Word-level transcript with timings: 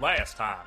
Last 0.00 0.36
time 0.36 0.58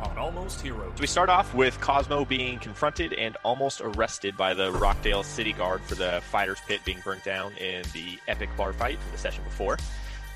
on 0.00 0.16
Almost 0.16 0.62
Heroes. 0.62 0.98
We 0.98 1.06
start 1.06 1.28
off 1.28 1.52
with 1.52 1.78
Cosmo 1.78 2.24
being 2.24 2.58
confronted 2.58 3.12
and 3.12 3.36
almost 3.44 3.82
arrested 3.82 4.34
by 4.34 4.54
the 4.54 4.72
Rockdale 4.72 5.22
City 5.22 5.52
Guard 5.52 5.82
for 5.82 5.94
the 5.94 6.22
fighter's 6.30 6.58
pit 6.66 6.80
being 6.86 6.98
burnt 7.04 7.22
down 7.22 7.52
in 7.58 7.82
the 7.92 8.18
epic 8.28 8.48
bar 8.56 8.72
fight 8.72 8.98
from 8.98 9.12
the 9.12 9.18
session 9.18 9.44
before. 9.44 9.76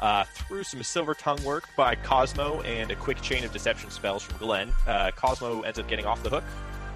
Uh, 0.03 0.25
through 0.35 0.65
some 0.65 0.83
silver 0.83 1.15
tongue 1.15 1.43
work 1.45 1.67
by 1.77 1.95
Cosmo 1.95 2.61
and 2.63 2.91
a 2.91 2.97
quick 2.97 3.23
chain 3.23 3.43
of 3.43 3.55
deception 3.55 3.91
spells 3.91 4.23
from 4.23 4.37
Glenn, 4.37 4.71
uh, 4.87 5.13
Cosmo 5.13 5.63
ends 5.63 5.79
up 5.79 5.89
getting 5.89 6.05
off 6.05 6.23
the 6.23 6.29
hook. 6.29 6.45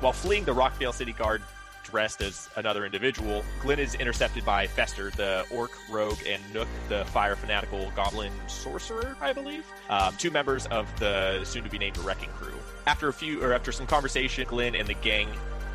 While 0.00 0.12
fleeing 0.12 0.44
the 0.44 0.52
Rockdale 0.52 0.92
City 0.92 1.14
Guard 1.14 1.40
dressed 1.86 2.20
as 2.20 2.48
another 2.56 2.84
individual, 2.84 3.44
Glenn 3.60 3.78
is 3.78 3.94
intercepted 3.94 4.44
by 4.44 4.66
Fester, 4.66 5.10
the 5.10 5.44
orc 5.50 5.70
rogue, 5.90 6.18
and 6.26 6.42
Nook, 6.52 6.68
the 6.88 7.04
fire 7.06 7.36
fanatical 7.36 7.90
goblin 7.94 8.32
sorcerer, 8.48 9.16
I 9.20 9.32
believe, 9.32 9.64
um, 9.88 10.14
two 10.16 10.30
members 10.30 10.66
of 10.66 10.86
the 10.98 11.44
soon-to-be 11.44 11.78
named 11.78 11.98
Wrecking 11.98 12.30
Crew. 12.30 12.54
After 12.86 13.08
a 13.08 13.12
few, 13.12 13.42
or 13.42 13.52
after 13.52 13.72
some 13.72 13.86
conversation, 13.86 14.46
Glenn 14.48 14.74
and 14.74 14.86
the 14.86 14.94
gang 14.94 15.28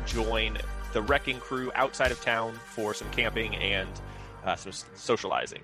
join 0.06 0.58
the 0.92 1.02
Wrecking 1.02 1.38
Crew 1.38 1.72
outside 1.74 2.10
of 2.10 2.20
town 2.20 2.52
for 2.66 2.92
some 2.94 3.10
camping 3.10 3.56
and 3.56 3.88
uh, 4.44 4.56
some 4.56 4.72
socializing. 4.94 5.62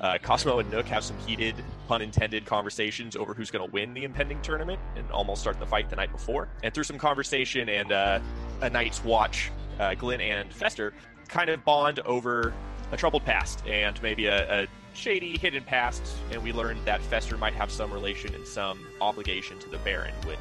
Uh, 0.00 0.18
Cosmo 0.20 0.58
and 0.58 0.70
Nook 0.70 0.86
have 0.86 1.04
some 1.04 1.16
heated, 1.18 1.54
pun 1.86 2.02
intended, 2.02 2.44
conversations 2.44 3.14
over 3.14 3.32
who's 3.32 3.50
going 3.50 3.64
to 3.64 3.72
win 3.72 3.94
the 3.94 4.02
impending 4.02 4.40
tournament 4.42 4.80
and 4.96 5.08
almost 5.12 5.42
start 5.42 5.60
the 5.60 5.66
fight 5.66 5.88
the 5.88 5.96
night 5.96 6.10
before. 6.10 6.48
And 6.64 6.74
through 6.74 6.84
some 6.84 6.98
conversation 6.98 7.68
and 7.68 7.92
uh, 7.92 8.18
a 8.60 8.70
night's 8.70 9.04
watch, 9.04 9.52
uh, 9.78 9.94
Glenn 9.94 10.20
and 10.20 10.52
Fester 10.52 10.92
kind 11.28 11.50
of 11.50 11.64
bond 11.64 12.00
over 12.00 12.52
a 12.92 12.96
troubled 12.96 13.24
past 13.24 13.66
and 13.66 14.00
maybe 14.02 14.26
a, 14.26 14.64
a 14.64 14.66
shady, 14.92 15.36
hidden 15.38 15.64
past. 15.64 16.02
And 16.30 16.42
we 16.42 16.52
learned 16.52 16.84
that 16.84 17.00
Fester 17.02 17.36
might 17.36 17.54
have 17.54 17.70
some 17.70 17.92
relation 17.92 18.34
and 18.34 18.46
some 18.46 18.86
obligation 19.00 19.58
to 19.60 19.68
the 19.68 19.78
Baron, 19.78 20.14
which 20.26 20.38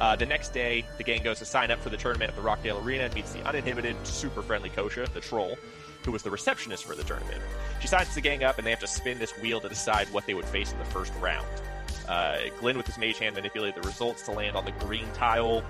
uh, 0.00 0.16
the 0.16 0.26
next 0.26 0.52
day, 0.52 0.84
the 0.98 1.04
gang 1.04 1.22
goes 1.22 1.38
to 1.38 1.44
sign 1.44 1.70
up 1.70 1.80
for 1.80 1.88
the 1.88 1.96
tournament 1.96 2.30
at 2.30 2.36
the 2.36 2.42
Rockdale 2.42 2.78
Arena 2.84 3.04
and 3.04 3.14
meets 3.14 3.32
the 3.32 3.42
uninhibited, 3.46 3.96
super 4.06 4.42
friendly 4.42 4.70
Kosha, 4.70 5.08
the 5.12 5.20
troll, 5.20 5.56
who 6.04 6.10
was 6.10 6.22
the 6.22 6.30
receptionist 6.30 6.84
for 6.84 6.94
the 6.94 7.04
tournament. 7.04 7.40
She 7.80 7.86
signs 7.86 8.12
the 8.14 8.20
gang 8.20 8.42
up, 8.42 8.58
and 8.58 8.66
they 8.66 8.70
have 8.70 8.80
to 8.80 8.88
spin 8.88 9.18
this 9.18 9.30
wheel 9.38 9.60
to 9.60 9.68
decide 9.68 10.08
what 10.12 10.26
they 10.26 10.34
would 10.34 10.46
face 10.46 10.72
in 10.72 10.78
the 10.78 10.84
first 10.86 11.12
round. 11.20 11.46
Uh, 12.08 12.38
Glenn, 12.60 12.76
with 12.76 12.86
his 12.86 12.98
mage 12.98 13.18
hand, 13.18 13.36
manipulated 13.36 13.80
the 13.80 13.86
results 13.86 14.22
to 14.22 14.32
land 14.32 14.56
on 14.56 14.64
the 14.64 14.72
green 14.72 15.06
tile, 15.14 15.62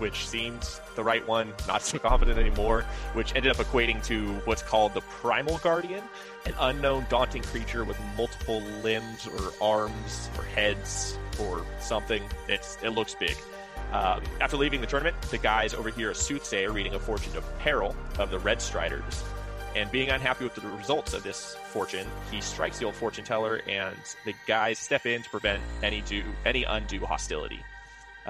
which 0.00 0.26
seemed 0.26 0.68
the 0.96 1.04
right 1.04 1.26
one, 1.28 1.52
not 1.68 1.82
so 1.82 1.98
confident 2.10 2.38
anymore, 2.38 2.84
which 3.12 3.34
ended 3.36 3.52
up 3.52 3.58
equating 3.58 4.04
to 4.06 4.32
what's 4.44 4.62
called 4.62 4.94
the 4.94 5.02
Primal 5.02 5.58
Guardian, 5.58 6.02
an 6.46 6.54
unknown, 6.58 7.06
daunting 7.08 7.42
creature 7.42 7.84
with 7.84 7.98
multiple 8.16 8.60
limbs 8.82 9.28
or 9.28 9.52
arms 9.62 10.30
or 10.36 10.44
heads 10.44 11.18
or 11.38 11.64
something. 11.78 12.22
It's, 12.48 12.78
it 12.82 12.90
looks 12.90 13.14
big. 13.14 13.36
Um, 13.92 14.22
after 14.40 14.56
leaving 14.56 14.80
the 14.80 14.86
tournament, 14.86 15.20
the 15.22 15.38
guys 15.38 15.74
overhear 15.74 16.10
a 16.10 16.14
soothsayer 16.14 16.72
reading 16.72 16.94
a 16.94 16.98
fortune 16.98 17.36
of 17.36 17.58
peril 17.58 17.94
of 18.18 18.30
the 18.30 18.38
Red 18.38 18.62
Striders. 18.62 19.22
And 19.76 19.90
being 19.90 20.10
unhappy 20.10 20.44
with 20.44 20.54
the 20.54 20.66
results 20.68 21.12
of 21.12 21.22
this 21.22 21.56
fortune, 21.72 22.06
he 22.30 22.40
strikes 22.40 22.78
the 22.78 22.86
old 22.86 22.94
fortune 22.94 23.24
teller, 23.24 23.60
and 23.68 23.96
the 24.24 24.34
guys 24.46 24.78
step 24.78 25.06
in 25.06 25.22
to 25.22 25.30
prevent 25.30 25.62
any 25.82 26.00
do 26.02 26.24
any 26.44 26.64
undue 26.64 27.04
hostility. 27.04 27.60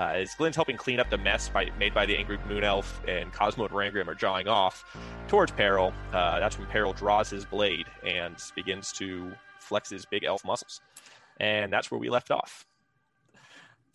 Uh, 0.01 0.13
as 0.15 0.35
Glenn's 0.35 0.57
helping 0.57 0.79
clean 0.79 0.99
up 0.99 1.11
the 1.11 1.19
mess 1.19 1.51
by, 1.51 1.69
made 1.79 1.93
by 1.93 2.07
the 2.07 2.17
angry 2.17 2.39
Moon 2.49 2.65
Elf, 2.65 3.03
and 3.07 3.31
Cosmo 3.35 3.67
and 3.67 3.75
Rangrim 3.75 4.09
are 4.09 4.15
jawing 4.15 4.49
off 4.49 4.83
towards 5.29 5.53
Peril, 5.53 5.93
uh, 6.15 6.41
that's 6.41 6.59
when 6.59 6.67
Peril 6.69 6.95
draws 6.95 7.29
his 7.29 7.45
blade 7.45 7.85
and 8.03 8.35
begins 8.55 8.93
to 8.93 9.31
flex 9.59 9.91
his 9.91 10.07
big 10.07 10.25
elf 10.25 10.43
muscles. 10.43 10.81
And 11.39 11.71
that's 11.71 11.91
where 11.91 12.01
we 12.01 12.09
left 12.09 12.31
off. 12.31 12.65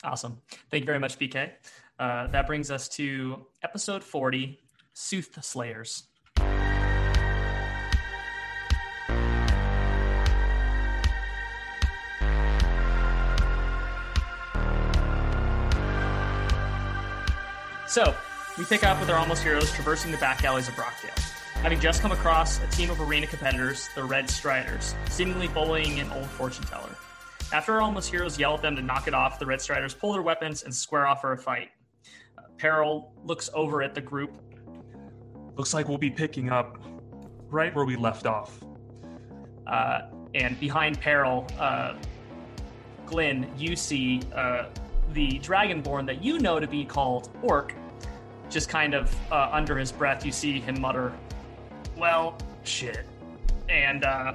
Awesome. 0.03 0.39
Thank 0.70 0.81
you 0.81 0.86
very 0.86 1.00
much, 1.00 1.17
BK. 1.17 1.50
Uh, 1.97 2.28
that 2.28 2.45
brings 2.45 2.69
us 2.69 2.88
to 2.90 3.47
episode 3.64 4.03
40 4.03 4.59
Sooth 4.94 5.34
So, 17.95 18.13
we 18.57 18.66
pick 18.66 18.83
up 18.83 19.00
with 19.00 19.09
our 19.09 19.16
almost 19.16 19.41
heroes 19.41 19.72
traversing 19.72 20.11
the 20.11 20.17
back 20.17 20.44
alleys 20.44 20.67
of 20.67 20.78
Rockdale. 20.78 21.11
Having 21.61 21.79
just 21.79 22.01
come 22.01 22.11
across 22.11 22.59
a 22.59 22.67
team 22.67 22.89
of 22.89 23.00
arena 23.00 23.25
competitors, 23.25 23.88
the 23.95 24.03
Red 24.03 24.29
Striders, 24.29 24.94
seemingly 25.09 25.47
bullying 25.47 26.01
an 26.01 26.11
old 26.11 26.25
fortune 26.25 26.66
teller. 26.66 26.89
After 27.53 27.75
our 27.75 27.79
almost 27.79 28.11
heroes 28.11 28.38
yell 28.38 28.56
at 28.56 28.61
them 28.61 28.75
to 28.75 28.81
knock 28.81 29.07
it 29.07 29.13
off, 29.13 29.39
the 29.39 29.45
Red 29.45 29.61
Striders 29.61 29.94
pull 29.94 30.11
their 30.11 30.22
weapons 30.22 30.63
and 30.63 30.75
square 30.75 31.07
off 31.07 31.22
for 31.22 31.31
a 31.31 31.38
fight. 31.38 31.69
Peril 32.57 33.13
looks 33.23 33.50
over 33.53 33.81
at 33.81 33.95
the 33.95 34.01
group. 34.01 34.31
Looks 35.56 35.73
like 35.73 35.88
we'll 35.88 35.97
be 35.97 36.12
picking 36.12 36.50
up 36.50 36.77
right 37.47 37.73
where 37.73 37.85
we 37.85 37.95
left 37.95 38.25
off. 38.25 38.62
Uh, 39.67 40.01
and 40.33 40.59
behind 40.59 41.00
Peril, 41.00 41.47
uh, 41.57 41.94
Glenn, 43.06 43.50
you 43.57 43.77
see 43.77 44.19
uh, 44.35 44.66
the 45.13 45.39
Dragonborn 45.39 46.06
that 46.07 46.22
you 46.22 46.39
know 46.39 46.59
to 46.59 46.67
be 46.67 46.83
called 46.83 47.29
Orc. 47.41 47.73
Just 48.50 48.69
kind 48.69 48.94
of 48.94 49.13
uh, 49.31 49.50
under 49.51 49.78
his 49.78 49.91
breath, 49.91 50.25
you 50.25 50.31
see 50.31 50.59
him 50.59 50.79
mutter, 50.79 51.11
Well, 51.97 52.38
shit. 52.63 53.06
And 53.69 54.03
uh, 54.03 54.33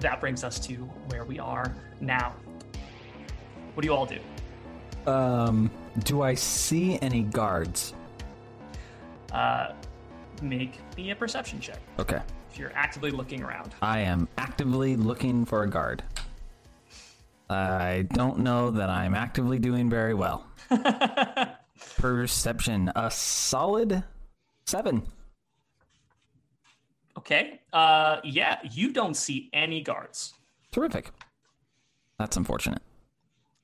that 0.00 0.20
brings 0.20 0.44
us 0.44 0.58
to 0.66 0.74
where 1.08 1.24
we 1.24 1.38
are 1.38 1.74
now. 2.00 2.34
What 3.74 3.82
do 3.82 3.86
you 3.88 3.94
all 3.94 4.06
do? 4.06 4.18
Um, 5.10 5.70
do 6.04 6.22
I 6.22 6.34
see 6.34 6.98
any 7.02 7.22
guards? 7.22 7.92
Uh, 9.32 9.72
make 10.42 10.78
me 10.96 11.10
a 11.10 11.16
perception 11.16 11.60
check 11.60 11.78
Okay. 11.98 12.20
if 12.50 12.58
you're 12.58 12.72
actively 12.74 13.10
looking 13.10 13.42
around. 13.42 13.74
I 13.82 13.98
am 14.00 14.28
actively 14.38 14.96
looking 14.96 15.44
for 15.44 15.64
a 15.64 15.68
guard. 15.68 16.02
I 17.50 18.06
don't 18.12 18.38
know 18.38 18.70
that 18.70 18.88
I'm 18.88 19.14
actively 19.14 19.58
doing 19.58 19.90
very 19.90 20.14
well. 20.14 20.46
Perception, 21.96 22.90
a 22.94 23.10
solid 23.10 24.04
seven. 24.66 25.06
Okay. 27.16 27.60
Uh, 27.72 28.20
yeah, 28.24 28.58
you 28.70 28.92
don't 28.92 29.16
see 29.16 29.48
any 29.52 29.80
guards 29.80 30.34
Terrific. 30.74 31.12
That's 32.18 32.36
unfortunate. 32.36 32.82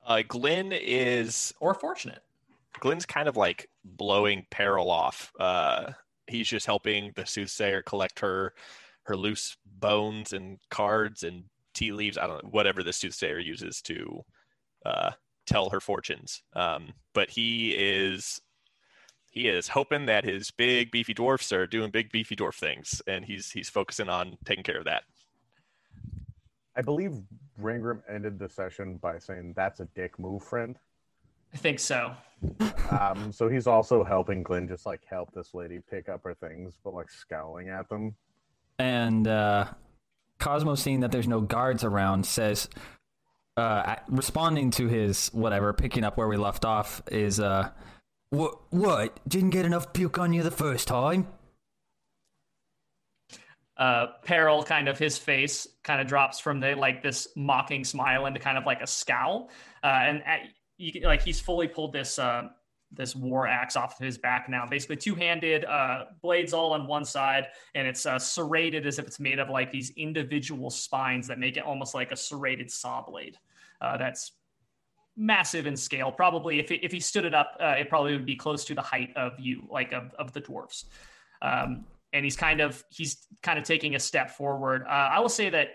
Uh, 0.07 0.21
Glenn 0.25 0.71
is 0.71 1.53
or 1.59 1.73
fortunate. 1.73 2.23
Glenn's 2.79 3.05
kind 3.05 3.27
of 3.27 3.35
like 3.35 3.69
blowing 3.83 4.45
Peril 4.49 4.89
off. 4.89 5.33
Uh, 5.37 5.91
he's 6.27 6.47
just 6.47 6.65
helping 6.65 7.11
the 7.17 7.25
soothsayer 7.25 7.81
collect 7.81 8.17
her 8.19 8.53
her 9.03 9.17
loose 9.17 9.57
bones 9.65 10.31
and 10.31 10.57
cards 10.69 11.23
and 11.23 11.43
tea 11.73 11.91
leaves. 11.91 12.17
I 12.17 12.27
don't 12.27 12.41
know 12.45 12.49
whatever 12.51 12.81
the 12.81 12.93
soothsayer 12.93 13.39
uses 13.39 13.81
to 13.81 14.21
uh, 14.85 15.11
tell 15.51 15.69
her 15.69 15.79
fortunes. 15.79 16.41
Um, 16.53 16.93
but 17.13 17.29
he 17.29 17.71
is 17.71 18.41
he 19.29 19.47
is 19.47 19.69
hoping 19.69 20.05
that 20.07 20.25
his 20.25 20.51
big 20.51 20.91
beefy 20.91 21.13
dwarfs 21.13 21.51
are 21.51 21.67
doing 21.67 21.91
big 21.91 22.11
beefy 22.11 22.35
dwarf 22.35 22.55
things, 22.55 23.01
and 23.07 23.25
he's 23.25 23.51
he's 23.51 23.69
focusing 23.69 24.09
on 24.09 24.37
taking 24.45 24.63
care 24.63 24.77
of 24.77 24.85
that. 24.85 25.03
I 26.75 26.81
believe 26.81 27.13
Rangrim 27.61 28.01
ended 28.09 28.39
the 28.39 28.49
session 28.49 28.97
by 28.97 29.19
saying, 29.19 29.53
"That's 29.55 29.79
a 29.79 29.85
dick 29.95 30.19
move, 30.19 30.43
friend." 30.43 30.77
I 31.53 31.57
think 31.57 31.79
so. 31.79 32.13
Um, 32.89 33.31
so 33.31 33.49
he's 33.49 33.67
also 33.67 34.03
helping 34.03 34.41
Glenn 34.41 34.67
just 34.67 34.85
like 34.85 35.01
help 35.05 35.33
this 35.33 35.53
lady 35.53 35.79
pick 35.89 36.07
up 36.07 36.23
her 36.23 36.33
things, 36.33 36.77
but 36.83 36.93
like 36.93 37.09
scowling 37.09 37.69
at 37.69 37.89
them. 37.89 38.15
And 38.79 39.27
uh, 39.27 39.65
Cosmo, 40.39 40.75
seeing 40.75 41.01
that 41.01 41.11
there's 41.11 41.27
no 41.27 41.41
guards 41.41 41.83
around, 41.83 42.25
says, 42.25 42.69
uh, 43.61 43.95
responding 44.07 44.71
to 44.71 44.87
his 44.87 45.29
whatever, 45.29 45.73
picking 45.73 46.03
up 46.03 46.17
where 46.17 46.27
we 46.27 46.37
left 46.37 46.65
off, 46.65 47.01
is, 47.11 47.39
uh, 47.39 47.69
what? 48.29 48.55
What? 48.71 49.19
Didn't 49.27 49.51
get 49.51 49.65
enough 49.65 49.93
puke 49.93 50.17
on 50.17 50.33
you 50.33 50.41
the 50.41 50.51
first 50.51 50.87
time? 50.87 51.27
Uh, 53.77 54.07
Peril, 54.23 54.63
kind 54.63 54.87
of 54.87 54.97
his 54.99 55.17
face 55.17 55.67
kind 55.83 55.99
of 55.99 56.07
drops 56.07 56.39
from 56.39 56.59
the 56.59 56.75
like 56.75 57.01
this 57.01 57.27
mocking 57.35 57.83
smile 57.83 58.27
into 58.27 58.39
kind 58.39 58.57
of 58.57 58.65
like 58.65 58.81
a 58.81 58.87
scowl, 58.87 59.49
uh, 59.83 59.87
and 59.87 60.23
at, 60.25 60.41
you 60.77 60.91
can, 60.91 61.03
like 61.03 61.21
he's 61.23 61.39
fully 61.39 61.67
pulled 61.67 61.91
this 61.91 62.19
uh, 62.19 62.43
this 62.91 63.15
war 63.15 63.47
axe 63.47 63.75
off 63.75 63.99
of 63.99 64.05
his 64.05 64.17
back 64.17 64.47
now. 64.49 64.65
Basically, 64.65 64.97
two 64.97 65.15
handed 65.15 65.65
uh, 65.65 66.05
blades 66.21 66.53
all 66.53 66.73
on 66.73 66.87
one 66.87 67.05
side, 67.05 67.47
and 67.73 67.87
it's 67.87 68.05
uh, 68.05 68.19
serrated 68.19 68.85
as 68.85 68.99
if 68.99 69.07
it's 69.07 69.19
made 69.19 69.39
of 69.39 69.49
like 69.49 69.71
these 69.71 69.91
individual 69.97 70.69
spines 70.69 71.27
that 71.27 71.39
make 71.39 71.57
it 71.57 71.63
almost 71.63 71.95
like 71.95 72.11
a 72.11 72.15
serrated 72.15 72.69
saw 72.69 73.03
blade. 73.03 73.37
Uh, 73.81 73.97
that's 73.97 74.33
massive 75.17 75.67
in 75.67 75.75
scale. 75.75 76.11
Probably, 76.11 76.59
if 76.59 76.71
it, 76.71 76.83
if 76.83 76.91
he 76.91 76.99
stood 76.99 77.25
it 77.25 77.33
up, 77.33 77.57
uh, 77.59 77.75
it 77.79 77.89
probably 77.89 78.13
would 78.13 78.25
be 78.25 78.35
close 78.35 78.63
to 78.65 78.75
the 78.75 78.81
height 78.81 79.09
of 79.15 79.39
you, 79.39 79.67
like 79.69 79.91
of 79.91 80.13
of 80.19 80.31
the 80.33 80.39
dwarfs. 80.39 80.85
Um, 81.41 81.85
and 82.13 82.23
he's 82.23 82.35
kind 82.35 82.61
of 82.61 82.83
he's 82.89 83.25
kind 83.41 83.57
of 83.57 83.65
taking 83.65 83.95
a 83.95 83.99
step 83.99 84.31
forward. 84.31 84.83
Uh, 84.87 85.09
I 85.15 85.19
will 85.19 85.29
say 85.29 85.49
that 85.49 85.69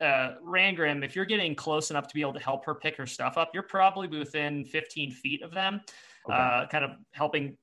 uh, 0.00 0.34
Rangrim, 0.44 1.04
if 1.04 1.14
you're 1.14 1.24
getting 1.24 1.54
close 1.54 1.90
enough 1.90 2.08
to 2.08 2.14
be 2.14 2.20
able 2.22 2.32
to 2.34 2.40
help 2.40 2.64
her 2.64 2.74
pick 2.74 2.96
her 2.96 3.06
stuff 3.06 3.36
up, 3.38 3.50
you're 3.54 3.62
probably 3.62 4.08
within 4.08 4.64
15 4.64 5.12
feet 5.12 5.42
of 5.42 5.52
them, 5.52 5.80
Okay. 6.28 6.36
uh, 6.36 6.66
kind 6.68 6.84
of 6.84 6.92
helping 7.12 7.56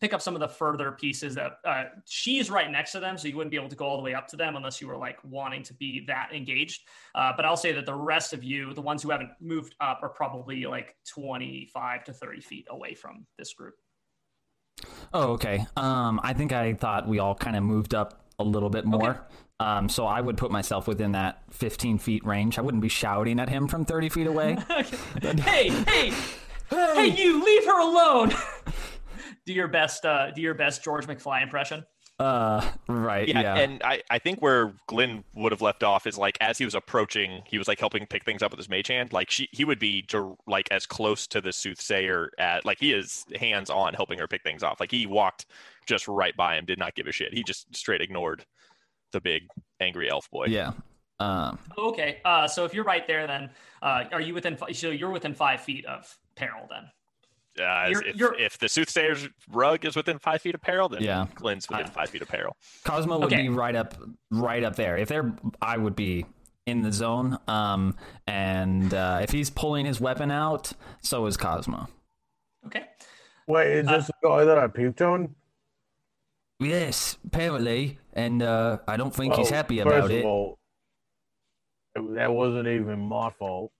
pick 0.00 0.12
up 0.12 0.22
some 0.22 0.34
of 0.34 0.40
the 0.40 0.48
further 0.48 0.92
pieces 0.92 1.34
that 1.34 1.58
uh, 1.64 1.84
she's 2.06 2.50
right 2.50 2.70
next 2.70 2.92
to 2.92 3.00
them, 3.00 3.18
so 3.18 3.28
you 3.28 3.36
wouldn't 3.36 3.50
be 3.50 3.56
able 3.56 3.68
to 3.68 3.76
go 3.76 3.86
all 3.86 3.96
the 3.96 4.02
way 4.02 4.14
up 4.14 4.28
to 4.28 4.36
them 4.36 4.56
unless 4.56 4.80
you 4.80 4.88
were 4.88 4.96
like 4.96 5.18
wanting 5.24 5.62
to 5.64 5.74
be 5.74 6.04
that 6.06 6.30
engaged. 6.34 6.82
Uh, 7.14 7.32
but 7.36 7.44
I'll 7.44 7.56
say 7.56 7.72
that 7.72 7.86
the 7.86 7.94
rest 7.94 8.32
of 8.32 8.42
you, 8.42 8.74
the 8.74 8.82
ones 8.82 9.02
who 9.02 9.10
haven't 9.10 9.30
moved 9.40 9.74
up, 9.80 10.00
are 10.02 10.08
probably 10.08 10.64
like 10.66 10.96
25 11.08 12.04
to 12.04 12.12
30 12.12 12.40
feet 12.40 12.66
away 12.70 12.94
from 12.94 13.26
this 13.38 13.54
group. 13.54 13.74
Oh, 15.12 15.32
okay. 15.32 15.66
Um, 15.76 16.20
I 16.22 16.32
think 16.32 16.52
I 16.52 16.74
thought 16.74 17.08
we 17.08 17.18
all 17.18 17.34
kind 17.34 17.56
of 17.56 17.62
moved 17.62 17.94
up 17.94 18.24
a 18.38 18.44
little 18.44 18.70
bit 18.70 18.84
more. 18.84 19.26
Um, 19.60 19.88
so 19.88 20.06
I 20.06 20.20
would 20.20 20.36
put 20.36 20.50
myself 20.52 20.86
within 20.86 21.12
that 21.12 21.42
15 21.50 21.98
feet 21.98 22.24
range. 22.24 22.58
I 22.58 22.62
wouldn't 22.62 22.82
be 22.82 22.88
shouting 22.88 23.40
at 23.40 23.48
him 23.48 23.66
from 23.66 23.84
30 23.84 24.08
feet 24.08 24.26
away. 24.28 24.56
hey, 25.20 25.70
hey, 25.70 26.12
hey, 26.70 27.06
you 27.06 27.44
leave 27.44 27.64
her 27.66 27.80
alone. 27.80 28.32
do 29.48 29.54
your 29.54 29.66
best. 29.68 30.04
Uh, 30.04 30.30
do 30.30 30.42
your 30.42 30.52
best 30.54 30.84
George 30.84 31.06
McFly 31.06 31.42
impression. 31.42 31.84
Uh, 32.20 32.68
right. 32.88 33.26
Yeah, 33.28 33.40
Yeah. 33.40 33.54
and 33.56 33.82
I, 33.82 34.02
I 34.10 34.18
think 34.18 34.40
where 34.42 34.74
Glenn 34.88 35.24
would 35.36 35.52
have 35.52 35.62
left 35.62 35.82
off 35.82 36.06
is 36.06 36.18
like 36.18 36.36
as 36.40 36.58
he 36.58 36.64
was 36.64 36.74
approaching, 36.74 37.42
he 37.46 37.56
was 37.58 37.66
like 37.68 37.78
helping 37.80 38.04
pick 38.06 38.24
things 38.24 38.42
up 38.42 38.50
with 38.50 38.58
his 38.58 38.68
mage 38.68 38.88
hand. 38.88 39.12
Like 39.12 39.30
she, 39.30 39.48
he 39.52 39.64
would 39.64 39.78
be 39.78 40.02
to, 40.08 40.36
like 40.46 40.68
as 40.70 40.84
close 40.84 41.26
to 41.28 41.40
the 41.40 41.52
soothsayer 41.52 42.30
at 42.38 42.64
like 42.66 42.78
he 42.80 42.92
is 42.92 43.24
hands 43.36 43.70
on 43.70 43.94
helping 43.94 44.18
her 44.18 44.26
pick 44.28 44.42
things 44.42 44.62
off. 44.62 44.80
Like 44.80 44.90
he 44.90 45.06
walked 45.06 45.46
just 45.86 46.06
right 46.08 46.36
by 46.36 46.56
him, 46.58 46.64
did 46.66 46.78
not 46.78 46.94
give 46.94 47.06
a 47.06 47.12
shit. 47.12 47.32
He 47.32 47.42
just 47.42 47.74
straight 47.74 48.02
ignored 48.02 48.44
the 49.12 49.20
big 49.20 49.44
angry 49.80 50.10
elf 50.10 50.30
boy. 50.30 50.46
yeah. 50.48 50.72
Um, 51.20 51.58
Okay. 51.78 52.20
Uh, 52.24 52.46
so 52.48 52.64
if 52.64 52.74
you're 52.74 52.84
right 52.84 53.06
there, 53.06 53.26
then 53.26 53.48
uh, 53.80 54.04
are 54.12 54.20
you 54.20 54.34
within? 54.34 54.56
fi- 54.56 54.72
So 54.72 54.90
you're 54.90 55.10
within 55.10 55.34
five 55.34 55.60
feet 55.60 55.86
of 55.86 56.16
peril. 56.36 56.66
Then. 56.68 56.90
Uh, 57.58 57.86
You're- 57.88 58.08
if, 58.08 58.16
you're- 58.16 58.38
if 58.44 58.58
the 58.58 58.68
soothsayer's 58.68 59.28
rug 59.50 59.84
is 59.84 59.96
within 59.96 60.18
five 60.18 60.40
feet 60.42 60.54
of 60.54 60.60
peril, 60.60 60.88
then 60.88 61.02
Yeah. 61.02 61.26
Glenn's 61.34 61.68
within 61.68 61.86
Uh, 61.86 61.90
five 61.90 62.10
feet 62.10 62.22
of 62.22 62.28
peril. 62.28 62.56
Cosmo 62.84 63.18
would 63.18 63.26
Okay. 63.32 63.42
be 63.42 63.48
right 63.48 63.74
up, 63.74 63.94
right 64.30 64.62
up 64.64 64.76
there. 64.76 64.96
If 64.96 65.08
they're, 65.08 65.32
I 65.60 65.76
would 65.76 65.96
be 65.96 66.26
in 66.66 66.82
the 66.82 66.92
zone. 66.92 67.38
Um, 67.48 67.96
and 68.26 68.92
uh, 68.92 69.20
if 69.22 69.30
he's 69.30 69.50
pulling 69.50 69.86
his 69.86 70.00
weapon 70.00 70.30
out, 70.30 70.72
so 71.02 71.24
is 71.26 71.36
Cosmo. 71.36 71.88
Okay. 72.66 72.84
Wait, 73.46 73.78
is 73.78 73.88
Uh, 73.88 73.96
this 73.96 74.06
the 74.08 74.12
guy 74.22 74.44
that 74.44 74.58
I 74.58 74.66
peeped 74.66 75.00
on? 75.00 75.34
Yes, 76.60 77.16
apparently, 77.24 77.98
and 78.12 78.42
uh, 78.42 78.78
I 78.86 78.96
don't 78.96 79.14
think 79.14 79.34
he's 79.36 79.50
Well, 79.50 79.56
happy 79.56 79.78
first 79.78 79.86
about 79.86 80.04
of 80.06 80.10
it. 80.10 80.24
all, 80.24 80.58
that 81.94 82.32
wasn't 82.32 82.66
even 82.68 82.98
my 83.00 83.30
fault. 83.30 83.72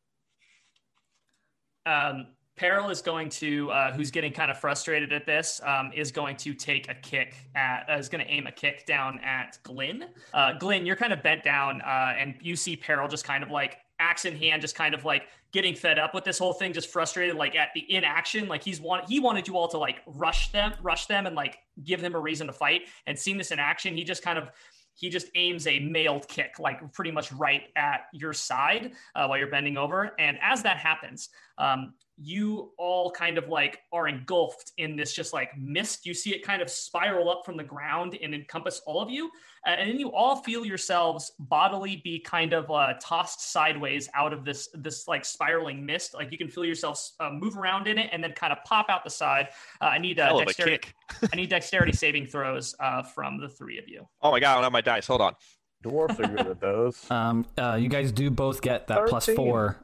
Um, 1.87 2.29
Peril 2.58 2.90
is 2.90 3.00
going 3.00 3.28
to, 3.31 3.70
uh, 3.70 3.93
who's 3.93 4.10
getting 4.10 4.32
kind 4.32 4.50
of 4.50 4.58
frustrated 4.58 5.12
at 5.12 5.25
this, 5.25 5.60
um, 5.64 5.93
is 5.94 6.10
going 6.10 6.37
to 6.37 6.52
take 6.52 6.90
a 6.90 6.94
kick 6.94 7.37
at, 7.55 7.87
uh, 7.88 7.96
is 7.96 8.08
going 8.08 8.25
to 8.25 8.31
aim 8.31 8.49
a 8.49 8.52
kick 8.52 8.84
down 8.84 9.20
at 9.20 9.58
Glenn. 9.62 10.06
Uh, 10.34 10.55
Glenn, 10.58 10.84
you're 10.84 10.96
kind 10.96 11.12
of 11.12 11.22
bent 11.22 11.44
down, 11.44 11.81
uh, 11.82 12.14
and 12.19 12.34
you 12.43 12.56
see 12.56 12.76
Peril 12.76 13.06
just 13.06 13.25
kind 13.25 13.44
of 13.44 13.50
like 13.50 13.78
axe 14.00 14.25
in 14.25 14.37
hand, 14.37 14.60
just 14.60 14.75
kind 14.75 14.93
of 14.93 15.05
like 15.05 15.28
getting 15.52 15.75
fed 15.75 15.99
up 15.99 16.14
with 16.14 16.25
this 16.25 16.38
whole 16.38 16.52
thing, 16.52 16.72
just 16.72 16.90
frustrated, 16.90 17.37
like 17.37 17.55
at 17.55 17.69
the 17.75 17.90
inaction. 17.93 18.49
Like 18.49 18.62
he's 18.62 18.81
want, 18.81 19.08
he 19.08 19.20
wanted 19.20 19.46
you 19.46 19.56
all 19.56 19.69
to 19.69 19.78
like 19.78 20.02
rush 20.06 20.50
them, 20.50 20.75
rush 20.82 21.06
them, 21.06 21.26
and 21.26 21.37
like 21.37 21.58
give 21.84 22.00
them 22.00 22.16
a 22.16 22.20
reason 22.20 22.49
to 22.49 22.52
fight. 22.52 22.82
And 23.06 23.16
seeing 23.16 23.38
this 23.38 23.52
in 23.52 23.60
action, 23.60 23.96
he 23.96 24.02
just 24.02 24.22
kind 24.22 24.38
of 24.38 24.50
he 24.94 25.08
just 25.08 25.28
aims 25.37 25.69
a 25.69 25.78
mailed 25.78 26.26
kick, 26.26 26.58
like 26.58 26.93
pretty 26.93 27.12
much 27.12 27.31
right 27.32 27.62
at 27.76 28.06
your 28.12 28.32
side 28.32 28.93
uh, 29.14 29.26
while 29.26 29.38
you're 29.38 29.50
bending 29.50 29.76
over. 29.76 30.12
And 30.19 30.37
as 30.43 30.64
that 30.64 30.76
happens, 30.76 31.28
um, 31.56 31.94
you 32.20 32.73
all 32.79 33.11
kind 33.11 33.38
of 33.38 33.49
like 33.49 33.81
are 33.93 34.09
engulfed 34.09 34.73
in 34.79 34.97
this 34.97 35.12
just 35.12 35.32
like 35.32 35.56
mist. 35.56 36.05
You 36.05 36.15
see 36.15 36.31
it 36.35 36.43
kind 36.43 36.61
of 36.61 36.69
spiral 36.69 37.31
up 37.31 37.43
from 37.44 37.56
the 37.56 37.65
ground 37.65 38.19
and 38.20 38.35
encompass 38.35 38.81
all 38.87 39.00
of 39.00 39.11
you. 39.11 39.31
Uh, 39.67 39.70
and 39.70 39.91
then 39.91 39.99
you 39.99 40.11
all 40.12 40.37
feel 40.37 40.65
yourselves 40.65 41.32
bodily 41.38 42.00
be 42.05 42.19
kind 42.19 42.53
of 42.53 42.70
uh, 42.70 42.94
tossed 43.00 43.53
sideways 43.53 44.09
out 44.15 44.32
of 44.32 44.44
this 44.44 44.69
this 44.75 45.06
like 45.06 45.25
spiraling 45.25 45.85
mist. 45.85 46.15
Like 46.15 46.32
you 46.32 46.38
can 46.38 46.49
feel 46.49 46.65
yourselves 46.65 47.15
uh, 47.20 47.31
move 47.31 47.56
around 47.56 47.87
in 47.87 47.99
it 47.99 48.11
and 48.12 48.23
then 48.23 48.32
kind 48.32 48.53
of 48.53 48.59
pop 48.65 48.87
out 48.88 49.05
the 49.05 49.11
side. 49.11 49.49
Uh, 49.81 49.87
I 49.87 49.99
need 49.99 50.19
uh, 50.19 50.26
Hell 50.26 50.41
a 50.41 50.44
dexterity. 50.44 50.79
kick. 50.79 51.31
I 51.32 51.37
need 51.37 51.50
dexterity 51.50 51.93
saving 51.93 52.26
throws 52.26 52.75
uh, 52.81 53.03
from 53.03 53.41
the 53.41 53.49
three 53.49 53.79
of 53.79 53.88
you. 53.88 54.06
Oh 54.23 54.31
my 54.31 54.41
god, 54.41 54.53
I 54.53 54.55
don't 54.55 54.65
have 54.65 54.73
my 54.73 54.81
dice. 54.81 55.06
Hold 55.06 55.20
on. 55.20 55.35
Dwarfs 55.82 56.19
are 56.19 56.26
good 56.26 56.47
at 56.47 56.61
those. 56.61 57.09
Um, 57.09 57.47
uh, 57.56 57.79
you 57.81 57.88
guys 57.88 58.11
do 58.11 58.31
both 58.31 58.61
get 58.61 58.88
that 58.88 59.06
plus 59.06 59.26
13. 59.26 59.37
four. 59.37 59.76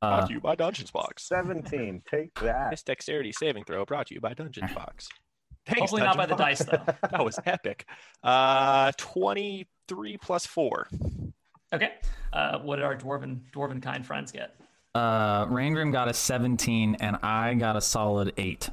Brought 0.00 0.22
Uh, 0.24 0.26
to 0.26 0.32
you 0.34 0.40
by 0.40 0.54
Dungeons 0.54 0.90
Box. 0.90 1.26
17. 1.28 2.02
Take 2.10 2.34
that. 2.40 2.70
This 2.70 2.82
dexterity 2.82 3.32
saving 3.32 3.64
throw 3.64 3.84
brought 3.84 4.06
to 4.08 4.14
you 4.14 4.20
by 4.20 4.34
Dungeons 4.34 4.72
Box. 4.74 5.08
Thanks, 5.66 5.80
Hopefully 5.80 6.02
not 6.02 6.16
by 6.16 6.26
Dungeon 6.26 6.36
the 6.36 6.44
dice 6.44 6.64
though. 6.64 7.08
That 7.10 7.24
was 7.24 7.40
epic. 7.46 7.86
Uh, 8.22 8.92
twenty-three 8.96 10.18
plus 10.18 10.46
four. 10.46 10.86
Okay. 11.72 11.92
Uh, 12.32 12.58
what 12.60 12.76
did 12.76 12.84
our 12.84 12.96
dwarven 12.96 13.40
dwarven 13.52 13.82
kind 13.82 14.04
friends 14.06 14.30
get? 14.32 14.54
uh, 14.94 15.44
Rangrim 15.46 15.92
got 15.92 16.08
a 16.08 16.14
17, 16.14 16.96
and 17.00 17.16
I 17.22 17.52
got 17.54 17.76
a 17.76 17.82
solid 17.82 18.32
8. 18.38 18.70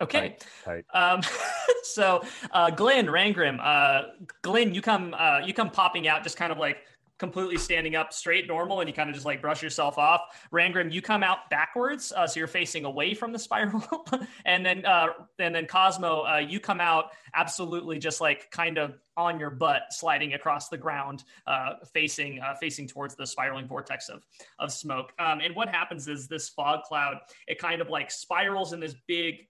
Okay. 0.00 0.36
Tight. 0.64 0.84
Um, 0.94 1.20
so 1.82 2.22
uh, 2.52 2.70
Glenn 2.70 3.06
Rangrim, 3.06 3.58
uh, 3.62 4.12
Glenn, 4.40 4.72
you 4.72 4.80
come 4.80 5.14
uh, 5.18 5.40
you 5.44 5.52
come 5.52 5.70
popping 5.70 6.08
out, 6.08 6.22
just 6.22 6.36
kind 6.38 6.50
of 6.52 6.56
like 6.58 6.78
completely 7.20 7.58
standing 7.58 7.94
up 7.94 8.14
straight 8.14 8.48
normal 8.48 8.80
and 8.80 8.88
you 8.88 8.94
kind 8.94 9.10
of 9.10 9.14
just 9.14 9.26
like 9.26 9.42
brush 9.42 9.62
yourself 9.62 9.98
off 9.98 10.22
rangrim 10.52 10.90
you 10.90 11.02
come 11.02 11.22
out 11.22 11.50
backwards 11.50 12.12
uh, 12.16 12.26
so 12.26 12.40
you're 12.40 12.48
facing 12.48 12.86
away 12.86 13.12
from 13.12 13.30
the 13.30 13.38
spiral 13.38 13.84
and 14.46 14.64
then 14.64 14.84
uh, 14.86 15.08
and 15.38 15.54
then 15.54 15.66
cosmo 15.66 16.22
uh, 16.22 16.38
you 16.38 16.58
come 16.58 16.80
out 16.80 17.10
absolutely 17.34 17.98
just 17.98 18.22
like 18.22 18.50
kind 18.50 18.78
of 18.78 18.98
on 19.18 19.38
your 19.38 19.50
butt 19.50 19.82
sliding 19.90 20.32
across 20.32 20.70
the 20.70 20.78
ground 20.78 21.24
uh, 21.46 21.74
facing 21.92 22.40
uh, 22.40 22.54
facing 22.54 22.88
towards 22.88 23.14
the 23.14 23.26
spiraling 23.26 23.68
vortex 23.68 24.08
of 24.08 24.24
of 24.58 24.72
smoke 24.72 25.12
um, 25.18 25.40
and 25.40 25.54
what 25.54 25.68
happens 25.68 26.08
is 26.08 26.26
this 26.26 26.48
fog 26.48 26.82
cloud 26.84 27.18
it 27.46 27.58
kind 27.58 27.82
of 27.82 27.90
like 27.90 28.10
spirals 28.10 28.72
in 28.72 28.80
this 28.80 28.94
big 29.06 29.46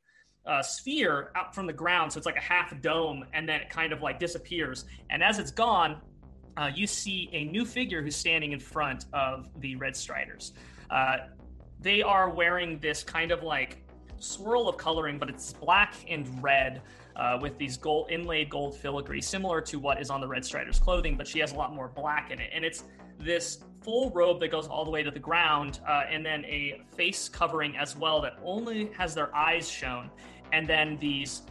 uh, 0.47 0.63
sphere 0.63 1.31
out 1.37 1.55
from 1.55 1.67
the 1.67 1.73
ground. 1.73 2.11
So 2.11 2.17
it's 2.17 2.25
like 2.25 2.37
a 2.37 2.41
half 2.41 2.81
dome, 2.81 3.27
and 3.35 3.47
then 3.47 3.61
it 3.61 3.69
kind 3.69 3.93
of 3.93 4.01
like 4.01 4.19
disappears. 4.19 4.87
And 5.11 5.23
as 5.23 5.39
it's 5.39 5.51
gone, 5.51 6.01
uh, 6.57 6.71
you 6.75 6.87
see 6.87 7.29
a 7.33 7.45
new 7.45 7.65
figure 7.65 8.03
who's 8.03 8.17
standing 8.17 8.53
in 8.53 8.61
front 8.61 9.07
of 9.13 9.49
the 9.61 9.77
Red 9.77 9.97
Striders. 9.97 10.53
Uh, 10.91 11.19
they 11.81 12.03
are 12.03 12.31
wearing 12.31 12.79
this 12.81 13.03
kind 13.03 13.31
of 13.31 13.43
like 13.43 13.85
swirl 14.19 14.69
of 14.69 14.77
coloring, 14.77 15.19
but 15.19 15.31
it's 15.31 15.53
black 15.53 15.95
and 16.09 16.43
red. 16.43 16.83
Uh, 17.17 17.39
with 17.43 17.59
these 17.59 17.77
gold 17.77 18.11
inlaid 18.11 18.49
gold 18.49 18.75
filigree, 18.75 19.21
similar 19.21 19.61
to 19.61 19.79
what 19.79 20.01
is 20.01 20.09
on 20.09 20.21
the 20.21 20.27
Red 20.27 20.43
Strider's 20.45 20.79
clothing, 20.79 21.17
but 21.17 21.27
she 21.27 21.39
has 21.41 21.53
a 21.53 21.55
lot 21.57 21.75
more 21.75 21.89
black 21.89 22.31
in 22.31 22.39
it, 22.39 22.51
and 22.55 22.65
it's 22.65 22.85
this 23.19 23.59
full 23.83 24.11
robe 24.11 24.41
that 24.41 24.51
goes 24.51 24.67
all 24.69 24.85
the 24.85 24.91
way 24.91 25.03
to 25.03 25.11
the 25.11 25.19
ground, 25.19 25.81
uh, 25.87 26.05
and 26.09 26.25
then 26.25 26.45
a 26.47 26.81
face 26.97 27.29
covering 27.29 27.77
as 27.77 27.97
well 27.97 28.21
that 28.23 28.39
only 28.45 28.91
has 28.97 29.15
their 29.15 29.35
eyes 29.35 29.69
shown, 29.69 30.09
and 30.53 30.67
then 30.67 30.97
these 30.99 31.43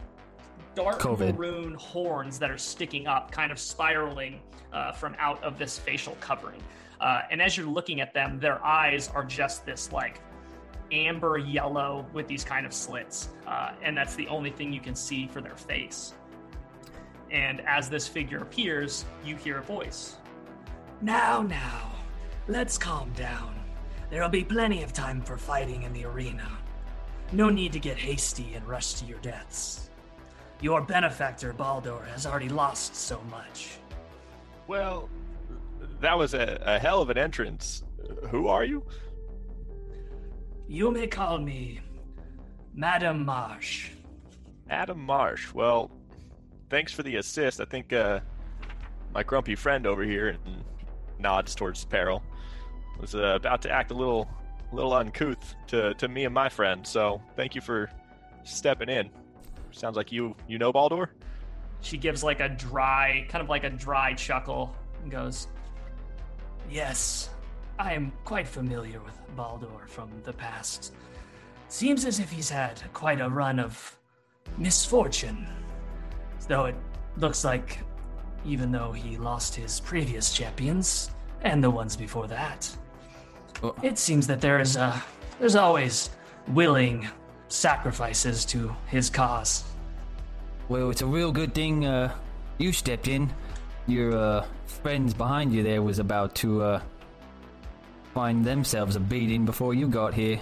dark 0.74 1.00
COVID. 1.00 1.36
maroon 1.36 1.74
horns 1.74 2.38
that 2.38 2.50
are 2.50 2.58
sticking 2.58 3.06
up, 3.06 3.30
kind 3.30 3.52
of 3.52 3.58
spiraling 3.58 4.40
uh, 4.72 4.92
from 4.92 5.16
out 5.18 5.42
of 5.42 5.58
this 5.58 5.78
facial 5.78 6.16
covering. 6.20 6.62
Uh, 7.00 7.22
and 7.30 7.40
as 7.40 7.56
you're 7.56 7.66
looking 7.66 8.00
at 8.00 8.12
them, 8.12 8.38
their 8.38 8.64
eyes 8.64 9.08
are 9.14 9.24
just 9.24 9.64
this 9.64 9.92
like 9.92 10.20
amber 10.92 11.38
yellow 11.38 12.06
with 12.12 12.26
these 12.26 12.44
kind 12.44 12.66
of 12.66 12.72
slits, 12.72 13.30
uh, 13.46 13.72
and 13.82 13.96
that's 13.96 14.14
the 14.16 14.26
only 14.28 14.50
thing 14.50 14.72
you 14.72 14.80
can 14.80 14.94
see 14.94 15.26
for 15.26 15.40
their 15.40 15.56
face. 15.56 16.14
And 17.30 17.60
as 17.62 17.88
this 17.88 18.08
figure 18.08 18.38
appears, 18.38 19.04
you 19.24 19.36
hear 19.36 19.58
a 19.58 19.62
voice. 19.62 20.16
Now, 21.00 21.42
now, 21.42 21.92
let's 22.48 22.76
calm 22.76 23.12
down. 23.12 23.54
There'll 24.10 24.28
be 24.28 24.44
plenty 24.44 24.82
of 24.82 24.92
time 24.92 25.22
for 25.22 25.36
fighting 25.36 25.84
in 25.84 25.92
the 25.92 26.04
arena. 26.04 26.46
No 27.32 27.48
need 27.48 27.72
to 27.72 27.78
get 27.78 27.96
hasty 27.96 28.54
and 28.54 28.66
rush 28.66 28.94
to 28.94 29.04
your 29.04 29.20
deaths. 29.20 29.89
Your 30.60 30.82
benefactor, 30.82 31.52
Baldur, 31.52 32.02
has 32.12 32.26
already 32.26 32.48
lost 32.48 32.94
so 32.94 33.20
much. 33.30 33.78
Well, 34.66 35.08
that 36.00 36.16
was 36.16 36.34
a, 36.34 36.60
a 36.64 36.78
hell 36.78 37.00
of 37.00 37.10
an 37.10 37.18
entrance. 37.18 37.82
Who 38.30 38.48
are 38.48 38.64
you? 38.64 38.84
You 40.68 40.90
may 40.90 41.06
call 41.06 41.38
me 41.38 41.80
Madam 42.74 43.24
Marsh. 43.24 43.90
Adam 44.68 45.00
Marsh. 45.00 45.52
Well, 45.52 45.90
thanks 46.68 46.92
for 46.92 47.02
the 47.02 47.16
assist. 47.16 47.60
I 47.60 47.64
think 47.64 47.92
uh, 47.92 48.20
my 49.12 49.22
grumpy 49.22 49.54
friend 49.54 49.86
over 49.86 50.02
here 50.02 50.28
and 50.28 50.64
nods 51.18 51.54
towards 51.54 51.84
Peril 51.84 52.22
was 53.00 53.14
uh, 53.14 53.34
about 53.34 53.62
to 53.62 53.70
act 53.70 53.90
a 53.90 53.94
little, 53.94 54.28
little 54.72 54.92
uncouth 54.92 55.54
to, 55.68 55.94
to 55.94 56.08
me 56.08 56.24
and 56.24 56.34
my 56.34 56.48
friend. 56.48 56.86
So 56.86 57.20
thank 57.34 57.54
you 57.54 57.60
for 57.60 57.90
stepping 58.44 58.88
in. 58.88 59.10
Sounds 59.72 59.96
like 59.96 60.12
you 60.12 60.34
you 60.48 60.58
know 60.58 60.72
Baldur. 60.72 61.10
She 61.80 61.96
gives 61.96 62.22
like 62.22 62.40
a 62.40 62.48
dry, 62.48 63.26
kind 63.28 63.42
of 63.42 63.48
like 63.48 63.64
a 63.64 63.70
dry 63.70 64.12
chuckle 64.14 64.74
and 65.02 65.10
goes, 65.10 65.48
Yes, 66.70 67.30
I 67.78 67.94
am 67.94 68.12
quite 68.24 68.46
familiar 68.46 69.00
with 69.00 69.18
Baldur 69.36 69.86
from 69.86 70.10
the 70.24 70.32
past. 70.32 70.92
Seems 71.68 72.04
as 72.04 72.20
if 72.20 72.30
he's 72.30 72.50
had 72.50 72.80
quite 72.92 73.20
a 73.20 73.28
run 73.28 73.58
of 73.58 73.96
misfortune. 74.58 75.46
Though 76.48 76.66
it 76.66 76.76
looks 77.16 77.44
like, 77.44 77.78
even 78.44 78.72
though 78.72 78.92
he 78.92 79.16
lost 79.16 79.54
his 79.54 79.80
previous 79.80 80.32
champions 80.32 81.10
and 81.42 81.62
the 81.62 81.70
ones 81.70 81.96
before 81.96 82.26
that, 82.28 82.68
Oh. 83.62 83.74
it 83.82 83.98
seems 83.98 84.26
that 84.26 84.40
there 84.40 84.58
is 84.58 84.76
a 84.76 85.02
there's 85.38 85.54
always 85.56 86.10
willing 86.48 87.06
sacrifices 87.50 88.44
to 88.46 88.74
his 88.86 89.10
cause. 89.10 89.64
Well, 90.68 90.90
it's 90.90 91.02
a 91.02 91.06
real 91.06 91.32
good 91.32 91.52
thing 91.52 91.84
uh, 91.84 92.14
you 92.58 92.72
stepped 92.72 93.08
in. 93.08 93.30
Your 93.86 94.16
uh, 94.16 94.46
friends 94.66 95.12
behind 95.12 95.52
you 95.52 95.62
there 95.62 95.82
was 95.82 95.98
about 95.98 96.34
to 96.36 96.62
uh, 96.62 96.82
find 98.14 98.44
themselves 98.44 98.96
a 98.96 99.00
beating 99.00 99.44
before 99.44 99.74
you 99.74 99.88
got 99.88 100.14
here. 100.14 100.40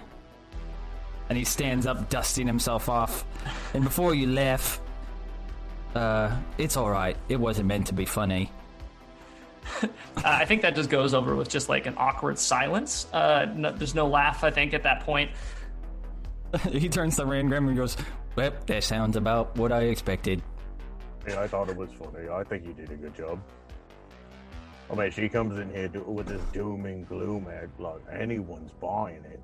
And 1.29 1.37
he 1.37 1.45
stands 1.45 1.87
up, 1.87 2.09
dusting 2.09 2.47
himself 2.47 2.89
off. 2.89 3.25
And 3.75 3.85
before 3.85 4.15
you 4.15 4.27
laugh, 4.29 4.81
uh, 5.95 6.35
it's 6.57 6.77
all 6.77 6.91
right. 6.91 7.17
It 7.29 7.37
wasn't 7.37 7.69
meant 7.69 7.87
to 7.89 7.95
be 7.95 8.05
funny. 8.05 8.51
I 10.17 10.45
think 10.45 10.63
that 10.63 10.75
just 10.75 10.89
goes 10.89 11.13
over 11.15 11.35
with 11.37 11.49
just 11.49 11.69
like 11.69 11.87
an 11.87 11.95
awkward 11.97 12.39
silence. 12.39 13.07
Uh, 13.13 13.47
no, 13.55 13.73
there's 13.73 13.95
no 13.95 14.07
laugh, 14.07 14.45
I 14.45 14.51
think, 14.51 14.75
at 14.75 14.83
that 14.85 15.01
point. 15.01 15.31
he 16.71 16.89
turns 16.89 17.17
to 17.17 17.25
Rangrim 17.25 17.69
and 17.69 17.77
goes, 17.77 17.97
"Well, 18.37 18.53
that 18.67 18.85
sounds 18.85 19.17
about 19.17 19.57
what 19.57 19.73
I 19.73 19.83
expected." 19.83 20.43
Yeah, 21.27 21.41
I 21.41 21.49
thought 21.49 21.69
it 21.69 21.77
was 21.77 21.91
funny. 21.93 22.29
I 22.29 22.43
think 22.45 22.65
you 22.65 22.73
did 22.73 22.91
a 22.91 22.97
good 22.97 23.15
job. 23.15 23.41
I 24.91 24.95
mean, 24.95 25.11
she 25.11 25.29
comes 25.29 25.59
in 25.59 25.71
here 25.71 25.89
do- 25.89 26.03
with 26.03 26.27
this 26.29 26.41
doom 26.53 26.87
and 26.87 27.07
gloom 27.07 27.47
act 27.53 27.79
like 27.79 28.01
anyone's 28.11 28.71
buying 28.81 29.23
it. 29.25 29.41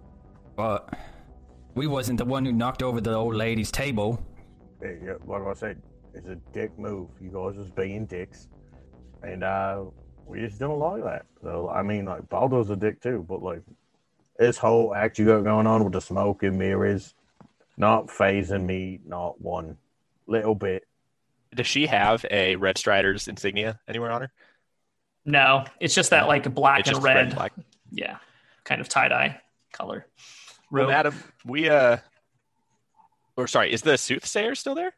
But 0.57 0.95
we 1.75 1.87
wasn't 1.87 2.19
the 2.19 2.25
one 2.25 2.47
who 2.47 2.53
knocked 2.53 2.83
over 2.83 3.01
the 3.01 3.13
old 3.13 3.35
lady's 3.35 3.71
table. 3.71 4.25
Hey, 4.81 4.99
yeah, 5.05 5.15
like 5.27 5.43
I 5.43 5.53
said, 5.53 5.83
it's 6.15 6.29
a 6.29 6.37
dick 6.53 6.79
move. 6.79 7.11
You 7.21 7.31
guys 7.31 7.57
just 7.57 7.75
being 7.75 8.07
dicks, 8.07 8.49
and 9.23 9.45
uh, 9.45 9.85
we 10.27 10.41
just 10.41 10.59
don't 10.59 10.79
like 10.79 11.05
that. 11.05 11.27
So 11.43 11.69
I 11.69 11.83
mean, 11.83 12.07
like 12.07 12.29
Baldo's 12.31 12.71
a 12.71 12.77
dick 12.77 13.03
too, 13.03 13.27
but 13.29 13.43
like 13.43 13.61
this 14.39 14.59
whole 14.59 14.95
act 14.95 15.19
you 15.19 15.27
got 15.27 15.45
going 15.45 15.67
on 15.67 15.85
with 15.85 15.93
the 15.93 16.01
smoke 16.01 16.43
and 16.43 16.59
mirrors, 16.59 17.15
not 17.77 18.09
phasing 18.09 18.65
me, 18.65 19.01
not 19.07 19.41
one 19.41 19.77
little 20.27 20.55
bit. 20.55 20.87
Does 21.55 21.67
she 21.67 21.87
have 21.87 22.25
a 22.31 22.57
Red 22.57 22.79
Strider's 22.79 23.29
insignia 23.29 23.79
anywhere 23.87 24.11
on 24.11 24.23
her? 24.23 24.33
No, 25.25 25.65
it's 25.81 25.95
just 25.95 26.11
that 26.11 26.27
like 26.27 26.53
black 26.53 26.81
It's 26.81 26.89
and 26.89 26.97
just 26.97 27.05
red. 27.05 27.35
black. 27.35 27.53
Yeah, 27.93 28.19
kind 28.65 28.81
of 28.81 28.89
tie 28.89 29.09
dye 29.09 29.41
color. 29.73 30.07
Well, 30.71 30.85
Robe. 30.85 30.93
Adam, 30.93 31.15
we 31.45 31.69
uh, 31.69 31.99
or 33.37 33.47
sorry, 33.47 33.73
is 33.73 33.83
the 33.83 33.97
soothsayer 33.97 34.55
still 34.55 34.75
there? 34.75 34.93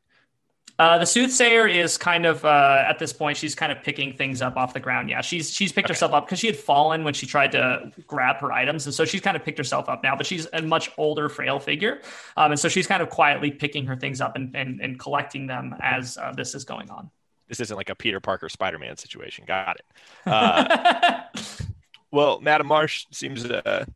Uh, 0.78 0.99
the 0.99 1.06
soothsayer 1.06 1.66
is 1.66 1.97
kind 1.97 2.26
of 2.26 2.45
uh, 2.45 2.85
at 2.87 2.99
this 2.99 3.12
point. 3.12 3.38
She's 3.38 3.54
kind 3.54 3.73
of 3.73 3.83
picking 3.83 4.12
things 4.12 4.42
up 4.42 4.56
off 4.56 4.75
the 4.75 4.80
ground. 4.80 5.09
Yeah, 5.09 5.23
she's 5.23 5.50
she's 5.50 5.73
picked 5.73 5.88
herself 5.88 6.12
up 6.12 6.26
because 6.26 6.38
she 6.38 6.47
had 6.47 6.56
fallen 6.56 7.02
when 7.02 7.14
she 7.14 7.26
tried 7.26 7.52
to 7.52 7.90
grab 8.06 8.37
her 8.38 8.52
items, 8.52 8.85
and 8.85 8.95
so 8.95 9.06
she's 9.06 9.23
kind 9.23 9.37
of 9.37 9.45
picked 9.45 9.56
herself 9.56 9.88
up 9.88 10.02
now. 10.02 10.16
But 10.16 10.26
she's 10.26 10.47
a 10.52 10.61
much 10.61 10.90
older, 10.99 11.30
frail 11.30 11.59
figure, 11.59 12.02
um, 12.37 12.52
and 12.52 12.61
so 12.61 12.68
she's 12.68 12.87
kind 12.87 13.02
of 13.02 13.09
quietly 13.09 13.50
picking 13.50 13.87
her 13.87 13.97
things 13.97 14.21
up 14.21 14.37
and 14.37 14.54
and, 14.54 14.80
and 14.80 14.99
collecting 14.99 15.47
them 15.47 15.75
as 15.80 16.18
uh, 16.18 16.33
this 16.37 16.54
is 16.54 16.64
going 16.64 16.90
on. 16.90 17.11
This 17.49 17.61
isn't 17.61 17.76
like 17.76 17.88
a 17.88 17.95
Peter 17.95 18.21
Parker 18.21 18.50
Spider 18.50 18.78
Man 18.78 18.99
situation. 18.99 19.45
Got 19.47 19.76
it. 19.78 19.87
Uh, 20.26 21.23
well, 22.11 22.40
Madam 22.40 22.66
Marsh 22.66 23.06
seems 23.12 23.47
uh, 23.47 23.87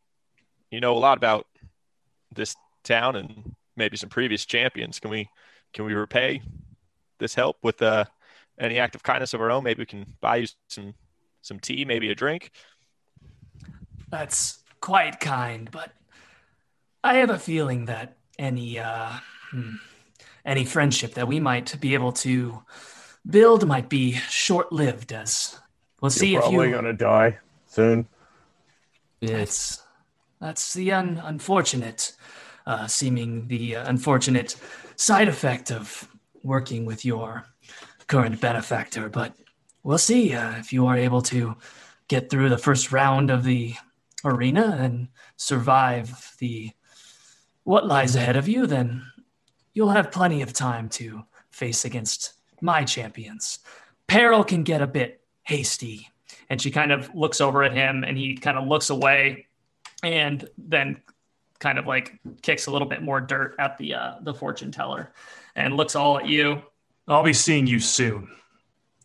you 0.70 0.80
know 0.80 0.96
a 0.96 0.98
lot 0.98 1.18
about 1.18 1.46
this 2.34 2.56
town 2.84 3.16
and 3.16 3.54
maybe 3.76 3.98
some 3.98 4.08
previous 4.08 4.46
champions. 4.46 4.98
Can 4.98 5.10
we 5.10 5.28
can 5.74 5.84
we 5.84 5.92
repay 5.92 6.40
this 7.20 7.34
help 7.34 7.58
with 7.62 7.80
uh, 7.80 8.04
any 8.58 8.78
act 8.78 8.94
of 8.94 9.02
kindness 9.02 9.34
of 9.34 9.40
our 9.40 9.50
own? 9.50 9.62
Maybe 9.62 9.82
we 9.82 9.86
can 9.86 10.06
buy 10.20 10.36
you 10.36 10.46
some 10.68 10.94
some 11.42 11.58
tea, 11.58 11.84
maybe 11.84 12.10
a 12.10 12.14
drink. 12.14 12.50
That's 14.10 14.62
quite 14.80 15.20
kind, 15.20 15.70
but 15.70 15.92
I 17.04 17.14
have 17.14 17.30
a 17.30 17.38
feeling 17.38 17.86
that 17.86 18.16
any 18.38 18.78
uh, 18.78 19.12
hmm, 19.50 19.76
any 20.44 20.64
friendship 20.64 21.14
that 21.14 21.28
we 21.28 21.40
might 21.40 21.80
be 21.80 21.94
able 21.94 22.12
to 22.12 22.62
build 23.28 23.66
might 23.66 23.88
be 23.88 24.12
short-lived. 24.12 25.12
As 25.12 25.58
we'll 26.00 26.10
see 26.10 26.28
if 26.28 26.32
You're 26.32 26.42
probably 26.42 26.70
gonna 26.72 26.92
die 26.92 27.38
soon. 27.66 28.06
That's 29.20 29.82
that's 30.40 30.72
the 30.74 30.92
un- 30.92 31.20
unfortunate, 31.22 32.12
uh, 32.66 32.86
seeming 32.86 33.48
the 33.48 33.76
uh, 33.76 33.88
unfortunate 33.88 34.56
side 34.96 35.28
effect 35.28 35.70
of 35.70 36.08
working 36.42 36.84
with 36.84 37.04
your 37.04 37.44
current 38.06 38.40
benefactor. 38.40 39.08
But 39.08 39.34
we'll 39.82 39.98
see 39.98 40.34
uh, 40.34 40.58
if 40.58 40.72
you 40.72 40.86
are 40.86 40.96
able 40.96 41.22
to 41.22 41.56
get 42.08 42.30
through 42.30 42.48
the 42.48 42.58
first 42.58 42.92
round 42.92 43.30
of 43.30 43.44
the 43.44 43.74
arena 44.24 44.78
and 44.80 45.08
survive 45.36 46.34
the 46.38 46.70
what 47.64 47.86
lies 47.86 48.16
ahead 48.16 48.36
of 48.36 48.48
you. 48.48 48.66
Then 48.66 49.04
you'll 49.72 49.90
have 49.90 50.10
plenty 50.10 50.42
of 50.42 50.52
time 50.52 50.88
to 50.90 51.22
face 51.50 51.84
against 51.84 52.34
my 52.60 52.84
champions. 52.84 53.60
Peril 54.06 54.44
can 54.44 54.64
get 54.64 54.82
a 54.82 54.86
bit 54.86 55.20
hasty 55.42 56.10
and 56.50 56.60
she 56.60 56.70
kind 56.70 56.90
of 56.92 57.14
looks 57.14 57.40
over 57.40 57.62
at 57.62 57.72
him, 57.72 58.04
and 58.04 58.18
he 58.18 58.36
kind 58.36 58.58
of 58.58 58.66
looks 58.66 58.90
away, 58.90 59.46
and 60.02 60.48
then 60.58 61.00
kind 61.60 61.78
of 61.78 61.86
like 61.86 62.18
kicks 62.42 62.66
a 62.66 62.70
little 62.70 62.88
bit 62.88 63.02
more 63.02 63.20
dirt 63.20 63.54
at 63.58 63.78
the 63.78 63.94
uh, 63.94 64.14
the 64.22 64.34
fortune 64.34 64.72
teller, 64.72 65.12
and 65.54 65.76
looks 65.76 65.94
all 65.96 66.18
at 66.18 66.26
you. 66.28 66.62
I'll 67.08 67.22
be 67.24 67.32
seeing 67.32 67.66
you 67.66 67.80
soon. 67.80 68.28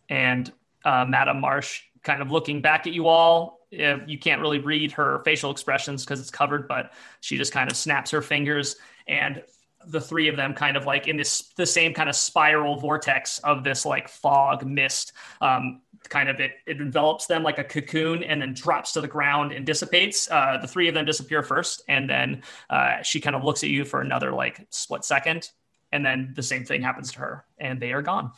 and 0.08 0.52
uh, 0.84 1.04
Madame 1.08 1.40
Marsh 1.40 1.82
kind 2.02 2.22
of 2.22 2.30
looking 2.30 2.60
back 2.62 2.86
at 2.86 2.92
you 2.92 3.08
all. 3.08 3.66
Uh, 3.72 3.98
you 4.06 4.18
can't 4.18 4.40
really 4.40 4.60
read 4.60 4.92
her 4.92 5.20
facial 5.24 5.50
expressions 5.50 6.04
because 6.04 6.20
it's 6.20 6.30
covered, 6.30 6.68
but 6.68 6.92
she 7.20 7.36
just 7.36 7.52
kind 7.52 7.68
of 7.70 7.76
snaps 7.76 8.12
her 8.12 8.22
fingers, 8.22 8.76
and 9.08 9.42
the 9.88 10.00
three 10.00 10.28
of 10.28 10.36
them 10.36 10.54
kind 10.54 10.76
of 10.76 10.84
like 10.86 11.08
in 11.08 11.16
this 11.16 11.52
the 11.56 11.66
same 11.66 11.92
kind 11.92 12.08
of 12.08 12.14
spiral 12.16 12.76
vortex 12.76 13.38
of 13.40 13.64
this 13.64 13.84
like 13.84 14.08
fog 14.08 14.64
mist. 14.64 15.12
Um, 15.40 15.82
kind 16.08 16.28
of 16.28 16.38
it, 16.38 16.52
it 16.66 16.80
envelops 16.80 17.26
them 17.26 17.42
like 17.42 17.58
a 17.58 17.64
cocoon 17.64 18.22
and 18.22 18.40
then 18.40 18.54
drops 18.54 18.92
to 18.92 19.00
the 19.00 19.08
ground 19.08 19.50
and 19.50 19.66
dissipates. 19.66 20.30
Uh, 20.30 20.58
the 20.62 20.68
three 20.68 20.86
of 20.86 20.94
them 20.94 21.04
disappear 21.04 21.42
first, 21.42 21.82
and 21.88 22.08
then 22.08 22.42
uh, 22.70 23.02
she 23.02 23.20
kind 23.20 23.34
of 23.34 23.42
looks 23.42 23.64
at 23.64 23.70
you 23.70 23.84
for 23.84 24.00
another 24.00 24.30
like 24.30 24.64
split 24.70 25.04
second, 25.04 25.50
and 25.92 26.04
then 26.04 26.32
the 26.34 26.42
same 26.42 26.64
thing 26.64 26.82
happens 26.82 27.12
to 27.12 27.20
her, 27.20 27.44
and 27.58 27.80
they 27.80 27.92
are 27.92 28.02
gone. 28.02 28.32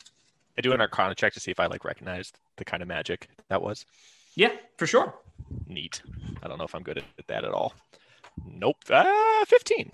I 0.57 0.61
do 0.61 0.73
an 0.73 0.81
Arcana 0.81 1.15
check 1.15 1.33
to 1.33 1.39
see 1.39 1.51
if 1.51 1.59
I 1.59 1.67
like 1.67 1.85
recognized 1.85 2.37
the 2.57 2.65
kind 2.65 2.81
of 2.81 2.87
magic 2.87 3.29
that 3.47 3.61
was. 3.61 3.85
Yeah, 4.35 4.51
for 4.77 4.85
sure. 4.85 5.15
Neat. 5.67 6.01
I 6.43 6.47
don't 6.47 6.57
know 6.57 6.65
if 6.65 6.75
I'm 6.75 6.83
good 6.83 6.97
at, 6.97 7.05
at 7.17 7.27
that 7.27 7.45
at 7.45 7.51
all. 7.51 7.73
Nope. 8.45 8.77
Uh, 8.89 9.45
15. 9.45 9.89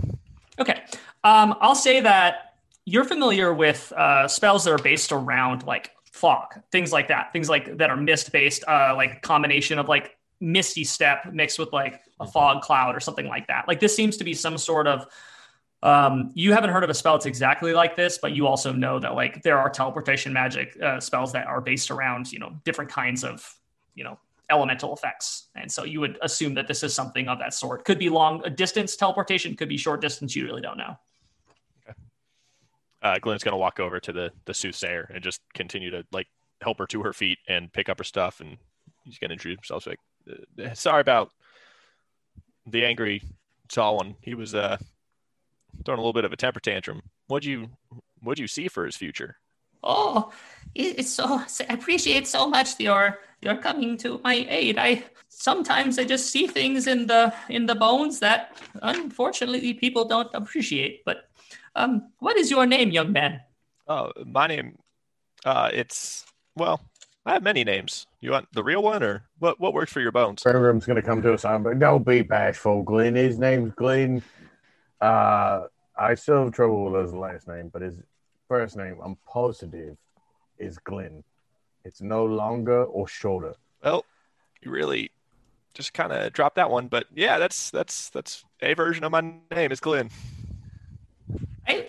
Okay. 0.60 0.82
Um, 1.24 1.56
I'll 1.62 1.76
say 1.76 2.02
that 2.02 2.56
you're 2.86 3.04
familiar 3.04 3.54
with 3.54 3.92
uh, 3.96 4.28
spells 4.28 4.64
that 4.64 4.72
are 4.72 4.78
based 4.78 5.12
around 5.12 5.64
like 5.64 5.92
fog, 6.12 6.60
things 6.72 6.92
like 6.92 7.08
that, 7.10 7.34
things 7.34 7.50
like 7.50 7.78
that 7.78 7.90
are 7.90 7.98
mist 7.98 8.32
based, 8.32 8.64
uh, 8.68 8.94
like 8.96 9.22
combination 9.22 9.80
of 9.80 9.88
like 9.88 10.18
misty 10.40 10.84
step 10.84 11.32
mixed 11.34 11.60
with 11.60 11.72
like 11.74 12.02
a 12.20 12.28
fog 12.28 12.62
cloud 12.62 12.96
or 12.96 13.00
something 13.00 13.28
like 13.28 13.48
that. 13.48 13.68
Like 13.68 13.80
this 13.80 13.96
seems 13.96 14.18
to 14.18 14.24
be 14.24 14.34
some 14.34 14.58
sort 14.58 14.88
of. 14.88 15.06
Um, 15.86 16.32
you 16.34 16.52
haven't 16.52 16.72
heard 16.72 16.84
of 16.84 16.90
a 16.90 16.96
spell 16.96 17.14
that's 17.14 17.28
exactly 17.28 17.72
like 17.72 17.96
this, 17.96 18.18
but 18.18 18.32
you 18.32 18.48
also 18.48 18.74
know 18.74 18.98
that 18.98 19.14
like 19.14 19.44
there 19.44 19.60
are 19.60 19.70
teleportation 19.70 20.34
magic 20.34 20.76
uh, 20.82 21.00
spells 21.00 21.32
that 21.34 21.46
are 21.46 21.62
based 21.62 21.92
around 21.92 22.32
you 22.32 22.40
know 22.40 22.60
different 22.64 22.90
kinds 22.90 23.24
of 23.24 23.48
you 23.94 24.04
know 24.04 24.18
elemental 24.50 24.96
effects, 24.96 25.50
and 25.54 25.72
so 25.72 25.84
you 25.84 26.00
would 26.00 26.18
assume 26.24 26.56
that 26.56 26.68
this 26.68 26.82
is 26.82 26.92
something 26.92 27.28
of 27.28 27.38
that 27.38 27.54
sort. 27.54 27.86
Could 27.86 28.00
be 28.00 28.10
long 28.10 28.42
a 28.44 28.50
distance 28.50 28.96
teleportation, 28.96 29.56
could 29.56 29.70
be 29.70 29.78
short 29.78 30.02
distance. 30.02 30.36
You 30.36 30.46
really 30.46 30.62
don't 30.62 30.78
know. 30.78 30.98
Uh, 33.06 33.20
Glenn's 33.20 33.44
to 33.52 33.58
walk 33.58 33.80
over 33.80 34.00
to 34.00 34.12
the, 34.12 34.32
the 34.46 34.54
soothsayer 34.56 35.12
and 35.14 35.24
just 35.24 35.40
continue 35.54 35.92
to 35.92 36.04
like 36.12 36.26
help 36.62 36.80
her 36.80 36.88
to 36.88 37.04
her 37.04 37.14
feet 37.14 37.38
and 37.48 37.72
pick 37.72 37.88
up 37.88 38.00
her 38.00 38.04
stuff. 38.04 38.42
And 38.42 38.58
he's 39.04 39.20
to 39.30 39.34
introduce 39.34 39.58
himself. 39.58 39.86
Like, 39.86 40.00
uh, 40.60 40.74
sorry 40.74 41.02
about 41.02 41.30
the 42.66 42.84
angry 42.84 43.22
tall 43.70 43.98
one. 43.98 44.16
He 44.22 44.34
was 44.34 44.56
uh, 44.56 44.78
throwing 45.84 46.00
a 46.00 46.02
little 46.02 46.14
bit 46.14 46.26
of 46.26 46.34
a 46.34 46.38
temper 46.38 46.60
tantrum. 46.60 47.02
What'd 47.28 47.46
you, 47.46 47.70
what'd 48.22 48.40
you 48.40 48.48
see 48.48 48.68
for 48.68 48.86
his 48.86 48.96
future? 48.96 49.38
Oh, 49.84 50.32
it's 50.74 51.12
so 51.12 51.42
I 51.70 51.74
appreciate 51.74 52.28
so 52.28 52.50
much 52.50 52.80
your 52.80 53.20
your 53.42 53.56
coming 53.58 53.98
to 53.98 54.20
my 54.24 54.46
aid. 54.50 54.80
I 54.80 55.04
sometimes 55.30 56.00
I 56.00 56.06
just 56.06 56.32
see 56.32 56.48
things 56.48 56.88
in 56.88 57.06
the 57.06 57.32
in 57.50 57.68
the 57.68 57.76
bones 57.76 58.20
that 58.22 58.58
unfortunately 58.82 59.76
people 59.76 60.06
don't 60.06 60.30
appreciate. 60.34 61.04
But 61.06 61.30
um, 61.76 62.12
what 62.18 62.38
is 62.38 62.50
your 62.50 62.66
name, 62.66 62.90
young 62.90 63.12
man? 63.12 63.42
Oh, 63.88 64.12
my 64.26 64.48
name, 64.48 64.78
uh, 65.46 65.70
it's, 65.72 66.26
well, 66.56 66.82
I 67.26 67.34
have 67.34 67.44
many 67.44 67.64
names. 67.64 68.08
You 68.22 68.32
want 68.32 68.48
the 68.54 68.64
real 68.64 68.82
one 68.82 69.04
or 69.04 69.28
what? 69.38 69.60
What 69.60 69.74
works 69.74 69.94
for 69.94 70.02
your 70.02 70.12
bones? 70.12 70.42
Grim's 70.42 70.86
gonna 70.86 71.02
come 71.02 71.22
to 71.22 71.34
us 71.34 71.46
on, 71.46 71.62
but 71.62 71.78
don't 71.78 72.06
be 72.06 72.22
bashful, 72.22 72.82
Glenn. 72.82 73.16
His 73.16 73.38
name's 73.38 73.74
Glenn. 73.76 74.24
Uh, 75.02 75.64
I 75.98 76.16
still 76.16 76.46
have 76.46 76.54
trouble 76.54 76.92
with 76.92 77.02
his 77.04 77.14
last 77.14 77.48
name, 77.48 77.70
but 77.72 77.82
his 77.82 77.96
first 78.48 78.76
name, 78.76 78.98
I'm 79.04 79.18
positive, 79.28 79.98
is 80.58 80.78
Glenn. 80.80 81.24
It's 81.84 82.02
no 82.02 82.26
longer 82.26 82.84
or 82.84 83.08
shorter. 83.08 83.54
Well, 83.84 84.06
you 84.62 84.72
really 84.72 85.12
just 85.74 85.94
kind 85.94 86.12
of 86.12 86.34
dropped 86.34 86.56
that 86.56 86.70
one, 86.70 86.88
but 86.88 87.06
yeah, 87.14 87.38
that's 87.38 87.70
that's 87.70 88.10
that's 88.10 88.44
a 88.62 88.74
version 88.74 89.04
of 89.04 89.12
my 89.12 89.34
name 89.52 89.72
is 89.72 89.80
Glenn. 89.80 90.10
I, 91.68 91.88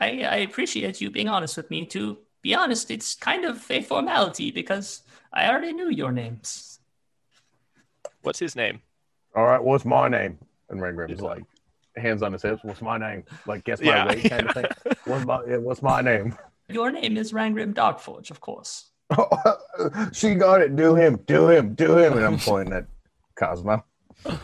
I, 0.00 0.06
I 0.22 0.36
appreciate 0.36 1.00
you 1.00 1.10
being 1.10 1.28
honest 1.28 1.56
with 1.56 1.70
me. 1.70 1.84
To 1.86 2.18
be 2.42 2.54
honest, 2.54 2.90
it's 2.90 3.14
kind 3.14 3.44
of 3.44 3.70
a 3.70 3.82
formality 3.82 4.50
because 4.50 5.02
I 5.32 5.48
already 5.48 5.72
knew 5.72 5.90
your 5.90 6.12
names. 6.12 6.80
What's 8.22 8.38
his 8.38 8.56
name? 8.56 8.80
All 9.34 9.44
right, 9.44 9.62
what's 9.62 9.84
my 9.84 10.08
name? 10.08 10.38
And 10.70 10.80
Rangrim's 10.80 11.20
like, 11.20 11.44
hands 11.98 12.22
on 12.22 12.32
his 12.32 12.42
hips. 12.42 12.62
What's 12.64 12.82
my 12.82 12.98
name? 12.98 13.24
Like, 13.46 13.64
guess 13.64 13.80
my 13.80 13.86
Yeah. 13.86 14.06
weight 14.08 14.28
kind 14.30 14.48
of 14.48 14.54
thing. 14.84 14.94
What's 15.04 15.24
my 15.26 15.38
What's 15.58 15.82
my 15.82 16.00
name? 16.00 16.36
Your 16.68 16.90
name 16.90 17.16
is 17.16 17.32
Rangrim 17.32 17.72
Darkforge, 17.74 18.30
of 18.30 18.40
course. 18.40 18.90
she 20.12 20.34
got 20.34 20.60
it. 20.60 20.76
Do 20.76 20.94
him. 20.94 21.16
Do 21.26 21.48
him. 21.48 21.74
Do 21.74 21.96
him. 21.98 22.12
And 22.14 22.24
I'm 22.24 22.38
pointing 22.38 22.74
at 22.74 22.86
Cosmo. 23.36 23.84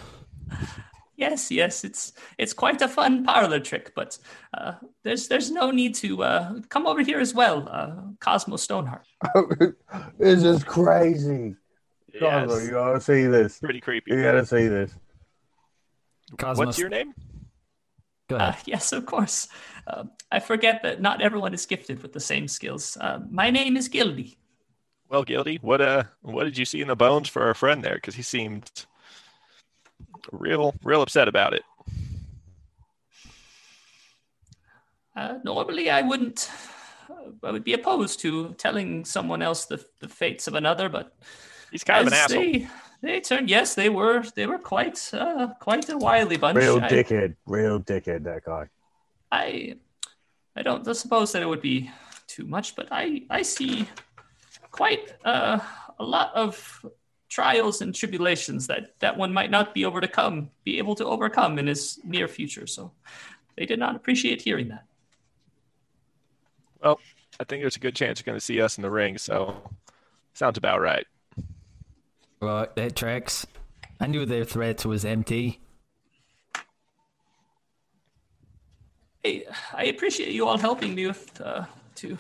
Yes, 1.17 1.49
yes, 1.53 1.85
it's 1.85 2.13
it's 2.39 2.53
quite 2.53 2.83
a 2.83 2.89
fun 2.89 3.23
parlor 3.25 3.61
trick, 3.61 3.93
but 3.95 4.19
uh, 4.53 4.73
there's 5.05 5.29
there's 5.29 5.49
no 5.49 5.71
need 5.71 5.95
to 5.97 6.25
uh, 6.25 6.55
come 6.69 6.89
over 6.89 7.03
here 7.03 7.21
as 7.21 7.33
well, 7.33 7.69
uh, 7.71 7.93
Cosmo 8.19 8.57
Stoneheart. 8.57 9.07
this 10.19 10.43
is 10.43 10.65
crazy. 10.65 11.55
Cosmo, 12.19 12.55
Yes. 12.57 12.65
you 12.65 12.71
gotta 12.73 13.01
see 13.01 13.27
this. 13.27 13.61
Pretty 13.61 13.81
creepy. 13.81 14.11
You 14.13 14.23
gotta 14.23 14.45
see 14.45 14.67
this. 14.67 14.93
Cosmos, 16.37 16.67
What's 16.67 16.79
your 16.81 16.89
name? 16.89 17.15
Go 18.39 18.45
Uh, 18.45 18.55
yes, 18.67 18.93
of 18.93 19.07
course. 19.07 19.49
Uh, 19.87 20.05
I 20.33 20.41
forget 20.41 20.83
that 20.83 21.01
not 21.01 21.23
everyone 21.23 21.55
is 21.55 21.67
gifted 21.67 22.03
with 22.03 22.13
the 22.13 22.21
same 22.21 22.49
skills. 22.49 22.97
Uh, 23.01 23.21
my 23.31 23.51
name 23.51 23.77
is 23.77 23.89
Gildy. 23.89 24.37
Well, 25.09 25.25
Gildy, 25.25 25.59
what 25.63 25.81
uh, 25.81 26.05
what 26.23 26.45
did 26.45 26.59
you 26.59 26.65
see 26.65 26.81
in 26.81 26.89
the 26.89 26.97
bones 26.97 27.29
for 27.29 27.43
our 27.43 27.55
friend 27.55 27.85
there? 27.85 27.95
Because 27.95 28.17
he 28.17 28.23
seemed 28.23 28.69
real, 30.33 30.75
real 30.83 31.03
upset 31.03 31.29
about 31.29 31.55
it. 31.55 31.63
Uh, 35.15 35.39
normally, 35.45 35.91
I 35.91 36.03
wouldn't. 36.03 36.51
I 37.45 37.53
would 37.53 37.65
be 37.65 37.75
opposed 37.75 38.19
to 38.21 38.55
telling 38.55 39.05
someone 39.05 39.43
else 39.43 39.67
the, 39.67 39.85
the 40.01 40.09
fates 40.09 40.49
of 40.49 40.55
another, 40.55 40.89
but 40.89 41.15
He's 41.71 41.85
kind 41.85 42.01
of 42.01 42.13
an 42.13 42.19
asshole. 42.19 42.43
they 42.43 42.67
they 43.07 43.21
turned. 43.21 43.51
Yes, 43.51 43.75
they 43.75 43.89
were 43.89 44.25
they 44.35 44.47
were 44.47 44.59
quite 44.59 44.99
uh, 45.13 45.49
quite 45.61 45.89
a 45.89 45.99
wily 45.99 46.37
bunch. 46.37 46.57
Real 46.57 46.81
I- 46.81 46.89
dickhead. 46.89 47.37
Real 47.47 47.81
dickhead, 47.81 48.25
that 48.25 48.45
guy. 48.45 48.69
I 49.31 49.77
I 50.57 50.63
don't 50.63 50.85
suppose 50.95 51.33
that 51.33 51.43
it 51.43 51.47
would 51.47 51.63
be 51.63 51.91
too 52.27 52.47
much, 52.47 52.77
but 52.77 52.89
I 52.91 53.23
I 53.31 53.43
see 53.43 53.89
quite 54.71 55.13
uh, 55.25 55.59
a 55.99 56.05
lot 56.05 56.35
of 56.35 56.85
trials 57.29 57.81
and 57.81 57.95
tribulations 57.95 58.67
that 58.69 58.99
that 59.01 59.17
one 59.17 59.33
might 59.33 59.51
not 59.51 59.75
be 59.75 59.83
able 59.83 60.01
to 60.01 60.09
come 60.09 60.51
be 60.65 60.79
able 60.79 60.95
to 60.95 61.05
overcome 61.05 61.59
in 61.59 61.67
his 61.67 61.99
near 62.05 62.29
future. 62.29 62.67
So 62.67 62.93
they 63.57 63.67
did 63.67 63.79
not 63.79 63.97
appreciate 63.97 64.43
hearing 64.43 64.69
that. 64.69 64.85
Well, 66.83 67.01
I 67.41 67.45
think 67.45 67.63
there's 67.63 67.77
a 67.77 67.81
good 67.81 67.97
chance 67.97 68.21
you're 68.21 68.31
going 68.31 68.39
to 68.39 68.45
see 68.45 68.61
us 68.61 68.79
in 68.79 68.83
the 68.83 68.91
ring. 68.91 69.19
So 69.19 69.57
sounds 70.35 70.59
about 70.59 70.81
right. 70.81 71.07
Right, 72.45 72.77
that 72.77 72.95
tracks. 72.95 73.47
I 74.01 74.07
knew 74.07 74.27
their 74.27 74.45
threat 74.45 74.85
was 74.85 75.07
empty. 75.07 75.61
I, 79.25 79.45
I 79.73 79.85
appreciate 79.85 80.33
you 80.33 80.47
all 80.47 80.59
helping 80.59 80.95
me 80.95 81.07
with 81.07 81.41
uh, 81.41 81.65
to 81.95 82.19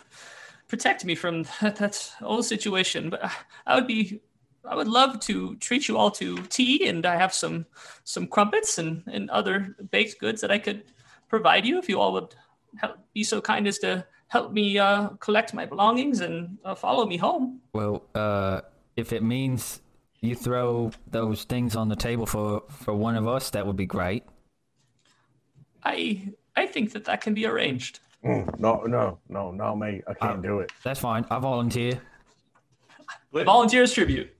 protect 0.67 1.05
me 1.05 1.15
from 1.15 1.43
that, 1.61 1.77
that 1.77 2.11
old 2.23 2.47
situation. 2.47 3.11
But 3.11 3.31
I 3.67 3.75
would 3.75 3.87
be, 3.87 4.23
I 4.65 4.75
would 4.75 4.89
love 4.89 5.21
to 5.21 5.57
treat 5.57 5.89
you 5.89 5.99
all 5.99 6.11
to 6.13 6.39
tea, 6.45 6.89
and 6.89 7.05
I 7.05 7.17
have 7.17 7.35
some 7.35 7.67
some 8.05 8.27
crumpets 8.27 8.79
and, 8.79 9.03
and 9.07 9.29
other 9.29 9.77
baked 9.91 10.21
goods 10.21 10.41
that 10.41 10.51
I 10.51 10.59
could 10.59 10.85
provide 11.29 11.67
you 11.67 11.79
if 11.79 11.87
you 11.87 12.01
all 12.01 12.15
would 12.15 12.35
help, 12.77 12.97
be 13.13 13.25
so 13.25 13.43
kind 13.43 13.69
as 13.69 13.79
to 13.81 14.07
help 14.29 14.53
me 14.53 14.79
uh, 14.79 15.11
collect 15.21 15.53
my 15.53 15.67
belongings 15.67 16.21
and 16.21 16.57
uh, 16.65 16.75
follow 16.75 17.05
me 17.05 17.19
home. 17.19 17.61
Well, 17.75 18.05
uh, 18.15 18.63
if 18.97 19.13
it 19.13 19.23
means 19.23 19.83
you 20.25 20.35
throw 20.35 20.91
those 21.11 21.45
things 21.45 21.77
on 21.77 21.89
the 21.89 21.97
table 21.97 22.27
for, 22.27 22.63
for 22.69 22.95
one 22.95 23.17
of 23.17 23.29
us, 23.29 23.51
that 23.51 23.67
would 23.67 23.77
be 23.77 23.87
great. 23.87 24.25
I 25.85 26.33
I 26.57 26.67
think 26.67 26.93
that 26.93 27.05
that 27.05 27.21
can 27.21 27.35
be 27.35 27.47
arranged. 27.47 28.01
Mm, 28.25 28.59
no, 28.59 28.83
no, 28.87 29.19
no, 29.29 29.51
not 29.51 29.75
me. 29.75 30.01
I 30.09 30.15
can't 30.15 30.41
do 30.41 30.61
it. 30.61 30.73
That's 30.83 31.01
fine. 31.01 31.27
I 31.31 31.39
volunteer. 31.39 32.01
Glenn, 33.33 33.45
Volunteers 33.45 33.93
tribute. 33.93 34.31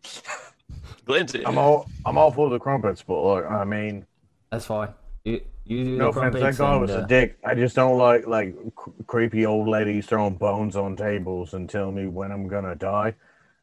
Glenn's 1.05 1.35
in. 1.35 1.47
I'm 1.47 1.59
all, 1.59 1.87
I'm 2.07 2.17
all 2.17 2.31
for 2.31 2.49
the 2.49 2.59
crumpets, 2.59 3.03
but 3.03 3.23
look, 3.23 3.45
I 3.45 3.65
mean, 3.65 4.07
That's 4.51 4.65
fine. 4.65 4.89
You, 5.25 5.43
you 5.65 5.85
do 5.85 5.97
no 5.97 6.13
the 6.13 6.21
offense, 6.21 6.41
that 6.41 6.57
guy 6.57 6.77
was 6.77 6.91
uh, 6.93 7.03
a 7.03 7.07
dick. 7.07 7.37
I 7.45 7.55
just 7.55 7.77
don't 7.77 7.99
like 7.99 8.27
like 8.27 8.55
cr- 8.75 8.91
creepy 9.07 9.45
old 9.45 9.69
ladies 9.69 10.07
throwing 10.07 10.37
bones 10.37 10.77
on 10.77 10.97
tables 10.97 11.53
and 11.53 11.69
telling 11.69 11.95
me 11.95 12.07
when 12.07 12.33
I'm 12.33 12.49
gonna 12.49 12.75
die. 12.75 13.15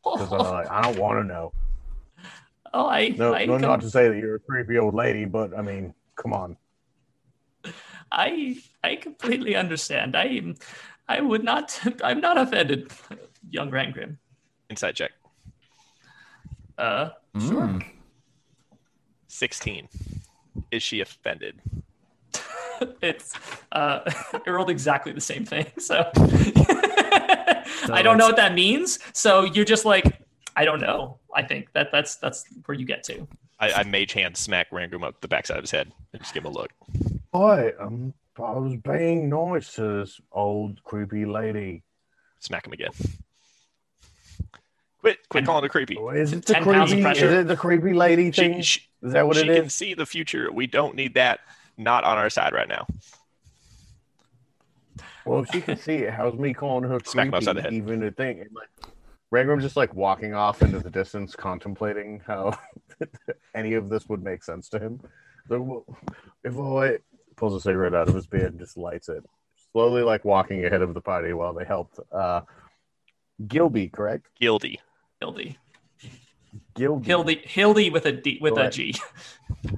Because 0.04 0.32
I 0.34 0.38
like, 0.52 0.70
I 0.70 0.82
don't 0.84 1.00
want 1.00 1.20
to 1.20 1.24
know. 1.24 1.52
Oh, 2.74 2.88
I 2.88 3.10
No, 3.10 3.34
I 3.34 3.46
no, 3.46 3.54
com- 3.54 3.62
not 3.62 3.82
to 3.82 3.90
say 3.90 4.08
that 4.08 4.18
you're 4.18 4.36
a 4.36 4.40
creepy 4.40 4.78
old 4.78 4.94
lady, 4.94 5.26
but 5.26 5.58
I 5.58 5.62
mean, 5.62 5.94
come 6.16 6.34
on. 6.34 6.58
I 8.12 8.58
I 8.84 8.96
completely 8.96 9.56
understand. 9.56 10.16
I 10.16 10.42
I 11.08 11.22
would 11.22 11.44
not 11.44 11.80
I'm 12.04 12.22
not 12.22 12.38
offended, 12.38 12.92
young 13.50 13.72
Rangrim. 13.72 14.18
Inside 14.70 14.96
check. 14.96 15.12
Uh 16.78 17.10
mm, 17.36 17.84
16. 19.28 19.88
Is 20.72 20.82
she 20.84 21.02
offended? 21.02 21.62
it's 23.02 23.34
uh 23.72 24.00
it 24.46 24.50
rolled 24.50 24.70
exactly 24.70 25.12
the 25.12 25.22
same 25.22 25.46
thing. 25.46 25.68
So 25.78 26.10
I 27.90 28.02
don't 28.02 28.18
know 28.18 28.28
what 28.28 28.38
that 28.38 28.54
means. 28.54 29.00
So 29.14 29.44
you're 29.44 29.66
just 29.66 29.86
like 29.86 30.21
I 30.56 30.66
don't 30.66 30.82
know. 30.82 31.18
I 31.34 31.44
think 31.44 31.72
that 31.74 31.92
that's 31.92 32.16
that's 32.16 32.46
where 32.66 32.78
you 32.78 32.86
get 32.86 33.04
to. 33.06 33.28
I, 33.60 33.72
I 33.72 33.84
mage 33.84 34.14
hand 34.14 34.36
smack 34.36 34.68
Rangoon 34.72 35.04
up 35.04 35.22
the 35.22 35.28
backside 35.28 35.58
of 35.58 35.64
his 35.64 35.72
head 35.72 35.92
and 36.14 36.22
just 36.22 36.34
give 36.34 36.44
him 36.46 36.52
a 36.52 36.54
look. 36.54 36.72
Boy, 37.32 37.72
um, 37.80 38.14
I 38.38 38.52
was 38.54 38.76
being 38.78 39.30
nice 39.30 39.76
to 39.76 40.00
this 40.00 40.20
old 40.32 40.84
creepy 40.84 41.26
lady. 41.26 41.84
Smack 42.40 42.66
him 42.66 42.74
again. 42.74 42.90
Quit, 45.00 45.18
quit 45.30 45.46
calling 45.46 45.64
her 45.64 45.70
creepy. 45.70 45.96
Is 45.96 46.34
it 46.34 46.46
the 46.46 46.54
10 46.54 46.64
pounds 46.64 46.92
of 46.92 46.98
creepy? 46.98 47.00
Is 47.00 47.04
pressure. 47.20 47.40
it 47.40 47.48
the 47.48 47.56
creepy 47.58 47.94
lady 47.94 48.32
She, 48.32 48.42
thing? 48.42 48.62
she, 48.62 48.82
is 49.04 49.14
that 49.14 49.26
what 49.28 49.38
it 49.38 49.42
is? 49.42 49.46
she 49.46 49.52
it 49.52 49.56
can 49.56 49.66
is? 49.66 49.74
see 49.74 49.94
the 49.94 50.06
future. 50.06 50.52
We 50.52 50.68
don't 50.68 50.96
need 50.96 51.14
that. 51.16 51.40
Not 51.78 52.04
on 52.04 52.18
our 52.18 52.30
side 52.30 52.54
right 52.54 52.68
now. 52.68 52.86
Well, 55.26 55.42
if 55.44 55.50
she 55.52 55.62
can 55.62 55.78
see 55.78 55.96
it, 55.98 56.14
how's 56.14 56.34
me 56.36 56.54
calling 56.54 56.90
her 56.90 57.00
Smack 57.06 57.26
him 57.28 57.32
creepy 57.32 57.38
upside 57.38 57.56
the 57.58 57.62
head. 57.64 57.74
even 57.74 58.04
a 58.04 58.12
thing? 58.12 58.40
Like, 58.54 58.70
Rangrim's 59.34 59.64
just 59.64 59.78
like 59.78 59.94
walking 59.96 60.34
off 60.34 60.62
into 60.62 60.80
the 60.80 60.90
distance, 60.90 61.36
contemplating 61.36 62.22
how 62.26 62.58
any 63.56 63.74
of 63.74 63.90
this 63.90 64.08
would 64.10 64.24
make 64.24 64.44
sense 64.44 64.70
to 64.70 64.80
him. 64.80 65.00
So, 65.48 65.86
if 66.44 66.58
I 66.58 66.98
pulls 67.38 67.56
a 67.56 67.62
cigarette 67.62 67.96
out 67.96 68.10
of 68.10 68.16
his 68.16 68.28
beard 68.28 68.52
and 68.52 68.60
just 68.60 68.78
lights 68.78 69.10
it, 69.10 69.24
slowly 69.72 70.02
like 70.02 70.26
walking 70.26 70.66
ahead 70.66 70.82
of 70.82 70.94
the 70.94 71.02
party 71.02 71.34
while 71.34 71.54
they 71.54 71.66
helped. 71.66 72.00
Uh, 72.12 72.42
Gilby, 73.48 73.88
correct? 73.88 74.28
Guilty. 74.40 74.80
Hildy. 75.20 75.58
Gilby. 76.76 77.06
Hildy 77.06 77.42
Hildy 77.46 77.90
with 77.90 78.06
a 78.06 78.12
D 78.12 78.38
with 78.42 78.54
a 78.54 78.56
Correct. 78.56 78.76
G. 78.76 78.96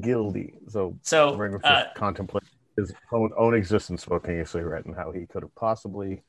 Gildy. 0.00 0.54
So 0.68 0.96
So 1.02 1.36
Rangrim's 1.36 1.64
uh, 1.64 1.84
just 1.84 1.96
contemplating 1.96 2.48
his 2.76 2.92
own, 3.12 3.30
own 3.36 3.54
existence 3.54 4.02
smoking 4.02 4.40
a 4.40 4.46
cigarette 4.46 4.86
and 4.86 4.94
how 4.94 5.10
he 5.10 5.26
could 5.26 5.42
have 5.42 5.54
possibly 5.56 6.22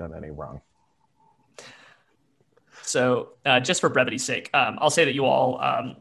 done 0.00 0.14
any 0.14 0.30
wrong. 0.30 0.60
So, 2.82 3.34
uh, 3.46 3.60
just 3.60 3.80
for 3.80 3.88
brevity's 3.88 4.24
sake, 4.24 4.50
um, 4.54 4.78
I'll 4.80 4.90
say 4.90 5.04
that 5.04 5.14
you 5.14 5.24
all, 5.24 5.60
um, 5.60 5.96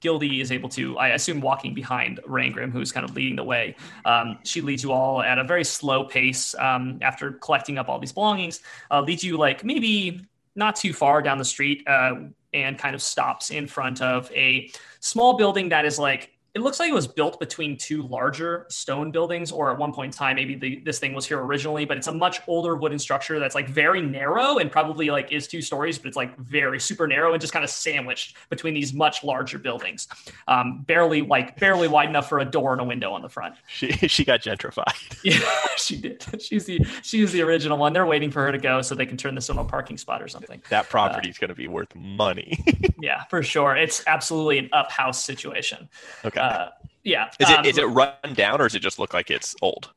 Gildy 0.00 0.40
is 0.40 0.52
able 0.52 0.68
to, 0.70 0.96
I 0.96 1.08
assume, 1.08 1.40
walking 1.40 1.74
behind 1.74 2.20
Rangrim, 2.26 2.70
who's 2.70 2.92
kind 2.92 3.04
of 3.04 3.14
leading 3.16 3.36
the 3.36 3.44
way. 3.44 3.74
Um, 4.04 4.38
she 4.44 4.60
leads 4.60 4.82
you 4.82 4.92
all 4.92 5.20
at 5.22 5.38
a 5.38 5.44
very 5.44 5.64
slow 5.64 6.04
pace 6.04 6.54
um, 6.58 6.98
after 7.02 7.32
collecting 7.32 7.76
up 7.78 7.88
all 7.88 7.98
these 7.98 8.12
belongings, 8.12 8.60
uh, 8.90 9.00
leads 9.00 9.24
you 9.24 9.36
like 9.36 9.64
maybe 9.64 10.24
not 10.54 10.76
too 10.76 10.92
far 10.92 11.20
down 11.20 11.38
the 11.38 11.44
street 11.44 11.82
uh, 11.86 12.14
and 12.54 12.78
kind 12.78 12.94
of 12.94 13.02
stops 13.02 13.50
in 13.50 13.66
front 13.66 14.00
of 14.00 14.30
a 14.32 14.70
small 15.00 15.36
building 15.36 15.70
that 15.70 15.84
is 15.84 15.98
like, 15.98 16.37
it 16.58 16.62
looks 16.62 16.80
like 16.80 16.90
it 16.90 16.94
was 16.94 17.06
built 17.06 17.38
between 17.38 17.76
two 17.76 18.02
larger 18.02 18.66
stone 18.68 19.12
buildings, 19.12 19.52
or 19.52 19.70
at 19.70 19.78
one 19.78 19.92
point 19.92 20.12
in 20.12 20.18
time, 20.18 20.36
maybe 20.36 20.56
the, 20.56 20.80
this 20.84 20.98
thing 20.98 21.14
was 21.14 21.24
here 21.24 21.40
originally. 21.40 21.84
But 21.84 21.96
it's 21.96 22.08
a 22.08 22.12
much 22.12 22.40
older 22.48 22.74
wooden 22.74 22.98
structure 22.98 23.38
that's 23.38 23.54
like 23.54 23.68
very 23.68 24.02
narrow 24.02 24.58
and 24.58 24.70
probably 24.70 25.10
like 25.10 25.30
is 25.30 25.46
two 25.46 25.62
stories, 25.62 25.98
but 25.98 26.08
it's 26.08 26.16
like 26.16 26.36
very 26.38 26.80
super 26.80 27.06
narrow 27.06 27.32
and 27.32 27.40
just 27.40 27.52
kind 27.52 27.64
of 27.64 27.70
sandwiched 27.70 28.36
between 28.50 28.74
these 28.74 28.92
much 28.92 29.22
larger 29.22 29.58
buildings, 29.58 30.08
um, 30.48 30.82
barely 30.86 31.22
like 31.22 31.58
barely 31.60 31.86
wide 31.86 32.08
enough 32.08 32.28
for 32.28 32.40
a 32.40 32.44
door 32.44 32.72
and 32.72 32.80
a 32.80 32.84
window 32.84 33.12
on 33.12 33.22
the 33.22 33.28
front. 33.28 33.54
She 33.68 33.92
she 34.08 34.24
got 34.24 34.40
gentrified. 34.40 34.84
Yeah, 35.24 35.40
she 35.76 35.96
did. 35.96 36.24
She's 36.40 36.64
the 36.64 36.84
she's 37.02 37.32
the 37.32 37.42
original 37.42 37.76
one. 37.76 37.92
They're 37.92 38.06
waiting 38.06 38.30
for 38.30 38.42
her 38.44 38.52
to 38.52 38.58
go 38.58 38.82
so 38.82 38.94
they 38.94 39.04
can 39.04 39.16
turn 39.16 39.34
this 39.34 39.48
into 39.48 39.60
a 39.60 39.64
parking 39.64 39.98
spot 39.98 40.22
or 40.22 40.28
something. 40.28 40.62
That 40.70 40.88
property 40.88 41.28
is 41.28 41.38
going 41.38 41.48
to 41.48 41.54
be 41.54 41.68
worth 41.68 41.94
money. 41.94 42.64
Yeah, 43.00 43.24
for 43.24 43.42
sure. 43.42 43.76
It's 43.76 44.02
absolutely 44.06 44.58
an 44.58 44.68
up 44.72 44.90
house 44.90 45.24
situation. 45.24 45.88
okay. 46.24 46.40
Uh, 46.40 46.47
yeah. 47.04 47.28
is 47.40 47.50
it 47.50 47.58
um, 47.58 47.64
is 47.64 47.78
it 47.78 47.84
run 47.84 48.34
down 48.34 48.60
or 48.60 48.64
does 48.64 48.74
it 48.74 48.80
just 48.80 48.98
look 48.98 49.14
like 49.14 49.30
it's 49.30 49.54
old? 49.62 49.90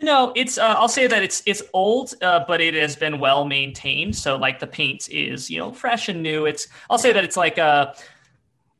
No, 0.00 0.32
it's. 0.36 0.58
Uh, 0.58 0.74
I'll 0.76 0.88
say 0.88 1.06
that 1.06 1.22
it's 1.22 1.42
it's 1.46 1.62
old, 1.72 2.14
uh, 2.20 2.44
but 2.46 2.60
it 2.60 2.74
has 2.74 2.96
been 2.96 3.18
well 3.18 3.46
maintained. 3.46 4.14
So 4.14 4.36
like 4.36 4.58
the 4.58 4.66
paint 4.66 5.08
is 5.08 5.50
you 5.50 5.58
know 5.58 5.72
fresh 5.72 6.08
and 6.08 6.22
new. 6.22 6.44
It's. 6.44 6.68
I'll 6.90 6.98
say 6.98 7.12
that 7.12 7.24
it's 7.24 7.36
like 7.36 7.58
a. 7.58 7.94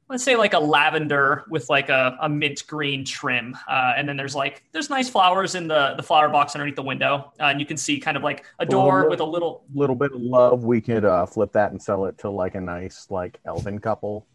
Let's 0.09 0.23
say 0.23 0.37
like 0.37 0.53
a 0.53 0.59
lavender 0.61 1.45
with 1.51 1.69
like 1.69 1.89
a, 1.89 2.17
a 2.21 2.29
mint 2.29 2.65
green 2.69 3.05
trim, 3.05 3.57
uh, 3.69 3.95
and 3.97 4.09
then 4.09 4.17
there's 4.17 4.37
like 4.37 4.63
there's 4.73 4.89
nice 4.89 5.09
flowers 5.09 5.55
in 5.55 5.67
the 5.67 5.95
the 5.97 6.03
flower 6.03 6.29
box 6.29 6.55
underneath 6.55 6.77
the 6.77 6.83
window, 6.83 7.33
uh, 7.41 7.45
and 7.45 7.59
you 7.59 7.67
can 7.67 7.77
see 7.77 7.99
kind 7.99 8.17
of 8.17 8.23
like 8.23 8.45
a 8.61 8.67
door 8.67 9.01
Well, 9.01 9.11
with 9.11 9.21
a 9.21 9.25
little 9.25 9.65
Little 9.75 9.97
bit 9.97 10.13
of 10.13 10.21
love, 10.21 10.65
we 10.65 10.81
could 10.81 11.05
uh, 11.05 11.27
flip 11.27 11.51
that 11.53 11.73
and 11.73 11.83
sell 11.83 12.05
it 12.05 12.19
to 12.19 12.31
like 12.31 12.55
a 12.55 12.61
nice 12.61 13.11
like 13.11 13.41
elven 13.47 13.81
couple. 13.81 14.27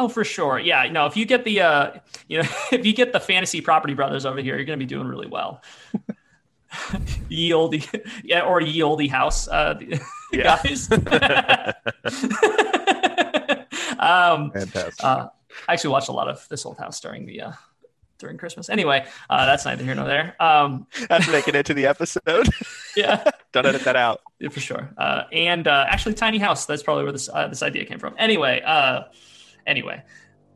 Oh, 0.00 0.06
for 0.08 0.22
sure. 0.24 0.60
Yeah. 0.60 0.88
No, 0.92 1.06
if 1.06 1.16
you 1.16 1.26
get 1.26 1.42
the, 1.44 1.60
uh, 1.60 1.90
you 2.28 2.40
know, 2.40 2.48
if 2.72 2.86
you 2.86 2.92
get 2.92 3.12
the 3.12 3.18
fantasy 3.18 3.60
property 3.60 3.94
brothers 3.94 4.24
over 4.24 4.40
here, 4.40 4.54
you're 4.54 4.64
going 4.64 4.78
to 4.78 4.84
be 4.84 4.88
doing 4.88 5.08
really 5.08 5.26
well. 5.26 5.60
ye 7.28 7.52
olde, 7.52 7.82
yeah, 8.22 8.42
or 8.42 8.60
ye 8.60 8.80
olde 8.80 9.08
house, 9.08 9.48
uh, 9.48 9.74
Yeah. 10.32 10.58
guys. 10.62 10.88
um, 13.98 14.50
Fantastic. 14.52 15.02
uh, 15.04 15.28
I 15.66 15.72
actually 15.72 15.90
watched 15.90 16.08
a 16.08 16.12
lot 16.12 16.28
of 16.28 16.46
this 16.48 16.64
old 16.64 16.78
house 16.78 17.00
during 17.00 17.26
the, 17.26 17.40
uh, 17.40 17.52
during 18.18 18.36
Christmas. 18.36 18.68
Anyway, 18.68 19.06
uh, 19.30 19.46
that's 19.46 19.64
neither 19.64 19.82
here 19.84 19.94
nor 19.94 20.06
there. 20.06 20.40
Um, 20.40 20.86
That's 21.08 21.28
making 21.30 21.54
it 21.54 21.66
to 21.66 21.74
the 21.74 21.86
episode. 21.86 22.48
yeah. 22.96 23.28
Don't 23.52 23.64
edit 23.66 23.82
that 23.84 23.96
out. 23.96 24.20
Yeah, 24.38 24.48
for 24.50 24.60
sure. 24.60 24.90
Uh, 24.98 25.22
and 25.32 25.66
uh, 25.66 25.86
actually, 25.88 26.14
tiny 26.14 26.38
house. 26.38 26.66
That's 26.66 26.82
probably 26.82 27.04
where 27.04 27.12
this 27.12 27.28
uh, 27.32 27.48
this 27.48 27.62
idea 27.62 27.84
came 27.84 27.98
from. 27.98 28.14
Anyway, 28.18 28.60
uh, 28.64 29.02
anyway, 29.68 30.02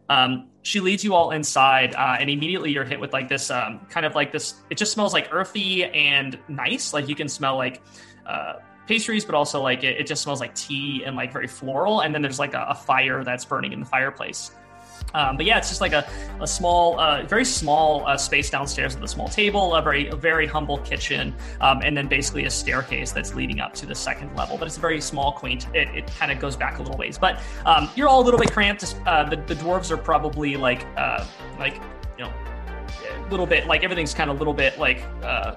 um, 0.08 0.48
she 0.62 0.80
leads 0.80 1.04
you 1.04 1.14
all 1.14 1.30
inside, 1.30 1.94
uh, 1.94 2.16
and 2.18 2.28
immediately 2.30 2.72
you're 2.72 2.84
hit 2.84 3.00
with 3.00 3.12
like 3.12 3.28
this 3.28 3.50
um, 3.50 3.80
kind 3.88 4.06
of 4.06 4.14
like 4.14 4.32
this. 4.32 4.54
It 4.70 4.76
just 4.76 4.92
smells 4.92 5.12
like 5.12 5.28
earthy 5.32 5.84
and 5.84 6.38
nice. 6.48 6.92
Like 6.92 7.08
you 7.08 7.14
can 7.14 7.28
smell 7.28 7.56
like 7.56 7.82
uh, 8.26 8.54
pastries, 8.86 9.24
but 9.24 9.34
also 9.34 9.60
like 9.60 9.84
it, 9.84 10.00
it 10.00 10.06
just 10.06 10.22
smells 10.22 10.40
like 10.40 10.54
tea 10.54 11.02
and 11.04 11.16
like 11.16 11.32
very 11.32 11.48
floral. 11.48 12.00
And 12.00 12.14
then 12.14 12.22
there's 12.22 12.38
like 12.38 12.54
a, 12.54 12.66
a 12.68 12.74
fire 12.74 13.24
that's 13.24 13.44
burning 13.44 13.72
in 13.72 13.80
the 13.80 13.86
fireplace. 13.86 14.52
Um, 15.14 15.36
but 15.36 15.46
yeah, 15.46 15.58
it's 15.58 15.68
just 15.68 15.80
like 15.80 15.92
a, 15.92 16.08
a 16.40 16.46
small, 16.46 16.98
uh, 16.98 17.24
very 17.24 17.44
small 17.44 18.06
uh, 18.06 18.16
space 18.16 18.50
downstairs 18.50 18.94
with 18.94 19.04
a 19.04 19.08
small 19.08 19.28
table, 19.28 19.74
a 19.74 19.82
very, 19.82 20.08
a 20.08 20.16
very 20.16 20.46
humble 20.46 20.78
kitchen, 20.78 21.34
um, 21.60 21.80
and 21.82 21.96
then 21.96 22.08
basically 22.08 22.44
a 22.44 22.50
staircase 22.50 23.12
that's 23.12 23.34
leading 23.34 23.60
up 23.60 23.74
to 23.74 23.86
the 23.86 23.94
second 23.94 24.34
level. 24.36 24.56
But 24.56 24.66
it's 24.66 24.76
a 24.76 24.80
very 24.80 25.00
small, 25.00 25.32
quaint. 25.32 25.66
It, 25.74 25.88
it 25.88 26.06
kind 26.18 26.32
of 26.32 26.38
goes 26.38 26.56
back 26.56 26.78
a 26.78 26.82
little 26.82 26.96
ways. 26.96 27.18
But 27.18 27.40
um, 27.66 27.88
you're 27.94 28.08
all 28.08 28.22
a 28.22 28.24
little 28.24 28.40
bit 28.40 28.52
cramped. 28.52 28.94
Uh, 29.06 29.28
the, 29.28 29.36
the 29.36 29.54
dwarves 29.54 29.90
are 29.90 29.96
probably 29.96 30.56
like, 30.56 30.86
uh, 30.96 31.26
like 31.58 31.74
you 32.18 32.24
know, 32.24 32.32
a 33.26 33.30
little 33.30 33.46
bit 33.46 33.66
like 33.66 33.84
everything's 33.84 34.14
kind 34.14 34.30
of 34.30 34.36
a 34.36 34.38
little 34.38 34.54
bit 34.54 34.78
like. 34.78 35.02
Uh, 35.22 35.56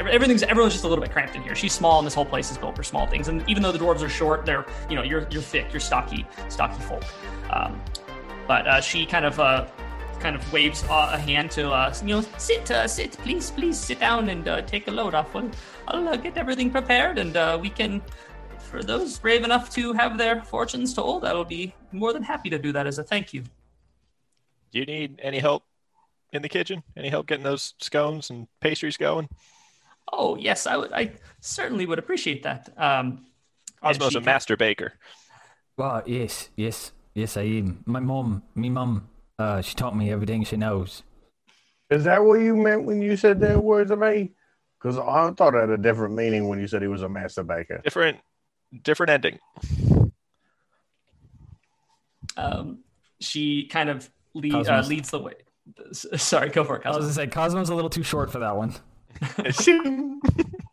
Everything's 0.00 0.42
everyone's 0.42 0.72
just 0.72 0.84
a 0.84 0.88
little 0.88 1.04
bit 1.04 1.12
cramped 1.12 1.36
in 1.36 1.42
here. 1.42 1.54
She's 1.54 1.72
small, 1.72 1.98
and 1.98 2.06
this 2.06 2.14
whole 2.14 2.24
place 2.24 2.50
is 2.50 2.58
built 2.58 2.74
for 2.74 2.82
small 2.82 3.06
things. 3.06 3.28
And 3.28 3.48
even 3.48 3.62
though 3.62 3.70
the 3.70 3.78
dwarves 3.78 4.02
are 4.02 4.08
short, 4.08 4.44
they're 4.44 4.66
you 4.90 4.96
know 4.96 5.04
you're 5.04 5.28
you're 5.30 5.40
thick, 5.40 5.72
you're 5.72 5.78
stocky, 5.78 6.26
stocky 6.48 6.82
folk. 6.82 7.04
Um, 7.48 7.80
but 8.46 8.66
uh, 8.66 8.80
she 8.80 9.06
kind 9.06 9.24
of 9.24 9.38
uh, 9.40 9.66
kind 10.20 10.36
of 10.36 10.52
waves 10.52 10.84
uh, 10.88 11.10
a 11.12 11.18
hand 11.18 11.50
to 11.50 11.70
uh, 11.70 11.94
you 12.02 12.08
know 12.14 12.24
sit 12.38 12.70
uh, 12.70 12.88
sit 12.88 13.12
please 13.12 13.50
please 13.50 13.78
sit 13.78 14.00
down 14.00 14.28
and 14.28 14.48
uh, 14.48 14.62
take 14.62 14.88
a 14.88 14.90
load 14.90 15.14
off. 15.14 15.34
I'll, 15.36 15.50
I'll 15.88 16.08
uh, 16.08 16.16
get 16.16 16.36
everything 16.36 16.70
prepared 16.70 17.18
and 17.18 17.36
uh, 17.36 17.58
we 17.60 17.70
can. 17.70 18.02
For 18.58 18.82
those 18.82 19.18
brave 19.20 19.44
enough 19.44 19.70
to 19.74 19.92
have 19.92 20.18
their 20.18 20.42
fortunes 20.42 20.94
told, 20.94 21.24
I 21.24 21.32
will 21.32 21.44
be 21.44 21.72
more 21.92 22.12
than 22.12 22.24
happy 22.24 22.50
to 22.50 22.58
do 22.58 22.72
that 22.72 22.88
as 22.88 22.98
a 22.98 23.04
thank 23.04 23.32
you. 23.32 23.44
Do 24.72 24.80
you 24.80 24.84
need 24.84 25.20
any 25.22 25.38
help 25.38 25.62
in 26.32 26.42
the 26.42 26.48
kitchen? 26.48 26.82
Any 26.96 27.08
help 27.08 27.28
getting 27.28 27.44
those 27.44 27.74
scones 27.78 28.30
and 28.30 28.48
pastries 28.60 28.96
going? 28.96 29.28
Oh 30.12 30.36
yes, 30.36 30.66
I 30.66 30.76
would. 30.76 30.92
I 30.92 31.12
certainly 31.40 31.86
would 31.86 31.98
appreciate 31.98 32.42
that. 32.42 32.72
Um, 32.76 33.26
and 33.82 33.96
Cosmo's 33.96 34.16
a 34.16 34.20
ki- 34.20 34.24
master 34.24 34.56
baker. 34.56 34.94
Well, 35.76 36.02
yes, 36.06 36.48
yes, 36.56 36.92
yes, 37.14 37.36
I 37.36 37.42
am. 37.42 37.82
My 37.86 38.00
mom, 38.00 38.42
me 38.54 38.68
mum, 38.68 39.08
uh, 39.38 39.60
she 39.62 39.74
taught 39.74 39.96
me 39.96 40.10
everything 40.10 40.44
she 40.44 40.56
knows. 40.56 41.02
Is 41.90 42.04
that 42.04 42.24
what 42.24 42.40
you 42.40 42.56
meant 42.56 42.84
when 42.84 43.02
you 43.02 43.16
said 43.16 43.40
that 43.40 43.62
word 43.62 43.88
to 43.88 43.96
me? 43.96 44.32
Because 44.80 44.98
I 44.98 45.30
thought 45.30 45.54
it 45.54 45.60
had 45.60 45.70
a 45.70 45.78
different 45.78 46.14
meaning 46.14 46.48
when 46.48 46.60
you 46.60 46.66
said 46.66 46.82
he 46.82 46.88
was 46.88 47.02
a 47.02 47.08
master 47.08 47.42
baker. 47.42 47.80
Different, 47.84 48.18
different 48.82 49.10
ending. 49.10 49.38
Um, 52.36 52.80
she 53.20 53.66
kind 53.66 53.88
of 53.88 54.10
lead, 54.34 54.68
uh, 54.68 54.82
leads 54.86 55.10
the 55.10 55.20
way. 55.20 55.34
Sorry, 55.92 56.50
go 56.50 56.64
for 56.64 56.76
it. 56.78 56.86
I 56.86 56.90
was 56.90 56.98
gonna 56.98 57.12
say 57.12 57.26
Cosmo's 57.26 57.70
a 57.70 57.74
little 57.74 57.90
too 57.90 58.02
short 58.02 58.30
for 58.30 58.40
that 58.40 58.56
one. 58.56 58.74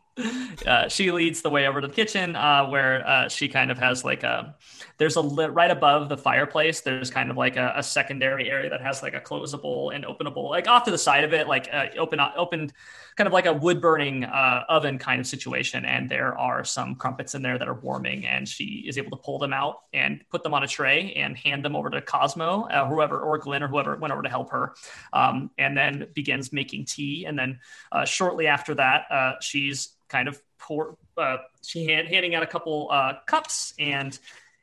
uh, 0.67 0.87
she 0.87 1.11
leads 1.11 1.41
the 1.41 1.49
way 1.49 1.67
over 1.67 1.81
to 1.81 1.87
the 1.87 1.93
kitchen 1.93 2.35
uh, 2.35 2.65
where 2.67 3.07
uh, 3.07 3.27
she 3.27 3.47
kind 3.47 3.71
of 3.71 3.77
has 3.77 4.03
like 4.03 4.23
a 4.23 4.55
there's 4.97 5.15
a 5.15 5.21
lit 5.21 5.51
right 5.53 5.71
above 5.71 6.09
the 6.09 6.17
fireplace 6.17 6.81
there's 6.81 7.09
kind 7.09 7.31
of 7.31 7.37
like 7.37 7.57
a, 7.57 7.73
a 7.75 7.83
secondary 7.83 8.49
area 8.49 8.69
that 8.69 8.81
has 8.81 9.01
like 9.01 9.13
a 9.13 9.19
closable 9.21 9.93
and 9.93 10.05
openable 10.05 10.49
like 10.49 10.67
off 10.67 10.83
to 10.83 10.91
the 10.91 10.97
side 10.97 11.23
of 11.23 11.33
it 11.33 11.47
like 11.47 11.69
uh, 11.73 11.85
open 11.97 12.19
opened 12.35 12.73
kind 13.21 13.27
of 13.27 13.33
like 13.33 13.45
a 13.45 13.53
wood 13.53 13.79
burning 13.79 14.23
uh, 14.23 14.63
oven 14.67 14.97
kind 14.97 15.21
of 15.21 15.27
situation 15.27 15.85
and 15.85 16.09
there 16.09 16.35
are 16.39 16.63
some 16.63 16.95
crumpets 16.95 17.35
in 17.35 17.43
there 17.43 17.55
that 17.55 17.67
are 17.67 17.75
warming 17.75 18.25
and 18.25 18.49
she 18.49 18.83
is 18.87 18.97
able 18.97 19.11
to 19.11 19.17
pull 19.17 19.37
them 19.37 19.53
out 19.53 19.81
and 19.93 20.21
put 20.31 20.41
them 20.41 20.55
on 20.55 20.63
a 20.63 20.67
tray 20.67 21.13
and 21.13 21.37
hand 21.37 21.63
them 21.63 21.75
over 21.75 21.91
to 21.91 22.01
cosmo 22.01 22.63
uh, 22.69 22.87
whoever 22.87 23.19
or 23.19 23.37
glenn 23.37 23.61
or 23.61 23.67
whoever 23.67 23.95
went 23.95 24.11
over 24.11 24.23
to 24.23 24.29
help 24.29 24.49
her. 24.49 24.73
Um, 25.13 25.51
and 25.59 25.77
then 25.77 26.07
begins 26.15 26.51
making 26.51 26.85
tea 26.85 27.25
and 27.27 27.37
then 27.37 27.59
uh, 27.91 28.05
shortly 28.05 28.47
after 28.47 28.73
that 28.73 29.03
uh, 29.11 29.33
she's 29.39 29.89
kind 30.09 30.27
of 30.27 30.41
pour 30.57 30.97
uh, 31.15 31.37
she 31.61 31.85
hand, 31.85 32.07
handing 32.07 32.33
out 32.33 32.41
a 32.41 32.47
couple 32.47 32.89
uh, 32.89 33.13
cups 33.27 33.75
and 33.77 34.17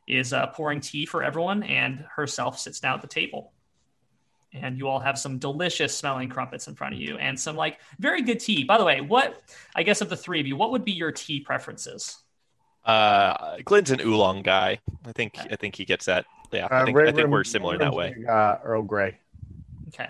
is 0.09 0.35
pouring 0.55 0.81
tea 0.81 1.07
for 1.07 1.23
everyone 1.23 1.63
and 1.63 2.05
herself 2.17 2.59
sits 2.59 2.81
down 2.81 2.97
at 2.97 3.03
the 3.03 3.07
table 3.07 3.53
and 4.53 4.79
you 4.79 4.89
all 4.89 4.99
have 5.01 5.19
some 5.19 5.39
delicious 5.39 5.97
smelling 5.97 6.29
crumpets 6.29 6.69
in 6.69 6.75
front 6.75 6.95
of 6.95 7.01
you 7.01 7.19
and 7.19 7.39
some 7.39 7.55
like 7.57 7.79
very 7.99 8.23
good 8.23 8.41
tea 8.41 8.65
by 8.65 8.79
the 8.79 8.85
way 8.85 9.01
what 9.01 9.43
i 9.77 9.83
guess 9.83 10.01
of 10.01 10.09
the 10.09 10.17
three 10.17 10.41
of 10.41 10.47
you 10.47 10.57
what 10.57 10.71
would 10.71 10.85
be 10.85 10.93
your 10.93 11.13
tea 11.13 11.41
preferences 11.41 12.19
Uh, 12.85 13.59
Glenn's 13.65 13.91
an 13.91 14.01
oolong 14.01 14.43
guy. 14.43 14.79
I 15.05 15.13
think 15.13 15.37
I 15.51 15.57
think 15.57 15.75
he 15.77 15.85
gets 15.85 16.07
that. 16.07 16.25
Yeah, 16.53 16.69
I 16.71 16.81
Uh, 16.81 16.85
think, 16.87 16.97
Red 16.97 17.09
I 17.09 17.13
think 17.13 17.25
Rim- 17.25 17.31
we're 17.33 17.45
similar 17.45 17.75
in 17.75 17.81
that 17.81 17.93
way. 17.93 18.15
Uh, 18.27 18.57
Earl 18.65 18.83
Grey. 18.83 19.19
okay 19.89 20.09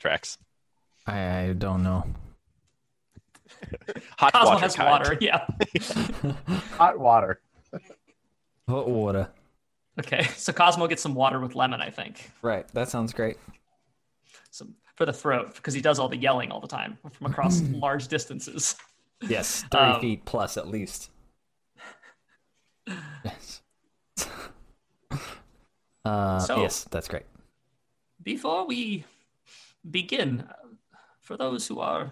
Tracks. 0.00 0.36
I, 1.06 1.18
I 1.20 1.52
don't 1.52 1.84
know. 1.84 2.02
Hot 4.18 4.32
cosmo 4.32 4.50
water 4.50 4.60
has 4.60 4.74
kind. 4.74 4.90
water 4.90 5.18
yeah 5.20 5.46
Hot 6.78 6.98
water. 6.98 7.40
Hot 8.68 8.88
water. 8.88 9.28
okay 10.00 10.24
so 10.36 10.52
cosmo 10.52 10.88
gets 10.88 11.02
some 11.02 11.14
water 11.14 11.38
with 11.38 11.54
lemon 11.54 11.80
i 11.80 11.90
think 11.90 12.30
Right, 12.42 12.66
that 12.74 12.88
sounds 12.88 13.12
great. 13.12 13.36
Some 14.96 15.06
for 15.06 15.06
the 15.06 15.12
throat 15.12 15.54
because 15.54 15.74
he 15.74 15.80
does 15.80 15.98
all 15.98 16.08
the 16.08 16.16
yelling 16.16 16.50
all 16.50 16.60
the 16.60 16.66
time 16.68 16.98
from 17.10 17.26
across 17.26 17.60
large 17.62 18.08
distances 18.08 18.76
Yes, 19.28 19.64
thirty 19.70 19.92
Um, 19.94 20.00
feet 20.02 20.24
plus 20.26 20.58
at 20.58 20.68
least. 20.68 21.10
Yes. 23.24 23.62
uh, 26.04 26.38
So- 26.40 26.60
yes, 26.60 26.84
that's 26.90 27.08
great. 27.08 27.24
Before 28.22 28.66
we 28.66 29.04
begin, 29.90 30.40
uh, 30.40 30.52
for 31.22 31.38
those 31.38 31.66
who 31.66 31.80
are 31.80 32.10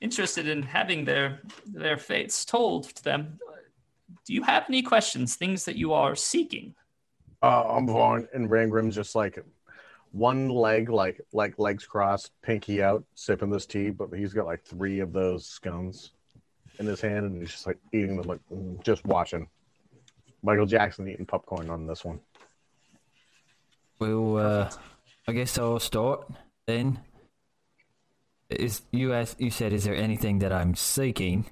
interested 0.00 0.48
in 0.48 0.62
having 0.62 1.04
their 1.04 1.40
their 1.66 1.98
fates 1.98 2.44
told 2.46 2.84
to 2.96 3.02
them, 3.04 3.38
uh, 3.52 3.56
do 4.24 4.32
you 4.32 4.42
have 4.42 4.64
any 4.68 4.80
questions, 4.82 5.36
things 5.36 5.64
that 5.66 5.76
you 5.76 5.92
are 5.92 6.14
seeking? 6.16 6.74
Uh, 7.42 7.64
I'm 7.68 7.86
fine. 7.86 8.28
And 8.32 8.48
Rangrim's 8.48 8.94
just 8.94 9.14
like 9.14 9.36
one 10.16 10.48
leg, 10.48 10.88
like 10.88 11.20
like 11.32 11.58
legs 11.58 11.84
crossed, 11.84 12.32
pinky 12.42 12.82
out, 12.82 13.04
sipping 13.14 13.50
this 13.50 13.66
tea, 13.66 13.90
but 13.90 14.08
he's 14.14 14.32
got 14.32 14.46
like 14.46 14.64
three 14.64 15.00
of 15.00 15.12
those 15.12 15.46
scones 15.46 16.12
in 16.78 16.86
his 16.86 17.00
hand, 17.00 17.26
and 17.26 17.40
he's 17.40 17.50
just 17.50 17.66
like 17.66 17.78
eating 17.92 18.16
them, 18.16 18.26
like 18.26 18.40
mm, 18.52 18.82
just 18.82 19.04
watching. 19.04 19.48
Michael 20.42 20.66
Jackson 20.66 21.08
eating 21.08 21.26
popcorn 21.26 21.70
on 21.70 21.86
this 21.86 22.04
one. 22.04 22.20
Well, 23.98 24.38
uh, 24.38 24.70
I 25.26 25.32
guess 25.32 25.58
I'll 25.58 25.80
start 25.80 26.28
then. 26.66 27.00
is 28.48 28.82
you 28.92 29.12
asked, 29.12 29.40
you 29.40 29.50
said, 29.50 29.72
is 29.72 29.84
there 29.84 29.96
anything 29.96 30.38
that 30.40 30.52
I'm 30.52 30.74
seeking? 30.74 31.50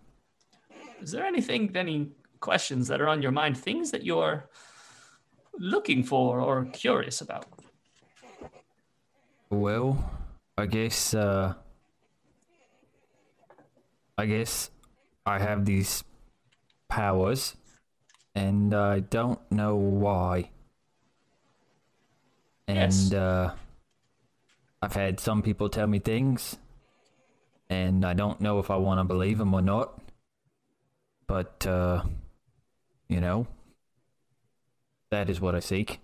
Is 1.02 1.10
there 1.10 1.24
anything, 1.24 1.74
any 1.74 2.12
questions 2.40 2.88
that 2.88 3.00
are 3.00 3.08
on 3.08 3.20
your 3.20 3.32
mind, 3.32 3.58
things 3.58 3.90
that 3.90 4.04
you're 4.04 4.48
looking 5.58 6.02
for 6.02 6.40
or 6.40 6.66
curious 6.66 7.20
about? 7.20 7.46
Well, 9.54 10.10
I 10.58 10.66
guess, 10.66 11.14
uh, 11.14 11.54
I 14.18 14.26
guess 14.26 14.70
I 15.24 15.38
have 15.38 15.64
these 15.64 16.02
powers, 16.88 17.56
and 18.34 18.74
I 18.74 18.98
don't 19.00 19.40
know 19.52 19.76
why. 19.76 20.50
And, 22.66 23.12
Yes. 23.12 23.12
uh, 23.12 23.54
I've 24.82 24.94
had 24.94 25.20
some 25.20 25.40
people 25.40 25.68
tell 25.68 25.86
me 25.86 26.00
things, 26.00 26.56
and 27.70 28.04
I 28.04 28.12
don't 28.12 28.40
know 28.40 28.58
if 28.58 28.70
I 28.70 28.76
want 28.76 28.98
to 28.98 29.04
believe 29.04 29.38
them 29.38 29.54
or 29.54 29.62
not. 29.62 30.02
But, 31.28 31.64
uh, 31.66 32.02
you 33.08 33.20
know, 33.20 33.46
that 35.10 35.30
is 35.30 35.40
what 35.40 35.54
I 35.54 35.60
seek. 35.60 36.00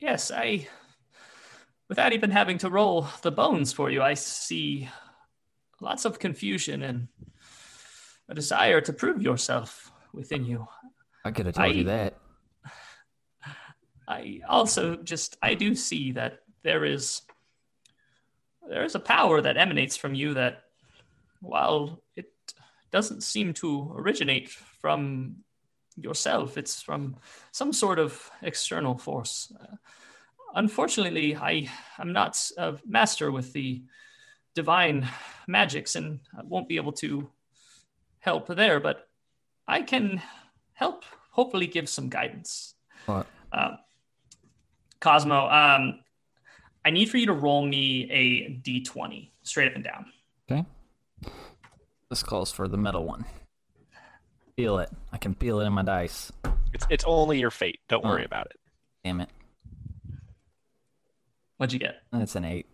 Yes, 0.00 0.30
I. 0.30 0.68
Without 1.88 2.12
even 2.12 2.30
having 2.30 2.58
to 2.58 2.70
roll 2.70 3.06
the 3.22 3.30
bones 3.30 3.72
for 3.72 3.90
you, 3.90 4.02
I 4.02 4.14
see 4.14 4.88
lots 5.80 6.04
of 6.04 6.18
confusion 6.18 6.82
and 6.82 7.08
a 8.28 8.34
desire 8.34 8.80
to 8.80 8.92
prove 8.92 9.22
yourself 9.22 9.92
within 10.12 10.44
you. 10.44 10.66
I 11.24 11.30
could 11.30 11.46
have 11.46 11.54
told 11.54 11.68
I- 11.68 11.74
you 11.74 11.84
that. 11.84 12.18
I 14.08 14.40
also 14.48 14.96
just 14.96 15.36
I 15.42 15.54
do 15.54 15.74
see 15.74 16.12
that 16.12 16.42
there 16.62 16.84
is 16.84 17.22
there 18.68 18.84
is 18.84 18.94
a 18.94 19.00
power 19.00 19.40
that 19.40 19.56
emanates 19.56 19.96
from 19.96 20.14
you 20.14 20.34
that 20.34 20.62
while 21.40 22.02
it 22.14 22.30
doesn't 22.92 23.22
seem 23.22 23.52
to 23.54 23.92
originate 23.96 24.48
from 24.48 25.36
yourself 25.96 26.56
it's 26.56 26.80
from 26.82 27.16
some 27.52 27.72
sort 27.72 27.98
of 27.98 28.30
external 28.42 28.96
force 28.96 29.52
uh, 29.60 29.76
unfortunately 30.56 31.36
i 31.36 31.68
am 31.98 32.12
not 32.12 32.50
a 32.58 32.74
master 32.86 33.30
with 33.30 33.52
the 33.52 33.82
divine 34.54 35.06
magics 35.46 35.94
and 35.96 36.18
I 36.36 36.40
won't 36.42 36.66
be 36.68 36.76
able 36.76 36.92
to 37.04 37.28
help 38.18 38.48
there 38.48 38.80
but 38.80 39.08
i 39.68 39.82
can 39.82 40.20
help 40.72 41.04
hopefully 41.30 41.66
give 41.66 41.88
some 41.88 42.08
guidance 42.08 42.74
What? 43.06 43.26
Um, 43.52 43.78
Cosmo, 45.00 45.46
um, 45.48 46.00
I 46.84 46.90
need 46.90 47.10
for 47.10 47.18
you 47.18 47.26
to 47.26 47.32
roll 47.34 47.64
me 47.66 48.10
a 48.10 48.50
d20, 48.62 49.30
straight 49.42 49.68
up 49.68 49.74
and 49.74 49.84
down. 49.84 50.06
Okay. 50.50 50.64
This 52.08 52.22
calls 52.22 52.50
for 52.50 52.66
the 52.66 52.78
metal 52.78 53.04
one. 53.04 53.24
Feel 54.56 54.78
it. 54.78 54.90
I 55.12 55.18
can 55.18 55.34
feel 55.34 55.60
it 55.60 55.66
in 55.66 55.72
my 55.74 55.82
dice. 55.82 56.32
It's 56.72 56.86
it's 56.90 57.04
only 57.06 57.38
your 57.38 57.50
fate. 57.50 57.78
Don't 57.88 58.04
worry 58.04 58.22
Oh. 58.22 58.26
about 58.32 58.46
it. 58.46 58.56
Damn 59.04 59.20
it. 59.20 59.28
What'd 61.56 61.72
you 61.72 61.78
get? 61.78 62.02
That's 62.12 62.36
an 62.36 62.44
eight. 62.44 62.66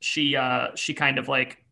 She 0.00 0.36
uh, 0.36 0.68
she 0.74 0.94
kind 0.94 1.18
of 1.18 1.28
like 1.28 1.64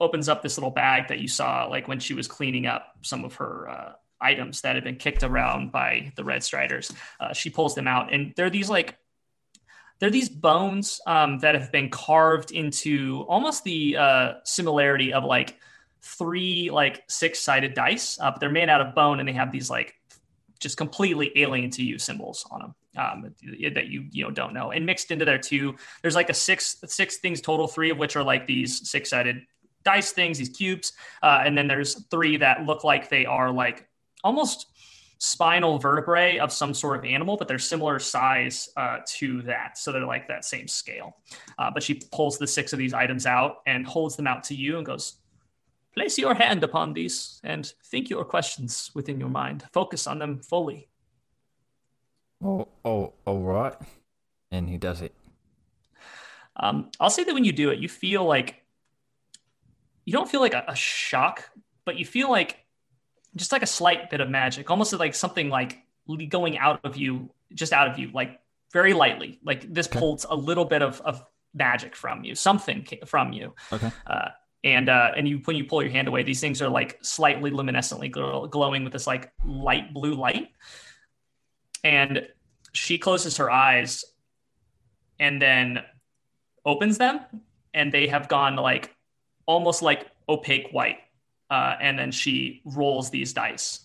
opens 0.00 0.28
up 0.28 0.42
this 0.42 0.58
little 0.58 0.70
bag 0.70 1.08
that 1.08 1.20
you 1.20 1.28
saw 1.28 1.66
like 1.66 1.88
when 1.88 2.00
she 2.00 2.12
was 2.12 2.26
cleaning 2.26 2.66
up 2.66 2.96
some 3.02 3.24
of 3.24 3.36
her 3.36 3.68
uh, 3.68 3.92
items 4.20 4.60
that 4.62 4.74
had 4.74 4.84
been 4.84 4.96
kicked 4.96 5.22
around 5.22 5.72
by 5.72 6.12
the 6.16 6.24
Red 6.24 6.42
Striders. 6.42 6.92
Uh, 7.20 7.32
she 7.32 7.50
pulls 7.50 7.74
them 7.74 7.88
out, 7.88 8.12
and 8.12 8.32
they're 8.36 8.50
these 8.50 8.68
like 8.68 8.98
they're 9.98 10.10
these 10.10 10.28
bones 10.28 11.00
um, 11.06 11.38
that 11.38 11.54
have 11.54 11.72
been 11.72 11.88
carved 11.88 12.50
into 12.50 13.24
almost 13.28 13.64
the 13.64 13.96
uh, 13.96 14.32
similarity 14.44 15.12
of 15.12 15.24
like 15.24 15.56
three 16.02 16.70
like 16.70 17.04
six 17.08 17.38
sided 17.38 17.72
dice, 17.72 18.18
uh, 18.20 18.30
but 18.30 18.40
they're 18.40 18.50
made 18.50 18.68
out 18.68 18.82
of 18.82 18.94
bone, 18.94 19.20
and 19.20 19.28
they 19.28 19.32
have 19.32 19.52
these 19.52 19.70
like 19.70 19.94
just 20.60 20.76
completely 20.76 21.32
alien 21.36 21.70
to 21.70 21.82
you 21.82 21.98
symbols 21.98 22.46
on 22.50 22.60
them 22.60 22.74
um, 22.96 23.34
that 23.74 23.86
you 23.86 24.06
you 24.10 24.24
know 24.24 24.30
don't 24.30 24.54
know. 24.54 24.70
And 24.70 24.86
mixed 24.86 25.10
into 25.10 25.24
there 25.24 25.38
too, 25.38 25.76
there's 26.02 26.14
like 26.14 26.30
a 26.30 26.34
six 26.34 26.76
six 26.86 27.18
things 27.18 27.40
total, 27.40 27.68
three 27.68 27.90
of 27.90 27.98
which 27.98 28.16
are 28.16 28.22
like 28.22 28.46
these 28.46 28.88
six 28.88 29.10
sided 29.10 29.42
dice 29.84 30.12
things, 30.12 30.38
these 30.38 30.48
cubes, 30.48 30.92
uh, 31.22 31.42
and 31.44 31.56
then 31.58 31.66
there's 31.66 32.04
three 32.04 32.36
that 32.36 32.64
look 32.64 32.84
like 32.84 33.08
they 33.08 33.26
are 33.26 33.50
like 33.50 33.86
almost 34.22 34.66
spinal 35.18 35.78
vertebrae 35.78 36.38
of 36.38 36.52
some 36.52 36.74
sort 36.74 36.98
of 36.98 37.04
animal, 37.04 37.36
but 37.36 37.46
they're 37.46 37.58
similar 37.58 38.00
size 38.00 38.68
uh, 38.76 38.98
to 39.06 39.40
that. 39.42 39.78
So 39.78 39.92
they're 39.92 40.04
like 40.04 40.26
that 40.26 40.44
same 40.44 40.66
scale. 40.66 41.16
Uh, 41.58 41.70
but 41.72 41.82
she 41.82 42.02
pulls 42.10 42.38
the 42.38 42.46
six 42.46 42.72
of 42.72 42.78
these 42.80 42.92
items 42.92 43.24
out 43.24 43.58
and 43.66 43.86
holds 43.86 44.16
them 44.16 44.26
out 44.26 44.42
to 44.44 44.54
you 44.56 44.78
and 44.78 44.86
goes, 44.86 45.14
Place 45.94 46.18
your 46.18 46.34
hand 46.34 46.64
upon 46.64 46.92
these 46.94 47.40
and 47.44 47.72
think 47.84 48.10
your 48.10 48.24
questions 48.24 48.90
within 48.94 49.20
your 49.20 49.28
mind. 49.28 49.64
Focus 49.72 50.06
on 50.06 50.18
them 50.18 50.40
fully. 50.40 50.88
Oh, 52.42 52.68
oh, 52.84 53.12
all 53.24 53.40
right. 53.42 53.74
And 54.50 54.68
he 54.68 54.76
does 54.78 55.00
it. 55.00 55.14
Um, 56.56 56.90
I'll 57.00 57.10
say 57.10 57.24
that 57.24 57.32
when 57.32 57.44
you 57.44 57.52
do 57.52 57.70
it, 57.70 57.78
you 57.78 57.88
feel 57.88 58.24
like 58.24 58.62
you 60.04 60.12
don't 60.12 60.28
feel 60.28 60.40
like 60.40 60.54
a, 60.54 60.64
a 60.68 60.74
shock, 60.74 61.48
but 61.84 61.96
you 61.98 62.04
feel 62.04 62.30
like 62.30 62.58
just 63.36 63.52
like 63.52 63.62
a 63.62 63.66
slight 63.66 64.10
bit 64.10 64.20
of 64.20 64.28
magic, 64.28 64.70
almost 64.70 64.92
like 64.92 65.14
something 65.14 65.48
like 65.48 65.78
going 66.28 66.58
out 66.58 66.80
of 66.84 66.96
you, 66.96 67.30
just 67.54 67.72
out 67.72 67.88
of 67.88 67.98
you, 67.98 68.10
like 68.12 68.40
very 68.72 68.92
lightly. 68.92 69.38
Like 69.44 69.72
this 69.72 69.86
Okay. 69.86 69.98
pulls 69.98 70.26
a 70.28 70.34
little 70.34 70.64
bit 70.64 70.82
of, 70.82 71.00
of 71.02 71.24
magic 71.54 71.94
from 71.96 72.24
you, 72.24 72.34
something 72.34 72.86
from 73.06 73.32
you. 73.32 73.54
Okay. 73.72 73.90
Uh, 74.06 74.28
and 74.64 74.88
uh, 74.88 75.10
and 75.16 75.26
you 75.26 75.40
when 75.44 75.56
you 75.56 75.64
pull 75.64 75.82
your 75.82 75.90
hand 75.90 76.06
away, 76.08 76.22
these 76.22 76.40
things 76.40 76.60
are 76.62 76.68
like 76.68 76.98
slightly 77.02 77.50
luminescently 77.50 78.08
glow- 78.08 78.46
glowing 78.46 78.84
with 78.84 78.92
this 78.92 79.06
like 79.06 79.32
light 79.44 79.92
blue 79.94 80.14
light. 80.14 80.50
And 81.84 82.26
she 82.72 82.98
closes 82.98 83.36
her 83.36 83.50
eyes, 83.50 84.04
and 85.18 85.40
then 85.40 85.82
opens 86.64 86.98
them, 86.98 87.20
and 87.74 87.92
they 87.92 88.06
have 88.06 88.28
gone 88.28 88.56
like 88.56 88.94
almost 89.46 89.82
like 89.82 90.06
opaque 90.28 90.68
white. 90.70 90.98
Uh, 91.50 91.76
and 91.80 91.98
then 91.98 92.10
she 92.10 92.62
rolls 92.64 93.10
these 93.10 93.32
dice, 93.32 93.80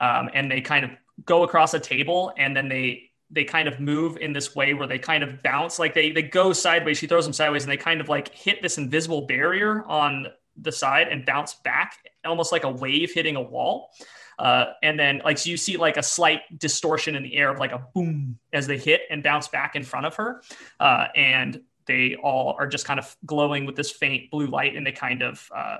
um, 0.00 0.30
and 0.34 0.50
they 0.50 0.60
kind 0.60 0.84
of 0.84 0.90
go 1.24 1.42
across 1.42 1.74
a 1.74 1.80
table, 1.80 2.32
and 2.38 2.56
then 2.56 2.68
they 2.68 3.10
they 3.28 3.42
kind 3.42 3.66
of 3.66 3.80
move 3.80 4.16
in 4.18 4.32
this 4.32 4.54
way 4.54 4.72
where 4.72 4.86
they 4.86 4.98
kind 4.98 5.24
of 5.24 5.42
bounce, 5.42 5.80
like 5.80 5.94
they 5.94 6.12
they 6.12 6.22
go 6.22 6.52
sideways. 6.52 6.96
She 6.98 7.08
throws 7.08 7.24
them 7.24 7.32
sideways, 7.32 7.64
and 7.64 7.72
they 7.72 7.76
kind 7.76 8.00
of 8.00 8.08
like 8.08 8.32
hit 8.32 8.62
this 8.62 8.78
invisible 8.78 9.26
barrier 9.26 9.84
on 9.86 10.28
the 10.56 10.72
side 10.72 11.08
and 11.08 11.26
bounce 11.26 11.54
back, 11.54 11.94
almost 12.24 12.52
like 12.52 12.64
a 12.64 12.70
wave 12.70 13.12
hitting 13.12 13.36
a 13.36 13.42
wall. 13.42 13.90
Uh, 14.38 14.66
and 14.82 14.98
then 14.98 15.20
like 15.24 15.38
so 15.38 15.48
you 15.48 15.56
see 15.56 15.76
like 15.76 15.96
a 15.96 16.02
slight 16.02 16.40
distortion 16.58 17.14
in 17.14 17.22
the 17.22 17.34
air 17.36 17.50
of 17.50 17.58
like 17.58 17.72
a 17.72 17.86
boom 17.94 18.38
as 18.52 18.66
they 18.66 18.76
hit 18.76 19.02
and 19.10 19.22
bounce 19.22 19.48
back 19.48 19.76
in 19.76 19.82
front 19.82 20.06
of 20.06 20.14
her. 20.16 20.42
Uh, 20.78 21.06
and 21.14 21.60
they 21.86 22.16
all 22.16 22.54
are 22.58 22.66
just 22.66 22.84
kind 22.84 23.00
of 23.00 23.16
glowing 23.24 23.64
with 23.64 23.76
this 23.76 23.90
faint 23.90 24.30
blue 24.30 24.46
light 24.46 24.76
and 24.76 24.86
they 24.86 24.92
kind 24.92 25.22
of 25.22 25.48
uh, 25.54 25.78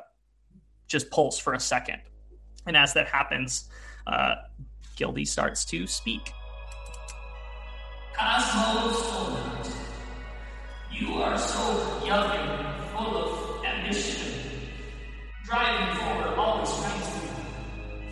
just 0.87 1.11
pulse 1.11 1.39
for 1.39 1.53
a 1.53 1.61
second. 1.61 2.01
And 2.67 2.77
as 2.77 2.95
that 2.95 3.09
happens, 3.09 3.69
uh, 4.07 4.37
Gildy 4.97 5.27
starts 5.27 5.65
to 5.67 5.87
speak. 5.87 6.33
Soland, 8.19 9.71
you 10.91 11.15
are 11.15 11.37
so 11.37 12.03
young 12.07 12.31
and 12.31 12.91
full 12.91 13.17
of 13.19 13.65
ambition, 13.65 14.41
driving 15.45 15.97
forward, 15.97 16.39
always 16.39 16.75
trying 16.81 17.06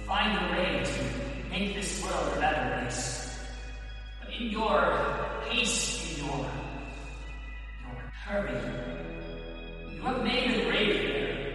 find 0.06 0.36
a 0.38 0.52
way 0.52 0.84
to 0.84 1.50
make 1.50 1.74
this 1.74 2.02
world 2.02 2.36
a 2.36 2.40
better 2.40 2.80
place. 2.80 3.38
But 4.20 4.34
in 4.34 4.48
your 4.50 4.80
haste, 5.48 6.18
in 6.18 6.26
your, 6.26 6.36
your 6.36 8.02
hurry, 8.24 8.60
you 9.94 10.02
have 10.02 10.22
made 10.22 10.50
a 10.60 10.64
grave 10.64 10.94
there. 11.02 11.54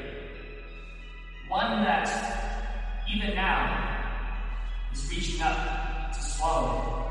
One 1.48 1.84
that, 1.84 2.08
even 3.14 3.36
now, 3.36 3.98
is 4.94 5.10
reaching 5.10 5.42
up 5.42 6.12
to 6.14 6.22
swallow. 6.22 7.06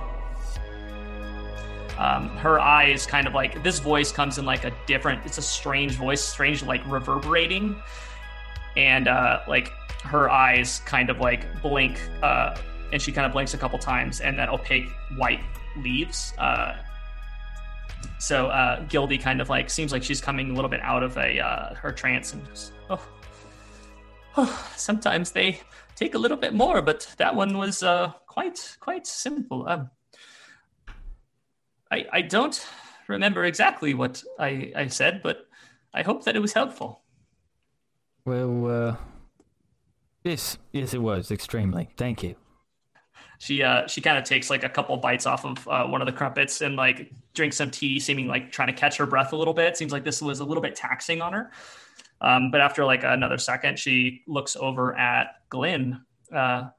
um, 1.98 2.28
her 2.36 2.60
eyes 2.60 3.06
kind 3.06 3.26
of 3.26 3.34
like 3.34 3.62
this 3.64 3.80
voice 3.80 4.12
comes 4.12 4.38
in 4.38 4.44
like 4.44 4.64
a 4.64 4.72
different 4.86 5.20
it's 5.26 5.38
a 5.38 5.42
strange 5.42 5.92
voice 5.92 6.22
strange 6.22 6.62
like 6.62 6.80
reverberating 6.86 7.74
and 8.76 9.08
uh, 9.08 9.40
like 9.48 9.72
her 10.04 10.30
eyes 10.30 10.80
kind 10.86 11.10
of 11.10 11.18
like 11.18 11.46
blink 11.62 12.00
uh, 12.22 12.56
and 12.92 13.00
she 13.02 13.12
kind 13.12 13.26
of 13.26 13.32
blinks 13.32 13.54
a 13.54 13.58
couple 13.58 13.78
times 13.78 14.20
and 14.20 14.38
that 14.38 14.48
opaque 14.48 14.88
white 15.16 15.40
leaves 15.78 16.32
uh, 16.38 16.74
so 18.18 18.46
uh, 18.48 18.80
gildy 18.86 19.20
kind 19.20 19.40
of 19.40 19.48
like 19.48 19.68
seems 19.68 19.92
like 19.92 20.02
she's 20.02 20.20
coming 20.20 20.50
a 20.50 20.54
little 20.54 20.70
bit 20.70 20.80
out 20.80 21.02
of 21.02 21.16
a 21.16 21.40
uh, 21.40 21.74
her 21.74 21.92
trance 21.92 22.32
and 22.32 22.44
just, 22.46 22.72
oh, 22.90 23.08
oh 24.36 24.70
sometimes 24.76 25.32
they 25.32 25.60
take 25.96 26.14
a 26.14 26.18
little 26.18 26.36
bit 26.36 26.54
more 26.54 26.80
but 26.80 27.12
that 27.18 27.34
one 27.34 27.58
was 27.58 27.82
uh, 27.82 28.12
quite 28.26 28.76
quite 28.80 29.06
simple 29.06 29.68
um, 29.68 29.90
I, 31.90 32.06
I 32.12 32.20
don't 32.22 32.66
remember 33.06 33.44
exactly 33.44 33.94
what 33.94 34.22
I, 34.38 34.72
I 34.76 34.86
said, 34.88 35.22
but 35.22 35.46
I 35.92 36.02
hope 36.02 36.24
that 36.24 36.36
it 36.36 36.40
was 36.40 36.52
helpful. 36.52 37.02
Well, 38.24 38.66
uh, 38.66 38.96
yes, 40.24 40.58
yes, 40.72 40.94
it 40.94 41.02
was 41.02 41.30
extremely. 41.30 41.88
Thank 41.96 42.22
you. 42.22 42.36
She 43.40 43.62
uh 43.62 43.86
she 43.86 44.00
kind 44.00 44.18
of 44.18 44.24
takes 44.24 44.50
like 44.50 44.64
a 44.64 44.68
couple 44.68 44.96
bites 44.96 45.24
off 45.24 45.44
of 45.44 45.66
uh, 45.68 45.86
one 45.86 46.02
of 46.02 46.06
the 46.06 46.12
crumpets 46.12 46.60
and 46.60 46.74
like 46.74 47.12
drinks 47.34 47.56
some 47.56 47.70
tea, 47.70 48.00
seeming 48.00 48.26
like 48.26 48.50
trying 48.50 48.68
to 48.68 48.74
catch 48.74 48.96
her 48.96 49.06
breath 49.06 49.32
a 49.32 49.36
little 49.36 49.54
bit. 49.54 49.76
Seems 49.76 49.92
like 49.92 50.04
this 50.04 50.20
was 50.20 50.40
a 50.40 50.44
little 50.44 50.62
bit 50.62 50.74
taxing 50.74 51.22
on 51.22 51.32
her. 51.32 51.52
Um, 52.20 52.50
but 52.50 52.60
after 52.60 52.84
like 52.84 53.04
another 53.04 53.38
second, 53.38 53.78
she 53.78 54.22
looks 54.26 54.56
over 54.56 54.96
at 54.98 55.36
Glenn. 55.50 56.04
Uh, 56.34 56.70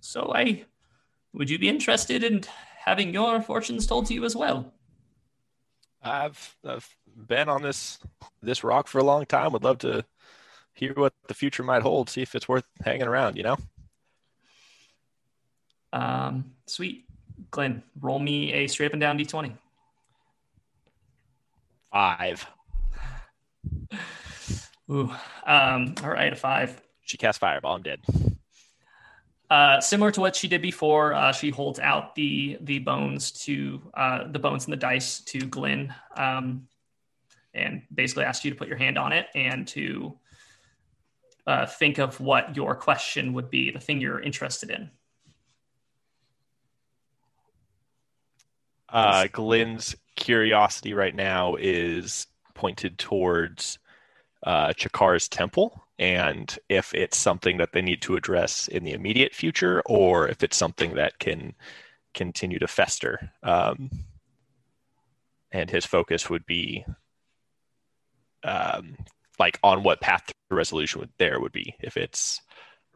so 0.00 0.32
I, 0.34 0.64
would 1.32 1.50
you 1.50 1.58
be 1.58 1.68
interested 1.68 2.22
in 2.22 2.44
having 2.78 3.12
your 3.12 3.40
fortunes 3.42 3.86
told 3.86 4.06
to 4.06 4.14
you 4.14 4.24
as 4.24 4.36
well? 4.36 4.72
I've, 6.02 6.56
I've 6.64 6.88
been 7.16 7.48
on 7.48 7.62
this 7.62 7.98
this 8.42 8.62
rock 8.62 8.86
for 8.86 8.98
a 8.98 9.04
long 9.04 9.24
time. 9.24 9.52
Would 9.52 9.64
love 9.64 9.78
to 9.78 10.04
hear 10.74 10.92
what 10.94 11.14
the 11.28 11.34
future 11.34 11.62
might 11.62 11.82
hold. 11.82 12.10
See 12.10 12.22
if 12.22 12.34
it's 12.34 12.48
worth 12.48 12.64
hanging 12.84 13.06
around. 13.06 13.36
You 13.36 13.44
know. 13.44 13.56
Um, 15.92 16.52
sweet, 16.66 17.06
Glenn. 17.50 17.82
Roll 18.00 18.18
me 18.18 18.52
a 18.52 18.66
straight 18.66 18.86
up 18.86 18.92
and 18.92 19.00
down 19.00 19.18
d20. 19.18 19.52
Five. 21.90 22.46
Ooh. 24.90 25.10
Um, 25.46 25.94
all 26.02 26.10
right, 26.10 26.32
a 26.32 26.36
five. 26.36 26.82
She 27.02 27.16
casts 27.16 27.38
fireball. 27.38 27.76
I'm 27.76 27.82
dead. 27.82 28.00
Uh, 29.50 29.80
similar 29.80 30.10
to 30.10 30.20
what 30.20 30.34
she 30.34 30.48
did 30.48 30.62
before, 30.62 31.14
uh, 31.14 31.30
she 31.30 31.50
holds 31.50 31.78
out 31.78 32.14
the 32.14 32.58
the 32.62 32.78
bones 32.80 33.30
to 33.30 33.80
uh, 33.94 34.26
the 34.26 34.38
bones 34.38 34.64
and 34.64 34.72
the 34.72 34.76
dice 34.76 35.20
to 35.20 35.38
Glenn, 35.38 35.94
um, 36.16 36.66
and 37.52 37.82
basically 37.94 38.24
asks 38.24 38.44
you 38.44 38.50
to 38.50 38.56
put 38.56 38.68
your 38.68 38.78
hand 38.78 38.98
on 38.98 39.12
it 39.12 39.26
and 39.34 39.68
to 39.68 40.18
uh, 41.46 41.66
think 41.66 41.98
of 41.98 42.20
what 42.20 42.56
your 42.56 42.74
question 42.74 43.32
would 43.32 43.50
be, 43.50 43.70
the 43.70 43.80
thing 43.80 44.00
you're 44.00 44.20
interested 44.20 44.70
in. 44.70 44.90
Uh, 48.88 49.26
Glenn's 49.32 49.96
curiosity 50.16 50.94
right 50.94 51.14
now 51.14 51.56
is 51.56 52.26
pointed 52.54 52.98
towards 52.98 53.78
uh, 54.44 54.68
Chakar's 54.68 55.28
temple 55.28 55.84
and 55.98 56.58
if 56.68 56.94
it's 56.94 57.16
something 57.16 57.56
that 57.58 57.72
they 57.72 57.82
need 57.82 58.02
to 58.02 58.16
address 58.16 58.68
in 58.68 58.84
the 58.84 58.92
immediate 58.92 59.34
future 59.34 59.82
or 59.86 60.28
if 60.28 60.42
it's 60.42 60.56
something 60.56 60.94
that 60.94 61.18
can 61.18 61.54
continue 62.14 62.58
to 62.58 62.66
fester. 62.66 63.30
Um, 63.42 63.90
and 65.52 65.70
his 65.70 65.84
focus 65.84 66.28
would 66.28 66.46
be 66.46 66.84
um, 68.42 68.96
like 69.38 69.58
on 69.62 69.82
what 69.82 70.00
path 70.00 70.26
to 70.26 70.34
resolution 70.50 71.00
would, 71.00 71.10
there 71.18 71.40
would 71.40 71.52
be. 71.52 71.74
If 71.80 71.96
it's 71.96 72.40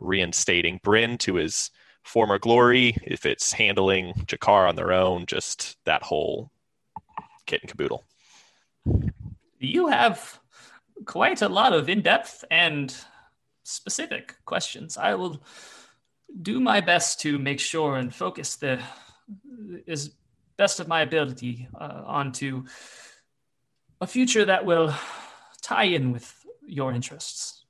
reinstating 0.01 0.81
Bryn 0.83 1.19
to 1.19 1.35
his 1.35 1.71
former 2.05 2.39
glory, 2.39 2.97
if 3.03 3.27
it's 3.27 3.53
handling 3.53 4.15
Jakar 4.27 4.69
on 4.69 4.77
their 4.77 4.93
own, 4.93 5.27
just 5.27 5.77
that 5.85 6.03
whole 6.03 6.51
kit 7.47 7.61
and 7.63 7.71
caboodle. 7.71 8.05
You 9.59 9.89
have 9.89 10.39
quite 11.05 11.43
a 11.43 11.49
lot 11.49 11.73
of 11.73 11.89
in 11.89 12.03
depth 12.03 12.45
and 12.51 12.95
specific 13.65 14.37
questions. 14.45 14.97
I 14.97 15.15
will 15.15 15.43
do 16.41 16.61
my 16.61 16.81
best 16.81 17.21
to 17.21 17.39
make 17.39 17.61
sure 17.61 17.97
and 17.97 18.15
focus 18.15 18.57
the 18.57 18.81
as 19.87 20.11
best 20.57 20.81
of 20.81 20.89
my 20.89 21.03
ability 21.03 21.69
uh, 21.79 22.03
onto 22.05 22.65
a 24.01 24.07
future 24.07 24.45
that 24.45 24.65
will 24.65 24.95
tie 25.69 25.85
in 25.85 26.13
with 26.13 26.47
your 26.67 26.93
interests. 26.93 27.65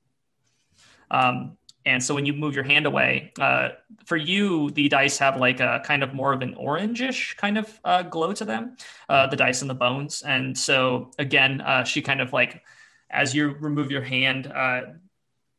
Um, 1.11 1.57
and 1.85 2.03
so 2.03 2.15
when 2.15 2.27
you 2.27 2.35
move 2.35 2.55
your 2.55 2.65
hand 2.65 2.87
away, 2.87 3.33
uh, 3.41 3.71
for 4.05 4.17
you, 4.17 4.71
the 4.71 4.89
dice 4.89 5.19
have 5.19 5.39
like 5.39 5.61
a 5.61 5.81
kind 5.85 6.03
of 6.03 6.13
more 6.13 6.33
of 6.33 6.43
an 6.43 6.55
orangish 6.55 7.37
kind 7.37 7.57
of 7.57 7.81
uh, 7.85 8.03
glow 8.03 8.33
to 8.33 8.45
them, 8.45 8.77
uh, 9.09 9.27
the 9.27 9.37
dice 9.37 9.63
and 9.63 9.71
the 9.71 9.75
bones. 9.75 10.23
And 10.23 10.57
so 10.57 11.11
again, 11.19 11.61
uh, 11.61 11.85
she 11.85 12.03
kind 12.03 12.21
of 12.21 12.33
like 12.33 12.63
as 13.11 13.35
you 13.35 13.57
remove 13.61 13.91
your 13.91 14.03
hand, 14.03 14.47
uh, 14.47 14.83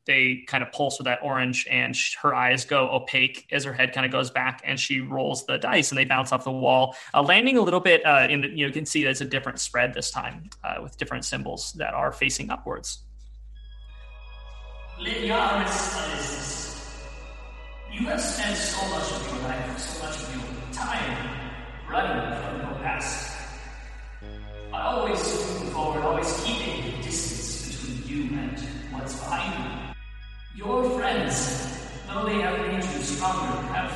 they 0.09 0.43
kind 0.47 0.63
of 0.63 0.71
pulse 0.71 0.97
with 0.97 1.05
that 1.05 1.19
orange, 1.21 1.67
and 1.69 1.95
sh- 1.95 2.15
her 2.21 2.33
eyes 2.33 2.65
go 2.65 2.89
opaque 2.89 3.47
as 3.51 3.63
her 3.63 3.73
head 3.73 3.93
kind 3.93 4.05
of 4.07 4.11
goes 4.11 4.31
back, 4.31 4.61
and 4.65 4.79
she 4.79 5.01
rolls 5.01 5.45
the 5.45 5.59
dice, 5.59 5.91
and 5.91 5.97
they 5.97 6.03
bounce 6.03 6.31
off 6.31 6.43
the 6.43 6.51
wall, 6.51 6.95
uh, 7.13 7.21
landing 7.21 7.57
a 7.57 7.61
little 7.61 7.79
bit. 7.79 8.03
Uh, 8.03 8.27
in 8.27 8.41
the, 8.41 8.47
you 8.49 8.63
know, 8.63 8.67
you 8.67 8.73
can 8.73 8.87
see 8.87 9.03
there's 9.03 9.21
a 9.21 9.25
different 9.25 9.59
spread 9.59 9.93
this 9.93 10.09
time 10.09 10.49
uh, 10.63 10.79
with 10.81 10.97
different 10.97 11.25
symbols 11.25 11.73
that 11.73 11.93
are 11.93 12.11
facing 12.11 12.49
upwards. 12.49 13.03
Lydiaris 14.99 16.49
you 17.91 18.07
have 18.07 18.21
spent 18.21 18.55
so 18.55 18.87
much 18.89 19.11
of 19.11 19.27
your 19.27 19.43
life, 19.47 19.79
so 19.79 20.05
much 20.05 20.15
of 20.15 20.35
your 20.35 20.73
time 20.73 21.17
running 21.89 22.41
from 22.41 22.61
your 22.61 22.79
past. 22.81 23.35
I 24.73 24.81
always 24.81 25.19
moving 25.23 25.69
forward, 25.69 26.03
always 26.03 26.31
keeping 26.43 26.85
the 26.85 27.03
distance 27.03 27.75
between 27.75 28.07
you 28.07 28.37
and 28.37 28.59
what's 28.91 29.15
behind 29.15 29.73
you. 29.73 29.78
Your 30.55 30.89
friends, 30.97 31.89
though 32.07 32.25
they 32.25 32.41
have 32.41 32.59
made 32.67 32.83
you 32.83 33.03
stronger, 33.03 33.61
have 33.73 33.93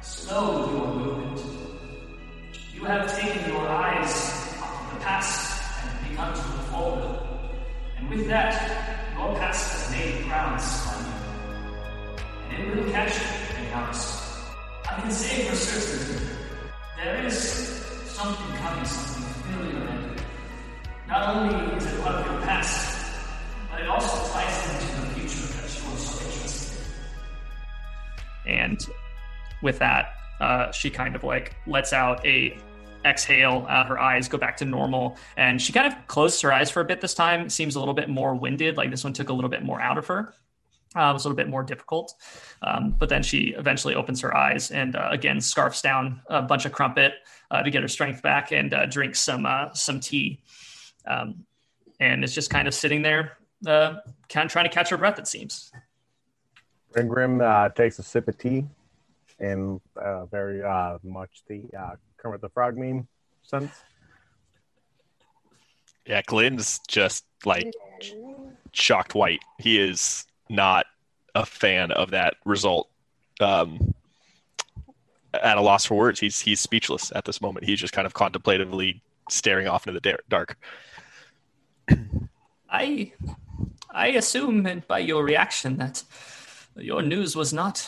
slowed 0.00 0.72
your 0.72 0.94
movement. 0.94 1.40
You 2.74 2.84
have 2.84 3.16
taken 3.18 3.50
your 3.52 3.66
eyes 3.68 4.14
off 4.60 4.94
the 4.94 5.00
past 5.00 5.62
and 5.84 6.08
begun 6.10 6.34
to 6.34 6.40
look 6.40 6.66
forward. 6.66 7.20
And 7.96 8.08
with 8.10 8.26
that, 8.28 9.14
your 9.16 9.34
past 9.36 9.72
has 9.72 9.90
made 9.92 10.24
grounds 10.24 10.86
on 10.88 11.04
you. 11.04 11.12
And 12.50 12.68
it 12.68 12.76
will 12.84 12.92
catch 12.92 13.14
you, 13.18 13.74
honest. 13.74 14.24
I 14.88 15.00
can 15.00 15.10
say 15.10 15.44
for 15.46 15.56
certain, 15.56 16.28
there 16.96 17.24
is 17.24 17.38
something 18.06 18.56
coming, 18.56 18.84
something 18.84 19.42
familiar, 19.42 19.88
and 19.88 20.22
not 21.06 21.36
only 21.36 21.76
is 21.76 21.86
it 21.86 22.00
part 22.02 22.16
of 22.16 22.26
your 22.26 22.40
past, 22.42 23.12
but 23.70 23.80
it 23.80 23.88
also 23.88 24.32
ties 24.32 24.56
into 24.74 25.00
the 25.00 25.07
And 28.48 28.84
with 29.62 29.78
that, 29.78 30.14
uh, 30.40 30.72
she 30.72 30.90
kind 30.90 31.14
of 31.14 31.24
like 31.24 31.56
lets 31.66 31.92
out 31.92 32.24
a 32.26 32.58
exhale. 33.04 33.66
Uh, 33.68 33.84
her 33.84 33.98
eyes 33.98 34.28
go 34.28 34.38
back 34.38 34.56
to 34.58 34.64
normal, 34.64 35.16
and 35.36 35.60
she 35.60 35.72
kind 35.72 35.86
of 35.86 36.06
closes 36.06 36.40
her 36.40 36.52
eyes 36.52 36.70
for 36.70 36.80
a 36.80 36.84
bit 36.84 37.00
this 37.00 37.14
time. 37.14 37.48
Seems 37.48 37.76
a 37.76 37.78
little 37.78 37.94
bit 37.94 38.08
more 38.08 38.34
winded. 38.34 38.76
Like 38.76 38.90
this 38.90 39.04
one 39.04 39.12
took 39.12 39.28
a 39.28 39.32
little 39.32 39.50
bit 39.50 39.62
more 39.62 39.80
out 39.80 39.98
of 39.98 40.06
her. 40.06 40.34
Uh, 40.96 41.10
it 41.10 41.12
was 41.12 41.24
a 41.24 41.28
little 41.28 41.36
bit 41.36 41.48
more 41.48 41.62
difficult, 41.62 42.14
um, 42.62 42.94
but 42.98 43.10
then 43.10 43.22
she 43.22 43.54
eventually 43.58 43.94
opens 43.94 44.22
her 44.22 44.34
eyes 44.34 44.70
and 44.70 44.96
uh, 44.96 45.08
again 45.10 45.38
scarfs 45.38 45.82
down 45.82 46.22
a 46.28 46.40
bunch 46.40 46.64
of 46.64 46.72
crumpet 46.72 47.12
uh, 47.50 47.62
to 47.62 47.70
get 47.70 47.82
her 47.82 47.88
strength 47.88 48.22
back 48.22 48.52
and 48.52 48.72
uh, 48.72 48.86
drinks 48.86 49.20
some 49.20 49.46
some 49.74 50.00
tea, 50.00 50.40
um, 51.06 51.44
and 52.00 52.24
is 52.24 52.34
just 52.34 52.48
kind 52.48 52.66
of 52.66 52.74
sitting 52.74 53.02
there 53.02 53.38
kind 53.64 54.46
of 54.46 54.50
trying 54.50 54.64
to 54.64 54.70
catch 54.70 54.88
her 54.90 54.96
breath. 54.96 55.18
It 55.18 55.26
seems. 55.26 55.70
Grim 56.94 57.40
uh, 57.40 57.68
takes 57.70 57.98
a 57.98 58.02
sip 58.02 58.28
of 58.28 58.38
tea, 58.38 58.66
in 59.40 59.80
uh, 59.96 60.26
very 60.26 60.62
uh, 60.62 60.98
much 61.02 61.42
the 61.46 61.62
uh, 61.78 61.94
Kermit 62.16 62.40
the 62.40 62.48
Frog 62.48 62.76
meme 62.76 63.06
sense. 63.42 63.70
Yeah, 66.06 66.22
Glenn's 66.22 66.80
just 66.88 67.24
like 67.44 67.72
shocked 68.72 69.14
white. 69.14 69.40
He 69.58 69.78
is 69.78 70.24
not 70.48 70.86
a 71.34 71.44
fan 71.44 71.92
of 71.92 72.10
that 72.10 72.34
result. 72.44 72.88
Um, 73.40 73.94
at 75.34 75.58
a 75.58 75.60
loss 75.60 75.84
for 75.84 75.94
words, 75.94 76.18
he's 76.18 76.40
he's 76.40 76.60
speechless 76.60 77.12
at 77.14 77.24
this 77.24 77.40
moment. 77.40 77.66
He's 77.66 77.78
just 77.78 77.92
kind 77.92 78.06
of 78.06 78.14
contemplatively 78.14 79.02
staring 79.30 79.68
off 79.68 79.86
into 79.86 80.00
the 80.00 80.18
dark. 80.28 80.56
I 82.70 83.12
I 83.90 84.08
assume 84.08 84.82
by 84.88 84.98
your 84.98 85.22
reaction 85.22 85.76
that 85.76 86.02
your 86.78 87.02
news 87.02 87.36
was 87.36 87.52
not 87.52 87.86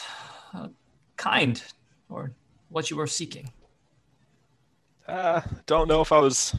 uh, 0.55 0.69
kind 1.17 1.63
or 2.09 2.33
what 2.69 2.91
you 2.91 2.97
were 2.97 3.07
seeking. 3.07 3.51
Uh, 5.07 5.41
don't 5.67 5.89
know 5.89 6.01
if 6.01 6.13
I 6.13 6.19
was 6.19 6.55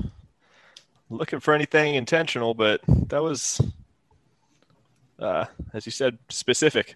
looking 1.09 1.39
for 1.39 1.53
anything 1.53 1.95
intentional, 1.95 2.53
but 2.53 2.82
that 2.88 3.21
was, 3.21 3.61
uh, 5.19 5.45
as 5.73 5.86
you 5.86 5.91
said, 5.91 6.17
specific. 6.29 6.95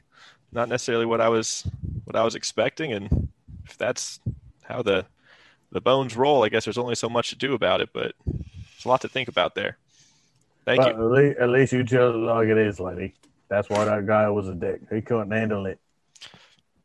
Not 0.52 0.70
necessarily 0.70 1.06
what 1.06 1.22
I 1.22 1.30
was 1.30 1.68
what 2.06 2.16
I 2.16 2.24
was 2.24 2.36
expecting, 2.36 2.94
and 2.94 3.30
if 3.66 3.78
that's 3.78 4.20
how 4.64 4.82
the 4.82 5.06
the 5.72 5.82
bones 5.82 6.16
roll, 6.16 6.44
I 6.44 6.50
guess 6.50 6.66
there's 6.66 6.78
only 6.78 6.96
so 6.96 7.10
much 7.10 7.30
to 7.30 7.36
do 7.36 7.54
about 7.54 7.82
it. 7.82 7.90
But 7.94 8.14
it's 8.76 8.86
a 8.86 8.88
lot 8.88 9.02
to 9.02 9.10
think 9.10 9.28
about 9.28 9.56
there. 9.56 9.78
Thank 10.66 10.82
but 10.82 10.96
you. 10.96 11.04
At 11.04 11.12
least, 11.12 11.40
at 11.40 11.50
least 11.50 11.74
you 11.74 11.84
tell 11.84 12.10
it 12.10 12.18
like 12.18 12.48
it 12.48 12.58
is, 12.58 12.80
lady. 12.80 13.14
That's 13.48 13.70
why 13.70 13.86
that 13.86 14.06
guy 14.06 14.30
was 14.30 14.48
a 14.48 14.56
dick. 14.56 14.82
He 14.92 15.02
couldn't 15.02 15.32
handle 15.32 15.66
it. 15.66 15.80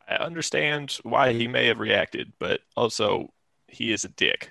I 0.08 0.16
understand 0.16 0.98
why 1.02 1.32
he 1.32 1.46
may 1.46 1.66
have 1.66 1.78
reacted, 1.78 2.32
but 2.38 2.61
also 2.76 3.32
he 3.68 3.92
is 3.92 4.04
a 4.04 4.08
dick. 4.08 4.50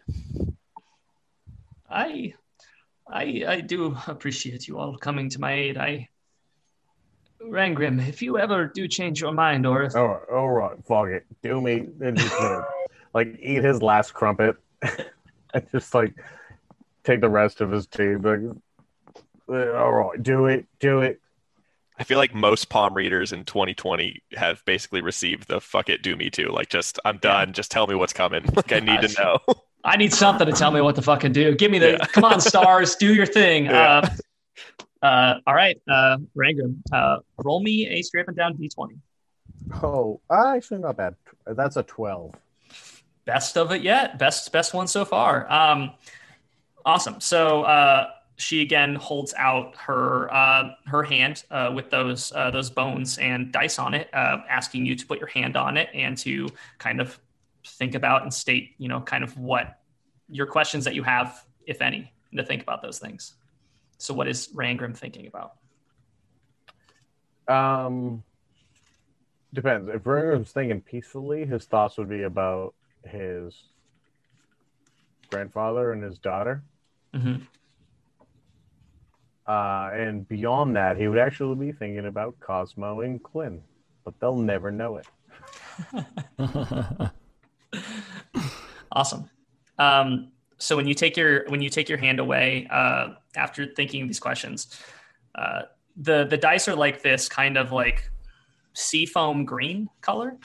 I, 1.89 2.33
I, 3.07 3.43
I 3.47 3.61
do 3.61 3.97
appreciate 4.07 4.67
you 4.67 4.77
all 4.77 4.97
coming 4.97 5.29
to 5.29 5.41
my 5.41 5.53
aid. 5.53 5.77
I, 5.77 6.07
Rangrim, 7.41 8.05
if 8.07 8.21
you 8.21 8.37
ever 8.37 8.67
do 8.67 8.87
change 8.87 9.21
your 9.21 9.31
mind, 9.31 9.65
or 9.65 9.83
if 9.83 9.95
All 9.95 10.07
right, 10.07 10.29
all 10.31 10.49
right, 10.49 10.77
fuck 10.85 11.07
it. 11.07 11.25
Do 11.41 11.61
me 11.61 11.87
and 12.01 12.17
just 12.17 12.37
gonna, 12.37 12.65
like 13.13 13.37
eat 13.41 13.63
his 13.63 13.81
last 13.81 14.13
crumpet 14.13 14.55
and 15.53 15.71
just 15.71 15.93
like 15.93 16.13
take 17.03 17.21
the 17.21 17.29
rest 17.29 17.61
of 17.61 17.71
his 17.71 17.87
tea. 17.87 18.15
Like, 18.15 18.39
"Uh, 19.47 19.71
all 19.73 19.91
right, 19.91 20.21
do 20.21 20.45
it, 20.47 20.65
do 20.79 20.99
it. 20.99 21.21
I 21.99 22.03
feel 22.05 22.17
like 22.17 22.33
most 22.33 22.69
palm 22.69 22.93
readers 22.93 23.33
in 23.33 23.43
2020 23.43 24.21
have 24.37 24.63
basically 24.65 25.01
received 25.01 25.49
the 25.49 25.59
"fuck 25.59 25.89
it, 25.89 26.01
do 26.01 26.15
me 26.15 26.29
too." 26.29 26.47
Like, 26.47 26.69
just 26.69 26.97
I'm 27.03 27.17
done. 27.17 27.51
Just 27.53 27.71
tell 27.71 27.87
me 27.87 27.95
what's 27.95 28.13
coming. 28.13 28.45
Like, 28.55 28.71
I 28.71 28.79
need 28.79 29.01
to 29.01 29.21
know. 29.21 29.39
I 29.83 29.97
need 29.97 30.13
something 30.13 30.45
to 30.47 30.53
tell 30.53 30.71
me 30.71 30.81
what 30.81 30.95
to 30.95 31.01
fucking 31.01 31.33
do. 31.33 31.55
Give 31.55 31.69
me 31.71 31.79
the 31.79 31.91
Yeah. 31.91 32.05
come 32.07 32.23
on, 32.25 32.39
stars, 32.41 32.95
do 32.95 33.13
your 33.13 33.25
thing. 33.25 33.65
Yeah. 33.69 34.09
Uh, 35.01 35.05
uh, 35.05 35.39
all 35.47 35.53
right, 35.53 35.79
uh, 35.89 36.17
Rangrim, 36.37 36.75
uh, 36.91 37.19
roll 37.37 37.61
me 37.61 37.87
a 37.87 38.01
straight 38.01 38.23
up 38.23 38.27
and 38.27 38.35
down 38.37 38.57
d20. 38.57 38.99
Oh, 39.81 40.19
actually, 40.29 40.79
not 40.79 40.97
bad. 40.97 41.15
That's 41.45 41.77
a 41.77 41.83
twelve. 41.83 42.33
Best 43.25 43.57
of 43.57 43.71
it 43.71 43.81
yet. 43.81 44.17
Best 44.19 44.51
best 44.51 44.73
one 44.73 44.87
so 44.87 45.05
far. 45.05 45.49
Um, 45.51 45.91
awesome. 46.85 47.19
So 47.21 47.63
uh, 47.63 48.07
she 48.39 48.61
again 48.61 48.95
holds 48.95 49.33
out 49.37 49.75
her 49.75 50.33
uh, 50.33 50.71
her 50.85 51.03
hand 51.03 51.43
uh, 51.51 51.71
with 51.75 51.89
those 51.89 52.31
uh, 52.33 52.49
those 52.49 52.69
bones 52.69 53.17
and 53.17 53.51
dice 53.51 53.77
on 53.77 53.93
it, 53.93 54.09
uh, 54.13 54.37
asking 54.49 54.85
you 54.85 54.95
to 54.95 55.05
put 55.05 55.19
your 55.19 55.27
hand 55.27 55.57
on 55.57 55.75
it 55.75 55.89
and 55.93 56.17
to 56.19 56.47
kind 56.77 57.01
of 57.01 57.19
think 57.65 57.95
about 57.95 58.23
and 58.23 58.33
state, 58.33 58.75
you 58.77 58.87
know, 58.87 59.01
kind 59.01 59.23
of 59.23 59.37
what 59.37 59.79
your 60.29 60.45
questions 60.45 60.85
that 60.85 60.95
you 60.95 61.03
have, 61.03 61.43
if 61.67 61.81
any, 61.81 62.13
and 62.31 62.37
to 62.37 62.45
think 62.45 62.61
about 62.61 62.81
those 62.81 62.97
things. 62.97 63.35
So, 63.97 64.13
what 64.13 64.27
is 64.29 64.47
Rangrim 64.55 64.95
thinking 64.95 65.27
about? 65.27 65.55
Um, 67.47 68.23
depends. 69.53 69.89
If 69.89 70.03
Rangrim's 70.03 70.51
thinking 70.51 70.79
peacefully, 70.79 71.45
his 71.45 71.65
thoughts 71.65 71.97
would 71.97 72.09
be 72.09 72.23
about 72.23 72.73
his 73.03 73.63
grandfather 75.29 75.91
and 75.91 76.01
his 76.01 76.17
daughter. 76.19 76.63
Mhm. 77.13 77.41
Uh, 79.49 79.89
and 79.93 80.27
beyond 80.27 80.75
that, 80.75 80.95
he 80.95 81.07
would 81.07 81.17
actually 81.17 81.55
be 81.55 81.71
thinking 81.71 82.05
about 82.05 82.39
Cosmo 82.39 83.01
and 83.01 83.21
Clint, 83.23 83.61
but 84.05 84.13
they'll 84.19 84.37
never 84.37 84.71
know 84.71 85.01
it. 85.01 85.07
Awesome. 88.91 89.29
Um, 89.77 90.31
so 90.57 90.75
when 90.75 90.87
you 90.87 90.93
take 90.93 91.15
your 91.15 91.45
when 91.47 91.61
you 91.61 91.69
take 91.69 91.87
your 91.89 91.97
hand 91.97 92.19
away 92.19 92.67
uh, 92.69 93.09
after 93.35 93.65
thinking 93.67 94.07
these 94.07 94.19
questions, 94.19 94.79
uh, 95.35 95.63
the 95.95 96.25
the 96.25 96.37
dice 96.37 96.67
are 96.67 96.75
like 96.75 97.01
this 97.01 97.29
kind 97.29 97.57
of 97.57 97.71
like 97.71 98.09
seafoam 98.73 99.45
green 99.45 99.89
color, 100.01 100.37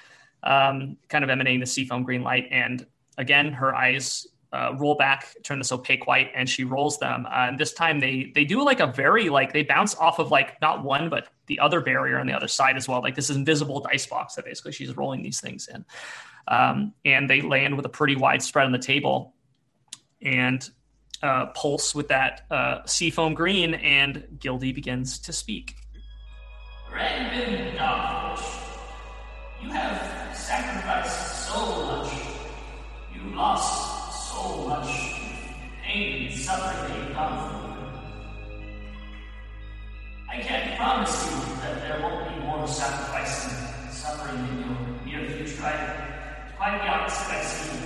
um, 0.42 0.96
kind 1.08 1.24
of 1.24 1.30
emanating 1.30 1.60
the 1.60 1.66
seafoam 1.66 2.04
green 2.04 2.22
light. 2.22 2.46
And 2.50 2.86
again, 3.18 3.52
her 3.52 3.74
eyes 3.74 4.26
uh, 4.54 4.74
roll 4.78 4.94
back, 4.94 5.34
turn 5.42 5.58
this 5.58 5.72
opaque 5.72 6.06
white, 6.06 6.30
and 6.34 6.48
she 6.48 6.64
rolls 6.64 6.98
them. 6.98 7.26
Uh, 7.26 7.48
and 7.48 7.58
this 7.58 7.72
time 7.72 7.98
they 7.98 8.30
they 8.34 8.44
do 8.44 8.64
like 8.64 8.80
a 8.80 8.86
very 8.86 9.28
like 9.28 9.52
they 9.52 9.64
bounce 9.64 9.96
off 9.96 10.18
of 10.18 10.30
like 10.30 10.60
not 10.60 10.84
one 10.84 11.08
but 11.08 11.28
the 11.46 11.58
other 11.58 11.80
barrier 11.80 12.18
on 12.18 12.26
the 12.26 12.32
other 12.32 12.48
side 12.48 12.76
as 12.76 12.88
well, 12.88 13.02
like 13.02 13.16
this 13.16 13.30
invisible 13.30 13.80
dice 13.80 14.06
box 14.06 14.36
that 14.36 14.44
basically 14.44 14.72
she's 14.72 14.96
rolling 14.96 15.22
these 15.22 15.40
things 15.40 15.68
in. 15.68 15.84
Um, 16.46 16.94
and 17.04 17.28
they 17.28 17.40
land 17.40 17.76
with 17.76 17.84
a 17.84 17.88
pretty 17.88 18.16
wide 18.16 18.42
spread 18.42 18.66
on 18.66 18.72
the 18.72 18.78
table 18.78 19.34
and 20.22 20.68
uh, 21.22 21.46
pulse 21.46 21.94
with 21.94 22.08
that 22.08 22.42
uh, 22.50 22.84
seafoam 22.86 23.34
green, 23.34 23.74
and 23.74 24.26
Gildy 24.38 24.74
begins 24.74 25.18
to 25.20 25.32
speak. 25.32 25.74
Dogfish, 27.76 28.60
you 29.62 29.70
have 29.70 30.36
sacrificed 30.36 31.48
so 31.48 31.86
much. 31.86 32.12
You 33.14 33.34
lost 33.34 33.93
so 34.44 34.68
much 34.68 34.90
pain 35.82 36.26
and 36.26 36.38
suffering 36.38 36.76
that 36.88 36.98
you've 36.98 37.16
gone 37.16 37.36
through. 37.48 37.72
I 40.28 40.36
can't 40.40 40.76
promise 40.76 41.14
you 41.24 41.36
that 41.62 41.80
there 41.80 41.98
won't 42.02 42.28
be 42.28 42.44
more 42.44 42.68
sacrifice 42.68 43.48
and 43.48 43.90
suffering 43.90 44.38
in 44.48 44.58
your 44.60 44.76
near 45.06 45.30
future. 45.30 45.64
I, 45.64 45.72
quite 46.58 46.76
the 46.82 46.88
opposite, 46.88 47.32
I 47.32 47.42
see 47.42 47.78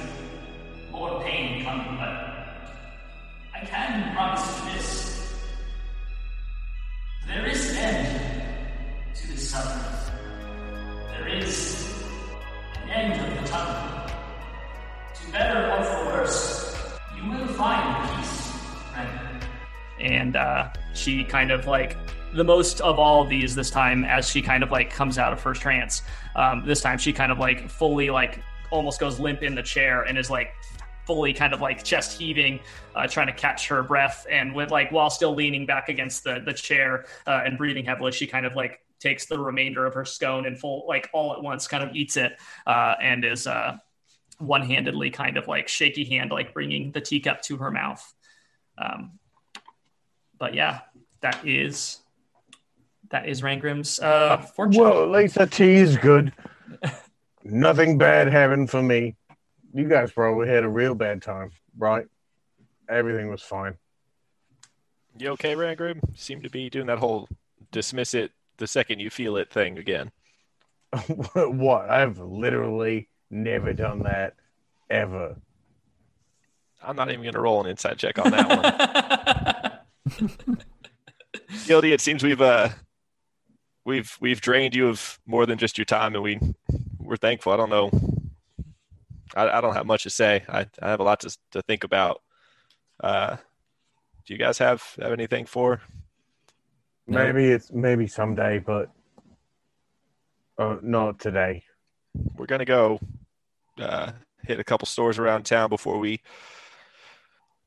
more 0.91 1.23
pain 1.23 1.65
coming, 1.65 1.97
but 1.97 2.15
I 3.55 3.61
can 3.65 4.15
promise 4.17 4.45
you 4.59 4.73
this. 4.73 4.89
There 7.29 7.47
is 7.47 7.71
an 7.71 7.77
end 7.77 9.15
to 9.15 9.29
this 9.29 9.51
suffering. 9.51 10.13
There 11.13 11.29
is 11.29 11.95
an 12.83 12.89
end 12.91 13.13
of 13.21 13.43
the 13.43 13.49
tunnel. 13.49 13.98
Better 15.33 15.73
or 15.73 15.85
for 15.85 16.05
worse, 16.07 16.77
you 17.17 17.31
will 17.31 17.47
find 17.49 18.17
peace, 18.17 18.53
friend. 18.93 19.45
and 20.01 20.37
uh, 20.37 20.71
she 20.95 21.25
kind 21.25 21.51
of 21.51 21.67
like 21.67 21.97
the 22.35 22.45
most 22.45 22.81
of 22.81 22.99
all 22.99 23.23
of 23.23 23.29
these 23.29 23.55
this 23.55 23.71
time 23.71 24.05
as 24.05 24.29
she 24.29 24.43
kind 24.43 24.63
of 24.63 24.71
like 24.71 24.91
comes 24.91 25.19
out 25.19 25.33
of 25.33 25.43
her 25.43 25.55
trance 25.55 26.03
um, 26.37 26.65
this 26.67 26.81
time 26.81 26.99
she 26.99 27.13
kind 27.13 27.33
of 27.33 27.39
like 27.39 27.69
fully 27.69 28.11
like 28.11 28.43
almost 28.71 29.01
goes 29.01 29.19
limp 29.19 29.43
in 29.43 29.55
the 29.55 29.63
chair 29.63 30.03
and 30.03 30.19
is 30.19 30.29
like 30.31 30.51
fully 31.07 31.33
kind 31.33 31.55
of 31.55 31.63
like 31.63 31.83
chest 31.83 32.19
heaving 32.19 32.61
uh, 32.95 33.07
trying 33.07 33.27
to 33.27 33.33
catch 33.33 33.67
her 33.67 33.83
breath 33.83 34.27
and 34.31 34.55
with 34.55 34.71
like 34.71 34.93
while 34.93 35.09
still 35.09 35.35
leaning 35.35 35.65
back 35.65 35.89
against 35.89 36.23
the 36.23 36.43
the 36.45 36.53
chair 36.53 37.07
uh, 37.27 37.43
and 37.47 37.57
breathing 37.57 37.85
heavily 37.85 38.13
she 38.13 38.27
kind 38.27 38.45
of 38.45 38.55
like 38.55 38.81
takes 39.01 39.27
the 39.27 39.39
remainder 39.39 39.87
of 39.87 39.95
her 39.95 40.05
scone 40.05 40.45
and 40.45 40.59
full 40.59 40.85
like 40.87 41.09
all 41.15 41.33
at 41.33 41.43
once 41.43 41.67
kind 41.67 41.83
of 41.83 41.95
eats 41.97 42.17
it 42.19 42.37
uh, 42.67 42.95
and 43.01 43.25
is 43.25 43.47
uh, 43.47 43.77
one-handedly 44.39 45.11
kind 45.11 45.37
of 45.37 45.49
like 45.49 45.69
shaky 45.69 46.05
hand 46.05 46.31
like 46.31 46.55
bringing 46.55 46.93
the 46.93 47.01
teacup 47.01 47.43
to 47.43 47.57
her 47.57 47.71
mouth 47.71 48.15
um, 48.79 49.19
but 50.39 50.55
yeah, 50.55 50.81
that 51.21 51.47
is 51.47 51.99
that 53.11 53.29
is 53.29 53.43
Rangrim's 53.43 53.99
uh, 54.01 54.39
fortune. 54.39 54.83
Well, 54.83 55.03
at 55.03 55.11
least 55.11 55.35
the 55.35 55.47
tea 55.47 55.75
is 55.75 55.97
good. 55.97 56.33
Nothing 57.45 57.99
bad 57.99 58.29
happened 58.29 58.71
for 58.71 58.83
me. 58.83 59.17
You 59.73 59.89
guys 59.89 60.13
probably 60.13 60.49
had 60.49 60.65
a 60.65 60.69
real 60.69 60.95
bad 60.95 61.23
time, 61.23 61.51
right? 61.77 62.07
Everything 62.89 63.31
was 63.31 63.43
fine. 63.43 63.77
You 65.19 65.31
okay, 65.31 65.55
Rangrim? 65.55 66.01
Seem 66.17 66.43
to 66.43 66.51
be 66.51 66.71
doing 66.71 66.87
that 66.87 66.99
whole 66.99 67.29
dismiss 67.71 68.15
it 68.15 68.31
the 68.59 68.67
second 68.67 69.01
you 69.01 69.11
feel 69.11 69.37
it 69.37 69.51
thing 69.51 69.79
again. 69.79 70.11
what? 71.35 71.91
I've 71.91 72.19
literally 72.19 73.09
never 73.31 73.73
done 73.73 74.03
that 74.05 74.35
ever. 74.91 75.37
I'm 76.83 76.97
not 76.97 77.09
even 77.09 77.23
going 77.23 77.35
to 77.35 77.41
roll 77.41 77.63
an 77.63 77.71
insight 77.71 77.99
check 77.99 78.19
on 78.19 78.31
that 78.31 79.83
one. 80.09 80.29
Gildy, 81.67 81.93
it 81.93 82.01
seems 82.01 82.23
we've 82.23 82.41
uh 82.41 82.71
we've 83.85 84.17
we've 84.21 84.41
drained 84.41 84.75
you 84.75 84.89
of 84.89 85.19
more 85.27 85.47
than 85.47 85.59
just 85.59 85.77
your 85.77 85.85
time, 85.85 86.15
and 86.15 86.23
we 86.23 86.39
we're 86.99 87.17
thankful. 87.17 87.53
I 87.53 87.57
don't 87.57 87.71
know. 87.71 87.91
I, 89.35 89.49
I 89.59 89.61
don't 89.61 89.75
have 89.75 89.87
much 89.87 90.05
to 90.05 90.11
say. 90.11 90.45
I, 90.49 90.67
I 90.81 90.91
have 90.91 91.01
a 91.01 91.05
lot 91.05 91.21
to 91.21 91.37
to 91.53 91.63
think 91.63 91.85
about. 91.85 92.23
Uh, 93.01 93.37
do 94.27 94.35
you 94.35 94.39
guys 94.39 94.59
have 94.59 94.83
have 95.01 95.13
anything 95.13 95.47
for? 95.47 95.81
No. 97.07 97.25
Maybe 97.25 97.47
it's 97.47 97.73
maybe 97.73 98.07
someday, 98.07 98.59
but 98.59 98.91
uh, 100.59 100.77
not 100.83 101.19
today. 101.19 101.65
We're 102.37 102.47
gonna 102.47 102.65
go 102.65 103.01
uh, 103.81 104.13
hit 104.45 104.61
a 104.61 104.65
couple 104.65 104.87
stores 104.87 105.19
around 105.19 105.45
town 105.45 105.69
before 105.69 105.99
we 105.99 106.21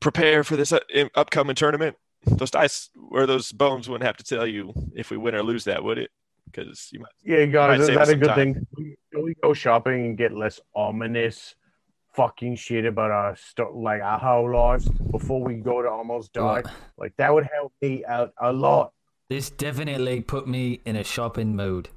prepare 0.00 0.44
for 0.44 0.56
this 0.56 0.72
uh, 0.72 0.80
upcoming 1.14 1.54
tournament. 1.56 1.96
Those 2.24 2.50
dice 2.50 2.90
or 3.10 3.26
those 3.26 3.50
bones 3.52 3.88
wouldn't 3.88 4.06
have 4.06 4.16
to 4.18 4.24
tell 4.24 4.46
you 4.46 4.72
if 4.94 5.10
we 5.10 5.16
win 5.16 5.34
or 5.34 5.42
lose 5.42 5.64
that, 5.64 5.82
would 5.82 5.98
it? 5.98 6.10
Because 6.46 6.88
you 6.92 7.00
might. 7.00 7.12
Yeah, 7.24 7.46
guys, 7.46 7.78
Might 7.78 7.80
is 7.80 7.86
save 7.86 7.98
that 7.98 8.08
a 8.08 8.16
good 8.16 8.28
time. 8.28 8.54
thing? 8.54 8.96
Can 9.12 9.24
we 9.24 9.34
go 9.42 9.54
shopping 9.54 10.06
and 10.06 10.16
get 10.18 10.32
less 10.32 10.60
ominous 10.74 11.54
fucking 12.14 12.56
shit 12.56 12.84
about 12.84 13.10
our 13.10 13.34
sto- 13.36 13.72
like 13.74 14.02
our 14.02 14.18
whole 14.18 14.52
lives 14.52 14.88
before 15.10 15.42
we 15.42 15.54
go 15.54 15.82
to 15.82 15.88
almost 15.88 16.32
die? 16.32 16.56
Right. 16.56 16.66
Like 16.98 17.16
that 17.16 17.32
would 17.32 17.48
help 17.52 17.72
me 17.80 18.04
out 18.04 18.32
a 18.40 18.52
lot. 18.52 18.92
This 19.28 19.50
definitely 19.50 20.20
put 20.20 20.46
me 20.46 20.80
in 20.84 20.94
a 20.94 21.04
shopping 21.04 21.56
mood. 21.56 21.88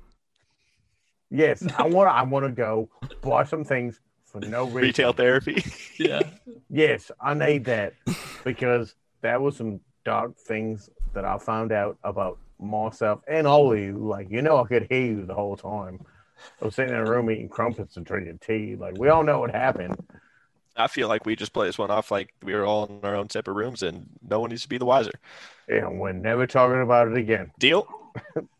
Yes, 1.29 1.65
I 1.77 1.87
want. 1.87 2.09
I 2.09 2.23
want 2.23 2.45
to 2.45 2.51
go 2.51 2.89
buy 3.21 3.43
some 3.43 3.63
things 3.65 3.99
for 4.39 4.47
no 4.47 4.63
reason. 4.65 4.81
Retail 4.81 5.13
therapy. 5.13 5.63
yeah. 5.97 6.21
Yes, 6.69 7.11
I 7.21 7.33
need 7.33 7.65
that 7.65 7.93
because 8.43 8.95
that 9.21 9.41
was 9.41 9.57
some 9.57 9.79
dark 10.03 10.37
things 10.37 10.89
that 11.13 11.25
I 11.25 11.37
found 11.37 11.71
out 11.71 11.97
about 12.03 12.37
myself 12.59 13.21
and 13.27 13.47
all 13.47 13.71
of 13.71 13.79
you. 13.79 13.97
Like, 13.97 14.29
you 14.29 14.41
know, 14.41 14.57
I 14.63 14.67
could 14.67 14.87
hear 14.89 15.01
you 15.01 15.25
the 15.25 15.33
whole 15.33 15.55
time. 15.55 15.99
I 16.61 16.65
was 16.65 16.75
sitting 16.75 16.93
in 16.93 16.99
a 16.99 17.09
room 17.09 17.31
eating 17.31 17.49
crumpets 17.49 17.97
and 17.97 18.05
drinking 18.05 18.39
tea. 18.45 18.75
Like, 18.75 18.97
we 18.97 19.09
all 19.09 19.23
know 19.23 19.39
what 19.39 19.51
happened. 19.51 19.95
I 20.75 20.87
feel 20.87 21.07
like 21.07 21.25
we 21.25 21.37
just 21.37 21.53
play 21.53 21.67
this 21.67 21.77
one 21.77 21.89
off 21.89 22.11
like 22.11 22.33
we 22.43 22.53
were 22.53 22.65
all 22.65 22.85
in 22.85 22.99
our 23.03 23.15
own 23.15 23.29
separate 23.29 23.53
rooms 23.53 23.81
and 23.81 24.07
no 24.27 24.41
one 24.41 24.49
needs 24.49 24.63
to 24.63 24.69
be 24.69 24.77
the 24.77 24.85
wiser. 24.85 25.13
And 25.69 25.99
we're 26.01 26.11
never 26.11 26.45
talking 26.45 26.81
about 26.81 27.07
it 27.07 27.17
again. 27.17 27.51
Deal? 27.57 27.87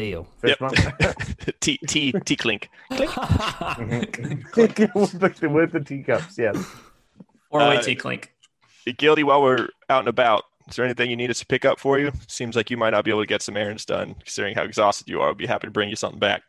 Deal. 0.00 0.26
Fist 0.40 0.60
Yep. 0.60 1.16
T 1.60 1.78
T 1.86 2.12
T 2.12 2.36
clink. 2.36 2.68
with, 2.90 2.98
the, 3.06 5.48
with 5.50 5.72
the 5.72 5.80
teacups, 5.84 6.36
yes. 6.36 6.56
Four 7.50 7.60
way 7.60 7.78
Uh, 7.78 7.82
T 7.82 7.94
clink. 7.94 8.32
Gildy, 8.86 9.22
while 9.22 9.40
we're 9.40 9.68
out 9.88 10.00
and 10.00 10.08
about, 10.08 10.44
is 10.68 10.76
there 10.76 10.84
anything 10.84 11.10
you 11.10 11.16
need 11.16 11.30
us 11.30 11.38
to 11.38 11.46
pick 11.46 11.64
up 11.64 11.78
for 11.78 11.98
you? 11.98 12.10
Seems 12.26 12.56
like 12.56 12.70
you 12.70 12.76
might 12.76 12.90
not 12.90 13.04
be 13.04 13.10
able 13.10 13.22
to 13.22 13.26
get 13.26 13.40
some 13.40 13.56
errands 13.56 13.84
done, 13.84 14.14
considering 14.14 14.56
how 14.56 14.64
exhausted 14.64 15.08
you 15.08 15.20
are. 15.20 15.30
I'd 15.30 15.36
be 15.36 15.46
happy 15.46 15.68
to 15.68 15.70
bring 15.70 15.88
you 15.88 15.96
something 15.96 16.18
back. 16.18 16.42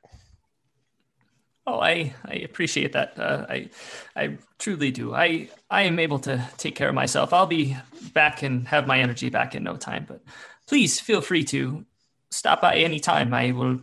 Oh, 1.67 1.79
I, 1.79 2.13
I 2.25 2.33
appreciate 2.35 2.93
that. 2.93 3.17
Uh, 3.17 3.45
I 3.49 3.69
I 4.15 4.37
truly 4.57 4.91
do. 4.91 5.13
I 5.13 5.49
I 5.69 5.83
am 5.83 5.99
able 5.99 6.19
to 6.19 6.49
take 6.57 6.75
care 6.75 6.89
of 6.89 6.95
myself. 6.95 7.31
I'll 7.31 7.45
be 7.45 7.77
back 8.13 8.41
and 8.43 8.67
have 8.67 8.87
my 8.87 8.99
energy 8.99 9.29
back 9.29 9.55
in 9.55 9.63
no 9.63 9.77
time. 9.77 10.05
But 10.07 10.21
please 10.67 10.99
feel 10.99 11.21
free 11.21 11.43
to 11.45 11.85
stop 12.31 12.61
by 12.61 12.75
anytime. 12.75 13.33
I 13.33 13.51
will. 13.51 13.79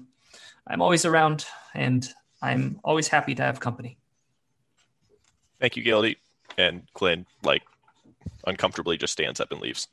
I'm 0.66 0.80
always 0.80 1.04
around, 1.04 1.44
and 1.74 2.08
I'm 2.40 2.80
always 2.84 3.08
happy 3.08 3.34
to 3.34 3.42
have 3.42 3.60
company. 3.60 3.98
Thank 5.60 5.76
you, 5.76 5.82
Gildy. 5.82 6.16
And 6.58 6.82
Glenn, 6.94 7.26
like, 7.42 7.62
uncomfortably 8.46 8.96
just 8.96 9.12
stands 9.12 9.40
up 9.40 9.50
and 9.52 9.60
leaves. 9.60 9.88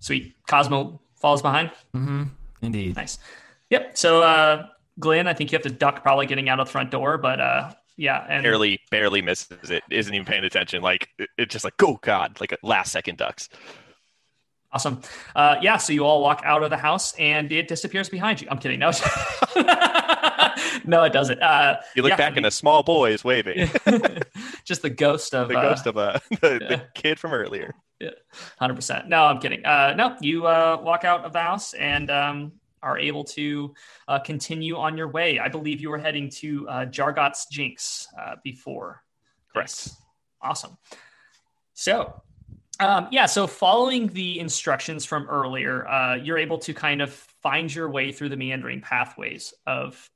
Sweet. 0.00 0.34
Cosmo 0.46 1.00
falls 1.16 1.42
behind. 1.42 1.70
Mm-hmm. 1.94 2.24
Indeed. 2.62 2.96
Nice. 2.96 3.18
Yep. 3.70 3.96
So, 3.96 4.22
uh, 4.22 4.66
Glenn, 4.98 5.26
I 5.26 5.34
think 5.34 5.52
you 5.52 5.56
have 5.56 5.64
to 5.64 5.70
duck 5.70 6.02
probably 6.02 6.26
getting 6.26 6.48
out 6.48 6.58
of 6.60 6.66
the 6.66 6.72
front 6.72 6.90
door, 6.90 7.18
but 7.18 7.40
uh, 7.40 7.72
yeah, 7.96 8.26
and 8.28 8.42
Barely, 8.42 8.80
barely 8.90 9.22
misses 9.22 9.70
it. 9.70 9.82
Isn't 9.90 10.14
even 10.14 10.24
paying 10.24 10.44
attention. 10.44 10.82
Like, 10.82 11.08
it's 11.36 11.52
just 11.52 11.64
like, 11.64 11.74
oh, 11.82 11.98
God, 12.02 12.40
like 12.40 12.52
a 12.52 12.58
last 12.62 12.92
second 12.92 13.18
ducks. 13.18 13.48
Awesome. 14.70 15.00
Uh, 15.34 15.56
yeah, 15.62 15.78
so 15.78 15.94
you 15.94 16.04
all 16.04 16.22
walk 16.22 16.42
out 16.44 16.62
of 16.62 16.68
the 16.68 16.76
house 16.76 17.14
and 17.14 17.50
it 17.50 17.68
disappears 17.68 18.10
behind 18.10 18.40
you. 18.40 18.48
I'm 18.50 18.58
kidding. 18.58 18.78
No, 18.78 18.90
no, 20.84 21.04
it 21.04 21.12
doesn't. 21.12 21.40
Uh, 21.40 21.80
You 21.96 22.02
look 22.02 22.10
yeah, 22.10 22.16
back 22.16 22.36
and 22.36 22.44
a 22.44 22.50
small 22.50 22.82
boy 22.82 23.12
is 23.12 23.24
waving. 23.24 23.70
just 24.64 24.82
the 24.82 24.90
ghost 24.90 25.34
of 25.34 25.48
the 25.48 25.56
uh, 25.56 25.62
ghost 25.62 25.86
of 25.86 25.96
uh, 25.96 26.18
the, 26.42 26.58
yeah. 26.60 26.68
the 26.68 26.86
kid 26.94 27.18
from 27.18 27.32
earlier. 27.32 27.74
Yeah, 27.98 28.10
Hundred 28.58 28.74
percent. 28.74 29.08
No, 29.08 29.24
I'm 29.24 29.40
kidding. 29.40 29.64
Uh, 29.64 29.94
no, 29.96 30.16
you 30.20 30.46
uh, 30.46 30.78
walk 30.82 31.04
out 31.04 31.24
of 31.24 31.32
the 31.32 31.40
house 31.40 31.72
and 31.72 32.10
um, 32.10 32.52
are 32.82 32.98
able 32.98 33.24
to 33.24 33.74
uh, 34.06 34.18
continue 34.18 34.76
on 34.76 34.96
your 34.96 35.08
way. 35.08 35.38
I 35.38 35.48
believe 35.48 35.80
you 35.80 35.90
were 35.90 35.98
heading 35.98 36.30
to 36.36 36.68
uh, 36.68 36.84
Jargot's 36.86 37.46
Jinx 37.46 38.06
uh, 38.20 38.36
before. 38.44 39.02
Correct. 39.52 39.70
this. 39.84 39.96
Awesome. 40.42 40.76
So, 41.74 42.22
um, 42.80 43.08
yeah. 43.10 43.26
So, 43.26 43.46
following 43.46 44.08
the 44.08 44.38
instructions 44.38 45.04
from 45.04 45.28
earlier, 45.28 45.86
uh, 45.88 46.16
you're 46.16 46.38
able 46.38 46.58
to 46.58 46.74
kind 46.74 47.02
of 47.02 47.12
find 47.12 47.72
your 47.74 47.90
way 47.90 48.12
through 48.12 48.30
the 48.30 48.36
meandering 48.36 48.80
pathways 48.80 49.54
of. 49.66 50.08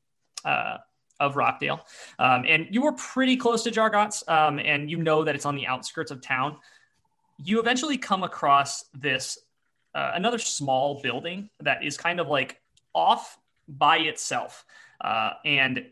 Uh, 0.44 0.78
of 1.20 1.36
Rockdale, 1.36 1.86
um, 2.18 2.44
and 2.48 2.66
you 2.72 2.82
were 2.82 2.94
pretty 2.94 3.36
close 3.36 3.62
to 3.62 3.70
Jargot's, 3.70 4.24
um, 4.26 4.58
and 4.58 4.90
you 4.90 4.96
know 4.96 5.22
that 5.22 5.36
it's 5.36 5.46
on 5.46 5.54
the 5.54 5.68
outskirts 5.68 6.10
of 6.10 6.20
town 6.20 6.56
you 7.44 7.60
eventually 7.60 7.98
come 7.98 8.22
across 8.22 8.84
this 8.94 9.38
uh, 9.94 10.12
another 10.14 10.38
small 10.38 11.00
building 11.02 11.50
that 11.60 11.84
is 11.84 11.96
kind 11.96 12.20
of 12.20 12.28
like 12.28 12.60
off 12.94 13.38
by 13.68 13.98
itself 13.98 14.64
uh, 15.02 15.30
and 15.44 15.84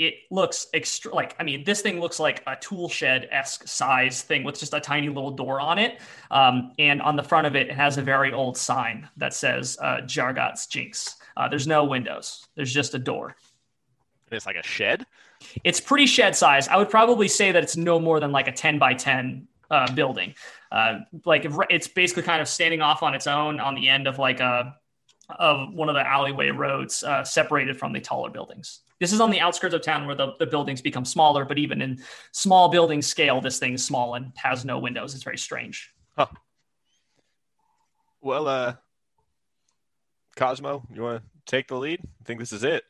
it 0.00 0.14
looks 0.30 0.66
extra 0.74 1.14
like 1.14 1.36
i 1.38 1.42
mean 1.44 1.62
this 1.64 1.80
thing 1.82 2.00
looks 2.00 2.18
like 2.18 2.42
a 2.46 2.56
tool 2.56 2.88
shed-esque 2.88 3.68
size 3.68 4.22
thing 4.22 4.42
with 4.42 4.58
just 4.58 4.74
a 4.74 4.80
tiny 4.80 5.08
little 5.08 5.30
door 5.30 5.60
on 5.60 5.78
it 5.78 6.00
um, 6.32 6.72
and 6.78 7.00
on 7.02 7.14
the 7.14 7.22
front 7.22 7.46
of 7.46 7.54
it 7.54 7.68
it 7.68 7.74
has 7.74 7.98
a 7.98 8.02
very 8.02 8.32
old 8.32 8.56
sign 8.56 9.08
that 9.16 9.32
says 9.34 9.78
uh, 9.82 9.98
jargot's 10.06 10.66
jinx 10.66 11.16
uh, 11.36 11.46
there's 11.48 11.66
no 11.66 11.84
windows 11.84 12.44
there's 12.56 12.72
just 12.72 12.94
a 12.94 12.98
door 12.98 13.36
And 14.30 14.36
it's 14.36 14.46
like 14.46 14.56
a 14.56 14.62
shed. 14.62 15.06
it's 15.64 15.80
pretty 15.80 16.06
shed 16.06 16.34
size. 16.36 16.66
I 16.68 16.76
would 16.76 16.90
probably 16.90 17.28
say 17.28 17.52
that 17.52 17.62
it's 17.62 17.76
no 17.76 17.98
more 18.00 18.20
than 18.20 18.30
like 18.32 18.48
a 18.48 18.52
10 18.52 18.78
by 18.78 18.94
10 18.94 19.46
uh, 19.70 19.92
building. 19.94 20.34
Uh, 20.70 21.00
like 21.24 21.44
if- 21.44 21.66
it's 21.68 21.88
basically 21.88 22.22
kind 22.24 22.40
of 22.42 22.48
standing 22.48 22.80
off 22.80 23.02
on 23.02 23.14
its 23.14 23.26
own 23.26 23.58
on 23.60 23.74
the 23.74 23.88
end 23.88 24.06
of 24.06 24.18
like 24.18 24.40
a 24.40 24.76
of 25.38 25.72
one 25.74 25.88
of 25.88 25.94
the 25.94 26.06
alleyway 26.06 26.50
roads 26.50 27.02
uh, 27.02 27.24
separated 27.24 27.76
from 27.78 27.92
the 27.92 28.00
taller 28.00 28.30
buildings. 28.30 28.80
This 29.00 29.12
is 29.14 29.20
on 29.20 29.30
the 29.30 29.40
outskirts 29.40 29.74
of 29.74 29.82
town 29.82 30.06
where 30.06 30.14
the, 30.14 30.34
the 30.38 30.46
buildings 30.46 30.82
become 30.82 31.06
smaller, 31.06 31.46
but 31.46 31.58
even 31.58 31.80
in 31.80 32.02
small 32.32 32.68
building 32.68 33.00
scale, 33.00 33.40
this 33.40 33.58
thing's 33.58 33.82
small 33.82 34.14
and 34.14 34.32
has 34.36 34.64
no 34.64 34.78
windows. 34.78 35.14
It's 35.14 35.24
very 35.24 35.38
strange. 35.38 35.92
Well, 38.20 38.46
uh, 38.46 38.74
Cosmo, 40.36 40.86
you 40.94 41.00
want 41.02 41.22
to 41.22 41.28
take 41.50 41.68
the 41.68 41.76
lead? 41.76 42.00
I 42.02 42.24
think 42.24 42.38
this 42.38 42.52
is 42.52 42.62
it. 42.62 42.84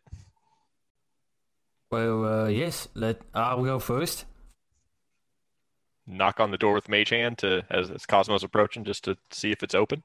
Well, 1.93 2.25
uh, 2.25 2.49
yes. 2.49 2.89
Let 2.95 3.23
I'll 3.33 3.63
go 3.63 3.79
first. 3.79 4.25
Knock 6.07 6.41
on 6.41 6.51
the 6.51 6.59
door 6.59 6.75
with 6.75 6.89
Mage 6.89 7.11
Hand 7.11 7.39
to 7.39 7.65
as, 7.71 7.91
as 7.91 8.07
Cosmo's 8.07 8.43
approaching, 8.43 8.83
just 8.83 9.05
to 9.05 9.17
see 9.31 9.53
if 9.53 9.63
it's 9.63 9.77
open. 9.77 10.03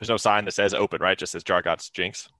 There's 0.00 0.08
no 0.08 0.16
sign 0.16 0.46
that 0.46 0.52
says 0.52 0.72
open, 0.72 1.02
right? 1.02 1.18
Just 1.18 1.32
says 1.32 1.44
Jargot's 1.44 1.90
Jinx. 1.90 2.30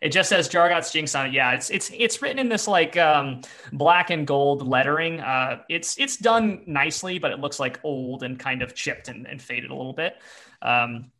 It 0.00 0.10
just 0.10 0.28
says 0.28 0.48
Jargot's 0.48 0.92
Jinx 0.92 1.14
on 1.14 1.26
it. 1.26 1.32
Yeah, 1.32 1.52
it's 1.52 1.70
it's 1.70 1.90
it's 1.92 2.22
written 2.22 2.38
in 2.38 2.48
this 2.48 2.68
like 2.68 2.96
um, 2.96 3.40
black 3.72 4.10
and 4.10 4.26
gold 4.26 4.66
lettering. 4.66 5.20
Uh, 5.20 5.62
it's 5.68 5.98
it's 5.98 6.16
done 6.16 6.62
nicely, 6.66 7.18
but 7.18 7.32
it 7.32 7.40
looks 7.40 7.58
like 7.58 7.80
old 7.82 8.22
and 8.22 8.38
kind 8.38 8.62
of 8.62 8.74
chipped 8.74 9.08
and, 9.08 9.26
and 9.26 9.42
faded 9.42 9.70
a 9.70 9.74
little 9.74 9.92
bit. 9.92 10.16
Um, 10.62 11.10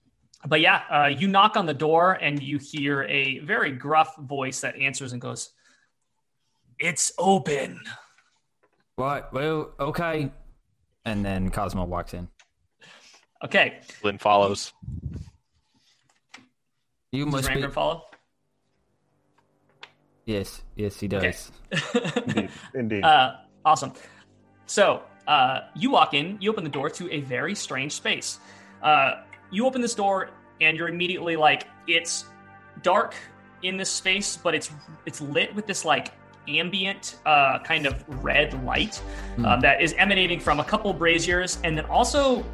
but 0.47 0.61
yeah, 0.61 0.83
uh, 0.91 1.07
you 1.07 1.27
knock 1.27 1.57
on 1.57 1.67
the 1.67 1.75
door 1.75 2.13
and 2.13 2.41
you 2.41 2.59
hear 2.59 3.03
a 3.05 3.41
very 3.41 3.73
gruff 3.73 4.17
voice 4.17 4.61
that 4.61 4.77
answers 4.77 5.13
and 5.13 5.21
goes, 5.21 5.51
"It's 6.79 7.11
open." 7.19 7.81
Right. 8.97 9.25
Well, 9.33 9.73
okay. 9.81 10.31
And 11.05 11.25
then 11.25 11.51
Cosmo 11.51 11.85
walks 11.85 12.15
in. 12.15 12.29
Okay, 13.45 13.81
Lynn 14.03 14.19
follows. 14.19 14.73
You 17.11 17.25
does 17.25 17.33
must 17.33 17.49
be. 17.49 17.55
Ranger 17.55 17.71
follow? 17.71 18.05
Yes. 20.29 20.61
Yes, 20.77 21.01
he 21.01 21.09
does. 21.09 21.51
Okay. 21.73 22.21
Indeed. 22.27 22.51
Indeed. 22.75 23.03
Uh, 23.03 23.37
awesome. 23.65 23.95
So 24.67 25.03
uh, 25.27 25.61
you 25.75 25.91
walk 25.91 26.13
in, 26.13 26.37
you 26.39 26.51
open 26.51 26.65
the 26.65 26.71
door 26.71 26.91
to 26.91 27.11
a 27.11 27.23
very 27.23 27.55
strange 27.55 27.93
space. 27.93 28.39
Uh, 28.83 29.23
you 29.51 29.65
open 29.65 29.81
this 29.81 29.95
door, 29.95 30.29
and 30.61 30.77
you're 30.77 30.91
immediately 30.91 31.37
like, 31.37 31.67
it's 31.87 32.27
dark 32.83 33.15
in 33.63 33.79
this 33.79 33.91
space, 33.91 34.37
but 34.37 34.55
it's 34.55 34.71
it's 35.07 35.23
lit 35.23 35.55
with 35.55 35.67
this 35.67 35.87
like 35.87 36.13
ambient 36.47 37.17
uh, 37.25 37.61
kind 37.61 37.87
of 37.87 38.05
red 38.23 38.63
light 38.65 39.01
uh, 39.45 39.59
that 39.61 39.81
is 39.81 39.95
emanating 39.95 40.39
from 40.41 40.61
a 40.61 40.65
couple 40.65 40.93
braziers, 40.93 41.59
and 41.65 41.77
then 41.77 41.87
also 41.87 42.45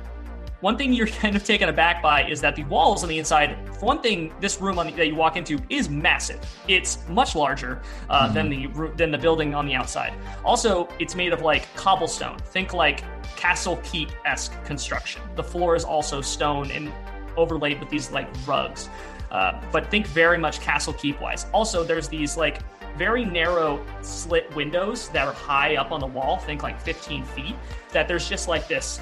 one 0.64 0.78
thing 0.78 0.94
you're 0.94 1.06
kind 1.24 1.36
of 1.36 1.44
taken 1.44 1.68
aback 1.68 2.02
by 2.02 2.26
is 2.26 2.40
that 2.40 2.56
the 2.56 2.64
walls 2.64 3.02
on 3.02 3.10
the 3.10 3.18
inside, 3.18 3.54
for 3.78 3.84
one 3.84 4.00
thing, 4.00 4.32
this 4.40 4.62
room 4.62 4.78
on 4.78 4.86
the, 4.86 4.92
that 4.94 5.06
you 5.06 5.14
walk 5.14 5.36
into 5.36 5.58
is 5.68 5.90
massive. 5.90 6.40
It's 6.68 7.06
much 7.06 7.36
larger 7.36 7.82
uh, 8.08 8.32
than 8.32 8.48
the 8.48 8.68
than 8.96 9.10
the 9.10 9.18
building 9.18 9.54
on 9.54 9.66
the 9.66 9.74
outside. 9.74 10.14
Also, 10.42 10.88
it's 10.98 11.14
made 11.14 11.34
of 11.34 11.42
like 11.42 11.68
cobblestone. 11.76 12.38
Think 12.38 12.72
like 12.72 13.04
Castle 13.36 13.78
Keep 13.84 14.08
esque 14.24 14.52
construction. 14.64 15.20
The 15.36 15.42
floor 15.44 15.76
is 15.76 15.84
also 15.84 16.22
stone 16.22 16.70
and 16.70 16.90
overlaid 17.36 17.78
with 17.78 17.90
these 17.90 18.10
like 18.10 18.28
rugs. 18.46 18.88
Uh, 19.30 19.60
but 19.70 19.90
think 19.90 20.06
very 20.06 20.38
much 20.38 20.60
Castle 20.60 20.94
Keep 20.94 21.20
wise. 21.20 21.44
Also, 21.52 21.84
there's 21.84 22.08
these 22.08 22.38
like 22.38 22.62
very 22.96 23.24
narrow 23.24 23.84
slit 24.00 24.54
windows 24.56 25.10
that 25.10 25.26
are 25.26 25.34
high 25.34 25.76
up 25.76 25.92
on 25.92 26.00
the 26.00 26.06
wall. 26.06 26.38
Think 26.38 26.62
like 26.62 26.80
15 26.80 27.22
feet. 27.24 27.54
That 27.92 28.08
there's 28.08 28.26
just 28.26 28.48
like 28.48 28.66
this 28.66 28.98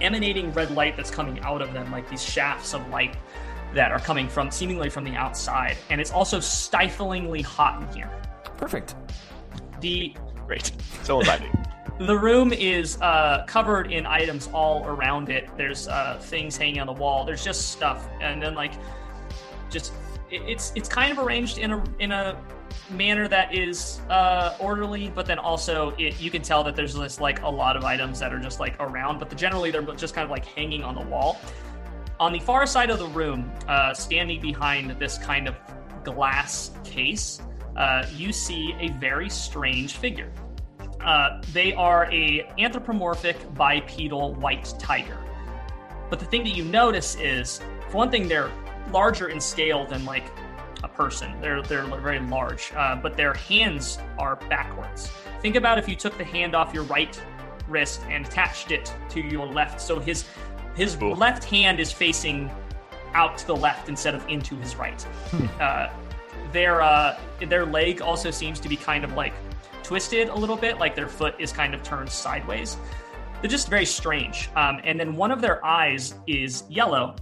emanating 0.00 0.52
red 0.52 0.70
light 0.70 0.96
that's 0.96 1.10
coming 1.10 1.40
out 1.40 1.62
of 1.62 1.72
them, 1.72 1.90
like 1.90 2.08
these 2.08 2.24
shafts 2.24 2.74
of 2.74 2.86
light 2.88 3.16
that 3.74 3.92
are 3.92 3.98
coming 3.98 4.28
from 4.28 4.50
seemingly 4.50 4.88
from 4.88 5.04
the 5.04 5.14
outside. 5.14 5.76
And 5.90 6.00
it's 6.00 6.12
also 6.12 6.40
stiflingly 6.40 7.42
hot 7.42 7.82
in 7.82 7.96
here. 7.96 8.10
Perfect. 8.56 8.94
The 9.80 10.14
Great. 10.46 10.70
So 11.02 11.20
inviting. 11.20 11.52
the 11.98 12.16
room 12.16 12.52
is 12.52 13.00
uh, 13.00 13.44
covered 13.46 13.92
in 13.92 14.06
items 14.06 14.48
all 14.52 14.86
around 14.86 15.28
it. 15.28 15.48
There's 15.56 15.88
uh, 15.88 16.18
things 16.20 16.56
hanging 16.56 16.80
on 16.80 16.86
the 16.86 16.92
wall. 16.92 17.24
There's 17.24 17.44
just 17.44 17.72
stuff, 17.72 18.08
and 18.20 18.40
then 18.40 18.54
like, 18.54 18.72
just 19.70 19.92
it, 20.30 20.42
it's 20.46 20.72
it's 20.76 20.88
kind 20.88 21.10
of 21.10 21.18
arranged 21.18 21.58
in 21.58 21.72
a 21.72 21.84
in 21.98 22.12
a 22.12 22.40
manner 22.90 23.28
that 23.28 23.54
is 23.54 24.00
uh, 24.10 24.56
orderly, 24.60 25.10
but 25.14 25.26
then 25.26 25.38
also 25.38 25.90
it, 25.98 26.20
you 26.20 26.30
can 26.30 26.42
tell 26.42 26.62
that 26.64 26.76
there's 26.76 26.94
just 26.94 27.20
like 27.20 27.42
a 27.42 27.48
lot 27.48 27.76
of 27.76 27.84
items 27.84 28.20
that 28.20 28.32
are 28.32 28.38
just 28.38 28.60
like 28.60 28.76
around, 28.80 29.18
but 29.18 29.30
the, 29.30 29.36
generally 29.36 29.70
they're 29.70 29.82
just 29.94 30.14
kind 30.14 30.24
of 30.24 30.30
like 30.30 30.44
hanging 30.44 30.82
on 30.82 30.94
the 30.94 31.02
wall. 31.02 31.38
On 32.18 32.32
the 32.32 32.38
far 32.38 32.66
side 32.66 32.90
of 32.90 32.98
the 32.98 33.08
room, 33.08 33.50
uh, 33.68 33.92
standing 33.92 34.40
behind 34.40 34.90
this 34.98 35.18
kind 35.18 35.46
of 35.46 35.56
glass 36.02 36.70
case, 36.84 37.42
uh, 37.76 38.06
you 38.14 38.32
see 38.32 38.74
a 38.80 38.88
very 38.92 39.28
strange 39.28 39.96
figure. 39.96 40.32
Uh, 41.00 41.42
they 41.52 41.74
are 41.74 42.10
a 42.10 42.50
anthropomorphic 42.58 43.36
bipedal 43.54 44.34
white 44.34 44.74
tiger. 44.78 45.18
But 46.08 46.20
the 46.20 46.24
thing 46.24 46.42
that 46.44 46.54
you 46.56 46.64
notice 46.64 47.16
is, 47.16 47.60
for 47.90 47.98
one 47.98 48.10
thing, 48.10 48.28
they're 48.28 48.50
larger 48.92 49.28
in 49.28 49.40
scale 49.40 49.86
than 49.86 50.04
like 50.04 50.24
a 50.86 50.88
person. 50.96 51.38
They're 51.40 51.62
they're 51.62 51.84
very 52.00 52.20
large, 52.20 52.72
uh, 52.74 52.96
but 52.96 53.16
their 53.16 53.34
hands 53.34 53.98
are 54.18 54.36
backwards. 54.48 55.10
Think 55.42 55.56
about 55.56 55.78
if 55.78 55.88
you 55.88 55.96
took 55.96 56.16
the 56.16 56.24
hand 56.24 56.54
off 56.54 56.72
your 56.72 56.84
right 56.84 57.20
wrist 57.68 58.00
and 58.08 58.24
attached 58.24 58.70
it 58.70 58.94
to 59.10 59.20
your 59.20 59.46
left. 59.46 59.80
So 59.80 59.98
his 59.98 60.24
his 60.74 60.96
Ooh. 61.02 61.14
left 61.14 61.44
hand 61.44 61.80
is 61.80 61.92
facing 61.92 62.50
out 63.14 63.38
to 63.38 63.46
the 63.46 63.56
left 63.56 63.88
instead 63.88 64.14
of 64.14 64.26
into 64.28 64.56
his 64.56 64.76
right. 64.76 65.06
Uh, 65.60 65.90
their 66.52 66.80
uh, 66.80 67.18
their 67.48 67.66
leg 67.66 68.00
also 68.00 68.30
seems 68.30 68.60
to 68.60 68.68
be 68.68 68.76
kind 68.76 69.04
of 69.04 69.12
like 69.14 69.34
twisted 69.82 70.28
a 70.28 70.34
little 70.34 70.56
bit, 70.56 70.78
like 70.78 70.94
their 70.94 71.08
foot 71.08 71.34
is 71.38 71.52
kind 71.52 71.74
of 71.74 71.82
turned 71.82 72.10
sideways. 72.10 72.76
They're 73.40 73.50
just 73.50 73.68
very 73.68 73.86
strange. 73.86 74.48
Um, 74.56 74.80
and 74.84 74.98
then 74.98 75.16
one 75.16 75.30
of 75.30 75.40
their 75.40 75.64
eyes 75.64 76.14
is 76.26 76.64
yellow, 76.68 77.16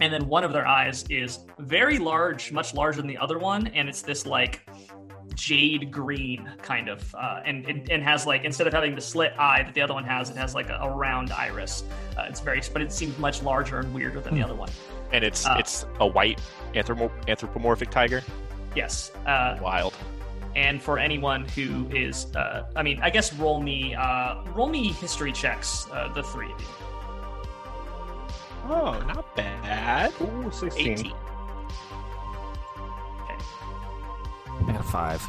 and 0.00 0.12
then 0.12 0.26
one 0.26 0.44
of 0.44 0.52
their 0.52 0.66
eyes 0.66 1.04
is 1.10 1.40
very 1.58 1.98
large, 1.98 2.52
much 2.52 2.74
larger 2.74 3.00
than 3.00 3.08
the 3.08 3.18
other 3.18 3.38
one, 3.38 3.66
and 3.68 3.88
it's 3.88 4.02
this 4.02 4.26
like 4.26 4.60
jade 5.34 5.90
green 5.90 6.48
kind 6.62 6.88
of, 6.88 7.12
uh, 7.14 7.40
and, 7.44 7.66
and 7.66 7.90
and 7.90 8.02
has 8.02 8.26
like 8.26 8.44
instead 8.44 8.66
of 8.66 8.72
having 8.72 8.94
the 8.94 9.00
slit 9.00 9.32
eye 9.38 9.62
that 9.64 9.74
the 9.74 9.80
other 9.80 9.94
one 9.94 10.04
has, 10.04 10.30
it 10.30 10.36
has 10.36 10.54
like 10.54 10.68
a, 10.68 10.74
a 10.82 10.90
round 10.90 11.32
iris. 11.32 11.84
Uh, 12.16 12.26
it's 12.28 12.40
very, 12.40 12.60
but 12.72 12.82
it 12.82 12.92
seems 12.92 13.16
much 13.18 13.42
larger 13.42 13.80
and 13.80 13.92
weirder 13.94 14.20
than 14.20 14.34
the 14.34 14.42
other 14.42 14.54
one. 14.54 14.70
And 15.12 15.24
it's 15.24 15.46
Uh, 15.46 15.56
it's 15.58 15.86
a 16.00 16.06
white 16.06 16.40
anthropo- 16.74 17.10
anthropomorphic 17.28 17.90
tiger. 17.90 18.22
Yes. 18.76 19.12
Uh, 19.26 19.56
Wild. 19.62 19.94
and 20.56 20.80
for 20.82 20.98
anyone 20.98 21.44
who 21.48 21.88
is, 21.90 22.34
uh, 22.36 22.66
I 22.76 22.82
mean, 22.82 23.00
I 23.02 23.10
guess 23.10 23.32
roll 23.34 23.60
me, 23.60 23.94
uh, 23.94 24.42
roll 24.54 24.68
me 24.68 24.92
history 24.92 25.32
checks, 25.32 25.86
uh, 25.92 26.12
the 26.12 26.22
three 26.22 26.50
of 26.52 26.60
you. 26.60 26.66
Oh, 28.66 28.98
not 29.06 29.36
bad. 29.36 30.12
Ooh, 30.20 30.50
16. 30.50 30.92
18. 30.92 31.12
I 34.48 34.62
got 34.66 34.80
a 34.80 34.82
five. 34.82 35.22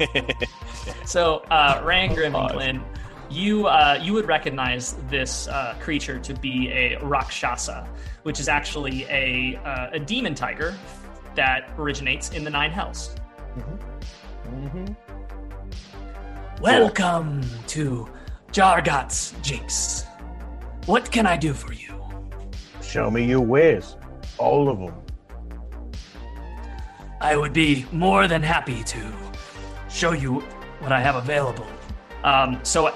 So, 1.04 1.42
uh, 1.50 1.82
Rangrim 1.82 2.38
and 2.38 2.52
Glenn, 2.52 2.84
you 3.30 3.66
uh, 3.66 3.98
you 4.02 4.12
would 4.12 4.26
recognize 4.26 4.94
this 5.08 5.48
uh, 5.48 5.74
creature 5.80 6.18
to 6.18 6.34
be 6.34 6.70
a 6.70 6.98
Rakshasa, 7.02 7.88
which 8.22 8.40
is 8.40 8.48
actually 8.48 9.04
a 9.04 9.56
uh, 9.64 9.90
a 9.92 9.98
demon 9.98 10.34
tiger 10.34 10.74
that 11.34 11.70
originates 11.78 12.30
in 12.30 12.44
the 12.44 12.50
Nine 12.50 12.70
Hells. 12.70 13.14
Mm-hmm. 14.46 14.92
Welcome 16.60 17.42
to 17.68 18.08
Jargot's 18.52 19.34
Jinx. 19.42 20.04
What 20.86 21.10
can 21.10 21.26
I 21.26 21.36
do 21.36 21.54
for 21.54 21.72
you? 21.72 21.93
Show 22.94 23.10
me 23.10 23.24
your 23.24 23.40
wares. 23.40 23.96
All 24.38 24.68
of 24.68 24.78
them. 24.78 24.94
I 27.20 27.36
would 27.36 27.52
be 27.52 27.86
more 27.90 28.28
than 28.28 28.40
happy 28.40 28.84
to 28.84 29.12
show 29.90 30.12
you 30.12 30.38
what 30.78 30.92
I 30.92 31.00
have 31.00 31.16
available. 31.16 31.66
Um, 32.22 32.60
so, 32.62 32.94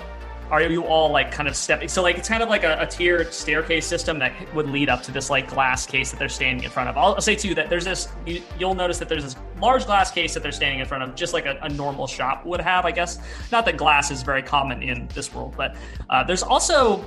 are 0.53 0.63
you 0.63 0.85
all 0.85 1.11
like 1.11 1.33
kind 1.33 1.49
of 1.49 1.57
stepping? 1.57 1.89
So, 1.89 2.01
like 2.01 2.17
it's 2.17 2.29
kind 2.29 2.45
of 2.45 2.49
like 2.49 2.63
a, 2.63 2.79
a 2.79 2.87
tiered 2.87 3.35
staircase 3.35 3.87
system 3.87 4.21
that 4.21 4.33
would 4.55 4.71
lead 4.71 4.89
up 4.89 5.03
to 5.03 5.11
this 5.11 5.31
like 5.31 5.49
glass 5.49 5.85
case 5.85 6.13
that 6.13 6.19
they're 6.21 6.29
standing 6.29 6.63
in 6.63 6.71
front 6.71 6.89
of. 6.89 6.97
I'll, 6.97 7.15
I'll 7.15 7.21
say 7.21 7.35
too 7.35 7.57
that 7.57 7.69
there's 7.69 7.85
this. 7.85 8.07
You, 8.25 8.41
you'll 8.57 8.77
notice 8.77 9.01
that 9.01 9.09
there's 9.09 9.25
this 9.25 9.35
large 9.61 9.85
glass 9.85 10.13
case 10.13 10.33
that 10.35 10.45
they're 10.45 10.53
standing 10.53 10.79
in 10.79 10.87
front 10.87 11.03
of, 11.03 11.17
just 11.17 11.33
like 11.33 11.47
a, 11.47 11.59
a 11.63 11.69
normal 11.71 12.07
shop 12.07 12.47
would 12.47 12.61
have, 12.61 12.85
I 12.85 12.93
guess. 12.93 13.19
Not 13.51 13.65
that 13.65 13.77
glass 13.77 14.13
is 14.13 14.23
very 14.23 14.45
common 14.45 14.81
in 14.81 15.09
this 15.13 15.35
world, 15.35 15.55
but 15.57 15.75
uh, 16.09 16.23
there's 16.23 16.45
also 16.45 17.05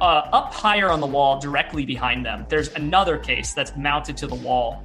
uh, 0.00 0.28
up 0.32 0.52
higher 0.52 0.90
on 0.90 1.00
the 1.00 1.06
wall, 1.06 1.40
directly 1.40 1.84
behind 1.84 2.24
them. 2.24 2.46
There's 2.48 2.72
another 2.74 3.18
case 3.18 3.54
that's 3.54 3.76
mounted 3.76 4.16
to 4.18 4.26
the 4.26 4.34
wall 4.34 4.84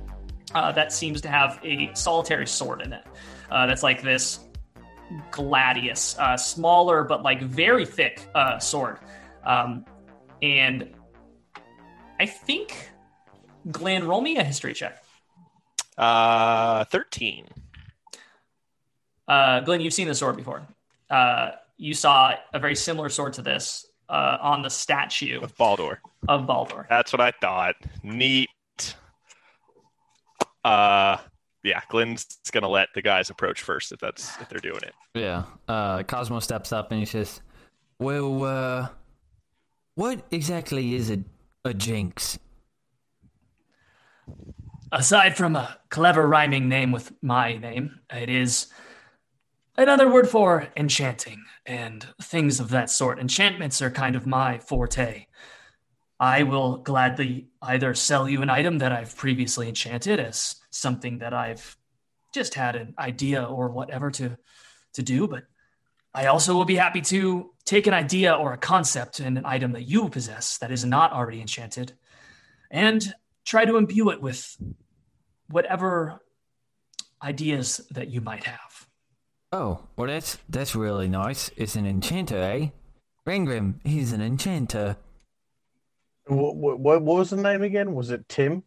uh, 0.53 0.72
that 0.74 0.91
seems 0.91 1.22
to 1.22 1.30
have 1.30 1.59
a 1.64 1.91
solitary 1.93 2.47
sword 2.47 2.82
in 2.82 2.93
it. 2.93 3.03
Uh, 3.49 3.66
that's 3.66 3.84
like 3.84 4.01
this 4.01 4.39
gladius, 5.32 6.18
uh, 6.20 6.38
smaller 6.38 7.03
but 7.03 7.24
like 7.24 7.41
very 7.41 7.86
thick 7.86 8.28
uh, 8.36 8.59
sword. 8.59 8.97
Um, 9.45 9.86
and 10.41 10.93
I 12.20 12.26
think, 12.26 12.89
Glenn, 13.72 14.07
roll 14.07 14.22
me 14.22 14.38
a 14.38 14.43
history 14.43 14.74
check. 14.74 15.03
Uh, 15.97 16.86
13. 16.86 17.47
Uh, 19.28 19.59
Glenn, 19.62 19.82
you've 19.82 19.93
seen 19.93 20.07
the 20.07 20.16
sword 20.16 20.38
before. 20.38 20.66
Uh, 21.09 21.51
you 21.78 21.93
saw 21.93 22.34
a 22.53 22.59
very 22.59 22.76
similar 22.76 23.09
sword 23.09 23.34
to 23.34 23.41
this 23.41 23.86
uh, 24.12 24.38
on 24.41 24.62
the 24.62 24.70
statue 24.70 25.39
Of 25.41 25.57
Baldur. 25.57 25.99
of 26.28 26.45
Baldur. 26.45 26.86
That's 26.89 27.12
what 27.12 27.22
I 27.22 27.32
thought. 27.41 27.76
Neat. 28.03 28.49
Uh, 30.64 31.18
yeah, 31.64 31.82
Glenn's 31.89 32.26
gonna 32.51 32.68
let 32.68 32.89
the 32.93 33.01
guys 33.01 33.30
approach 33.32 33.62
first 33.64 33.91
if 33.91 33.99
that's 33.99 34.39
if 34.39 34.49
they're 34.49 34.59
doing 34.59 34.82
it. 34.84 34.93
Yeah. 35.16 35.43
Uh, 35.68 36.03
Cosmo 36.03 36.39
steps 36.39 36.72
up 36.72 36.91
and 36.91 36.99
he 36.99 37.05
says, 37.05 37.41
"Well, 37.99 38.43
uh, 38.43 38.89
what 39.95 40.24
exactly 40.32 40.93
is 40.93 41.09
a 41.09 41.20
a 41.66 41.74
jinx?" 41.74 42.38
Aside 44.91 45.38
from 45.38 45.55
a 45.55 45.78
clever 45.89 46.28
rhyming 46.28 46.68
name 46.68 46.91
with 46.91 47.12
my 47.22 47.57
name, 47.57 47.99
it 48.12 48.30
is 48.30 48.68
another 49.78 50.11
word 50.11 50.30
for 50.30 50.67
enchanting 50.76 51.43
and 51.65 52.07
things 52.22 52.59
of 52.59 52.69
that 52.69 52.89
sort. 52.89 53.19
Enchantments 53.19 53.82
are 53.82 53.91
kind 53.91 54.15
of 54.15 54.28
my 54.28 54.59
forte. 54.59 55.26
I 56.19 56.43
will 56.43 56.78
gladly 56.78 57.47
either 57.61 57.93
sell 57.93 58.30
you 58.30 58.41
an 58.41 58.49
item 58.49 58.78
that 58.80 58.91
I've 58.91 59.15
previously 59.15 59.67
enchanted 59.67 60.19
as 60.19 60.55
something 60.69 61.19
that 61.19 61.34
I've 61.34 61.78
just 62.34 62.53
had 62.53 62.76
an 62.76 62.93
idea 62.99 63.43
or 63.43 63.69
whatever 63.69 64.11
to 64.11 64.38
to 64.93 65.03
do, 65.03 65.28
but 65.28 65.43
I 66.13 66.26
also 66.26 66.53
will 66.53 66.65
be 66.65 66.76
happy 66.76 67.01
to 67.01 67.51
take 67.65 67.88
an 67.88 67.93
idea 67.93 68.34
or 68.34 68.53
a 68.53 68.57
concept 68.57 69.19
and 69.19 69.38
an 69.38 69.45
item 69.45 69.72
that 69.72 69.84
you 69.84 70.09
possess 70.09 70.57
that 70.57 70.72
is 70.72 70.84
not 70.84 71.13
already 71.13 71.39
enchanted 71.39 71.93
and 72.69 73.13
try 73.45 73.65
to 73.65 73.78
imbue 73.78 74.09
it 74.09 74.22
with 74.22 74.57
whatever 75.49 76.22
ideas 77.24 77.82
that 77.91 78.09
you 78.09 78.19
might 78.19 78.43
have. 78.43 78.70
Oh, 79.52 79.82
well, 79.97 80.08
that's 80.08 80.38
that's 80.47 80.76
really 80.76 81.08
nice. 81.10 81.52
It's 81.58 81.76
an 81.76 81.86
enchanter, 81.86 82.38
eh? 82.41 82.68
Rangrim, 83.28 83.76
he's 83.84 84.14
an 84.14 84.22
enchanter. 84.22 84.97
What, 86.28 86.56
what, 86.56 86.80
what 86.80 87.02
was 87.02 87.30
the 87.32 87.38
name 87.38 87.62
again? 87.62 87.93
Was 87.93 88.10
it 88.12 88.28
Tim? 88.30 88.64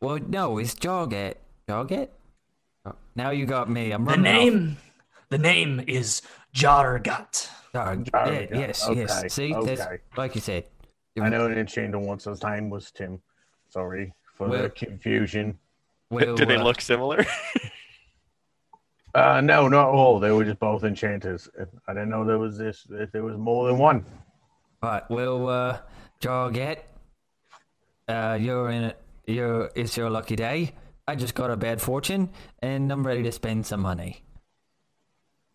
Well, 0.00 0.18
no, 0.18 0.58
it's 0.58 0.74
Jarget. 0.74 1.34
Jarget? 1.68 2.08
Oh, 2.86 2.94
now 3.16 3.30
you 3.30 3.46
got 3.46 3.68
me. 3.68 3.90
I'm 3.92 4.04
The 4.04 4.10
running 4.12 4.26
off. 4.26 4.32
name, 4.54 4.76
the 5.30 5.38
name 5.38 5.82
is 5.86 6.22
Jargut. 6.54 7.48
Jarget. 7.74 8.10
Jarget, 8.10 8.50
Yeah, 8.50 8.58
yes, 8.58 8.86
okay, 8.88 9.00
yes. 9.00 9.32
See, 9.34 9.52
that's 9.52 9.80
okay. 9.80 9.98
like 10.16 10.34
you 10.34 10.40
said. 10.40 10.64
I 11.20 11.28
know 11.28 11.46
an 11.46 11.58
enchanter 11.58 11.98
once. 11.98 12.24
His 12.24 12.42
name 12.42 12.70
was 12.70 12.90
Tim. 12.92 13.20
Sorry 13.70 14.12
for 14.36 14.48
Well- 14.48 14.62
the 14.62 14.70
confusion. 14.70 15.58
Well, 16.10 16.36
Do 16.36 16.44
they 16.46 16.56
uh, 16.56 16.62
look 16.62 16.80
similar? 16.80 17.24
Uh, 19.14 19.40
no, 19.40 19.68
not 19.68 19.88
all. 19.88 20.18
They 20.18 20.32
were 20.32 20.44
just 20.44 20.58
both 20.58 20.82
enchanters. 20.82 21.48
I 21.86 21.92
didn't 21.92 22.10
know 22.10 22.24
there 22.24 22.38
was 22.38 22.58
this. 22.58 22.86
If 22.90 23.12
there 23.12 23.22
was 23.22 23.36
more 23.36 23.68
than 23.68 23.78
one. 23.78 24.04
Right, 24.82 25.08
well, 25.08 25.48
uh, 25.48 25.78
Jarget, 26.20 26.78
uh, 28.08 28.36
you're 28.40 28.70
in 28.70 28.84
it. 28.84 29.00
You're, 29.26 29.70
it's 29.74 29.96
your 29.96 30.10
lucky 30.10 30.36
day. 30.36 30.72
I 31.06 31.14
just 31.14 31.34
got 31.34 31.50
a 31.50 31.56
bad 31.56 31.80
fortune, 31.80 32.30
and 32.60 32.90
I'm 32.90 33.06
ready 33.06 33.22
to 33.22 33.32
spend 33.32 33.66
some 33.66 33.80
money. 33.80 34.24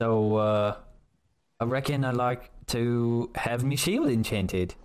So, 0.02 0.38
uh, 0.38 0.76
I 1.60 1.66
reckon 1.66 2.06
I'd 2.06 2.16
like 2.16 2.52
to 2.68 3.32
have 3.36 3.64
me 3.64 3.76
shield 3.76 4.10
enchanted. 4.10 4.76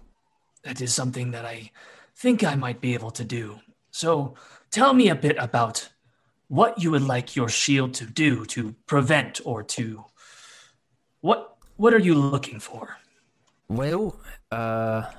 That 0.65 0.81
is 0.81 0.93
something 0.93 1.31
that 1.31 1.45
I 1.45 1.71
think 2.17 2.43
I 2.43 2.57
might 2.57 2.81
be 2.81 2.95
able 2.95 3.13
to 3.13 3.25
do. 3.25 3.61
So 3.91 4.35
tell 4.71 4.93
me 4.93 5.09
a 5.09 5.15
bit 5.15 5.37
about 5.39 5.89
what 6.49 6.83
you 6.83 6.91
would 6.91 7.03
like 7.03 7.37
your 7.37 7.49
shield 7.49 7.95
to 7.95 8.07
do 8.07 8.45
to 8.47 8.75
prevent 8.87 9.41
or 9.45 9.63
to 9.63 10.05
what 11.21 11.57
what 11.77 11.93
are 11.93 11.99
you 11.99 12.15
looking 12.15 12.61
for? 12.61 12.99
Well, 13.69 14.21
uh, 14.53 15.11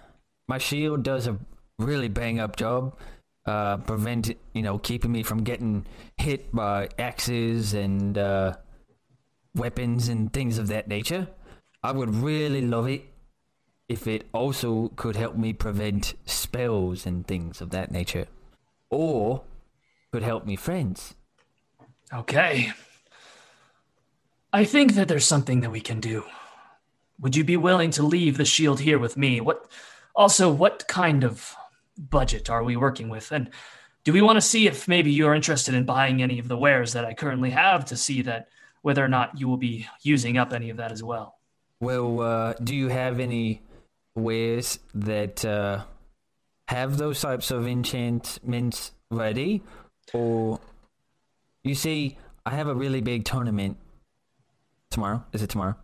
my 0.48 0.58
shield 0.58 1.04
does 1.04 1.28
a 1.28 1.38
really 1.80 2.08
bang 2.08 2.40
up 2.40 2.56
job, 2.56 2.98
uh, 3.46 3.78
prevent 3.78 4.32
you 4.54 4.62
know 4.62 4.78
keeping 4.78 5.12
me 5.12 5.24
from 5.24 5.44
getting 5.44 5.86
hit 6.18 6.52
by 6.54 6.90
axes 7.00 7.74
and 7.74 8.18
uh, 8.18 8.56
weapons 9.56 10.10
and 10.10 10.32
things 10.32 10.58
of 10.58 10.68
that 10.68 10.88
nature. 10.88 11.28
I 11.84 11.92
would 11.92 12.16
really 12.16 12.62
love 12.62 12.88
it 12.88 13.06
if 13.88 14.08
it 14.08 14.28
also 14.34 14.90
could 14.96 15.16
help 15.16 15.36
me 15.36 15.54
prevent 15.54 16.16
spells 16.26 17.06
and 17.06 17.28
things 17.28 17.62
of 17.62 17.70
that 17.72 17.92
nature, 17.92 18.28
or 18.90 19.44
could 20.16 20.24
help 20.24 20.46
me 20.46 20.56
friends. 20.56 21.14
Okay. 22.14 22.72
I 24.54 24.64
think 24.64 24.94
that 24.94 25.10
there's 25.10 25.26
something 25.26 25.60
that 25.60 25.72
we 25.72 25.82
can 25.82 26.00
do. 26.00 26.24
Would 27.20 27.36
you 27.36 27.44
be 27.44 27.58
willing 27.58 27.92
to 27.92 28.04
leave 28.04 28.38
the 28.38 28.46
shield 28.46 28.80
here 28.80 28.98
with 28.98 29.18
me? 29.18 29.42
What 29.42 29.70
also 30.16 30.50
what 30.50 30.88
kind 30.88 31.26
of 31.26 31.54
budget 31.98 32.50
are 32.50 32.64
we 32.64 32.78
working 32.78 33.10
with? 33.10 33.34
And 33.34 33.50
do 34.06 34.14
we 34.14 34.22
want 34.22 34.38
to 34.38 34.42
see 34.42 34.68
if 34.68 34.88
maybe 34.88 35.12
you're 35.12 35.36
interested 35.36 35.74
in 35.74 35.84
buying 35.84 36.24
any 36.24 36.40
of 36.40 36.48
the 36.48 36.56
wares 36.56 36.94
that 36.94 37.04
I 37.04 37.14
currently 37.14 37.50
have 37.50 37.84
to 37.86 37.98
see 37.98 38.22
that 38.22 38.48
whether 38.84 39.04
or 39.04 39.10
not 39.10 39.38
you 39.38 39.50
will 39.50 39.58
be 39.58 39.86
using 40.02 40.38
up 40.38 40.54
any 40.54 40.70
of 40.70 40.78
that 40.78 40.94
as 40.94 41.04
well? 41.04 41.40
Well, 41.82 42.22
uh, 42.22 42.54
do 42.64 42.74
you 42.74 42.88
have 42.88 43.20
any 43.20 43.64
wares 44.16 44.80
that 44.94 45.44
uh, 45.44 45.84
have 46.70 46.98
those 46.98 47.20
types 47.20 47.52
of 47.52 47.68
enchantments 47.68 48.94
ready? 49.12 49.62
Or, 50.16 50.60
you 51.64 51.76
see, 51.76 52.18
I 52.46 52.52
have 52.52 52.68
a 52.68 52.76
really 52.76 53.02
big 53.02 53.26
tournament 53.26 53.78
tomorrow. 54.92 55.24
Is 55.34 55.42
it 55.42 55.50
tomorrow? 55.50 55.76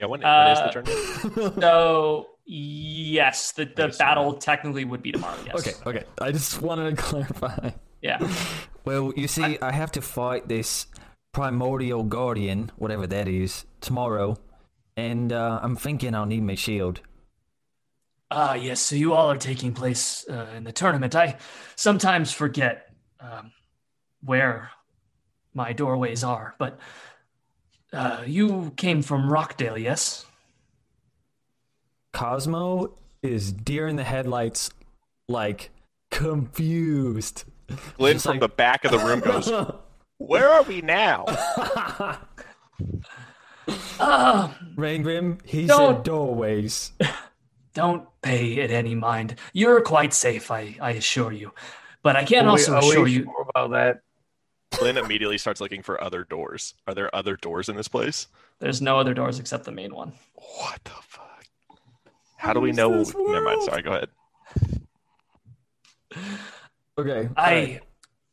Yeah, 0.00 0.06
when, 0.06 0.20
when 0.22 0.46
is 0.48 0.58
the 0.58 0.64
Uh, 0.64 0.70
tournament? 0.72 1.60
So 1.60 2.26
yes, 2.46 3.52
the, 3.52 3.64
the 3.66 3.86
Yes, 3.86 3.98
battle 3.98 4.34
technically 4.34 4.84
would 4.84 5.02
be 5.02 5.12
tomorrow. 5.12 5.36
Yes. 5.46 5.54
Okay, 5.66 5.72
okay. 5.86 6.04
I 6.20 6.32
just 6.32 6.60
wanted 6.62 6.96
to 6.96 7.02
clarify. 7.02 7.70
Yeah. 8.02 8.18
Well, 8.84 9.12
you 9.16 9.28
see, 9.28 9.58
I 9.60 9.72
have 9.72 9.92
to 9.92 10.00
fight 10.02 10.48
this 10.48 10.86
primordial 11.32 12.02
guardian, 12.02 12.72
whatever 12.76 13.06
that 13.06 13.28
is, 13.28 13.66
tomorrow, 13.80 14.36
and 14.96 15.32
uh, 15.32 15.60
I'm 15.62 15.76
thinking 15.76 16.14
I'll 16.14 16.26
need 16.26 16.42
my 16.42 16.54
shield. 16.54 17.00
Ah, 18.32 18.54
yes. 18.54 18.80
So 18.80 18.96
you 18.96 19.12
all 19.12 19.30
are 19.30 19.36
taking 19.36 19.74
place 19.74 20.24
uh, 20.28 20.46
in 20.56 20.64
the 20.64 20.72
tournament. 20.72 21.14
I 21.14 21.36
sometimes 21.76 22.32
forget 22.32 22.92
um, 23.20 23.52
where 24.24 24.70
my 25.54 25.72
doorways 25.72 26.22
are, 26.24 26.54
but 26.58 26.78
uh, 27.92 28.22
you 28.26 28.72
came 28.76 29.02
from 29.02 29.30
Rockdale, 29.30 29.78
yes? 29.78 30.26
Cosmo 32.12 32.96
is 33.22 33.52
deer 33.52 33.88
in 33.88 33.96
the 33.96 34.04
headlights, 34.04 34.70
like 35.28 35.70
confused. 36.10 37.44
Glenn 37.96 38.14
Just 38.14 38.24
from 38.26 38.32
like- 38.34 38.40
the 38.40 38.48
back 38.48 38.84
of 38.84 38.90
the 38.92 38.98
room 38.98 39.20
goes, 39.20 39.50
Where 40.18 40.50
are 40.50 40.62
we 40.62 40.82
now? 40.82 41.24
Ah, 44.00 44.56
Rangrim, 44.74 45.38
he 45.44 45.66
Don't- 45.66 45.96
said 45.96 46.02
doorways. 46.04 46.92
don't 47.74 48.08
pay 48.22 48.54
it 48.54 48.70
any 48.70 48.94
mind. 48.94 49.36
You're 49.52 49.80
quite 49.82 50.12
safe, 50.12 50.50
I, 50.50 50.76
I 50.80 50.92
assure 50.92 51.30
you. 51.32 51.52
But 52.02 52.16
I 52.16 52.24
can 52.24 52.46
Are 52.46 52.50
also 52.50 52.72
we 52.72 52.78
assure 52.88 53.06
you. 53.06 53.24
sure 53.24 53.46
about 53.54 53.70
that? 53.72 54.00
Glenn 54.72 54.96
immediately 54.96 55.38
starts 55.38 55.60
looking 55.60 55.82
for 55.82 56.02
other 56.02 56.24
doors. 56.24 56.74
Are 56.86 56.94
there 56.94 57.14
other 57.14 57.36
doors 57.36 57.68
in 57.68 57.76
this 57.76 57.88
place? 57.88 58.28
There's 58.60 58.80
no 58.80 58.98
other 58.98 59.14
doors 59.14 59.38
except 59.38 59.64
the 59.64 59.72
main 59.72 59.94
one. 59.94 60.12
What 60.34 60.82
the 60.84 60.90
fuck? 61.02 61.46
How 62.36 62.52
do 62.52 62.60
we 62.60 62.72
know? 62.72 63.02
Never 63.02 63.42
mind. 63.42 63.62
Sorry. 63.62 63.82
Go 63.82 63.90
ahead. 63.92 64.08
Okay. 66.96 67.28
I, 67.36 67.80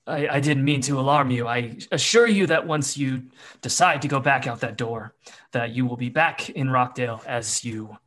I 0.06 0.28
I 0.28 0.40
didn't 0.40 0.64
mean 0.64 0.82
to 0.82 1.00
alarm 1.00 1.32
you. 1.32 1.48
I 1.48 1.78
assure 1.92 2.28
you 2.28 2.48
that 2.48 2.66
once 2.66 2.98
you 2.98 3.24
decide 3.62 4.02
to 4.04 4.08
go 4.08 4.20
back 4.20 4.48
out 4.48 4.62
that 4.62 4.78
door, 4.78 5.14
that 5.52 5.72
you 5.72 5.86
will 5.86 5.98
be 5.98 6.10
back 6.10 6.50
in 6.50 6.70
Rockdale 6.70 7.22
as 7.28 7.64
you 7.64 7.98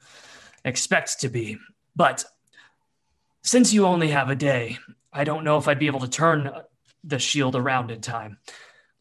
expect 0.64 1.20
to 1.20 1.28
be. 1.28 1.58
But 1.94 2.24
since 3.42 3.72
you 3.72 3.86
only 3.86 4.08
have 4.08 4.30
a 4.30 4.34
day, 4.34 4.78
I 5.12 5.24
don't 5.24 5.44
know 5.44 5.58
if 5.58 5.68
I'd 5.68 5.78
be 5.78 5.86
able 5.86 6.00
to 6.00 6.08
turn 6.08 6.50
the 7.04 7.18
shield 7.18 7.56
around 7.56 7.90
in 7.90 8.00
time. 8.00 8.38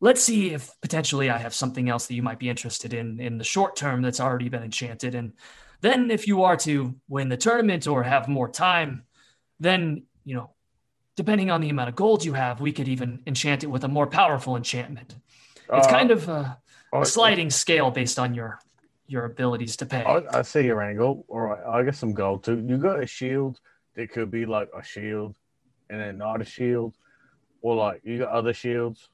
Let's 0.02 0.24
see 0.24 0.54
if 0.54 0.72
potentially 0.82 1.30
I 1.30 1.38
have 1.38 1.54
something 1.54 1.90
else 1.90 2.08
that 2.08 2.14
you 2.14 2.24
might 2.24 2.40
be 2.40 2.50
interested 2.50 2.94
in 2.94 3.20
in 3.20 3.38
the 3.38 3.44
short 3.44 3.76
term 3.76 4.02
that's 4.02 4.22
already 4.22 4.50
been 4.50 4.64
enchanted. 4.64 5.16
And 5.16 5.34
then 5.82 6.10
if 6.12 6.28
you 6.28 6.44
are 6.44 6.58
to 6.58 6.96
win 7.08 7.30
the 7.30 7.38
tournament 7.38 7.88
or 7.88 8.04
have 8.04 8.28
more 8.28 8.50
time, 8.50 9.04
then, 9.60 10.04
you 10.24 10.36
know, 10.36 10.52
depending 11.16 11.52
on 11.52 11.60
the 11.60 11.70
amount 11.70 11.90
of 11.90 11.96
gold 11.96 12.24
you 12.24 12.34
have, 12.34 12.62
we 12.62 12.72
could 12.72 12.88
even 12.88 13.22
enchant 13.28 13.64
it 13.64 13.68
with 13.68 13.84
a 13.84 13.90
more 13.90 14.08
powerful 14.08 14.56
enchantment. 14.56 15.16
It's 15.72 15.88
Uh, 15.88 15.92
kind 15.92 16.12
of 16.12 16.30
a 16.30 16.58
sliding 17.04 17.50
scale 17.50 17.92
based 17.92 18.18
on 18.20 18.34
your 18.34 18.60
your 19.08 19.26
abilities 19.26 19.76
to 19.78 19.86
pay. 19.86 20.04
I, 20.04 20.40
I 20.40 20.42
see 20.44 20.62
your 20.62 20.82
angle. 20.82 21.26
All 21.28 21.42
right, 21.42 21.64
I 21.66 21.84
got 21.84 21.96
some 21.96 22.14
gold 22.14 22.44
too. 22.44 22.64
You 22.66 22.78
got 22.78 23.04
a 23.04 23.08
shield 23.08 23.60
that 23.96 24.12
could 24.12 24.32
be 24.32 24.46
like 24.46 24.70
a 24.74 24.84
shield 24.84 25.36
and 25.90 26.00
then 26.00 26.18
not 26.18 26.42
a 26.42 26.46
shield, 26.46 26.96
or 27.62 27.76
like 27.76 28.02
you 28.04 28.20
got 28.20 28.30
other 28.30 28.54
shields. 28.54 29.10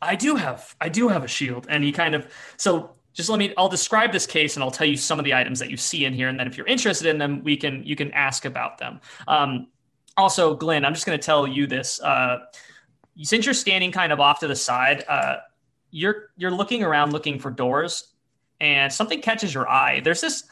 I 0.00 0.16
do 0.16 0.36
have 0.36 0.74
I 0.80 0.88
do 0.88 1.08
have 1.08 1.24
a 1.24 1.28
shield, 1.28 1.66
and 1.68 1.82
he 1.82 1.92
kind 1.92 2.14
of 2.14 2.26
so 2.56 2.94
just 3.12 3.30
let 3.30 3.38
me 3.38 3.54
I'll 3.56 3.68
describe 3.68 4.12
this 4.12 4.26
case 4.26 4.56
and 4.56 4.62
I'll 4.62 4.70
tell 4.70 4.86
you 4.86 4.96
some 4.96 5.18
of 5.18 5.24
the 5.24 5.34
items 5.34 5.58
that 5.60 5.70
you 5.70 5.76
see 5.76 6.04
in 6.04 6.12
here, 6.12 6.28
and 6.28 6.38
then 6.38 6.46
if 6.46 6.56
you're 6.56 6.66
interested 6.66 7.08
in 7.08 7.18
them, 7.18 7.42
we 7.42 7.56
can 7.56 7.82
you 7.84 7.96
can 7.96 8.12
ask 8.12 8.44
about 8.44 8.78
them. 8.78 9.00
Um, 9.26 9.68
also, 10.16 10.54
Glenn, 10.54 10.84
I'm 10.84 10.94
just 10.94 11.06
going 11.06 11.18
to 11.18 11.24
tell 11.24 11.46
you 11.46 11.66
this. 11.66 12.00
Uh, 12.00 12.38
since 13.22 13.46
you're 13.46 13.54
standing 13.54 13.92
kind 13.92 14.12
of 14.12 14.20
off 14.20 14.40
to 14.40 14.48
the 14.48 14.56
side, 14.56 15.04
uh, 15.08 15.36
you're 15.90 16.30
you're 16.36 16.50
looking 16.50 16.82
around 16.82 17.12
looking 17.12 17.38
for 17.38 17.50
doors, 17.50 18.12
and 18.60 18.92
something 18.92 19.20
catches 19.20 19.54
your 19.54 19.68
eye. 19.68 20.00
There's 20.00 20.20
this 20.20 20.44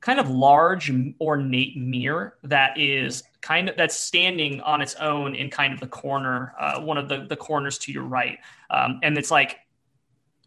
kind 0.00 0.20
of 0.20 0.30
large 0.30 0.92
ornate 1.20 1.76
mirror 1.76 2.38
that 2.44 2.78
is 2.78 3.24
kind 3.40 3.68
of 3.68 3.76
that's 3.76 3.98
standing 3.98 4.60
on 4.60 4.80
its 4.80 4.94
own 4.96 5.34
in 5.34 5.50
kind 5.50 5.72
of 5.72 5.80
the 5.80 5.86
corner, 5.86 6.54
uh, 6.58 6.80
one 6.80 6.96
of 6.98 7.08
the 7.08 7.26
the 7.28 7.36
corners 7.36 7.78
to 7.78 7.92
your 7.92 8.04
right, 8.04 8.38
um, 8.70 9.00
and 9.02 9.18
it's 9.18 9.30
like 9.30 9.58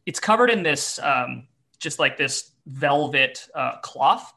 it's 0.05 0.19
covered 0.19 0.49
in 0.49 0.63
this 0.63 0.99
um, 0.99 1.47
just 1.79 1.99
like 1.99 2.17
this 2.17 2.51
velvet 2.65 3.47
uh, 3.55 3.77
cloth. 3.79 4.33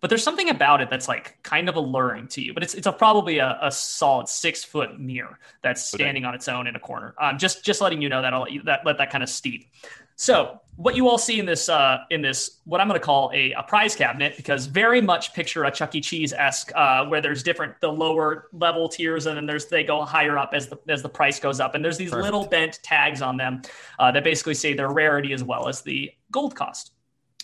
But 0.00 0.10
there's 0.10 0.22
something 0.22 0.50
about 0.50 0.82
it 0.82 0.90
that's 0.90 1.08
like 1.08 1.38
kind 1.42 1.66
of 1.66 1.76
alluring 1.76 2.28
to 2.28 2.42
you. 2.42 2.52
But 2.52 2.62
it's 2.62 2.74
it's 2.74 2.86
a, 2.86 2.92
probably 2.92 3.38
a, 3.38 3.58
a 3.62 3.72
solid 3.72 4.28
six 4.28 4.62
foot 4.62 5.00
mirror 5.00 5.38
that's 5.62 5.94
Okay. 5.94 6.02
standing 6.02 6.26
on 6.26 6.34
its 6.34 6.46
own 6.46 6.66
in 6.66 6.76
a 6.76 6.80
corner. 6.80 7.14
Um, 7.18 7.38
just 7.38 7.64
just 7.64 7.80
letting 7.80 8.02
you 8.02 8.10
know 8.10 8.20
that 8.20 8.34
I'll 8.34 8.42
let 8.42 8.52
you, 8.52 8.62
that 8.64 8.84
let 8.84 8.98
that 8.98 9.10
kind 9.10 9.22
of 9.24 9.30
steep. 9.30 9.70
So 10.16 10.60
what 10.76 10.96
you 10.96 11.08
all 11.08 11.18
see 11.18 11.38
in 11.38 11.46
this 11.46 11.68
uh, 11.68 11.98
in 12.10 12.20
this 12.20 12.58
what 12.64 12.80
I'm 12.80 12.88
going 12.88 12.98
to 12.98 13.04
call 13.04 13.30
a, 13.32 13.52
a 13.52 13.62
prize 13.62 13.94
cabinet 13.94 14.36
because 14.36 14.66
very 14.66 15.00
much 15.00 15.32
picture 15.32 15.64
a 15.64 15.70
Chuck 15.70 15.94
E. 15.94 16.00
Cheese 16.00 16.32
esque 16.32 16.72
uh, 16.74 17.06
where 17.06 17.20
there's 17.20 17.42
different 17.42 17.80
the 17.80 17.92
lower 17.92 18.48
level 18.52 18.88
tiers 18.88 19.26
and 19.26 19.36
then 19.36 19.46
there's 19.46 19.66
they 19.66 19.84
go 19.84 20.04
higher 20.04 20.36
up 20.36 20.50
as 20.52 20.68
the 20.68 20.78
as 20.88 21.02
the 21.02 21.08
price 21.08 21.38
goes 21.38 21.60
up 21.60 21.74
and 21.74 21.84
there's 21.84 21.96
these 21.96 22.10
Perfect. 22.10 22.24
little 22.24 22.46
bent 22.46 22.80
tags 22.82 23.22
on 23.22 23.36
them 23.36 23.62
uh, 23.98 24.10
that 24.10 24.24
basically 24.24 24.54
say 24.54 24.74
their 24.74 24.90
rarity 24.90 25.32
as 25.32 25.44
well 25.44 25.68
as 25.68 25.82
the 25.82 26.10
gold 26.32 26.56
cost. 26.56 26.92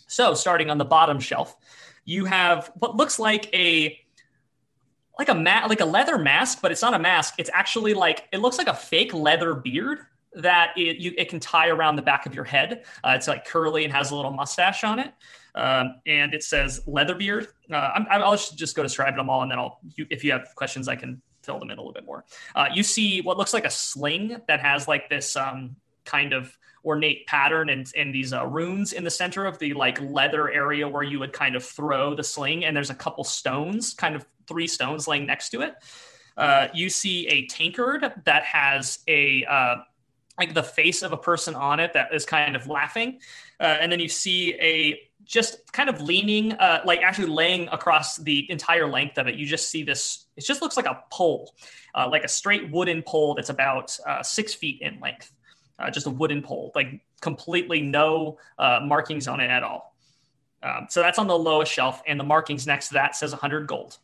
So 0.08 0.34
starting 0.34 0.70
on 0.70 0.78
the 0.78 0.84
bottom 0.84 1.20
shelf, 1.20 1.56
you 2.04 2.24
have 2.24 2.72
what 2.78 2.96
looks 2.96 3.18
like 3.20 3.52
a 3.54 3.96
like 5.18 5.28
a 5.28 5.34
mat 5.34 5.68
like 5.68 5.80
a 5.80 5.84
leather 5.84 6.18
mask, 6.18 6.60
but 6.62 6.72
it's 6.72 6.82
not 6.82 6.94
a 6.94 6.98
mask. 6.98 7.34
It's 7.38 7.50
actually 7.52 7.94
like 7.94 8.26
it 8.32 8.38
looks 8.38 8.58
like 8.58 8.66
a 8.66 8.74
fake 8.74 9.14
leather 9.14 9.54
beard 9.54 10.00
that 10.34 10.72
it 10.76 10.98
you 10.98 11.12
it 11.18 11.28
can 11.28 11.40
tie 11.40 11.68
around 11.68 11.96
the 11.96 12.02
back 12.02 12.26
of 12.26 12.34
your 12.34 12.44
head. 12.44 12.84
Uh, 13.04 13.12
it's 13.16 13.28
like 13.28 13.44
curly 13.44 13.84
and 13.84 13.92
has 13.92 14.10
a 14.10 14.16
little 14.16 14.30
mustache 14.30 14.84
on 14.84 14.98
it, 14.98 15.12
um, 15.54 15.96
and 16.06 16.34
it 16.34 16.42
says 16.42 16.82
leather 16.86 17.14
beard. 17.14 17.48
Uh, 17.70 17.90
I'm, 17.94 18.06
I'll 18.10 18.32
just 18.32 18.56
just 18.56 18.76
go 18.76 18.82
describe 18.82 19.16
them 19.16 19.28
all, 19.28 19.42
and 19.42 19.50
then 19.50 19.58
I'll 19.58 19.80
you, 19.96 20.06
if 20.10 20.24
you 20.24 20.32
have 20.32 20.54
questions, 20.54 20.88
I 20.88 20.96
can 20.96 21.20
fill 21.42 21.58
them 21.58 21.70
in 21.70 21.78
a 21.78 21.80
little 21.80 21.92
bit 21.92 22.04
more. 22.04 22.24
Uh, 22.54 22.66
you 22.72 22.82
see 22.82 23.22
what 23.22 23.38
looks 23.38 23.54
like 23.54 23.64
a 23.64 23.70
sling 23.70 24.36
that 24.46 24.60
has 24.60 24.86
like 24.86 25.08
this 25.08 25.36
um, 25.36 25.74
kind 26.04 26.32
of 26.32 26.56
ornate 26.84 27.26
pattern 27.26 27.68
and, 27.68 27.92
and 27.96 28.14
these 28.14 28.32
uh, 28.32 28.46
runes 28.46 28.92
in 28.92 29.04
the 29.04 29.10
center 29.10 29.44
of 29.44 29.58
the 29.58 29.74
like 29.74 30.00
leather 30.00 30.50
area 30.50 30.88
where 30.88 31.02
you 31.02 31.18
would 31.18 31.32
kind 31.32 31.54
of 31.54 31.64
throw 31.64 32.14
the 32.14 32.24
sling 32.24 32.64
and 32.64 32.74
there's 32.74 32.90
a 32.90 32.94
couple 32.94 33.22
stones 33.22 33.92
kind 33.92 34.16
of 34.16 34.24
three 34.46 34.66
stones 34.66 35.06
laying 35.06 35.26
next 35.26 35.50
to 35.50 35.60
it 35.60 35.74
uh, 36.38 36.68
you 36.72 36.88
see 36.88 37.26
a 37.28 37.46
tankard 37.48 38.10
that 38.24 38.42
has 38.44 39.00
a 39.08 39.44
uh, 39.44 39.76
like 40.40 40.54
the 40.54 40.62
face 40.62 41.02
of 41.02 41.12
a 41.12 41.16
person 41.16 41.54
on 41.54 41.78
it 41.78 41.92
that 41.92 42.12
is 42.12 42.24
kind 42.26 42.56
of 42.56 42.66
laughing 42.66 43.20
uh, 43.60 43.78
and 43.80 43.92
then 43.92 44.00
you 44.00 44.08
see 44.08 44.54
a 44.54 45.00
just 45.24 45.72
kind 45.72 45.88
of 45.88 46.00
leaning 46.00 46.52
uh, 46.54 46.82
like 46.84 47.00
actually 47.02 47.28
laying 47.28 47.68
across 47.68 48.16
the 48.16 48.50
entire 48.50 48.88
length 48.88 49.18
of 49.18 49.28
it 49.28 49.36
you 49.36 49.46
just 49.46 49.68
see 49.68 49.84
this 49.84 50.26
it 50.36 50.44
just 50.44 50.62
looks 50.62 50.76
like 50.76 50.86
a 50.86 51.04
pole 51.10 51.54
uh, 51.94 52.08
like 52.10 52.24
a 52.24 52.28
straight 52.28 52.70
wooden 52.72 53.02
pole 53.02 53.34
that's 53.34 53.50
about 53.50 53.96
uh, 54.08 54.22
six 54.22 54.52
feet 54.52 54.80
in 54.80 54.98
length 55.00 55.32
uh, 55.80 55.90
just 55.90 56.06
a 56.06 56.10
wooden 56.10 56.42
pole, 56.42 56.72
like 56.74 57.00
completely 57.20 57.80
no 57.80 58.38
uh, 58.58 58.80
markings 58.84 59.26
on 59.26 59.40
it 59.40 59.50
at 59.50 59.62
all. 59.62 59.94
Um, 60.62 60.86
so 60.90 61.00
that's 61.00 61.18
on 61.18 61.26
the 61.26 61.38
lowest 61.38 61.72
shelf, 61.72 62.02
and 62.06 62.20
the 62.20 62.24
markings 62.24 62.66
next 62.66 62.88
to 62.88 62.94
that 62.94 63.16
says 63.16 63.32
100 63.32 63.66
gold. 63.66 63.98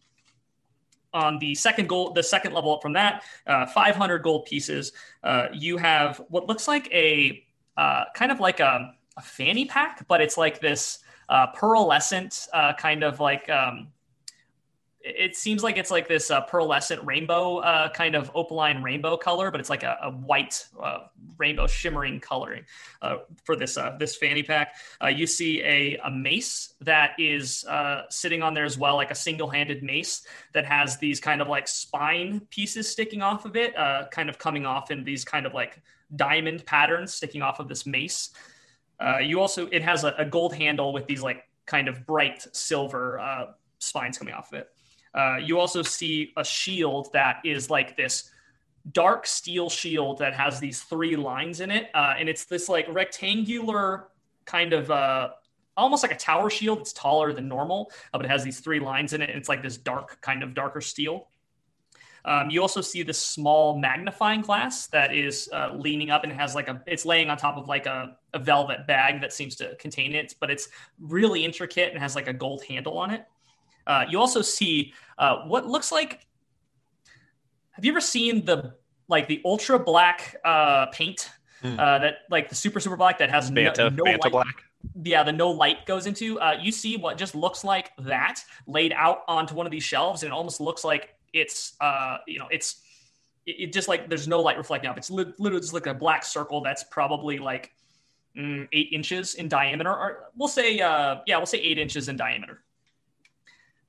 On 1.16 1.38
the 1.38 1.54
second 1.54 1.88
gold, 1.88 2.14
the 2.14 2.22
second 2.22 2.52
level 2.52 2.74
up 2.74 2.82
from 2.82 2.92
that, 2.92 3.22
uh, 3.46 3.64
500 3.64 4.18
gold 4.18 4.44
pieces. 4.44 4.92
Uh, 5.22 5.46
you 5.50 5.78
have 5.78 6.20
what 6.28 6.46
looks 6.46 6.68
like 6.68 6.92
a 6.92 7.42
uh, 7.78 8.04
kind 8.14 8.30
of 8.30 8.38
like 8.38 8.60
a, 8.60 8.94
a 9.16 9.22
fanny 9.22 9.64
pack, 9.64 10.06
but 10.08 10.20
it's 10.20 10.36
like 10.36 10.60
this 10.60 10.98
uh, 11.30 11.46
pearlescent 11.54 12.48
uh, 12.52 12.74
kind 12.74 13.02
of 13.02 13.18
like 13.18 13.48
um, 13.48 13.88
it 15.06 15.36
seems 15.36 15.62
like 15.62 15.76
it's 15.76 15.90
like 15.90 16.08
this 16.08 16.30
uh, 16.32 16.44
pearlescent 16.46 17.04
rainbow 17.06 17.58
uh, 17.58 17.88
kind 17.90 18.16
of 18.16 18.30
opaline 18.34 18.82
rainbow 18.82 19.16
color, 19.16 19.52
but 19.52 19.60
it's 19.60 19.70
like 19.70 19.84
a, 19.84 19.96
a 20.02 20.10
white, 20.10 20.66
uh, 20.82 21.06
rainbow 21.38 21.66
shimmering 21.66 22.18
coloring 22.18 22.64
uh, 23.02 23.18
for 23.44 23.54
this 23.54 23.76
uh, 23.78 23.96
this 24.00 24.16
fanny 24.16 24.42
pack. 24.42 24.74
Uh, 25.02 25.06
you 25.06 25.26
see 25.26 25.62
a, 25.62 25.96
a 26.04 26.10
mace 26.10 26.74
that 26.80 27.12
is 27.18 27.64
sitting 28.10 28.42
on 28.42 28.52
there 28.52 28.64
as 28.64 28.76
well, 28.76 28.96
like 28.96 29.12
a 29.12 29.14
single 29.14 29.48
handed 29.48 29.82
mace 29.82 30.26
that 30.52 30.66
has 30.66 30.98
these 30.98 31.20
kind 31.20 31.40
of 31.40 31.48
like 31.48 31.68
spine 31.68 32.40
pieces 32.50 32.88
sticking 32.88 33.22
off 33.22 33.44
of 33.44 33.54
it, 33.54 33.74
kind 34.10 34.28
of 34.28 34.38
coming 34.38 34.66
off 34.66 34.90
in 34.90 35.04
these 35.04 35.24
kind 35.24 35.46
of 35.46 35.54
like 35.54 35.80
diamond 36.16 36.66
patterns 36.66 37.14
sticking 37.14 37.42
off 37.42 37.60
of 37.60 37.68
this 37.68 37.86
mace. 37.86 38.30
You 39.22 39.40
also 39.40 39.68
it 39.68 39.82
has 39.82 40.02
a, 40.02 40.14
a, 40.18 40.24
gold 40.24 40.54
handle 40.54 40.92
with 40.92 41.06
these 41.06 41.22
like 41.22 41.44
kind 41.66 41.86
of 41.86 42.04
bright 42.06 42.44
silver 42.52 43.54
spines 43.78 44.18
coming 44.18 44.34
off 44.34 44.52
of 44.52 44.58
it. 44.58 44.70
Uh, 45.16 45.38
you 45.38 45.58
also 45.58 45.82
see 45.82 46.32
a 46.36 46.44
shield 46.44 47.08
that 47.12 47.40
is 47.44 47.70
like 47.70 47.96
this 47.96 48.30
dark 48.92 49.26
steel 49.26 49.68
shield 49.68 50.18
that 50.18 50.34
has 50.34 50.60
these 50.60 50.82
three 50.82 51.16
lines 51.16 51.60
in 51.60 51.70
it, 51.70 51.90
uh, 51.94 52.14
and 52.18 52.28
it's 52.28 52.44
this 52.44 52.68
like 52.68 52.86
rectangular 52.88 54.08
kind 54.44 54.72
of 54.72 54.90
uh, 54.90 55.30
almost 55.76 56.02
like 56.02 56.12
a 56.12 56.16
tower 56.16 56.50
shield. 56.50 56.80
It's 56.80 56.92
taller 56.92 57.32
than 57.32 57.48
normal, 57.48 57.90
uh, 58.12 58.18
but 58.18 58.26
it 58.26 58.30
has 58.30 58.44
these 58.44 58.60
three 58.60 58.80
lines 58.80 59.12
in 59.12 59.22
it, 59.22 59.30
and 59.30 59.38
it's 59.38 59.48
like 59.48 59.62
this 59.62 59.76
dark 59.76 60.20
kind 60.20 60.42
of 60.42 60.54
darker 60.54 60.80
steel. 60.80 61.28
Um, 62.26 62.50
you 62.50 62.60
also 62.60 62.80
see 62.80 63.04
this 63.04 63.20
small 63.20 63.78
magnifying 63.78 64.40
glass 64.40 64.88
that 64.88 65.14
is 65.14 65.48
uh, 65.52 65.70
leaning 65.76 66.10
up 66.10 66.24
and 66.24 66.32
has 66.32 66.56
like 66.56 66.66
a, 66.66 66.82
it's 66.84 67.06
laying 67.06 67.30
on 67.30 67.36
top 67.36 67.56
of 67.56 67.68
like 67.68 67.86
a, 67.86 68.16
a, 68.34 68.40
velvet 68.40 68.84
bag 68.84 69.20
that 69.20 69.32
seems 69.32 69.54
to 69.56 69.76
contain 69.76 70.12
it, 70.12 70.34
but 70.40 70.50
it's 70.50 70.68
really 70.98 71.44
intricate 71.44 71.92
and 71.92 72.02
has 72.02 72.16
like 72.16 72.26
a 72.26 72.32
gold 72.32 72.64
handle 72.64 72.98
on 72.98 73.12
it. 73.12 73.26
Uh, 73.86 74.04
you 74.08 74.18
also 74.18 74.42
see 74.42 74.92
uh, 75.18 75.44
what 75.46 75.66
looks 75.66 75.92
like, 75.92 76.26
have 77.72 77.84
you 77.84 77.92
ever 77.92 78.00
seen 78.00 78.44
the, 78.44 78.74
like 79.08 79.28
the 79.28 79.40
ultra 79.44 79.78
black 79.78 80.36
uh, 80.44 80.86
paint 80.86 81.30
mm. 81.62 81.76
that 81.76 82.18
like 82.30 82.48
the 82.48 82.54
super, 82.54 82.80
super 82.80 82.96
black 82.96 83.18
that 83.18 83.30
has 83.30 83.50
Vanta, 83.50 83.94
no, 83.94 84.04
no 84.04 84.04
Vanta 84.04 84.24
light, 84.24 84.32
black? 84.32 84.62
yeah, 85.04 85.22
the 85.22 85.32
no 85.32 85.50
light 85.50 85.86
goes 85.86 86.06
into. 86.06 86.38
Uh, 86.40 86.56
you 86.60 86.72
see 86.72 86.96
what 86.96 87.18
just 87.18 87.34
looks 87.34 87.64
like 87.64 87.92
that 87.98 88.42
laid 88.66 88.92
out 88.92 89.22
onto 89.28 89.54
one 89.54 89.66
of 89.66 89.72
these 89.72 89.84
shelves, 89.84 90.22
and 90.22 90.32
it 90.32 90.34
almost 90.34 90.60
looks 90.60 90.84
like 90.84 91.14
it's 91.32 91.74
uh 91.80 92.18
you 92.26 92.38
know 92.38 92.46
it's 92.50 92.82
it, 93.44 93.56
it 93.58 93.72
just 93.72 93.88
like 93.88 94.08
there's 94.08 94.28
no 94.28 94.40
light 94.40 94.56
reflecting 94.56 94.90
off. 94.90 94.96
It's 94.96 95.10
li- 95.10 95.32
literally 95.38 95.60
just 95.60 95.74
like 95.74 95.86
a 95.86 95.94
black 95.94 96.24
circle 96.24 96.60
that's 96.62 96.84
probably 96.84 97.38
like 97.38 97.72
mm, 98.36 98.68
eight 98.72 98.88
inches 98.92 99.34
in 99.34 99.48
diameter, 99.48 99.90
or 99.90 100.30
we'll 100.36 100.48
say 100.48 100.80
uh 100.80 101.16
yeah 101.26 101.36
we'll 101.36 101.46
say 101.46 101.58
eight 101.58 101.78
inches 101.78 102.08
in 102.08 102.16
diameter. 102.16 102.62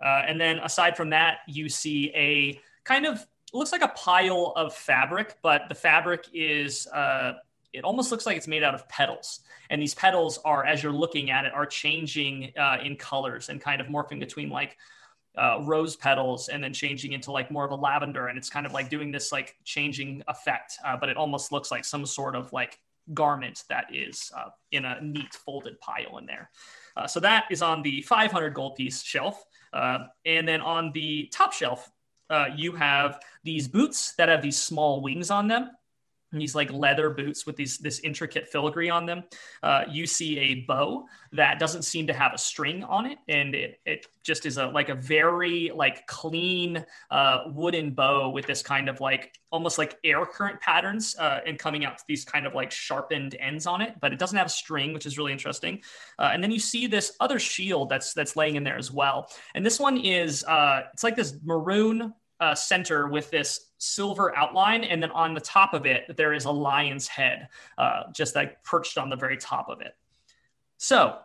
Uh, 0.03 0.23
and 0.27 0.39
then 0.39 0.59
aside 0.59 0.95
from 0.95 1.09
that, 1.09 1.39
you 1.47 1.69
see 1.69 2.11
a 2.15 2.59
kind 2.83 3.05
of 3.05 3.25
looks 3.53 3.71
like 3.71 3.81
a 3.81 3.89
pile 3.89 4.53
of 4.55 4.73
fabric, 4.73 5.37
but 5.41 5.63
the 5.69 5.75
fabric 5.75 6.25
is 6.33 6.87
uh, 6.87 7.33
it 7.73 7.83
almost 7.83 8.11
looks 8.11 8.25
like 8.25 8.37
it's 8.37 8.47
made 8.47 8.63
out 8.63 8.75
of 8.75 8.87
petals. 8.89 9.41
And 9.69 9.81
these 9.81 9.93
petals 9.93 10.39
are, 10.45 10.65
as 10.65 10.81
you're 10.81 10.93
looking 10.93 11.29
at 11.29 11.45
it, 11.45 11.53
are 11.53 11.65
changing 11.65 12.53
uh, 12.57 12.77
in 12.83 12.95
colors 12.95 13.49
and 13.49 13.59
kind 13.59 13.81
of 13.81 13.87
morphing 13.87 14.19
between 14.19 14.49
like 14.49 14.77
uh, 15.37 15.61
rose 15.63 15.95
petals 15.95 16.49
and 16.49 16.63
then 16.63 16.73
changing 16.73 17.11
into 17.11 17.31
like 17.31 17.51
more 17.51 17.65
of 17.65 17.71
a 17.71 17.75
lavender. 17.75 18.27
And 18.27 18.37
it's 18.37 18.49
kind 18.49 18.65
of 18.65 18.73
like 18.73 18.89
doing 18.89 19.11
this 19.11 19.31
like 19.31 19.55
changing 19.63 20.23
effect 20.27 20.77
uh, 20.85 20.97
but 20.97 21.09
it 21.09 21.17
almost 21.17 21.51
looks 21.51 21.69
like 21.69 21.85
some 21.85 22.05
sort 22.05 22.35
of 22.35 22.51
like 22.53 22.79
garment 23.13 23.63
that 23.69 23.85
is 23.93 24.31
uh, 24.35 24.49
in 24.71 24.85
a 24.85 24.99
neat 25.01 25.33
folded 25.33 25.79
pile 25.79 26.17
in 26.17 26.25
there. 26.25 26.49
Uh, 26.95 27.07
so 27.07 27.19
that 27.19 27.45
is 27.51 27.61
on 27.61 27.81
the 27.81 28.01
500 28.01 28.53
gold 28.53 28.75
piece 28.75 29.01
shelf 29.03 29.45
uh, 29.77 30.07
and 30.25 30.47
then 30.47 30.61
on 30.61 30.91
the 30.93 31.29
top 31.31 31.53
shelf 31.53 31.89
uh, 32.29 32.47
you 32.55 32.73
have 32.73 33.19
these 33.43 33.67
boots 33.67 34.13
that 34.17 34.27
have 34.29 34.41
these 34.41 34.57
small 34.57 35.01
wings 35.01 35.29
on 35.31 35.47
them 35.47 35.69
these 36.31 36.55
like 36.55 36.71
leather 36.71 37.09
boots 37.09 37.45
with 37.45 37.55
these 37.55 37.77
this 37.77 37.99
intricate 37.99 38.49
filigree 38.49 38.89
on 38.89 39.05
them. 39.05 39.23
Uh, 39.63 39.83
you 39.89 40.05
see 40.05 40.37
a 40.39 40.65
bow 40.65 41.05
that 41.31 41.59
doesn't 41.59 41.83
seem 41.83 42.07
to 42.07 42.13
have 42.13 42.33
a 42.33 42.37
string 42.37 42.83
on 42.83 43.05
it, 43.05 43.17
and 43.27 43.55
it 43.55 43.79
it 43.85 44.07
just 44.23 44.45
is 44.45 44.57
a 44.57 44.67
like 44.67 44.89
a 44.89 44.95
very 44.95 45.71
like 45.73 46.05
clean 46.07 46.85
uh, 47.11 47.43
wooden 47.47 47.91
bow 47.91 48.29
with 48.29 48.45
this 48.45 48.61
kind 48.61 48.89
of 48.89 48.99
like 48.99 49.33
almost 49.51 49.77
like 49.77 49.97
air 50.03 50.25
current 50.25 50.59
patterns 50.59 51.15
uh, 51.17 51.39
and 51.45 51.57
coming 51.57 51.85
out 51.85 51.97
to 51.97 52.03
these 52.07 52.25
kind 52.25 52.45
of 52.45 52.53
like 52.53 52.71
sharpened 52.71 53.35
ends 53.39 53.65
on 53.65 53.81
it, 53.81 53.95
but 54.01 54.11
it 54.11 54.19
doesn't 54.19 54.37
have 54.37 54.47
a 54.47 54.49
string, 54.49 54.93
which 54.93 55.05
is 55.05 55.17
really 55.17 55.31
interesting. 55.31 55.81
Uh, 56.19 56.31
and 56.33 56.43
then 56.43 56.51
you 56.51 56.59
see 56.59 56.87
this 56.87 57.13
other 57.21 57.39
shield 57.39 57.89
that's 57.89 58.13
that's 58.13 58.35
laying 58.35 58.55
in 58.55 58.63
there 58.63 58.77
as 58.77 58.91
well, 58.91 59.29
and 59.55 59.65
this 59.65 59.79
one 59.79 59.97
is 59.97 60.43
uh, 60.43 60.81
it's 60.93 61.03
like 61.03 61.15
this 61.15 61.37
maroon 61.45 62.13
uh, 62.39 62.53
center 62.53 63.07
with 63.07 63.31
this 63.31 63.66
silver 63.77 64.35
outline, 64.35 64.83
and 64.83 65.01
then 65.01 65.11
on 65.11 65.33
the 65.33 65.41
top 65.41 65.73
of 65.73 65.85
it 65.85 66.15
there 66.17 66.33
is 66.33 66.45
a 66.45 66.51
lion's 66.51 67.07
head, 67.07 67.49
uh, 67.77 68.03
just 68.13 68.35
like 68.35 68.63
perched 68.63 68.97
on 68.97 69.09
the 69.09 69.15
very 69.15 69.37
top 69.37 69.69
of 69.69 69.81
it. 69.81 69.95
So, 70.77 71.17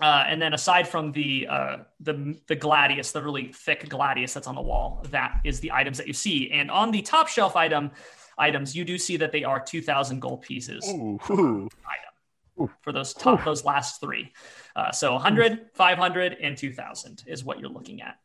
uh, 0.00 0.24
and 0.26 0.40
then 0.40 0.54
aside 0.54 0.88
from 0.88 1.12
the 1.12 1.46
uh, 1.48 1.76
the 2.00 2.38
the 2.46 2.56
gladius, 2.56 3.12
the 3.12 3.22
really 3.22 3.52
thick 3.52 3.88
gladius 3.88 4.34
that's 4.34 4.46
on 4.46 4.54
the 4.54 4.62
wall, 4.62 5.04
that 5.10 5.40
is 5.44 5.60
the 5.60 5.72
items 5.72 5.98
that 5.98 6.06
you 6.06 6.12
see. 6.12 6.50
And 6.50 6.70
on 6.70 6.90
the 6.90 7.02
top 7.02 7.28
shelf 7.28 7.56
item 7.56 7.90
items, 8.38 8.74
you 8.74 8.84
do 8.84 8.98
see 8.98 9.16
that 9.18 9.32
they 9.32 9.44
are 9.44 9.60
two 9.60 9.82
thousand 9.82 10.20
gold 10.20 10.42
pieces. 10.42 10.86
Ooh, 10.88 11.18
ooh. 11.30 11.68
Item 11.86 12.70
for 12.82 12.92
those 12.92 13.14
top 13.14 13.40
ooh. 13.40 13.44
those 13.44 13.64
last 13.64 14.00
three. 14.00 14.32
Uh, 14.76 14.90
so 14.90 15.12
100, 15.12 15.70
500, 15.74 16.36
and 16.40 16.56
2000 16.56 17.24
is 17.26 17.44
what 17.44 17.60
you're 17.60 17.68
looking 17.68 18.00
at 18.02 18.16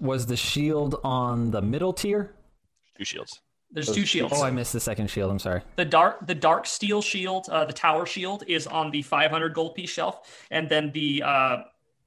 was 0.00 0.26
the 0.26 0.36
shield 0.36 1.00
on 1.04 1.50
the 1.50 1.62
middle 1.62 1.92
tier? 1.92 2.34
Two 2.96 3.04
shields. 3.04 3.40
There's 3.70 3.90
two 3.90 4.04
shields. 4.04 4.34
Oh, 4.36 4.42
I 4.42 4.50
missed 4.50 4.74
the 4.74 4.80
second 4.80 5.08
shield. 5.08 5.30
I'm 5.30 5.38
sorry. 5.38 5.62
The 5.76 5.84
dark, 5.84 6.26
the 6.26 6.34
dark 6.34 6.66
steel 6.66 7.00
shield, 7.00 7.48
uh, 7.48 7.64
the 7.64 7.72
tower 7.72 8.04
shield, 8.04 8.44
is 8.46 8.66
on 8.66 8.90
the 8.90 9.00
500 9.00 9.54
gold 9.54 9.74
piece 9.74 9.88
shelf, 9.88 10.46
and 10.50 10.68
then 10.68 10.92
the 10.92 11.22
uh, 11.22 11.56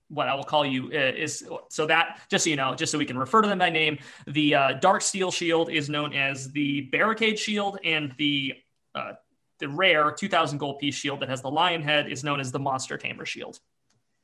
what 0.10 0.28
I 0.28 0.36
will 0.36 0.44
call 0.44 0.64
you 0.64 0.92
uh, 0.94 1.12
is 1.16 1.44
so 1.70 1.88
that 1.88 2.20
just 2.30 2.44
so 2.44 2.52
you 2.52 2.56
know, 2.56 2.76
just 2.76 2.92
so 2.92 3.00
we 3.00 3.06
can 3.06 3.18
refer 3.18 3.42
to 3.42 3.48
them 3.48 3.58
by 3.58 3.72
name, 3.72 3.98
the 4.28 4.54
uh, 4.54 4.74
dark 4.74 5.02
steel 5.02 5.32
shield 5.32 5.72
is 5.72 5.90
known 5.90 6.14
as 6.14 6.52
the 6.52 6.82
barricade 6.92 7.40
shield, 7.40 7.80
and 7.84 8.14
the 8.20 8.54
uh, 8.94 9.14
the 9.60 9.68
rare 9.70 10.12
2,000 10.12 10.58
gold 10.58 10.80
piece 10.80 10.96
shield 10.96 11.22
that 11.22 11.30
has 11.30 11.42
the 11.42 11.50
lion 11.50 11.82
head 11.82 12.12
is 12.12 12.24
known 12.24 12.40
as 12.40 12.52
the 12.52 12.60
monster 12.60 12.98
tamer 12.98 13.26
shield. 13.26 13.60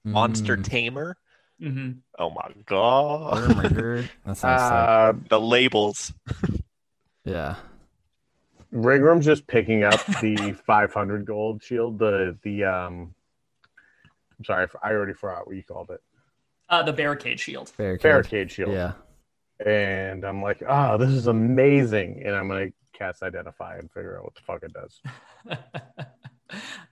Monster 0.04 0.58
mm. 0.58 0.64
tamer. 0.64 1.18
Mm-hmm. 1.62 1.92
Oh 2.18 2.30
my 2.32 2.52
god! 2.66 3.62
Oh! 3.78 4.04
That 4.26 4.44
uh, 4.44 5.14
the 5.30 5.40
labels. 5.40 6.14
yeah. 7.24 7.56
Rangrim's 8.74 9.26
just 9.26 9.46
picking 9.48 9.84
up 9.84 10.04
the 10.22 10.56
500 10.66 11.26
gold 11.26 11.62
shield. 11.64 12.00
The 12.00 12.38
the 12.42 12.64
um. 12.66 13.14
I'm 14.40 14.46
sorry, 14.46 14.68
I 14.82 14.92
already 14.92 15.14
forgot 15.14 15.46
what 15.46 15.56
you 15.56 15.64
called 15.64 15.92
it. 15.92 16.02
Uh, 16.68 16.82
the 16.82 16.94
barricade 16.94 17.40
shield. 17.40 17.72
Barricade, 17.78 18.02
barricade 18.02 18.52
shield. 18.52 18.72
Yeah. 18.72 18.94
And 19.64 20.26
I'm 20.26 20.42
like, 20.42 20.64
oh, 20.68 20.98
this 20.98 21.12
is 21.12 21.28
amazing, 21.28 22.24
and 22.26 22.36
I'm 22.36 22.48
gonna 22.48 22.72
cast 22.94 23.22
identify 23.22 23.78
and 23.78 23.92
figure 23.92 24.18
out 24.18 24.24
what 24.24 24.36
the 24.36 24.42
fuck 24.42 24.64
it 24.64 24.74
does. 24.74 25.02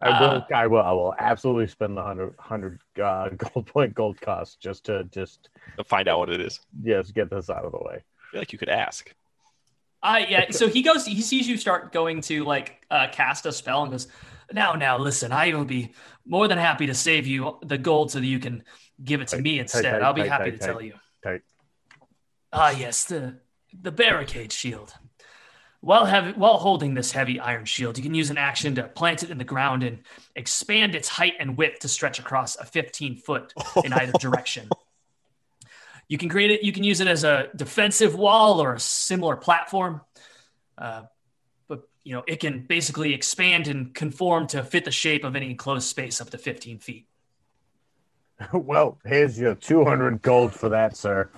I 0.02 0.22
will, 0.22 0.28
uh, 0.28 0.42
I 0.54 0.68
will. 0.68 0.82
I 0.82 0.92
will 0.92 1.14
absolutely 1.18 1.68
spend 1.68 1.98
the 1.98 2.04
hundred 2.04 2.36
hundred 2.40 2.80
uh, 3.02 3.30
gold 3.38 3.68
point 3.68 3.94
gold 3.94 4.20
cost 4.22 4.60
just 4.60 4.86
to 4.86 5.04
just 5.06 5.50
to 5.78 5.84
find 5.84 6.08
out 6.08 6.20
what 6.20 6.30
it 6.30 6.42
is. 6.42 6.60
Yes, 6.82 7.12
get 7.12 7.30
this 7.30 7.50
out 7.50 7.66
of 7.66 7.72
the 7.72 7.80
way. 7.80 7.96
I 7.96 8.32
feel 8.32 8.42
like 8.42 8.54
you 8.54 8.60
could 8.60 8.70
ask. 8.70 9.14
Uh, 10.02 10.22
yeah. 10.28 10.52
So 10.52 10.68
he 10.68 10.82
goes. 10.82 11.06
He 11.06 11.22
sees 11.22 11.48
you 11.48 11.58
start 11.58 11.92
going 11.92 12.22
to 12.22 12.44
like 12.44 12.86
uh, 12.90 13.08
cast 13.12 13.46
a 13.46 13.52
spell 13.52 13.84
and 13.84 13.92
goes, 13.92 14.08
"Now, 14.52 14.74
now, 14.74 14.98
listen. 14.98 15.32
I 15.32 15.54
will 15.54 15.66
be 15.66 15.94
more 16.26 16.48
than 16.48 16.58
happy 16.58 16.88
to 16.88 16.94
save 16.94 17.28
you 17.28 17.58
the 17.64 17.78
gold 17.78 18.12
so 18.12 18.20
that 18.20 18.26
you 18.26 18.40
can 18.40 18.64
give 19.04 19.22
it 19.22 19.28
to 19.30 19.38
tight, 19.38 19.44
me 19.44 19.60
instead. 19.60 19.84
Tight, 19.84 19.92
tight, 19.92 20.02
I'll 20.04 20.14
be 20.14 20.28
happy 20.28 20.52
to 20.52 20.58
tell 20.58 20.82
you." 20.82 20.94
Tight. 21.24 21.42
Ah, 22.54 22.70
yes, 22.70 23.06
the 23.06 23.40
the 23.74 23.92
barricade 23.92 24.52
shield. 24.52 24.94
While, 25.82 26.06
have, 26.06 26.36
while 26.36 26.58
holding 26.58 26.94
this 26.94 27.12
heavy 27.12 27.40
iron 27.40 27.64
shield, 27.64 27.98
you 27.98 28.04
can 28.04 28.14
use 28.14 28.30
an 28.30 28.38
action 28.38 28.76
to 28.76 28.84
plant 28.84 29.24
it 29.24 29.30
in 29.30 29.38
the 29.38 29.46
ground 29.46 29.84
and 29.84 30.00
expand 30.36 30.94
its 30.94 31.08
height 31.08 31.36
and 31.40 31.58
width 31.58 31.80
to 31.80 31.88
stretch 31.88 32.20
across 32.20 32.58
a 32.58 32.66
15 32.66 33.16
foot 33.18 33.54
in 33.86 33.94
either 33.94 34.12
direction. 34.14 34.68
You 36.10 36.18
can 36.18 36.28
create 36.28 36.52
it. 36.52 36.64
You 36.64 36.74
can 36.74 36.84
use 36.84 37.00
it 37.00 37.08
as 37.08 37.24
a 37.24 37.50
defensive 37.56 38.16
wall 38.16 38.62
or 38.62 38.74
a 38.74 38.80
similar 38.80 39.38
platform. 39.38 40.02
Uh, 40.78 41.04
but 41.68 41.88
you 42.04 42.14
know, 42.14 42.24
it 42.28 42.40
can 42.42 42.66
basically 42.66 43.14
expand 43.14 43.68
and 43.68 43.94
conform 43.94 44.48
to 44.48 44.64
fit 44.64 44.86
the 44.86 44.92
shape 44.92 45.24
of 45.24 45.36
any 45.36 45.52
enclosed 45.52 45.88
space 45.88 46.20
up 46.20 46.32
to 46.32 46.38
15 46.38 46.80
feet. 46.80 47.06
Well, 48.54 48.98
here's 49.06 49.38
your 49.38 49.54
200 49.54 50.22
gold 50.22 50.54
for 50.54 50.70
that, 50.70 50.96
sir. 50.96 51.30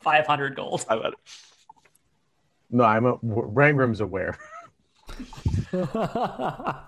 500 0.00 0.54
gold. 0.54 0.84
No, 2.70 2.84
I'm 2.84 3.06
a 3.06 3.16
Rangrim's 3.18 4.00
aware. 4.00 4.38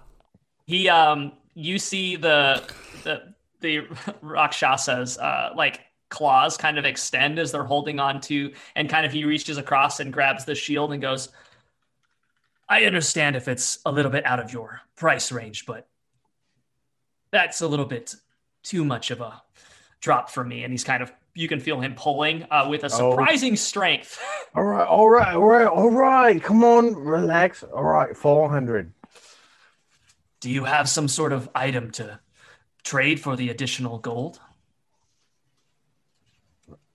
he 0.67 0.89
um 0.89 1.33
you 1.55 1.79
see 1.79 2.17
the 2.17 2.63
the 3.05 3.35
the 3.61 3.87
Rakshasas 4.23 5.19
uh 5.19 5.51
like 5.55 5.81
claws 6.09 6.57
kind 6.57 6.79
of 6.79 6.85
extend 6.85 7.39
as 7.39 7.53
they're 7.53 7.65
holding 7.65 8.01
on 8.01 8.21
to 8.23 8.53
and 8.75 8.89
kind 8.89 9.05
of 9.05 9.13
he 9.13 9.25
reaches 9.25 9.59
across 9.59 10.01
and 10.01 10.13
grabs 10.13 10.45
the 10.45 10.55
shield 10.55 10.93
and 10.93 11.03
goes 11.03 11.29
I 12.69 12.85
understand 12.85 13.37
if 13.37 13.49
it's 13.49 13.79
a 13.87 13.93
little 13.93 14.11
bit 14.11 14.27
out 14.27 14.41
of 14.41 14.53
your 14.53 14.81
price 14.97 15.31
range, 15.31 15.67
but 15.67 15.87
that's 17.31 17.61
a 17.61 17.69
little 17.69 17.85
bit 17.85 18.15
too 18.63 18.85
much 18.85 19.11
of 19.11 19.21
a 19.21 19.41
drop 20.01 20.31
for 20.31 20.43
me. 20.43 20.65
And 20.65 20.73
he's 20.73 20.85
kind 20.85 21.03
of 21.03 21.13
you 21.37 21.49
can 21.49 21.61
feel 21.61 21.81
him 21.81 21.95
pulling 21.95 22.45
uh, 22.51 22.67
with 22.69 22.83
a 22.83 22.87
Oh. 22.87 23.11
surprising 23.11 23.57
strength. 23.57 24.19
All 24.55 24.65
right, 24.65 24.87
all 24.89 25.09
right, 25.11 25.35
all 25.37 25.45
right, 25.47 25.67
all 25.67 25.91
right. 25.91 26.43
Come 26.43 26.65
on, 26.65 26.95
relax. 26.95 27.63
All 27.63 27.83
right, 27.85 28.17
four 28.17 28.49
hundred. 28.49 28.91
Do 30.41 30.49
you 30.51 30.65
have 30.65 30.89
some 30.89 31.09
sort 31.09 31.33
of 31.35 31.51
item 31.55 31.91
to 31.93 32.19
trade 32.83 33.21
for 33.21 33.37
the 33.37 33.51
additional 33.51 33.99
gold? 33.99 34.41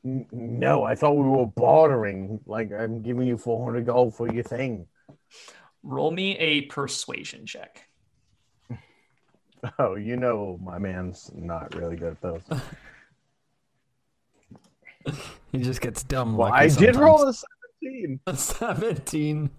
No, 0.03 0.83
I 0.83 0.95
thought 0.95 1.13
we 1.13 1.29
were 1.29 1.45
bartering. 1.45 2.39
Like 2.47 2.71
I'm 2.71 3.03
giving 3.03 3.27
you 3.27 3.37
four 3.37 3.63
hundred 3.63 3.85
gold 3.85 4.15
for 4.15 4.31
your 4.33 4.43
thing. 4.43 4.87
Roll 5.83 6.09
me 6.11 6.35
a 6.39 6.61
persuasion 6.61 7.45
check. 7.45 7.87
Oh, 9.77 9.93
you 9.93 10.17
know 10.17 10.57
my 10.63 10.79
man's 10.79 11.29
not 11.35 11.75
really 11.75 11.95
good 11.95 12.13
at 12.13 12.21
those. 12.21 12.41
He 15.51 15.59
just 15.59 15.81
gets 15.81 16.03
dumb. 16.03 16.37
Well, 16.37 16.49
lucky 16.49 16.61
I 16.61 16.67
did 16.67 16.73
sometimes. 16.95 16.97
roll 16.97 17.27
a 17.27 17.33
seventeen. 17.33 18.19
seventeen. 18.35 19.49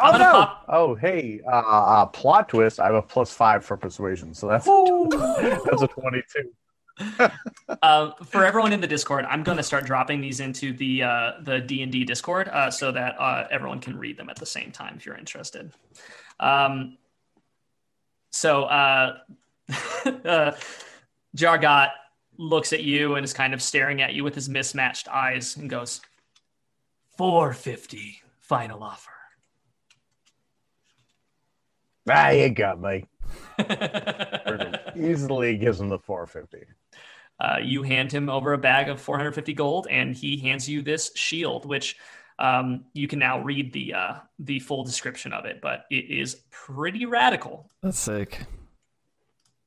Oh 0.00 0.12
no! 0.12 0.18
pop- 0.18 0.64
Oh 0.68 0.94
hey, 0.94 1.40
uh, 1.46 1.56
uh, 1.56 2.06
plot 2.06 2.48
twist. 2.48 2.80
I 2.80 2.86
have 2.86 2.94
a 2.94 3.02
plus 3.02 3.32
five 3.32 3.64
for 3.64 3.76
persuasion, 3.76 4.34
so 4.34 4.48
that's 4.48 4.64
that's 5.66 5.82
a 5.82 5.88
twenty-two. 5.88 6.52
Uh, 7.82 8.12
for 8.24 8.44
everyone 8.44 8.72
in 8.72 8.80
the 8.80 8.86
Discord, 8.86 9.24
I'm 9.28 9.42
going 9.42 9.56
to 9.56 9.62
start 9.62 9.84
dropping 9.84 10.20
these 10.20 10.40
into 10.40 10.72
the 10.72 11.02
uh, 11.02 11.32
the 11.42 11.60
D 11.60 11.82
and 11.82 11.90
D 11.92 12.04
Discord 12.04 12.48
uh, 12.48 12.70
so 12.70 12.92
that 12.92 13.16
uh, 13.18 13.46
everyone 13.50 13.80
can 13.80 13.98
read 13.98 14.16
them 14.16 14.30
at 14.30 14.36
the 14.36 14.46
same 14.46 14.70
time 14.70 14.94
if 14.96 15.04
you're 15.06 15.16
interested. 15.16 15.72
Um, 16.40 16.96
so 18.30 18.64
uh, 18.64 19.18
uh, 20.24 20.52
Jargot 21.36 21.90
looks 22.42 22.72
at 22.72 22.82
you 22.82 23.14
and 23.14 23.24
is 23.24 23.32
kind 23.32 23.54
of 23.54 23.62
staring 23.62 24.02
at 24.02 24.14
you 24.14 24.24
with 24.24 24.34
his 24.34 24.48
mismatched 24.48 25.08
eyes 25.08 25.56
and 25.56 25.70
goes, 25.70 26.00
450 27.16 28.22
final 28.40 28.82
offer. 28.82 29.12
Ah, 32.10 32.30
you 32.30 32.50
got 32.50 32.80
me. 32.80 33.06
Easily 34.96 35.56
gives 35.56 35.80
him 35.80 35.88
the 35.88 35.98
four 35.98 36.26
fifty. 36.26 36.64
Uh, 37.38 37.58
you 37.62 37.82
hand 37.82 38.10
him 38.10 38.28
over 38.28 38.52
a 38.52 38.58
bag 38.58 38.88
of 38.88 39.00
450 39.00 39.54
gold, 39.54 39.86
and 39.88 40.14
he 40.14 40.36
hands 40.36 40.68
you 40.68 40.82
this 40.82 41.12
shield, 41.14 41.64
which 41.64 41.96
um, 42.38 42.84
you 42.92 43.06
can 43.06 43.18
now 43.18 43.40
read 43.40 43.72
the 43.72 43.94
uh, 43.94 44.14
the 44.40 44.58
full 44.58 44.82
description 44.84 45.32
of 45.32 45.44
it, 45.44 45.60
but 45.62 45.84
it 45.90 46.10
is 46.10 46.42
pretty 46.50 47.06
radical. 47.06 47.70
That's 47.82 47.98
sick. 47.98 48.46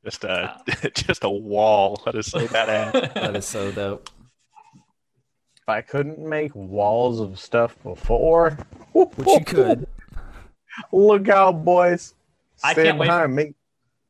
Just 0.05 0.23
a 0.23 0.55
just 0.93 1.23
a 1.23 1.29
wall. 1.29 1.99
That 2.05 2.15
is 2.15 2.27
so 2.27 2.39
badass. 2.47 3.13
That 3.15 3.35
is 3.35 3.45
so 3.45 3.71
dope. 3.71 4.09
If 5.57 5.67
I 5.67 5.81
couldn't 5.81 6.19
make 6.19 6.53
walls 6.53 7.19
of 7.19 7.39
stuff 7.39 7.75
before, 7.81 8.51
Which 8.93 9.27
you 9.27 9.43
could. 9.43 9.87
Look 10.91 11.27
out, 11.27 11.65
boys! 11.65 12.13
I 12.63 12.73
Stand 12.73 12.85
can't 12.85 12.97
wait. 12.99 13.07
behind 13.07 13.35
me. 13.35 13.55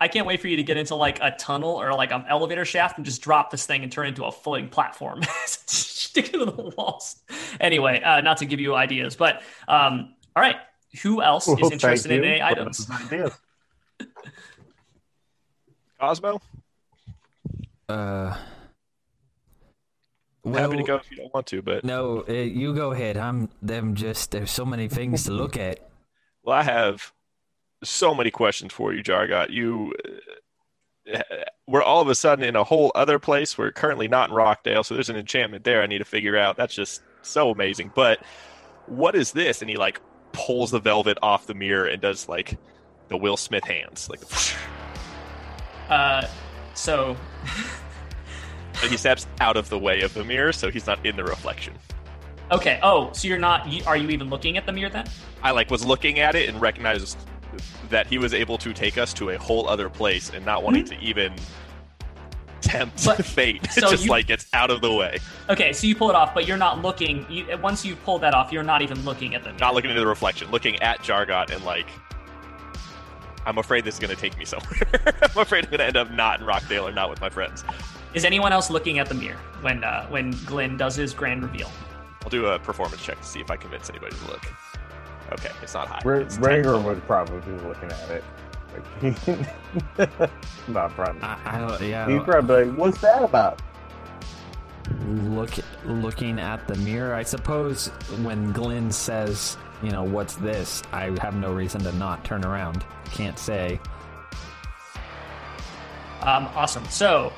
I 0.01 0.09
can't 0.09 0.27
wait 0.27 0.41
for 0.41 0.49
you 0.49 0.57
to 0.57 0.63
get 0.63 0.75
into 0.75 0.95
like 0.95 1.19
a 1.21 1.31
tunnel 1.31 1.69
or 1.81 1.93
like 1.93 2.11
an 2.11 2.25
elevator 2.27 2.65
shaft 2.65 2.97
and 2.97 3.05
just 3.05 3.21
drop 3.21 3.49
this 3.49 3.65
thing 3.65 3.81
and 3.81 3.89
turn 3.91 4.07
it 4.07 4.09
into 4.09 4.25
a 4.25 4.31
floating 4.31 4.67
platform. 4.67 5.21
Stick 5.45 6.33
it 6.33 6.39
to 6.39 6.45
the 6.45 6.73
walls. 6.77 7.21
Anyway, 7.61 8.01
uh, 8.01 8.19
not 8.19 8.37
to 8.37 8.45
give 8.45 8.59
you 8.59 8.75
ideas, 8.75 9.15
but 9.15 9.41
um, 9.69 10.13
all 10.35 10.41
right. 10.43 10.57
Who 11.03 11.21
else 11.21 11.47
Well, 11.47 11.57
is 11.65 11.71
interested 11.71 12.09
thank 12.09 12.19
in 12.19 12.23
you 12.25 12.31
any 12.35 12.41
items? 12.41 12.89
Cosmo, 15.99 16.41
Uh, 17.87 18.35
I'm 20.45 20.53
happy 20.53 20.77
to 20.77 20.83
go 20.83 20.95
if 20.95 21.09
you 21.09 21.17
don't 21.17 21.33
want 21.33 21.47
to, 21.47 21.61
but 21.61 21.83
No, 21.83 22.23
uh, 22.27 22.31
you 22.31 22.73
go 22.73 22.91
ahead. 22.91 23.17
I'm. 23.17 23.49
Them 23.61 23.95
just. 23.95 24.31
There's 24.31 24.51
so 24.51 24.65
many 24.65 24.87
things 24.87 25.23
to 25.23 25.31
look 25.31 25.57
at. 25.57 25.79
well, 26.43 26.57
I 26.57 26.63
have 26.63 27.13
so 27.83 28.13
many 28.13 28.31
questions 28.31 28.73
for 28.73 28.93
you, 28.93 29.03
Jargot. 29.03 29.49
You, 29.49 29.93
uh, 31.13 31.19
we're 31.67 31.81
all 31.83 32.01
of 32.01 32.09
a 32.09 32.15
sudden 32.15 32.43
in 32.43 32.55
a 32.55 32.63
whole 32.63 32.91
other 32.93 33.17
place. 33.19 33.57
We're 33.57 33.71
currently 33.71 34.07
not 34.07 34.29
in 34.29 34.35
Rockdale, 34.35 34.83
so 34.83 34.93
there's 34.93 35.09
an 35.09 35.15
enchantment 35.15 35.63
there. 35.63 35.81
I 35.81 35.87
need 35.87 35.99
to 35.99 36.05
figure 36.05 36.37
out. 36.37 36.57
That's 36.57 36.75
just 36.75 37.01
so 37.21 37.49
amazing. 37.51 37.91
But 37.95 38.19
what 38.87 39.15
is 39.15 39.31
this? 39.31 39.61
And 39.61 39.69
he 39.69 39.77
like 39.77 39.99
pulls 40.31 40.71
the 40.71 40.79
velvet 40.79 41.17
off 41.23 41.47
the 41.47 41.53
mirror 41.55 41.85
and 41.85 42.01
does 42.01 42.27
like 42.29 42.57
the 43.07 43.17
Will 43.17 43.37
Smith 43.37 43.63
hands, 43.63 44.09
like. 44.09 44.21
Uh, 45.89 46.27
so 46.73 47.15
But 48.81 48.89
he 48.91 48.97
steps 48.97 49.25
out 49.39 49.55
of 49.57 49.69
the 49.69 49.79
way 49.79 50.01
of 50.01 50.13
the 50.13 50.23
mirror, 50.23 50.51
so 50.51 50.69
he's 50.69 50.85
not 50.85 51.03
in 51.05 51.15
the 51.15 51.23
reflection. 51.23 51.73
okay. 52.51 52.79
Oh, 52.83 53.11
so 53.13 53.27
you're 53.27 53.37
not? 53.39 53.67
Are 53.87 53.95
you 53.97 54.09
even 54.09 54.29
looking 54.29 54.57
at 54.57 54.65
the 54.65 54.71
mirror 54.73 54.89
then? 54.89 55.05
I 55.41 55.51
like 55.51 55.71
was 55.71 55.85
looking 55.85 56.19
at 56.19 56.35
it 56.35 56.49
and 56.49 56.59
recognized 56.59 57.17
that 57.89 58.07
he 58.07 58.17
was 58.17 58.33
able 58.33 58.57
to 58.57 58.73
take 58.73 58.97
us 58.97 59.13
to 59.13 59.29
a 59.29 59.37
whole 59.37 59.67
other 59.69 59.89
place 59.89 60.29
and 60.31 60.45
not 60.45 60.61
wanting 60.63 60.83
to 60.85 60.99
even 60.99 61.33
tempt 62.61 63.05
But- 63.05 63.23
fate. 63.37 63.65
so 63.71 63.81
just 63.89 64.03
you- 64.05 64.09
like 64.11 64.27
gets 64.27 64.47
out 64.53 64.69
of 64.71 64.81
the 64.81 64.91
way. 64.93 65.19
Okay, 65.49 65.71
so 65.71 65.87
you 65.87 65.95
pull 65.95 66.09
it 66.09 66.15
off, 66.15 66.33
but 66.33 66.45
you're 66.47 66.57
not 66.57 66.81
looking. 66.81 67.25
You, 67.29 67.57
once 67.61 67.85
you 67.85 67.95
pull 67.95 68.19
that 68.19 68.33
off, 68.33 68.51
you're 68.51 68.63
not 68.63 68.81
even 68.81 69.03
looking 69.05 69.35
at 69.35 69.43
the 69.43 69.49
mirror. 69.49 69.59
Not 69.59 69.73
looking 69.73 69.89
into 69.91 70.01
the 70.01 70.07
reflection, 70.07 70.51
looking 70.51 70.81
at 70.81 70.99
Jargot 70.99 71.51
and 71.55 71.63
like 71.63 71.87
I'm 73.45 73.57
afraid 73.57 73.85
this 73.85 73.95
is 73.95 73.99
gonna 73.99 74.15
take 74.15 74.37
me 74.37 74.45
somewhere. 74.45 74.79
I'm 75.23 75.37
afraid 75.37 75.65
I'm 75.65 75.71
gonna 75.71 75.83
end 75.83 75.97
up 75.97 76.11
not 76.11 76.39
in 76.39 76.45
Rockdale 76.45 76.87
or 76.87 76.91
not 76.91 77.09
with 77.09 77.21
my 77.21 77.29
friends. 77.29 77.63
Is 78.13 78.25
anyone 78.25 78.51
else 78.53 78.69
looking 78.69 78.97
at 78.99 79.07
the 79.07 79.15
mirror 79.15 79.37
when 79.61 79.83
uh, 79.83 80.07
when 80.07 80.31
Glenn 80.45 80.77
does 80.77 80.95
his 80.95 81.13
grand 81.13 81.43
reveal? 81.43 81.69
I'll 82.23 82.29
do 82.29 82.47
a 82.47 82.57
performance 82.59 83.03
check 83.03 83.19
to 83.21 83.27
see 83.27 83.39
if 83.39 83.51
I 83.51 83.55
convince 83.57 83.89
anybody 83.89 84.15
to 84.15 84.27
look. 84.31 84.45
Okay, 85.33 85.51
it's 85.61 85.73
not 85.73 85.87
high. 85.87 86.01
Ra- 86.05 86.17
It's 86.19 86.37
10. 86.37 86.83
Would 86.83 87.05
probably 87.07 87.39
be 87.41 87.59
looking 87.63 87.91
at 87.91 88.09
it. 88.11 88.23
Like, 89.07 90.29
not 90.67 90.91
probably. 90.91 91.21
I, 91.21 91.37
I 91.45 91.59
don't. 91.59 91.81
Yeah. 91.81 92.05
I 92.05 92.09
He'd 92.09 92.15
don't- 92.17 92.25
probably 92.25 92.65
like, 92.65 92.77
"What's 92.77 93.01
that 93.01 93.23
about?" 93.23 93.61
look 95.07 95.49
looking 95.85 96.39
at 96.39 96.67
the 96.67 96.75
mirror. 96.75 97.13
I 97.15 97.23
suppose 97.23 97.87
when 98.23 98.51
Glenn 98.51 98.91
says, 98.91 99.57
you 99.83 99.91
know, 99.91 100.03
what's 100.03 100.35
this? 100.35 100.81
I 100.91 101.15
have 101.21 101.35
no 101.35 101.53
reason 101.53 101.81
to 101.83 101.91
not 101.93 102.23
turn 102.23 102.45
around. 102.45 102.85
Can't 103.11 103.37
say. 103.37 103.79
Um, 106.21 106.47
awesome. 106.55 106.85
So, 106.85 107.31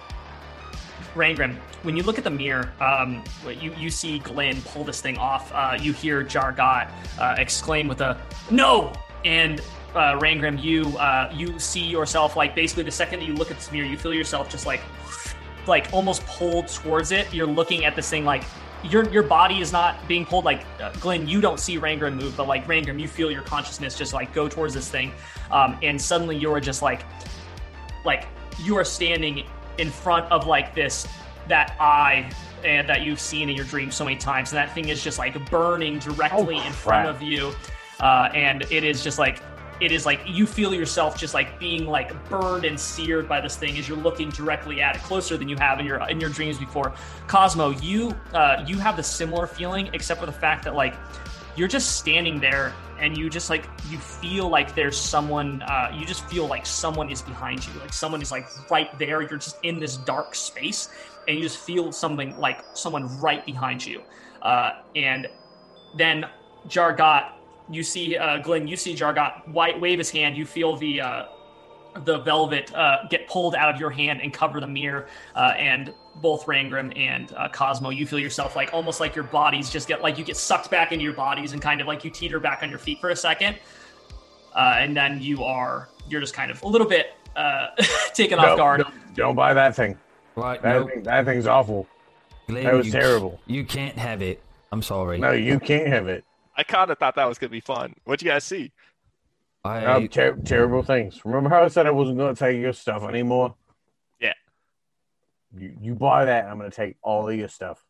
Rangrim, 1.15 1.55
when 1.83 1.97
you 1.97 2.03
look 2.03 2.17
at 2.17 2.23
the 2.23 2.29
mirror, 2.29 2.71
um, 2.79 3.23
you 3.45 3.73
you 3.77 3.89
see 3.89 4.19
Glenn 4.19 4.61
pull 4.61 4.83
this 4.83 5.01
thing 5.01 5.17
off. 5.17 5.51
Uh, 5.53 5.77
you 5.79 5.93
hear 5.93 6.23
Jargot 6.23 6.89
uh, 7.19 7.35
exclaim 7.37 7.87
with 7.87 8.01
a 8.01 8.17
"No!" 8.49 8.93
and 9.25 9.59
uh, 9.93 10.19
Rangrim, 10.19 10.61
you 10.61 10.97
uh, 10.97 11.31
you 11.33 11.59
see 11.59 11.83
yourself 11.83 12.35
like 12.35 12.55
basically 12.55 12.83
the 12.83 12.91
second 12.91 13.19
that 13.19 13.25
you 13.25 13.33
look 13.33 13.51
at 13.51 13.57
this 13.57 13.71
mirror, 13.71 13.87
you 13.87 13.97
feel 13.97 14.13
yourself 14.13 14.49
just 14.49 14.65
like 14.65 14.81
like 15.67 15.89
almost 15.91 16.25
pulled 16.25 16.67
towards 16.67 17.11
it. 17.11 17.33
You're 17.33 17.47
looking 17.47 17.83
at 17.83 17.95
this 17.95 18.09
thing 18.09 18.23
like 18.23 18.43
your 18.83 19.09
your 19.09 19.23
body 19.23 19.59
is 19.59 19.71
not 19.71 20.07
being 20.07 20.25
pulled. 20.25 20.45
Like 20.45 20.65
uh, 20.81 20.91
Glenn, 20.99 21.27
you 21.27 21.41
don't 21.41 21.59
see 21.59 21.77
Rangrim 21.77 22.15
move, 22.15 22.35
but 22.37 22.47
like 22.47 22.65
Rangrim, 22.67 22.99
you 22.99 23.07
feel 23.07 23.31
your 23.31 23.43
consciousness 23.43 23.95
just 23.95 24.13
like 24.13 24.33
go 24.33 24.47
towards 24.47 24.73
this 24.73 24.89
thing, 24.89 25.11
um, 25.51 25.77
and 25.81 26.01
suddenly 26.01 26.37
you 26.37 26.51
are 26.53 26.61
just 26.61 26.81
like 26.81 27.03
like 28.05 28.27
you 28.59 28.77
are 28.77 28.85
standing 28.85 29.45
in 29.77 29.89
front 29.89 30.31
of 30.31 30.47
like 30.47 30.73
this 30.73 31.07
that 31.47 31.75
eye 31.79 32.29
and 32.63 32.89
that 32.89 33.03
you've 33.03 33.19
seen 33.19 33.49
in 33.49 33.55
your 33.55 33.65
dreams 33.65 33.95
so 33.95 34.03
many 34.03 34.17
times. 34.17 34.51
And 34.51 34.57
that 34.57 34.73
thing 34.73 34.89
is 34.89 35.03
just 35.03 35.17
like 35.19 35.49
burning 35.49 35.99
directly 35.99 36.57
Oh, 36.59 36.65
in 36.65 36.73
front 36.73 37.07
of 37.07 37.21
you. 37.21 37.53
Uh, 37.99 38.29
and 38.33 38.63
it 38.71 38.83
is 38.83 39.03
just 39.03 39.19
like 39.19 39.41
it 39.79 39.91
is 39.91 40.05
like 40.05 40.21
you 40.25 40.47
feel 40.47 40.73
yourself 40.73 41.17
just 41.17 41.33
like 41.33 41.59
being 41.59 41.85
like 41.85 42.11
burned 42.29 42.65
and 42.65 42.79
seared 42.79 43.27
by 43.27 43.39
this 43.39 43.55
thing 43.55 43.77
as 43.77 43.87
you're 43.87 43.97
looking 43.97 44.29
directly 44.29 44.81
at 44.81 44.95
it 44.95 45.01
closer 45.03 45.37
than 45.37 45.47
you 45.47 45.55
have 45.57 45.79
in 45.79 45.85
your 45.85 46.01
in 46.09 46.19
your 46.19 46.29
dreams 46.29 46.57
before. 46.57 46.93
Cosmo 47.27 47.69
you 47.69 48.15
uh, 48.33 48.63
you 48.67 48.77
have 48.77 48.97
the 48.97 49.03
similar 49.03 49.47
feeling 49.47 49.89
except 49.93 50.19
for 50.19 50.25
the 50.25 50.31
fact 50.31 50.63
that 50.63 50.75
like 50.75 50.95
you're 51.55 51.67
just 51.67 51.97
standing 51.97 52.39
there 52.39 52.73
and 52.99 53.17
you 53.17 53.29
just 53.29 53.49
like 53.49 53.65
you 53.89 53.97
feel 53.97 54.49
like 54.49 54.73
there's 54.75 54.97
someone 54.97 55.61
uh, 55.63 55.91
you 55.93 56.05
just 56.05 56.27
feel 56.29 56.47
like 56.47 56.65
someone 56.65 57.09
is 57.11 57.21
behind 57.21 57.65
you 57.67 57.73
like 57.79 57.93
someone 57.93 58.21
is 58.21 58.31
like 58.31 58.47
right 58.71 58.97
there. 58.97 59.21
You're 59.21 59.37
just 59.37 59.57
in 59.63 59.79
this 59.79 59.97
dark 59.97 60.33
space 60.33 60.89
and 61.27 61.37
you 61.37 61.43
just 61.43 61.59
feel 61.59 61.91
something 61.91 62.37
like 62.39 62.63
someone 62.73 63.19
right 63.19 63.45
behind 63.45 63.85
you. 63.85 64.01
Uh, 64.41 64.81
and 64.95 65.27
then 65.97 66.25
jargot 66.67 67.36
you 67.69 67.83
see 67.83 68.15
uh, 68.17 68.37
glenn 68.39 68.67
you 68.67 68.75
see 68.77 68.95
jargot 68.95 69.47
white 69.49 69.79
wave 69.79 69.97
his 69.99 70.09
hand 70.09 70.37
you 70.37 70.45
feel 70.45 70.75
the 70.77 71.01
uh, 71.01 71.25
the 72.03 72.19
velvet 72.19 72.73
uh, 72.75 72.99
get 73.09 73.27
pulled 73.27 73.55
out 73.55 73.73
of 73.73 73.79
your 73.79 73.89
hand 73.89 74.21
and 74.21 74.31
cover 74.31 74.59
the 74.59 74.67
mirror. 74.67 75.07
Uh, 75.35 75.53
and 75.57 75.91
both 76.17 76.45
Rangrim 76.45 76.95
and 76.95 77.33
uh, 77.35 77.47
Cosmo, 77.49 77.89
you 77.89 78.05
feel 78.05 78.19
yourself 78.19 78.55
like 78.55 78.71
almost 78.71 78.99
like 78.99 79.15
your 79.15 79.23
bodies 79.23 79.69
just 79.71 79.87
get 79.87 80.01
like 80.03 80.17
you 80.17 80.23
get 80.23 80.37
sucked 80.37 80.69
back 80.69 80.91
into 80.91 81.03
your 81.03 81.13
bodies 81.13 81.53
and 81.53 81.61
kind 81.61 81.81
of 81.81 81.87
like 81.87 82.03
you 82.03 82.11
teeter 82.11 82.39
back 82.39 82.61
on 82.61 82.69
your 82.69 82.77
feet 82.77 82.99
for 83.01 83.09
a 83.09 83.15
second. 83.15 83.57
Uh, 84.55 84.75
and 84.79 84.95
then 84.95 85.19
you 85.21 85.43
are 85.43 85.89
you're 86.07 86.21
just 86.21 86.33
kind 86.35 86.51
of 86.51 86.61
a 86.61 86.67
little 86.67 86.87
bit 86.87 87.15
uh, 87.35 87.69
taken 88.13 88.37
No, 88.37 88.45
off 88.51 88.57
guard. 88.57 88.81
Don't, 88.81 89.15
don't 89.15 89.35
buy 89.35 89.55
that 89.55 89.75
thing. 89.75 89.97
Right, 90.35 90.61
That, 90.61 90.73
nope. 90.73 90.89
thing, 90.91 91.03
that 91.03 91.25
thing's 91.25 91.47
awful. 91.47 91.87
Glenn, 92.47 92.63
that 92.63 92.73
was 92.75 92.85
you- 92.87 92.91
terrible. 92.91 93.39
You 93.47 93.63
can't 93.65 93.97
have 93.97 94.21
it. 94.21 94.41
I'm 94.71 94.83
sorry. 94.83 95.17
No, 95.19 95.31
you 95.31 95.59
can't 95.59 95.87
have 95.87 96.07
it. 96.07 96.23
I 96.57 96.63
kind 96.63 96.89
of 96.91 96.97
thought 96.97 97.15
that 97.15 97.27
was 97.29 97.37
gonna 97.37 97.51
be 97.51 97.59
fun. 97.61 97.93
What'd 98.03 98.25
you 98.25 98.31
guys 98.31 98.43
see? 98.43 98.71
I, 99.63 99.81
No, 99.81 100.07
ter- 100.07 100.35
terrible 100.37 100.81
things. 100.83 101.23
Remember 101.25 101.49
how 101.49 101.63
I 101.63 101.67
said 101.67 101.87
I 101.87 101.91
wasn't 101.91 102.17
going 102.17 102.33
to 102.33 102.39
take 102.39 102.59
your 102.61 102.71
stuff 102.73 103.03
anymore? 103.03 103.55
Yeah. 104.19 104.33
You, 105.57 105.75
you 105.81 105.95
buy 105.95 106.23
that, 106.25 106.45
I'm 106.45 106.57
going 106.57 106.69
to 106.71 106.75
take 106.75 106.95
all 107.01 107.27
of 107.27 107.35
your 107.35 107.49
stuff. 107.49 107.83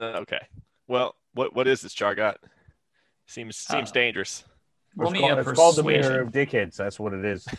Uh, 0.00 0.22
okay. 0.22 0.40
Well, 0.88 1.14
what 1.34 1.54
what 1.54 1.68
is 1.68 1.82
this 1.82 1.94
Jargot? 1.94 2.34
Seems 3.26 3.56
seems 3.56 3.90
Uh, 3.90 3.94
dangerous. 3.94 4.44
Roll 4.96 5.10
it's 5.10 5.20
me 5.20 5.20
called, 5.20 5.38
a 5.38 5.40
it's 5.42 5.52
called 5.52 5.76
the 5.76 5.84
mirror 5.84 6.20
of 6.20 6.32
dickheads. 6.32 6.74
That's 6.76 6.98
what 6.98 7.12
it 7.12 7.24
is. 7.24 7.46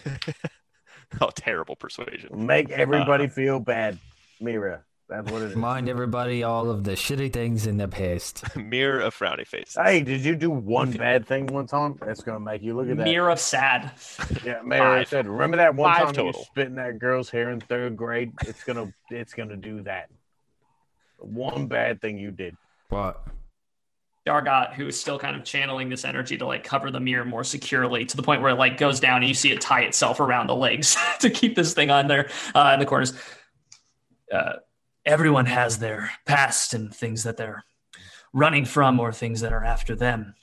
Oh, 1.20 1.30
terrible 1.36 1.76
persuasion. 1.76 2.46
Make 2.46 2.70
everybody 2.70 3.28
feel 3.28 3.60
bad. 3.60 3.98
Mirror. 4.40 4.86
That's 5.12 5.30
what 5.30 5.42
it 5.42 5.50
is. 5.50 5.56
Remind 5.56 5.90
everybody 5.90 6.42
all 6.42 6.70
of 6.70 6.86
the 6.86 6.92
shitty 6.94 7.34
things 7.34 7.68
in 7.68 7.76
the 7.76 7.90
past. 7.90 8.56
Mirror 8.56 9.02
of 9.02 9.14
frowny 9.14 9.46
face. 9.46 9.76
Hey, 9.78 10.02
did 10.04 10.22
you 10.22 10.38
do 10.38 10.50
one 10.50 10.92
bad 10.98 11.28
thing 11.28 11.48
one 11.48 11.68
time? 11.68 12.00
That's 12.00 12.22
going 12.22 12.38
to 12.38 12.44
make 12.44 12.62
you 12.64 12.78
look 12.78 12.88
at 12.88 12.96
that. 12.96 13.04
Mirror 13.04 13.32
of 13.32 13.40
sad. 13.40 13.92
Yeah, 14.46 14.62
Mayor, 14.64 14.82
I 14.84 15.00
Five. 15.00 15.10
said, 15.10 15.28
remember 15.28 15.58
that 15.58 15.76
one 15.76 15.94
Five 15.94 16.06
time 16.06 16.26
you 16.26 16.32
total. 16.32 16.46
spit 16.46 16.68
in 16.68 16.76
that 16.76 16.98
girl's 16.98 17.30
hair 17.30 17.50
in 17.50 17.60
third 17.60 17.98
grade? 17.98 18.32
It's 18.48 18.64
gonna, 18.64 18.94
it's 19.10 19.34
gonna 19.34 19.58
do 19.58 19.82
that. 19.84 20.10
One 21.18 21.68
bad 21.68 22.00
thing 22.00 22.18
you 22.18 22.32
did. 22.32 22.56
What? 22.88 23.22
Jargot, 24.26 24.74
who 24.74 24.88
is 24.88 24.98
still 24.98 25.20
kind 25.20 25.36
of 25.36 25.44
channeling 25.44 25.90
this 25.90 26.06
energy 26.06 26.38
to 26.38 26.46
like 26.46 26.64
cover 26.64 26.90
the 26.90 27.02
mirror 27.02 27.26
more 27.26 27.44
securely 27.44 28.06
to 28.06 28.16
the 28.16 28.24
point 28.24 28.42
where 28.42 28.52
it 28.52 28.56
like 28.56 28.78
goes 28.78 29.02
down 29.02 29.18
and 29.18 29.28
you 29.28 29.34
see 29.34 29.52
it 29.52 29.60
tie 29.60 29.82
itself 29.82 30.22
around 30.22 30.48
the 30.48 30.56
legs 30.56 30.96
to 31.20 31.30
keep 31.30 31.56
this 31.56 31.74
thing 31.74 31.90
on 31.92 32.08
there 32.08 32.30
uh, 32.56 32.72
in 32.76 32.80
the 32.80 32.86
corners. 32.86 33.14
Uh, 34.32 34.54
everyone 35.06 35.46
has 35.48 35.80
their 35.80 36.12
past 36.26 36.74
and 36.74 36.94
things 36.94 37.24
that 37.24 37.38
they're 37.38 37.64
running 38.34 38.66
from 38.66 39.00
or 39.00 39.12
things 39.12 39.42
that 39.42 39.54
are 39.54 39.64
after 39.64 39.96
them. 39.96 40.36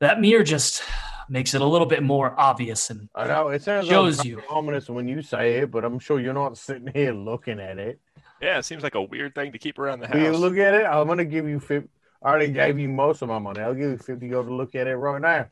That 0.00 0.20
mirror 0.20 0.44
just 0.44 0.82
makes 1.28 1.54
it 1.54 1.60
a 1.60 1.66
little 1.66 1.86
bit 1.86 2.02
more 2.02 2.34
obvious 2.38 2.88
and 2.90 3.08
I 3.14 3.26
know 3.26 3.48
it 3.48 3.62
sounds 3.62 3.86
Shows 3.86 4.24
you. 4.24 4.42
ominous 4.48 4.88
when 4.88 5.08
you 5.08 5.20
say 5.22 5.58
it, 5.58 5.70
but 5.70 5.84
I'm 5.84 5.98
sure 5.98 6.20
you're 6.20 6.32
not 6.32 6.56
sitting 6.56 6.90
here 6.92 7.12
looking 7.12 7.60
at 7.60 7.78
it. 7.78 8.00
Yeah, 8.40 8.58
it 8.58 8.64
seems 8.64 8.82
like 8.82 8.94
a 8.94 9.02
weird 9.02 9.34
thing 9.34 9.52
to 9.52 9.58
keep 9.58 9.78
around 9.78 10.00
the 10.00 10.06
house. 10.06 10.16
Will 10.16 10.22
you 10.22 10.36
look 10.36 10.56
at 10.56 10.74
it? 10.74 10.84
I'm 10.86 11.06
gonna 11.06 11.24
give 11.24 11.46
you 11.48 11.60
50. 11.60 11.88
I 12.22 12.28
already 12.30 12.52
gave 12.52 12.78
you 12.78 12.88
most 12.88 13.22
of 13.22 13.28
my 13.28 13.38
money. 13.38 13.60
I'll 13.60 13.74
give 13.74 13.90
you 13.90 13.98
50 13.98 14.28
go 14.28 14.42
to 14.42 14.54
look 14.54 14.74
at 14.74 14.86
it 14.86 14.96
right 14.96 15.20
now. 15.20 15.46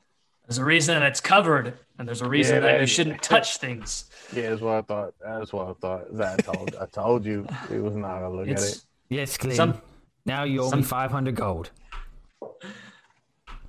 There's 0.47 0.59
a 0.59 0.65
reason 0.65 1.03
it's 1.03 1.21
covered 1.21 1.75
and 1.99 2.07
there's 2.07 2.23
a 2.23 2.29
reason 2.29 2.57
Yeah, 2.57 2.61
that 2.61 2.73
that 2.73 2.81
you 2.81 2.87
shouldn't 2.87 3.23
touch 3.23 3.57
things. 3.59 4.05
Yeah, 4.33 4.51
that's 4.51 4.61
what 4.63 4.75
I 4.75 4.83
thought. 4.83 5.15
That's 5.21 5.53
what 5.53 5.69
I 5.69 5.73
thought. 5.75 6.17
That 6.17 6.39
I 6.39 6.43
told, 6.53 6.77
I 6.81 6.87
told 6.87 7.25
you 7.25 7.47
it 7.71 7.79
was 7.83 7.95
not 7.97 8.21
gonna 8.21 8.31
look 8.31 8.49
at 8.49 8.59
it. 8.59 8.61
It's 8.63 8.87
Yes, 9.09 9.37
Glenn. 9.37 9.55
Some- 9.57 9.81
now 10.25 10.43
you 10.45 10.63
owe 10.63 10.71
some- 10.71 10.81
me 10.81 10.85
500 10.85 11.35
gold. 11.35 11.71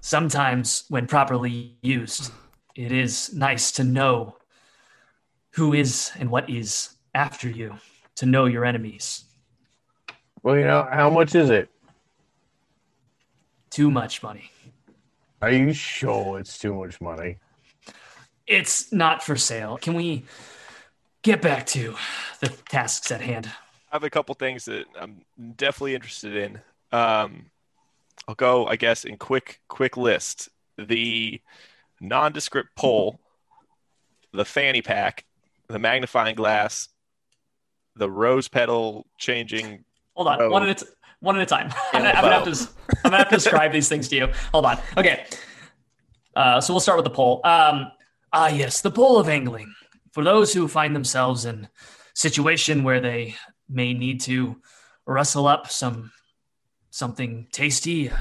sometimes 0.02 0.86
when 0.90 1.06
properly 1.08 1.76
used 1.82 2.32
it 2.76 2.92
is 2.92 3.34
nice 3.34 3.72
to 3.72 3.84
know 3.84 4.38
who 5.52 5.74
is 5.74 6.12
and 6.20 6.30
what 6.30 6.50
is 6.50 6.90
after 7.14 7.50
you 7.50 7.76
to 8.16 8.26
know 8.26 8.46
your 8.46 8.64
enemies 8.64 9.26
Well, 10.44 10.56
you 10.58 10.64
know 10.66 10.88
how 10.92 11.10
much 11.10 11.36
is 11.36 11.50
it? 11.50 11.70
too 13.70 13.92
much 13.92 14.24
money 14.24 14.50
Are 15.42 15.52
you 15.52 15.74
sure 15.74 16.40
it's 16.40 16.58
too 16.58 16.74
much 16.74 17.00
money? 17.02 17.38
it's 18.46 18.94
not 18.94 19.22
for 19.22 19.36
sale 19.36 19.78
can 19.78 19.94
we 19.94 20.24
get 21.22 21.42
back 21.42 21.66
to 21.66 21.94
the 22.40 22.48
tasks 22.70 23.12
at 23.12 23.20
hand 23.20 23.46
I 23.92 23.96
have 23.96 24.04
a 24.04 24.10
couple 24.10 24.36
things 24.36 24.66
that 24.66 24.86
I'm 25.00 25.22
definitely 25.56 25.96
interested 25.96 26.36
in. 26.36 26.60
Um, 26.92 27.46
I'll 28.28 28.36
go, 28.36 28.66
I 28.66 28.76
guess, 28.76 29.06
in 29.06 29.16
quick 29.16 29.62
quick 29.70 29.96
list. 29.96 30.50
The 30.78 31.40
nondescript 32.02 32.76
pole, 32.76 33.22
the 34.34 34.44
fanny 34.44 34.82
pack, 34.82 35.24
the 35.70 35.80
magnifying 35.80 36.36
glass, 36.36 36.90
the 37.96 38.12
rose 38.12 38.50
petal 38.50 39.08
changing. 39.18 39.86
hold 40.16 40.28
on 40.28 40.52
one 40.52 40.64
at 40.64 40.82
a 40.82 40.86
t- 40.86 40.92
one 41.20 41.36
at 41.38 41.42
a 41.42 41.46
time. 41.46 41.72
I'm, 41.94 42.04
gonna, 42.04 42.14
I'm 42.14 42.24
gonna 42.24 42.36
have 42.36 42.44
to 42.44 42.70
i'm 43.04 43.12
gonna 43.12 43.18
have 43.18 43.30
to 43.30 43.36
describe 43.36 43.72
these 43.72 43.90
things 43.90 44.08
to 44.10 44.16
you. 44.16 44.28
Hold 44.52 44.66
on. 44.66 44.80
Okay. 44.98 45.26
Uh, 46.36 46.62
so 46.62 46.74
we'll 46.74 46.80
start 46.80 46.98
with 46.98 47.06
the 47.06 47.12
poll. 47.12 47.42
Um, 47.44 47.92
ah 48.34 48.48
yes 48.48 48.82
the 48.82 48.92
poll 48.92 49.18
of 49.18 49.30
angling. 49.30 49.74
For 50.14 50.24
those 50.24 50.54
who 50.54 50.68
find 50.68 50.96
themselves 50.96 51.46
in 51.46 51.68
situation 52.14 52.84
where 52.84 53.00
they 53.00 53.36
may 53.70 53.94
need 53.94 54.22
to 54.22 54.60
rustle 55.06 55.48
up 55.48 55.70
some 55.70 56.12
something 56.90 57.48
tasty 57.52 58.12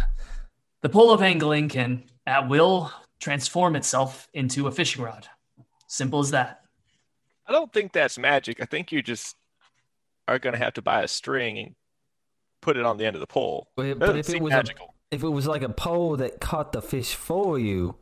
the 0.83 0.89
pole 0.89 1.11
of 1.11 1.23
angling 1.23 1.69
can 1.69 2.05
at 2.27 2.49
will 2.49 2.93
transform 3.19 3.77
itself 3.77 4.29
into 4.35 4.67
a 4.67 4.71
fishing 4.71 5.03
rod. 5.03 5.27
Simple 5.89 6.21
as 6.21 6.31
that. 6.31 6.61
I 7.47 7.53
don't 7.53 7.73
think 7.73 7.93
that's 7.93 8.19
magic. 8.19 8.61
I 8.61 8.67
think 8.67 8.93
you 8.93 9.03
just 9.03 9.37
are 10.29 10.39
going 10.39 10.53
to 10.53 10.59
have 10.63 10.75
to 10.75 10.83
buy 10.83 11.03
a 11.03 11.09
string 11.09 11.59
and 11.59 11.75
put 12.63 12.77
it 12.77 12.85
on 12.85 12.97
the 12.97 13.07
end 13.07 13.17
of 13.17 13.21
the 13.21 13.27
pole. 13.27 13.69
But, 13.77 13.85
That 13.85 13.99
but 13.99 14.07
doesn't 14.07 14.19
if 14.21 14.29
it 14.29 14.33
seem 14.33 14.43
was 14.43 14.53
a, 14.53 14.57
magical. 14.57 14.95
if 15.11 15.23
it 15.23 15.29
was 15.29 15.47
like 15.47 15.63
a 15.63 15.69
pole 15.69 16.17
that 16.17 16.41
caught 16.41 16.73
the 16.73 16.83
fish 16.83 17.15
for 17.15 17.59
you, 17.59 17.97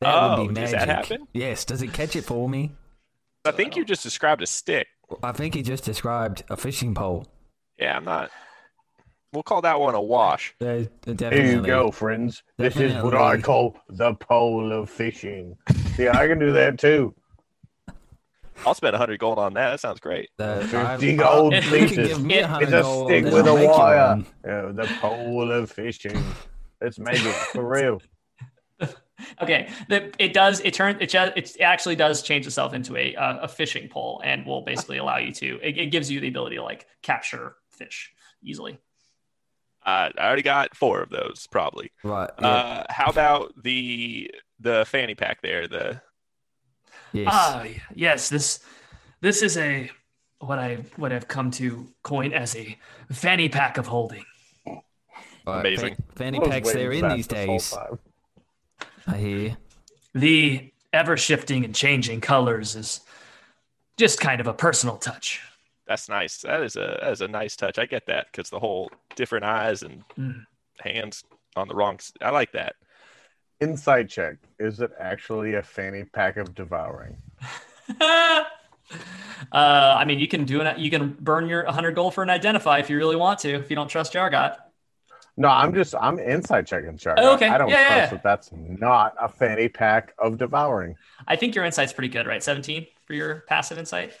that 0.00 0.14
Oh, 0.14 0.42
would 0.44 0.48
be 0.54 0.54
does 0.60 0.72
magic. 0.72 0.78
that 0.88 0.88
happen? 0.88 1.26
Yes. 1.32 1.64
Does 1.64 1.82
it 1.82 1.92
catch 1.92 2.16
it 2.16 2.22
for 2.24 2.48
me? 2.48 2.72
I 3.44 3.52
think 3.52 3.76
you 3.76 3.84
just 3.84 4.02
described 4.02 4.42
a 4.42 4.46
stick. 4.46 4.86
I 5.22 5.32
think 5.32 5.54
he 5.54 5.62
just 5.62 5.84
described 5.84 6.44
a 6.50 6.56
fishing 6.56 6.94
pole. 6.94 7.26
Yeah, 7.78 7.96
I'm 7.96 8.04
not. 8.04 8.30
We'll 9.32 9.42
call 9.44 9.62
that 9.62 9.78
one 9.78 9.94
a 9.94 10.00
wash. 10.00 10.54
Uh, 10.60 10.82
Here 11.06 11.46
you 11.46 11.62
go, 11.62 11.90
friends. 11.92 12.42
This 12.58 12.76
is 12.76 13.00
what 13.02 13.14
I 13.14 13.40
call 13.40 13.76
the 13.88 14.14
pole 14.14 14.72
of 14.72 14.90
fishing. 14.90 15.56
See, 15.94 16.08
I 16.08 16.26
can 16.26 16.38
do 16.38 16.52
that 16.52 16.78
too. 16.78 17.14
I'll 18.66 18.74
spend 18.74 18.92
100 18.92 19.18
gold 19.18 19.38
on 19.38 19.54
that. 19.54 19.70
That 19.70 19.80
sounds 19.80 20.00
great. 20.00 20.28
50 20.38 20.76
I- 20.76 21.14
gold 21.16 21.54
if 21.54 21.64
you 21.70 21.78
could 21.80 21.88
pieces. 21.88 22.18
give 22.18 22.50
a 22.50 22.58
It's 22.60 22.72
a 22.72 23.04
stick 23.04 23.24
with 23.24 23.46
a 23.46 23.54
wire. 23.54 24.22
Yeah, 24.44 24.72
the 24.72 24.88
pole 25.00 25.50
of 25.50 25.70
fishing. 25.70 26.22
Let's 26.80 26.98
make 26.98 27.16
it 27.24 27.34
for 27.52 27.64
real. 27.68 28.00
Okay, 29.42 29.68
the, 29.88 30.10
it 30.18 30.32
does. 30.32 30.60
It 30.60 30.72
turns. 30.72 30.96
It 31.00 31.10
just. 31.10 31.36
It 31.36 31.60
actually 31.60 31.94
does 31.94 32.22
change 32.22 32.46
itself 32.46 32.72
into 32.72 32.96
a 32.96 33.14
uh, 33.16 33.40
a 33.42 33.48
fishing 33.48 33.86
pole, 33.88 34.22
and 34.24 34.46
will 34.46 34.62
basically 34.62 34.96
allow 34.96 35.18
you 35.18 35.30
to. 35.34 35.60
It, 35.62 35.76
it 35.76 35.86
gives 35.86 36.10
you 36.10 36.20
the 36.20 36.28
ability 36.28 36.56
to 36.56 36.62
like 36.62 36.86
capture 37.02 37.54
fish 37.70 38.10
easily. 38.42 38.78
Uh, 39.84 40.08
I 40.16 40.26
already 40.26 40.40
got 40.42 40.74
four 40.74 41.02
of 41.02 41.10
those, 41.10 41.46
probably. 41.50 41.92
Right. 42.02 42.30
Yeah. 42.40 42.46
Uh, 42.48 42.84
how 42.88 43.10
about 43.10 43.52
the 43.62 44.30
the 44.58 44.84
fanny 44.86 45.14
pack 45.14 45.42
there? 45.42 45.68
The 45.68 46.00
yes. 47.12 47.28
Ah, 47.30 47.64
yes. 47.94 48.28
This 48.28 48.60
this 49.20 49.42
is 49.42 49.56
a 49.56 49.90
what 50.38 50.58
I 50.58 50.76
what 50.96 51.12
I've 51.12 51.28
come 51.28 51.50
to 51.52 51.88
coin 52.02 52.32
as 52.32 52.56
a 52.56 52.78
fanny 53.12 53.48
pack 53.48 53.76
of 53.78 53.86
holding. 53.86 54.24
Right, 55.46 55.60
amazing. 55.60 55.94
fa- 55.96 56.02
fanny 56.16 56.40
packs 56.40 56.72
they're 56.72 56.92
in 56.92 57.08
these 57.08 57.26
days. 57.26 57.74
I 59.06 59.16
hear. 59.16 59.56
The 60.14 60.72
ever 60.92 61.16
shifting 61.16 61.64
and 61.64 61.74
changing 61.74 62.20
colors 62.20 62.74
is 62.76 63.00
just 63.96 64.20
kind 64.20 64.40
of 64.40 64.46
a 64.46 64.52
personal 64.54 64.96
touch. 64.96 65.40
that's 65.86 66.08
nice. 66.08 66.38
That 66.42 66.62
is 66.62 66.76
a 66.76 66.98
that 67.02 67.10
is 67.12 67.20
a 67.20 67.28
nice 67.28 67.56
touch. 67.56 67.78
I 67.78 67.86
get 67.86 68.06
that 68.06 68.26
because 68.30 68.50
the 68.50 68.58
whole 68.60 68.90
different 69.16 69.44
eyes 69.44 69.82
and 69.82 70.04
Mm. 70.18 70.46
hands 70.80 71.24
on 71.56 71.68
the 71.68 71.74
wrong. 71.74 71.98
I 72.20 72.30
like 72.30 72.52
that. 72.52 72.76
Insight 73.60 74.08
check. 74.08 74.36
Is 74.58 74.80
it 74.80 74.90
actually 74.98 75.54
a 75.54 75.62
fanny 75.62 76.04
pack 76.04 76.36
of 76.38 76.54
devouring? 76.54 77.16
uh, 78.00 78.44
I 79.52 80.04
mean, 80.06 80.18
you 80.18 80.28
can 80.28 80.44
do 80.44 80.62
it. 80.62 80.78
You 80.78 80.90
can 80.90 81.16
burn 81.20 81.46
your 81.46 81.64
100 81.64 81.94
gold 81.94 82.14
for 82.14 82.22
an 82.22 82.30
identify 82.30 82.78
if 82.78 82.88
you 82.88 82.96
really 82.96 83.16
want 83.16 83.38
to. 83.40 83.54
If 83.54 83.68
you 83.68 83.76
don't 83.76 83.88
trust 83.88 84.14
Jargot. 84.14 84.56
No, 85.36 85.48
I'm 85.48 85.74
just 85.74 85.94
I'm 85.94 86.18
insight 86.18 86.66
checking 86.66 86.98
Shark. 86.98 87.18
Oh, 87.20 87.34
okay. 87.34 87.48
I 87.48 87.56
don't 87.56 87.70
Yeah, 87.70 87.86
trust 87.86 87.98
yeah, 88.00 88.06
that 88.10 88.22
that's 88.22 88.50
not 88.52 89.14
a 89.20 89.28
fanny 89.28 89.68
pack 89.68 90.12
of 90.18 90.38
devouring. 90.38 90.96
I 91.26 91.36
think 91.36 91.54
your 91.54 91.64
insight's 91.64 91.92
pretty 91.92 92.08
good, 92.08 92.26
right? 92.26 92.42
17 92.42 92.86
for 93.06 93.14
your 93.14 93.44
passive 93.48 93.78
insight. 93.78 94.12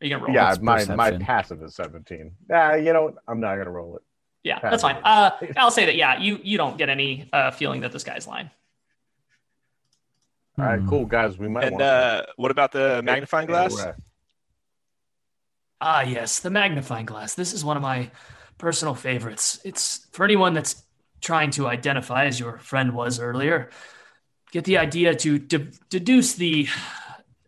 Are 0.00 0.06
you 0.06 0.10
gonna 0.10 0.24
roll? 0.24 0.34
yeah, 0.34 0.52
it? 0.52 0.62
my 0.62 0.84
my 0.86 1.12
passive 1.18 1.62
is 1.62 1.74
17. 1.74 2.32
Yeah, 2.48 2.74
you 2.76 2.92
know 2.92 3.04
what? 3.04 3.14
I'm 3.28 3.38
not 3.38 3.56
gonna 3.56 3.70
roll 3.70 3.96
it. 3.96 4.02
Yeah, 4.42 4.58
that's 4.60 4.82
fine. 4.82 4.96
Uh, 5.04 5.30
I'll 5.56 5.70
say 5.70 5.86
that. 5.86 5.96
Yeah, 5.96 6.18
you 6.18 6.40
you 6.42 6.56
don't 6.56 6.78
get 6.78 6.88
any 6.88 7.28
uh, 7.32 7.50
feeling 7.50 7.82
that 7.82 7.92
this 7.92 8.02
guy's 8.02 8.26
lying. 8.26 8.50
All 10.58 10.64
right, 10.64 10.80
Hmm. 10.80 10.88
cool 10.88 11.06
guys. 11.06 11.38
We 11.38 11.48
might 11.48 11.64
And 11.64 11.72
want 11.72 11.84
uh, 11.84 12.22
what 12.36 12.50
about 12.50 12.72
the 12.72 13.02
magnifying 13.02 13.46
glass? 13.46 13.74
Ah, 15.80 16.02
yes, 16.02 16.40
the 16.40 16.50
magnifying 16.50 17.06
glass. 17.06 17.34
This 17.34 17.52
is 17.54 17.64
one 17.64 17.76
of 17.76 17.82
my 17.82 18.10
personal 18.58 18.94
favorites. 18.94 19.60
It's 19.64 20.06
for 20.12 20.24
anyone 20.24 20.52
that's 20.52 20.82
trying 21.22 21.50
to 21.52 21.66
identify, 21.66 22.26
as 22.26 22.38
your 22.38 22.58
friend 22.58 22.94
was 22.94 23.18
earlier, 23.18 23.70
get 24.52 24.64
the 24.64 24.76
idea 24.76 25.14
to 25.14 25.38
de- 25.38 25.70
deduce 25.88 26.34
the 26.34 26.68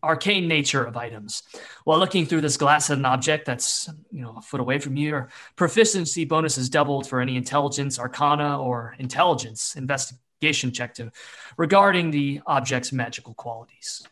arcane 0.03 0.49
nature 0.49 0.83
of 0.83 0.97
items. 0.97 1.43
While 1.85 1.99
looking 1.99 2.25
through 2.25 2.41
this 2.41 2.57
glass 2.57 2.89
at 2.91 2.97
an 2.99 3.05
object 3.05 3.45
that's 3.45 3.89
you 4.11 4.23
know 4.23 4.37
a 4.39 4.43
foot 4.43 4.61
away 4.61 4.79
from 4.79 4.97
you, 4.97 5.09
your 5.11 5.29
proficiency 5.57 6.25
bonus 6.25 6.57
is 6.57 6.71
doubled 6.71 7.07
for 7.07 7.21
any 7.21 7.37
intelligence, 7.37 7.99
arcana, 7.99 8.59
or 8.61 8.95
intelligence 8.99 9.77
investigation 9.77 10.21
check 10.43 10.95
to 10.95 11.11
regarding 11.57 12.11
the 12.11 12.41
object's 12.47 12.93
magical 12.93 13.35
qualities. 13.35 14.03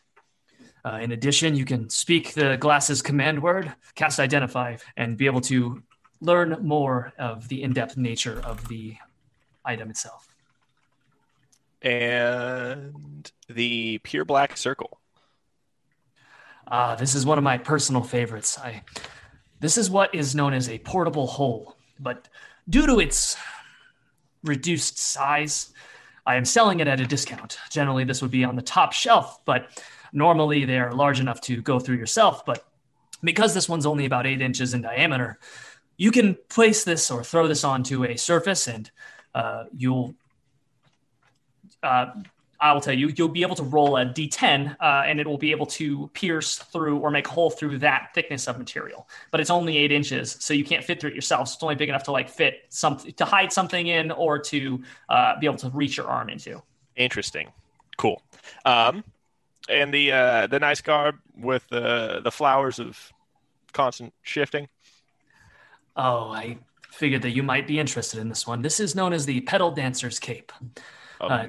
Uh, 0.83 0.99
in 1.01 1.11
addition, 1.11 1.55
you 1.55 1.65
can 1.65 1.89
speak 1.89 2.33
the 2.33 2.57
glass's 2.57 3.01
command 3.01 3.41
word, 3.41 3.71
cast 3.95 4.19
identify, 4.19 4.77
and 4.97 5.17
be 5.17 5.25
able 5.25 5.41
to 5.41 5.83
learn 6.21 6.57
more 6.61 7.13
of 7.19 7.47
the 7.49 7.61
in-depth 7.61 7.97
nature 7.97 8.41
of 8.45 8.67
the 8.67 8.95
item 9.65 9.89
itself. 9.89 10.27
And 11.81 13.31
the 13.49 13.99
pure 13.99 14.25
black 14.25 14.57
circle. 14.57 14.99
Ah, 16.67 16.95
this 16.95 17.15
is 17.15 17.25
one 17.25 17.37
of 17.37 17.43
my 17.43 17.57
personal 17.57 18.03
favorites. 18.03 18.57
I 18.57 18.83
this 19.59 19.77
is 19.77 19.89
what 19.89 20.15
is 20.15 20.33
known 20.33 20.53
as 20.53 20.69
a 20.69 20.79
portable 20.79 21.27
hole, 21.27 21.75
but 21.99 22.27
due 22.69 22.87
to 22.87 22.99
its 22.99 23.37
reduced 24.43 24.97
size, 24.97 25.73
I 26.25 26.35
am 26.35 26.45
selling 26.45 26.79
it 26.79 26.87
at 26.87 26.99
a 26.99 27.05
discount. 27.05 27.57
Generally, 27.69 28.05
this 28.05 28.21
would 28.21 28.31
be 28.31 28.43
on 28.43 28.55
the 28.55 28.61
top 28.61 28.93
shelf, 28.93 29.43
but 29.45 29.83
normally 30.13 30.65
they 30.65 30.79
are 30.79 30.93
large 30.93 31.19
enough 31.19 31.41
to 31.41 31.61
go 31.61 31.79
through 31.79 31.97
yourself. 31.97 32.45
But 32.45 32.65
because 33.23 33.53
this 33.53 33.67
one's 33.67 33.85
only 33.85 34.05
about 34.05 34.27
eight 34.27 34.41
inches 34.41 34.73
in 34.73 34.81
diameter, 34.81 35.39
you 35.97 36.11
can 36.11 36.37
place 36.49 36.83
this 36.83 37.11
or 37.11 37.23
throw 37.23 37.47
this 37.47 37.63
onto 37.63 38.05
a 38.05 38.17
surface 38.17 38.67
and 38.67 38.89
uh, 39.33 39.65
you'll 39.75 40.15
uh, 41.83 42.07
I 42.61 42.71
will 42.73 42.81
tell 42.81 42.93
you, 42.93 43.11
you'll 43.15 43.27
be 43.27 43.41
able 43.41 43.55
to 43.55 43.63
roll 43.63 43.97
a 43.97 44.05
d10 44.05 44.77
uh, 44.79 45.03
and 45.05 45.19
it 45.19 45.25
will 45.25 45.39
be 45.39 45.49
able 45.49 45.65
to 45.65 46.09
pierce 46.13 46.57
through 46.57 46.99
or 46.99 47.09
make 47.09 47.27
a 47.27 47.31
hole 47.31 47.49
through 47.49 47.79
that 47.79 48.11
thickness 48.13 48.47
of 48.47 48.59
material. 48.59 49.09
But 49.31 49.41
it's 49.41 49.49
only 49.49 49.77
eight 49.77 49.91
inches, 49.91 50.37
so 50.39 50.53
you 50.53 50.63
can't 50.63 50.83
fit 50.83 51.01
through 51.01 51.09
it 51.09 51.15
yourself. 51.15 51.47
So 51.47 51.55
it's 51.55 51.63
only 51.63 51.75
big 51.75 51.89
enough 51.89 52.03
to 52.03 52.11
like 52.11 52.29
fit 52.29 52.65
something 52.69 53.13
to 53.13 53.25
hide 53.25 53.51
something 53.51 53.87
in 53.87 54.11
or 54.11 54.37
to 54.37 54.83
uh, 55.09 55.39
be 55.39 55.47
able 55.47 55.57
to 55.57 55.69
reach 55.69 55.97
your 55.97 56.05
arm 56.05 56.29
into. 56.29 56.61
Interesting. 56.95 57.49
Cool. 57.97 58.21
Um, 58.63 59.03
and 59.67 59.91
the 59.91 60.11
uh, 60.11 60.47
the 60.47 60.59
nice 60.59 60.81
garb 60.81 61.15
with 61.35 61.67
the 61.69 62.21
the 62.23 62.31
flowers 62.31 62.77
of 62.77 63.11
constant 63.73 64.13
shifting. 64.21 64.69
Oh, 65.95 66.29
I 66.29 66.57
figured 66.91 67.23
that 67.23 67.31
you 67.31 67.41
might 67.41 67.65
be 67.65 67.79
interested 67.79 68.19
in 68.19 68.29
this 68.29 68.45
one. 68.45 68.61
This 68.61 68.79
is 68.79 68.95
known 68.95 69.13
as 69.13 69.25
the 69.25 69.41
Petal 69.41 69.71
Dancer's 69.71 70.19
Cape. 70.19 70.51
Uh, 71.19 71.45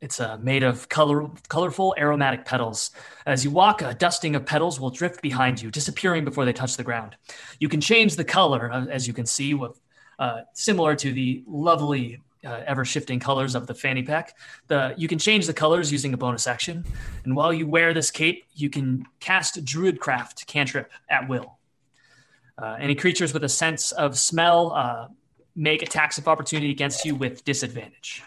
it's 0.00 0.18
uh, 0.18 0.38
made 0.40 0.62
of 0.62 0.88
color, 0.88 1.28
colorful 1.48 1.94
aromatic 1.98 2.44
petals. 2.44 2.90
As 3.26 3.44
you 3.44 3.50
walk, 3.50 3.82
a 3.82 3.94
dusting 3.94 4.34
of 4.34 4.46
petals 4.46 4.80
will 4.80 4.90
drift 4.90 5.20
behind 5.20 5.60
you, 5.60 5.70
disappearing 5.70 6.24
before 6.24 6.44
they 6.44 6.52
touch 6.52 6.76
the 6.76 6.84
ground. 6.84 7.16
You 7.58 7.68
can 7.68 7.80
change 7.80 8.16
the 8.16 8.24
color, 8.24 8.72
uh, 8.72 8.86
as 8.86 9.06
you 9.06 9.12
can 9.12 9.26
see, 9.26 9.52
with 9.54 9.78
uh, 10.18 10.42
similar 10.54 10.94
to 10.96 11.12
the 11.12 11.44
lovely, 11.46 12.20
uh, 12.44 12.62
ever-shifting 12.66 13.20
colors 13.20 13.54
of 13.54 13.66
the 13.66 13.74
fanny 13.74 14.02
pack. 14.02 14.36
The 14.68 14.94
you 14.96 15.08
can 15.08 15.18
change 15.18 15.46
the 15.46 15.52
colors 15.52 15.92
using 15.92 16.14
a 16.14 16.16
bonus 16.16 16.46
action, 16.46 16.84
and 17.24 17.36
while 17.36 17.52
you 17.52 17.66
wear 17.66 17.92
this 17.92 18.10
cape, 18.10 18.44
you 18.54 18.70
can 18.70 19.04
cast 19.20 19.62
Druidcraft 19.64 20.46
cantrip 20.46 20.90
at 21.10 21.28
will. 21.28 21.58
Uh, 22.56 22.76
any 22.78 22.94
creatures 22.94 23.34
with 23.34 23.44
a 23.44 23.48
sense 23.48 23.92
of 23.92 24.18
smell 24.18 25.10
make 25.56 25.82
attacks 25.82 26.16
of 26.16 26.28
opportunity 26.28 26.70
against 26.70 27.04
you 27.04 27.14
with 27.14 27.44
disadvantage. 27.44 28.22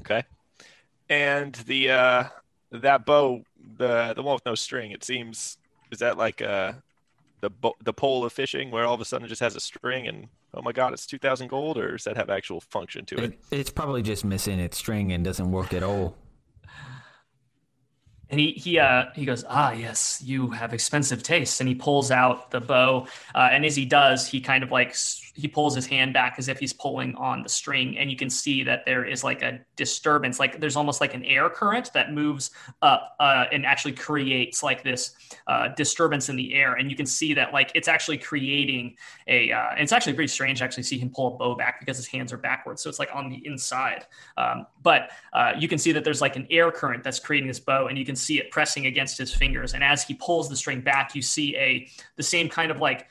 Okay. 0.00 0.24
And 1.08 1.54
the 1.54 1.90
uh 1.90 2.24
that 2.72 3.04
bow, 3.06 3.42
the 3.76 4.12
the 4.14 4.22
one 4.22 4.34
with 4.34 4.46
no 4.46 4.54
string, 4.54 4.92
it 4.92 5.04
seems 5.04 5.58
is 5.90 5.98
that 5.98 6.16
like 6.16 6.40
uh 6.42 6.72
the 7.40 7.50
bo- 7.50 7.76
the 7.82 7.92
pole 7.92 8.24
of 8.24 8.32
fishing 8.32 8.70
where 8.70 8.84
all 8.84 8.94
of 8.94 9.00
a 9.00 9.04
sudden 9.04 9.26
it 9.26 9.28
just 9.28 9.42
has 9.42 9.56
a 9.56 9.60
string 9.60 10.06
and 10.06 10.28
oh 10.54 10.62
my 10.62 10.72
god, 10.72 10.92
it's 10.92 11.06
2000 11.06 11.48
gold 11.48 11.76
or 11.78 11.92
does 11.92 12.04
that 12.04 12.16
have 12.16 12.30
actual 12.30 12.60
function 12.60 13.04
to 13.06 13.16
it? 13.16 13.24
It, 13.24 13.38
it's 13.50 13.70
probably 13.70 14.02
just 14.02 14.24
missing 14.24 14.58
its 14.58 14.78
string 14.78 15.12
and 15.12 15.24
doesn't 15.24 15.50
work 15.50 15.72
at 15.74 15.82
all. 15.82 16.16
And 18.30 18.40
he 18.40 18.52
he 18.52 18.78
uh 18.78 19.06
he 19.14 19.26
goes, 19.26 19.44
ah 19.48 19.72
yes, 19.72 20.22
you 20.24 20.50
have 20.50 20.72
expensive 20.72 21.22
tastes. 21.22 21.60
And 21.60 21.68
he 21.68 21.74
pulls 21.74 22.10
out 22.10 22.50
the 22.50 22.60
bow, 22.60 23.06
uh, 23.34 23.48
and 23.52 23.64
as 23.66 23.76
he 23.76 23.84
does, 23.84 24.26
he 24.26 24.40
kind 24.40 24.64
of 24.64 24.70
like 24.70 24.88
s- 24.90 25.21
he 25.34 25.48
pulls 25.48 25.74
his 25.74 25.86
hand 25.86 26.12
back 26.12 26.34
as 26.38 26.48
if 26.48 26.58
he's 26.58 26.72
pulling 26.72 27.14
on 27.16 27.42
the 27.42 27.48
string, 27.48 27.96
and 27.96 28.10
you 28.10 28.16
can 28.16 28.28
see 28.28 28.62
that 28.64 28.84
there 28.84 29.04
is 29.04 29.24
like 29.24 29.42
a 29.42 29.60
disturbance, 29.76 30.38
like 30.38 30.60
there's 30.60 30.76
almost 30.76 31.00
like 31.00 31.14
an 31.14 31.24
air 31.24 31.48
current 31.48 31.90
that 31.94 32.12
moves 32.12 32.50
up 32.82 33.16
uh, 33.18 33.46
and 33.50 33.64
actually 33.64 33.92
creates 33.92 34.62
like 34.62 34.82
this 34.82 35.14
uh, 35.46 35.68
disturbance 35.68 36.28
in 36.28 36.36
the 36.36 36.54
air, 36.54 36.74
and 36.74 36.90
you 36.90 36.96
can 36.96 37.06
see 37.06 37.32
that 37.34 37.52
like 37.52 37.72
it's 37.74 37.88
actually 37.88 38.18
creating 38.18 38.96
a. 39.26 39.50
Uh, 39.52 39.70
it's 39.78 39.92
actually 39.92 40.12
pretty 40.12 40.28
strange 40.28 40.58
to 40.58 40.64
actually 40.64 40.82
see 40.82 40.98
him 40.98 41.10
pull 41.10 41.34
a 41.34 41.38
bow 41.38 41.54
back 41.54 41.80
because 41.80 41.96
his 41.96 42.06
hands 42.06 42.32
are 42.32 42.38
backwards, 42.38 42.82
so 42.82 42.90
it's 42.90 42.98
like 42.98 43.14
on 43.14 43.30
the 43.30 43.44
inside. 43.46 44.06
Um, 44.36 44.66
but 44.82 45.10
uh, 45.32 45.52
you 45.58 45.68
can 45.68 45.78
see 45.78 45.92
that 45.92 46.04
there's 46.04 46.20
like 46.20 46.36
an 46.36 46.46
air 46.50 46.70
current 46.70 47.02
that's 47.02 47.18
creating 47.18 47.48
this 47.48 47.60
bow, 47.60 47.86
and 47.86 47.96
you 47.96 48.04
can 48.04 48.16
see 48.16 48.38
it 48.38 48.50
pressing 48.50 48.86
against 48.86 49.16
his 49.16 49.34
fingers. 49.34 49.74
And 49.74 49.82
as 49.82 50.02
he 50.02 50.14
pulls 50.14 50.48
the 50.48 50.56
string 50.56 50.80
back, 50.82 51.14
you 51.14 51.22
see 51.22 51.56
a 51.56 51.88
the 52.16 52.22
same 52.22 52.48
kind 52.48 52.70
of 52.70 52.80
like 52.80 53.08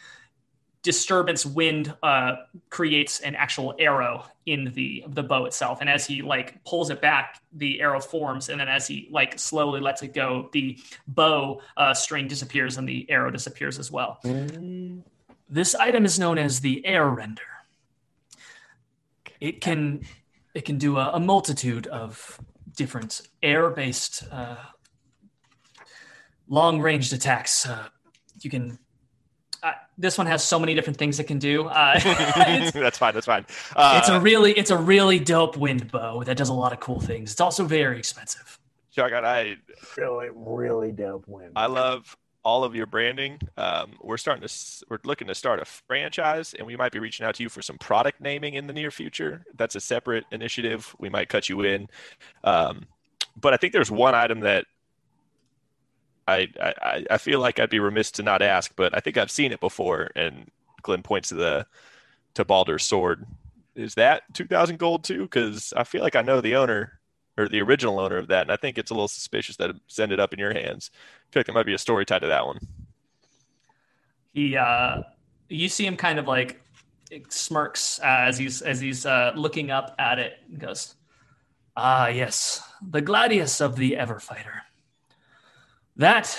disturbance 0.83 1.45
wind 1.45 1.93
uh, 2.01 2.35
creates 2.69 3.19
an 3.19 3.35
actual 3.35 3.75
arrow 3.77 4.25
in 4.45 4.71
the 4.73 5.03
the 5.09 5.21
bow 5.21 5.45
itself. 5.45 5.79
And 5.81 5.89
as 5.89 6.07
he 6.07 6.21
like 6.21 6.63
pulls 6.63 6.89
it 6.89 7.01
back, 7.01 7.41
the 7.53 7.81
arrow 7.81 7.99
forms, 7.99 8.49
and 8.49 8.59
then 8.59 8.67
as 8.67 8.87
he 8.87 9.07
like 9.11 9.37
slowly 9.37 9.79
lets 9.79 10.01
it 10.01 10.13
go, 10.13 10.49
the 10.53 10.79
bow 11.07 11.61
uh, 11.77 11.93
string 11.93 12.27
disappears 12.27 12.77
and 12.77 12.89
the 12.89 13.09
arrow 13.09 13.29
disappears 13.29 13.77
as 13.77 13.91
well. 13.91 14.19
This 15.49 15.75
item 15.75 16.05
is 16.05 16.17
known 16.17 16.37
as 16.37 16.61
the 16.61 16.85
air 16.85 17.07
render. 17.09 17.43
It 19.39 19.61
can 19.61 20.01
it 20.55 20.65
can 20.65 20.77
do 20.77 20.97
a, 20.97 21.11
a 21.13 21.19
multitude 21.19 21.87
of 21.87 22.39
different 22.75 23.21
air-based 23.43 24.23
uh, 24.31 24.55
long-ranged 26.47 27.13
attacks. 27.13 27.65
Uh, 27.65 27.87
you 28.41 28.49
can. 28.49 28.79
Uh, 30.01 30.07
this 30.07 30.17
one 30.17 30.27
has 30.27 30.43
so 30.43 30.59
many 30.59 30.73
different 30.73 30.97
things 30.97 31.19
it 31.19 31.25
can 31.25 31.39
do. 31.39 31.65
Uh, 31.65 31.99
that's 32.73 32.97
fine. 32.97 33.13
That's 33.13 33.25
fine. 33.25 33.45
Uh, 33.75 33.99
it's 34.01 34.09
a 34.09 34.19
really 34.19 34.51
it's 34.53 34.71
a 34.71 34.77
really 34.77 35.19
dope 35.19 35.57
wind 35.57 35.91
bow 35.91 36.23
that 36.23 36.37
does 36.37 36.49
a 36.49 36.53
lot 36.53 36.73
of 36.73 36.79
cool 36.79 36.99
things. 36.99 37.31
It's 37.31 37.41
also 37.41 37.63
very 37.65 37.97
expensive. 37.97 38.59
Shotgun, 38.91 39.23
I 39.23 39.55
Really, 39.97 40.29
really 40.33 40.91
dope 40.91 41.27
wind. 41.27 41.53
I 41.55 41.67
love 41.67 42.17
all 42.43 42.63
of 42.63 42.75
your 42.75 42.85
branding. 42.85 43.39
Um, 43.57 43.93
we're 44.01 44.17
starting 44.17 44.45
to 44.47 44.53
we're 44.89 44.99
looking 45.05 45.27
to 45.27 45.35
start 45.35 45.61
a 45.61 45.65
franchise, 45.65 46.53
and 46.53 46.65
we 46.67 46.75
might 46.75 46.91
be 46.91 46.99
reaching 46.99 47.25
out 47.25 47.35
to 47.35 47.43
you 47.43 47.49
for 47.49 47.61
some 47.61 47.77
product 47.77 48.19
naming 48.19 48.55
in 48.55 48.67
the 48.67 48.73
near 48.73 48.91
future. 48.91 49.43
That's 49.55 49.75
a 49.75 49.81
separate 49.81 50.25
initiative. 50.31 50.93
We 50.99 51.09
might 51.09 51.29
cut 51.29 51.49
you 51.49 51.61
in, 51.61 51.87
um, 52.43 52.87
but 53.39 53.53
I 53.53 53.57
think 53.57 53.73
there's 53.73 53.91
one 53.91 54.15
item 54.15 54.41
that 54.41 54.65
I, 56.27 56.49
I 56.59 57.05
I 57.11 57.17
feel 57.17 57.39
like 57.39 57.59
I'd 57.59 57.69
be 57.69 57.79
remiss 57.79 58.11
to 58.11 58.23
not 58.23 58.41
ask, 58.41 58.71
but 58.75 58.95
I 58.95 58.99
think 58.99 59.17
I've 59.17 59.31
seen 59.31 59.51
it 59.51 59.59
before. 59.59 60.09
And 60.15 60.49
Glenn 60.81 61.03
points 61.03 61.29
to 61.29 61.35
the 61.35 61.65
to 62.35 62.45
Baldur's 62.45 62.85
sword. 62.85 63.25
Is 63.75 63.95
that 63.95 64.23
two 64.33 64.45
thousand 64.45 64.79
gold 64.79 65.03
too? 65.03 65.23
Because 65.23 65.73
I 65.75 65.83
feel 65.83 66.01
like 66.01 66.15
I 66.15 66.21
know 66.21 66.41
the 66.41 66.55
owner 66.55 66.99
or 67.37 67.47
the 67.47 67.61
original 67.61 67.99
owner 67.99 68.17
of 68.17 68.27
that, 68.27 68.43
and 68.43 68.51
I 68.51 68.57
think 68.57 68.77
it's 68.77 68.91
a 68.91 68.93
little 68.93 69.07
suspicious 69.07 69.55
that 69.57 69.69
it's 69.69 69.99
ended 69.99 70.19
up 70.19 70.33
in 70.33 70.39
your 70.39 70.53
hands. 70.53 70.91
I 70.93 71.31
feel 71.31 71.39
like 71.39 71.45
there 71.47 71.55
might 71.55 71.65
be 71.65 71.73
a 71.73 71.77
story 71.77 72.05
tied 72.05 72.19
to 72.19 72.27
that 72.27 72.45
one. 72.45 72.59
He 74.33 74.55
uh, 74.57 75.03
you 75.49 75.69
see 75.69 75.85
him 75.85 75.97
kind 75.97 76.19
of 76.19 76.27
like 76.27 76.61
smirks 77.29 77.99
uh, 77.99 78.25
as 78.27 78.37
he's 78.37 78.61
as 78.61 78.79
he's 78.79 79.05
uh, 79.05 79.33
looking 79.35 79.71
up 79.71 79.95
at 79.99 80.19
it 80.19 80.33
and 80.49 80.59
goes, 80.59 80.95
"Ah, 81.75 82.07
yes, 82.07 82.61
the 82.81 83.01
gladius 83.01 83.61
of 83.61 83.75
the 83.75 83.93
Everfighter. 83.93 84.61
That 85.97 86.37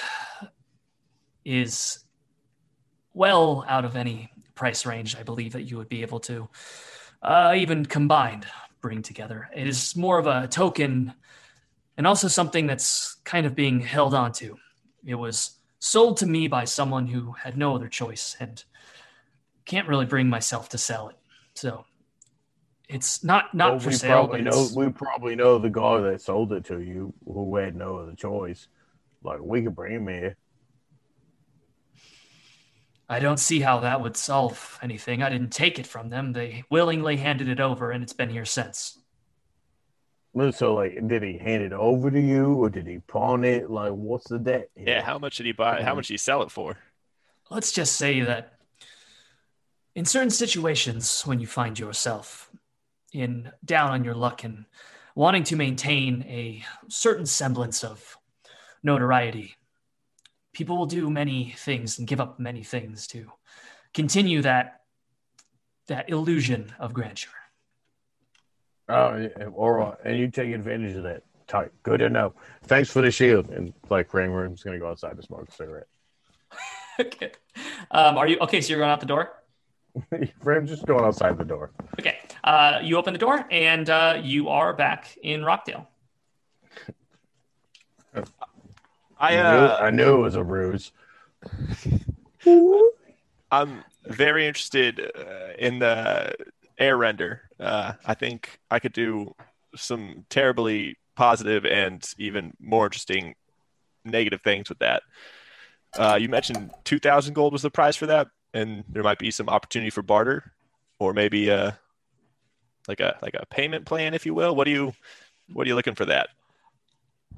is 1.44 2.00
well 3.14 3.64
out 3.68 3.84
of 3.84 3.96
any 3.96 4.30
price 4.54 4.86
range. 4.86 5.16
I 5.16 5.22
believe 5.22 5.52
that 5.52 5.62
you 5.62 5.76
would 5.76 5.88
be 5.88 6.02
able 6.02 6.20
to 6.20 6.48
uh, 7.22 7.54
even 7.56 7.84
combined 7.84 8.46
bring 8.80 9.02
together. 9.02 9.48
It 9.54 9.66
is 9.66 9.94
more 9.94 10.18
of 10.18 10.26
a 10.26 10.48
token, 10.48 11.12
and 11.96 12.06
also 12.06 12.28
something 12.28 12.66
that's 12.66 13.16
kind 13.24 13.46
of 13.46 13.54
being 13.54 13.80
held 13.80 14.14
on 14.14 14.32
to. 14.32 14.56
It 15.04 15.14
was." 15.14 15.58
sold 15.82 16.16
to 16.16 16.26
me 16.26 16.46
by 16.46 16.64
someone 16.64 17.08
who 17.08 17.32
had 17.32 17.58
no 17.58 17.74
other 17.74 17.88
choice 17.88 18.36
and 18.38 18.62
can't 19.64 19.88
really 19.88 20.06
bring 20.06 20.28
myself 20.28 20.68
to 20.68 20.78
sell 20.78 21.08
it. 21.08 21.16
So 21.54 21.84
it's 22.88 23.24
not 23.24 23.52
not 23.52 23.72
Well, 23.72 23.80
for 23.80 23.88
we 23.88 23.94
sale. 23.96 24.28
Probably 24.28 24.42
know, 24.42 24.68
we 24.76 24.88
probably 24.90 25.34
know 25.34 25.58
the 25.58 25.68
guy 25.68 25.98
that 25.98 26.20
sold 26.20 26.52
it 26.52 26.64
to 26.66 26.80
you 26.80 27.12
who 27.26 27.56
had 27.56 27.74
no 27.74 27.96
other 27.96 28.14
choice. 28.14 28.68
Like 29.22 29.40
we 29.40 29.62
could 29.62 29.74
bring 29.74 29.96
him 29.96 30.08
here. 30.08 30.36
I 33.08 33.20
don't 33.20 33.38
see 33.38 33.60
how 33.60 33.80
that 33.80 34.00
would 34.00 34.16
solve 34.16 34.78
anything. 34.82 35.22
I 35.22 35.28
didn't 35.28 35.52
take 35.52 35.78
it 35.78 35.86
from 35.86 36.08
them. 36.08 36.32
They 36.32 36.64
willingly 36.70 37.16
handed 37.16 37.48
it 37.48 37.60
over, 37.60 37.90
and 37.90 38.02
it's 38.02 38.14
been 38.14 38.30
here 38.30 38.46
since. 38.46 38.98
So 40.52 40.74
like, 40.74 40.96
did 41.08 41.22
he 41.22 41.36
hand 41.36 41.62
it 41.62 41.74
over 41.74 42.10
to 42.10 42.20
you, 42.20 42.54
or 42.54 42.70
did 42.70 42.86
he 42.86 43.00
pawn 43.00 43.44
it? 43.44 43.70
Like, 43.70 43.92
what's 43.92 44.28
the 44.28 44.38
debt? 44.38 44.70
here? 44.74 44.88
Yeah, 44.88 45.02
how 45.02 45.18
much 45.18 45.36
did 45.36 45.44
he 45.44 45.52
buy? 45.52 45.82
How 45.82 45.94
much 45.94 46.06
did 46.08 46.14
he 46.14 46.18
sell 46.18 46.42
it 46.42 46.50
for? 46.50 46.78
Let's 47.50 47.70
just 47.70 47.96
say 47.96 48.20
that 48.22 48.54
in 49.94 50.06
certain 50.06 50.30
situations, 50.30 51.20
when 51.26 51.38
you 51.38 51.46
find 51.46 51.78
yourself 51.78 52.50
in 53.12 53.52
down 53.62 53.90
on 53.90 54.04
your 54.04 54.14
luck 54.14 54.42
and 54.42 54.64
wanting 55.14 55.44
to 55.44 55.56
maintain 55.56 56.22
a 56.22 56.64
certain 56.88 57.26
semblance 57.26 57.84
of 57.84 58.16
notoriety, 58.82 59.56
people 60.52 60.76
will 60.76 60.86
do 60.86 61.10
many 61.10 61.54
things 61.56 61.98
and 61.98 62.06
give 62.06 62.20
up 62.20 62.38
many 62.38 62.62
things 62.62 63.06
to 63.08 63.30
continue 63.94 64.42
that 64.42 64.80
that 65.88 66.08
illusion 66.08 66.72
of 66.78 66.94
grandeur. 66.94 67.30
Oh, 68.88 69.28
right. 69.56 69.94
And 70.04 70.18
you 70.18 70.30
take 70.30 70.54
advantage 70.54 70.96
of 70.96 71.02
that. 71.04 71.22
Tight. 71.48 71.72
Good 71.82 71.98
to 71.98 72.08
know. 72.08 72.34
Thanks 72.64 72.90
for 72.90 73.02
the 73.02 73.10
shield. 73.10 73.50
And 73.50 73.72
like, 73.90 74.14
Ringworm's 74.14 74.62
gonna 74.62 74.78
go 74.78 74.88
outside 74.88 75.16
to 75.16 75.22
smoke 75.22 75.48
a 75.48 75.52
cigarette. 75.52 75.88
okay. 77.00 77.32
Um, 77.90 78.16
are 78.16 78.28
you 78.28 78.38
okay? 78.40 78.60
So 78.60 78.70
you're 78.70 78.78
going 78.78 78.90
out 78.90 79.00
the 79.00 79.06
door. 79.06 79.32
Ram's 80.42 80.70
just 80.70 80.86
going 80.86 81.04
outside 81.04 81.36
the 81.36 81.44
door. 81.44 81.72
Okay. 81.98 82.18
Uh, 82.44 82.78
you 82.82 82.96
open 82.96 83.12
the 83.12 83.18
door 83.18 83.44
and 83.50 83.90
uh, 83.90 84.20
you 84.22 84.48
are 84.48 84.72
back 84.72 85.16
in 85.22 85.44
Rockdale. 85.44 85.88
I 89.22 89.38
I, 89.38 89.52
knew, 89.52 89.58
uh, 89.58 89.78
I 89.80 89.90
knew 89.90 90.14
it 90.16 90.22
was 90.22 90.34
a 90.34 90.42
ruse. 90.42 90.90
I'm 93.52 93.84
very 94.04 94.46
interested 94.48 95.00
uh, 95.00 95.52
in 95.58 95.78
the 95.78 96.34
air 96.76 96.96
render. 96.96 97.42
Uh, 97.60 97.92
I 98.04 98.14
think 98.14 98.58
I 98.68 98.80
could 98.80 98.92
do 98.92 99.34
some 99.76 100.26
terribly 100.28 100.98
positive 101.14 101.64
and 101.64 102.04
even 102.18 102.52
more 102.58 102.86
interesting 102.86 103.36
negative 104.04 104.40
things 104.42 104.68
with 104.68 104.80
that. 104.80 105.04
Uh, 105.96 106.18
you 106.20 106.28
mentioned 106.28 106.72
2,000 106.84 107.32
gold 107.34 107.52
was 107.52 107.62
the 107.62 107.70
price 107.70 107.94
for 107.94 108.06
that, 108.06 108.26
and 108.52 108.82
there 108.88 109.04
might 109.04 109.20
be 109.20 109.30
some 109.30 109.48
opportunity 109.48 109.90
for 109.90 110.02
barter, 110.02 110.52
or 110.98 111.12
maybe 111.12 111.48
uh, 111.48 111.70
like 112.88 112.98
a 112.98 113.16
like 113.22 113.34
a 113.34 113.46
payment 113.46 113.84
plan, 113.84 114.14
if 114.14 114.26
you 114.26 114.34
will. 114.34 114.56
What 114.56 114.64
do 114.64 114.70
you 114.70 114.94
what 115.52 115.66
are 115.66 115.68
you 115.68 115.76
looking 115.76 115.94
for 115.94 116.06
that? 116.06 116.30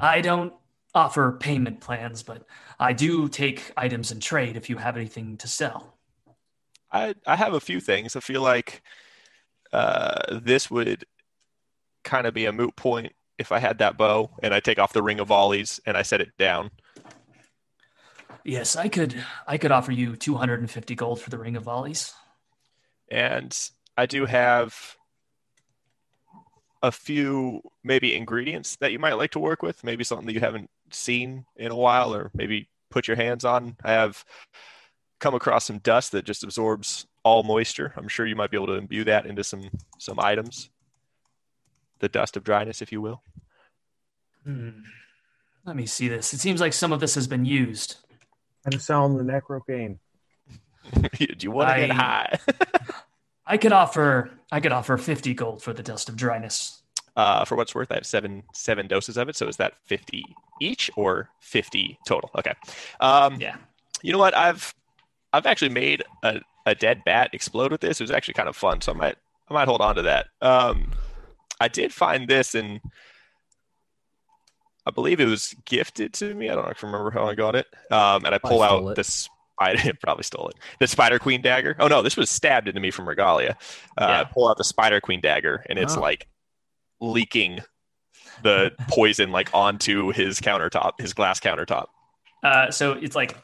I 0.01 0.21
don't 0.21 0.55
offer 0.95 1.33
payment 1.33 1.81
plans, 1.81 2.23
but 2.23 2.47
I 2.79 2.93
do 2.93 3.29
take 3.29 3.73
items 3.77 4.13
in 4.13 4.21
trade 4.21 4.57
if 4.57 4.71
you 4.71 4.77
have 4.77 4.97
anything 4.97 5.37
to 5.39 5.49
sell. 5.49 5.99
I 6.93 7.15
I 7.27 7.37
have 7.37 7.55
a 7.55 7.61
few 7.61 7.81
things. 7.81 8.15
I 8.17 8.21
feel 8.21 8.43
like 8.43 8.83
uh, 9.73 10.39
this 10.41 10.71
would 10.71 11.05
kind 12.05 12.27
of 12.27 12.35
be 12.35 12.47
a 12.47 12.53
moot 12.53 12.77
point 12.77 13.13
if 13.39 13.51
I 13.51 13.59
had 13.59 13.79
that 13.79 13.97
bow 13.97 14.31
and 14.43 14.55
I 14.55 14.61
take 14.61 14.79
off 14.79 14.93
the 14.93 15.03
ring 15.03 15.19
of 15.19 15.29
volleys 15.29 15.81
and 15.85 15.97
I 15.97 16.03
set 16.03 16.21
it 16.21 16.37
down. 16.39 16.71
Yes, 18.45 18.77
I 18.77 18.89
could 18.89 19.25
I 19.47 19.59
could 19.59 19.73
offer 19.73 19.91
you 19.91 20.17
250 20.17 20.95
gold 20.95 21.21
for 21.21 21.31
the 21.31 21.39
ring 21.39 21.57
of 21.57 21.65
volleys. 21.65 22.15
And 23.11 23.57
I 23.97 24.07
do 24.07 24.27
have 24.27 24.97
a 26.83 26.93
few 26.93 27.63
maybe 27.83 28.15
ingredients 28.15 28.77
that 28.77 28.93
you 28.93 28.99
might 28.99 29.15
like 29.15 29.31
to 29.33 29.39
work 29.39 29.63
with, 29.63 29.83
maybe 29.83 30.05
something 30.05 30.27
that 30.27 30.35
you 30.35 30.41
haven't 30.41 30.71
seen 30.95 31.45
in 31.57 31.71
a 31.71 31.77
while 31.77 32.15
or 32.15 32.31
maybe 32.35 32.69
put 32.91 33.09
your 33.09 33.17
hands 33.17 33.45
on. 33.45 33.77
I 33.85 33.93
have 33.93 34.25
come 35.21 35.35
across 35.35 35.65
some 35.65 35.79
dust 35.79 36.13
that 36.13 36.25
just 36.25 36.45
absorbs 36.45 37.07
all 37.23 37.43
moisture. 37.43 37.93
I'm 37.97 38.09
sure 38.09 38.27
you 38.27 38.37
might 38.37 38.51
be 38.51 38.57
able 38.57 38.67
to 38.69 38.75
imbue 38.75 39.05
that 39.05 39.27
into 39.27 39.45
some 39.45 39.71
some 39.99 40.21
items. 40.21 40.71
The 42.01 42.09
dust 42.09 42.37
of 42.37 42.45
dryness, 42.45 42.83
if 42.83 42.93
you 42.93 43.01
will. 43.01 43.23
Hmm. 44.45 44.71
Let 45.65 45.77
me 45.77 45.87
see 45.87 46.09
this. 46.09 46.35
It 46.35 46.41
seems 46.41 46.61
like 46.61 46.75
some 46.75 46.93
of 46.93 47.01
this 47.01 47.15
has 47.15 47.27
been 47.27 47.47
used. 47.47 47.97
I'm 48.67 48.79
selling 48.79 49.17
the 49.17 49.25
necro 49.25 49.61
game. 49.67 49.99
do 50.93 51.09
you 51.41 51.51
want 51.51 51.71
to 51.71 51.77
get 51.87 51.91
I- 51.91 51.95
high? 51.95 52.39
I 53.47 53.57
could 53.59 53.73
offer 53.73 54.31
I 54.51 54.61
could 54.61 54.73
offer 54.73 54.97
50 54.97 55.35
gold 55.35 55.63
for 55.63 55.73
the 55.73 55.83
dust 55.83 56.09
of 56.09 56.17
dryness. 56.17 56.83
Uh, 57.17 57.45
for 57.45 57.55
what's 57.57 57.75
worth, 57.75 57.93
I 57.93 57.95
have 57.95 58.07
seven 58.07 58.43
seven 58.53 58.87
doses 58.89 59.17
of 59.17 59.29
it. 59.29 59.37
So 59.37 59.47
is 59.47 59.57
that 59.59 59.75
fifty 59.85 60.25
each 60.61 60.91
or 60.97 61.31
fifty 61.41 61.99
total? 62.07 62.31
Okay. 62.37 62.55
Um, 63.01 63.41
Yeah. 63.41 63.57
You 64.03 64.13
know 64.13 64.19
what? 64.19 64.35
I've 64.37 64.75
I've 65.33 65.47
actually 65.47 65.69
made 65.71 66.03
a, 66.23 66.41
a 66.67 66.75
dead 66.75 67.03
bat 67.05 67.31
explode 67.33 67.71
with 67.73 67.81
this. 67.81 68.01
It 68.01 68.05
was 68.05 68.11
actually 68.11 68.35
kind 68.35 68.49
of 68.49 68.57
fun, 68.57 68.81
so 68.81 68.93
I 68.93 68.97
might 68.97 69.17
I 69.49 69.55
might 69.55 69.69
hold 69.69 69.81
on 69.81 69.95
to 69.97 70.03
that. 70.03 70.27
Um, 70.43 70.91
I 71.61 71.69
did 71.69 71.93
find 71.93 72.27
this, 72.29 72.55
and 72.55 72.81
I 74.87 74.91
believe 74.91 75.21
it 75.21 75.27
was 75.27 75.55
gifted 75.65 76.13
to 76.15 76.35
me. 76.35 76.51
I 76.51 76.55
don't 76.55 76.67
I 76.67 76.73
remember 76.83 77.11
how 77.11 77.27
I 77.27 77.35
got 77.35 77.55
it. 77.57 77.67
Um, 77.91 78.25
and 78.25 78.35
I 78.35 78.39
pull 78.39 78.59
stole 78.59 78.63
out 78.63 78.91
it. 78.91 78.97
the 78.97 79.05
spider. 79.05 79.93
probably 80.03 80.25
stole 80.25 80.49
it. 80.49 80.57
The 80.81 80.87
Spider 80.89 81.19
Queen 81.19 81.41
dagger. 81.41 81.77
Oh 81.79 81.87
no, 81.89 82.03
this 82.03 82.17
was 82.17 82.29
stabbed 82.29 82.69
into 82.69 82.81
me 82.81 82.91
from 82.91 83.09
Regalia. 83.09 83.57
Uh, 83.97 84.07
Yeah. 84.09 84.21
I 84.21 84.25
pull 84.25 84.49
out 84.49 84.59
the 84.59 84.65
Spider 84.65 85.01
Queen 85.01 85.21
dagger, 85.21 85.65
and 85.71 85.79
it's 85.79 85.97
Oh. 85.97 86.01
like 86.01 86.27
leaking 87.01 87.61
the 88.43 88.73
poison 88.89 89.31
like 89.31 89.51
onto 89.55 90.11
his 90.13 90.41
countertop, 90.41 91.01
his 91.01 91.13
glass 91.13 91.41
countertop. 91.41 91.87
Uh, 92.43 92.71
so 92.71 92.93
it's 92.93 93.17
like 93.17 93.37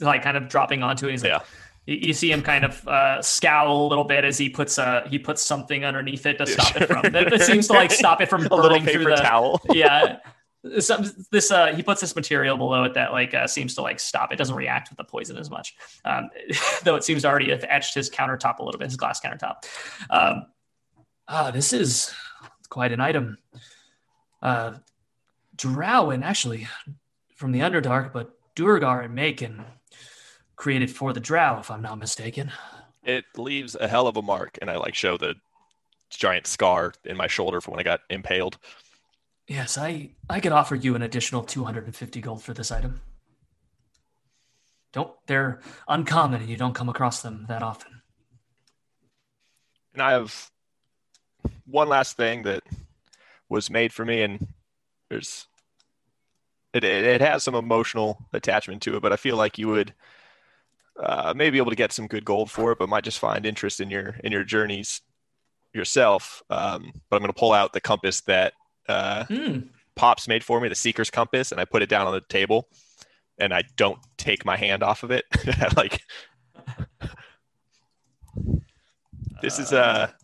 like 0.00 0.22
kind 0.22 0.36
of 0.36 0.48
dropping 0.48 0.82
onto 0.82 1.06
it. 1.06 1.12
He's 1.12 1.22
like, 1.22 1.32
Yeah. 1.32 1.40
you, 1.86 2.12
see 2.12 2.32
him 2.32 2.42
kind 2.42 2.64
of 2.64 2.86
uh, 2.88 3.22
scowl 3.22 3.86
a 3.86 3.88
little 3.88 4.04
bit 4.04 4.24
as 4.24 4.36
he 4.36 4.48
puts 4.48 4.78
uh 4.78 5.06
he 5.08 5.18
puts 5.18 5.42
something 5.42 5.84
underneath 5.84 6.26
it 6.26 6.38
to 6.38 6.46
stop 6.46 6.76
it 6.76 6.86
from 6.86 7.02
that, 7.12 7.30
that 7.30 7.42
seems 7.42 7.66
to 7.68 7.74
like 7.74 7.90
stop 7.92 8.20
it 8.20 8.28
from 8.28 8.46
A 8.50 8.54
little 8.54 8.70
burning 8.70 8.82
through 8.84 9.04
paper 9.04 9.10
the 9.10 9.22
towel. 9.22 9.60
yeah. 9.70 10.18
Some, 10.80 11.08
this 11.30 11.52
uh 11.52 11.68
he 11.68 11.84
puts 11.84 12.00
this 12.00 12.16
material 12.16 12.56
below 12.56 12.82
it 12.82 12.94
that 12.94 13.12
like 13.12 13.32
uh, 13.32 13.46
seems 13.46 13.76
to 13.76 13.82
like 13.82 14.00
stop 14.00 14.32
it 14.32 14.36
doesn't 14.36 14.56
react 14.56 14.90
with 14.90 14.96
the 14.98 15.04
poison 15.04 15.36
as 15.36 15.50
much 15.50 15.76
um, 16.04 16.28
though 16.82 16.96
it 16.96 17.04
seems 17.04 17.22
to 17.22 17.28
already 17.28 17.50
have 17.50 17.64
etched 17.68 17.94
his 17.94 18.10
countertop 18.10 18.58
a 18.58 18.64
little 18.64 18.78
bit 18.78 18.86
his 18.86 18.96
glass 18.96 19.20
countertop 19.20 19.64
um, 20.10 20.46
Ah, 21.28 21.50
this 21.52 21.72
is 21.72 22.12
quite 22.68 22.92
an 22.92 23.00
item. 23.00 23.38
Uh 24.42 24.74
Drowen, 25.56 26.22
actually, 26.22 26.68
from 27.34 27.52
the 27.52 27.60
Underdark, 27.60 28.12
but 28.12 28.30
Duergar 28.54 29.02
and 29.04 29.14
Macon 29.14 29.64
created 30.54 30.90
for 30.90 31.12
the 31.12 31.20
Drow, 31.20 31.58
if 31.58 31.70
I'm 31.70 31.82
not 31.82 31.98
mistaken. 31.98 32.52
It 33.02 33.24
leaves 33.36 33.74
a 33.74 33.88
hell 33.88 34.06
of 34.06 34.16
a 34.16 34.22
mark, 34.22 34.58
and 34.60 34.70
I 34.70 34.76
like 34.76 34.94
show 34.94 35.16
the 35.16 35.34
giant 36.10 36.46
scar 36.46 36.92
in 37.04 37.16
my 37.16 37.26
shoulder 37.26 37.60
from 37.60 37.72
when 37.72 37.80
I 37.80 37.84
got 37.84 38.00
impaled. 38.10 38.58
Yes, 39.46 39.78
I 39.78 40.10
I 40.28 40.40
could 40.40 40.52
offer 40.52 40.74
you 40.74 40.94
an 40.94 41.02
additional 41.02 41.42
250 41.42 42.20
gold 42.20 42.42
for 42.42 42.52
this 42.52 42.70
item. 42.70 43.00
Don't 44.92 45.12
they're 45.26 45.60
uncommon 45.86 46.40
and 46.40 46.50
you 46.50 46.56
don't 46.56 46.74
come 46.74 46.88
across 46.88 47.22
them 47.22 47.46
that 47.48 47.62
often. 47.62 48.02
And 49.94 50.02
I 50.02 50.12
have 50.12 50.50
one 51.66 51.88
last 51.88 52.16
thing 52.16 52.42
that 52.42 52.62
was 53.48 53.70
made 53.70 53.92
for 53.92 54.04
me, 54.04 54.22
and 54.22 54.48
there's 55.10 55.46
it, 56.74 56.84
it, 56.84 57.04
it 57.04 57.20
has 57.20 57.42
some 57.42 57.54
emotional 57.54 58.26
attachment 58.32 58.82
to 58.82 58.96
it, 58.96 59.02
but 59.02 59.12
I 59.12 59.16
feel 59.16 59.36
like 59.36 59.58
you 59.58 59.68
would 59.68 59.94
uh, 60.98 61.32
maybe 61.34 61.52
be 61.52 61.58
able 61.58 61.70
to 61.70 61.76
get 61.76 61.92
some 61.92 62.06
good 62.06 62.24
gold 62.24 62.50
for 62.50 62.72
it, 62.72 62.78
but 62.78 62.88
might 62.88 63.04
just 63.04 63.18
find 63.18 63.46
interest 63.46 63.80
in 63.80 63.90
your 63.90 64.16
in 64.24 64.32
your 64.32 64.44
journeys 64.44 65.00
yourself. 65.72 66.42
Um, 66.50 66.92
but 67.08 67.16
I'm 67.16 67.22
going 67.22 67.32
to 67.32 67.38
pull 67.38 67.52
out 67.52 67.72
the 67.72 67.80
compass 67.80 68.20
that 68.22 68.54
uh, 68.88 69.24
hmm, 69.24 69.58
Pops 69.94 70.28
made 70.28 70.44
for 70.44 70.60
me, 70.60 70.68
the 70.68 70.74
Seeker's 70.74 71.10
compass, 71.10 71.52
and 71.52 71.60
I 71.60 71.64
put 71.64 71.82
it 71.82 71.88
down 71.88 72.06
on 72.06 72.12
the 72.12 72.20
table, 72.20 72.68
and 73.38 73.52
I 73.54 73.62
don't 73.76 73.98
take 74.16 74.44
my 74.44 74.56
hand 74.56 74.82
off 74.82 75.02
of 75.02 75.10
it. 75.10 75.24
like 75.76 76.02
this 79.42 79.58
is 79.58 79.72
a 79.72 80.14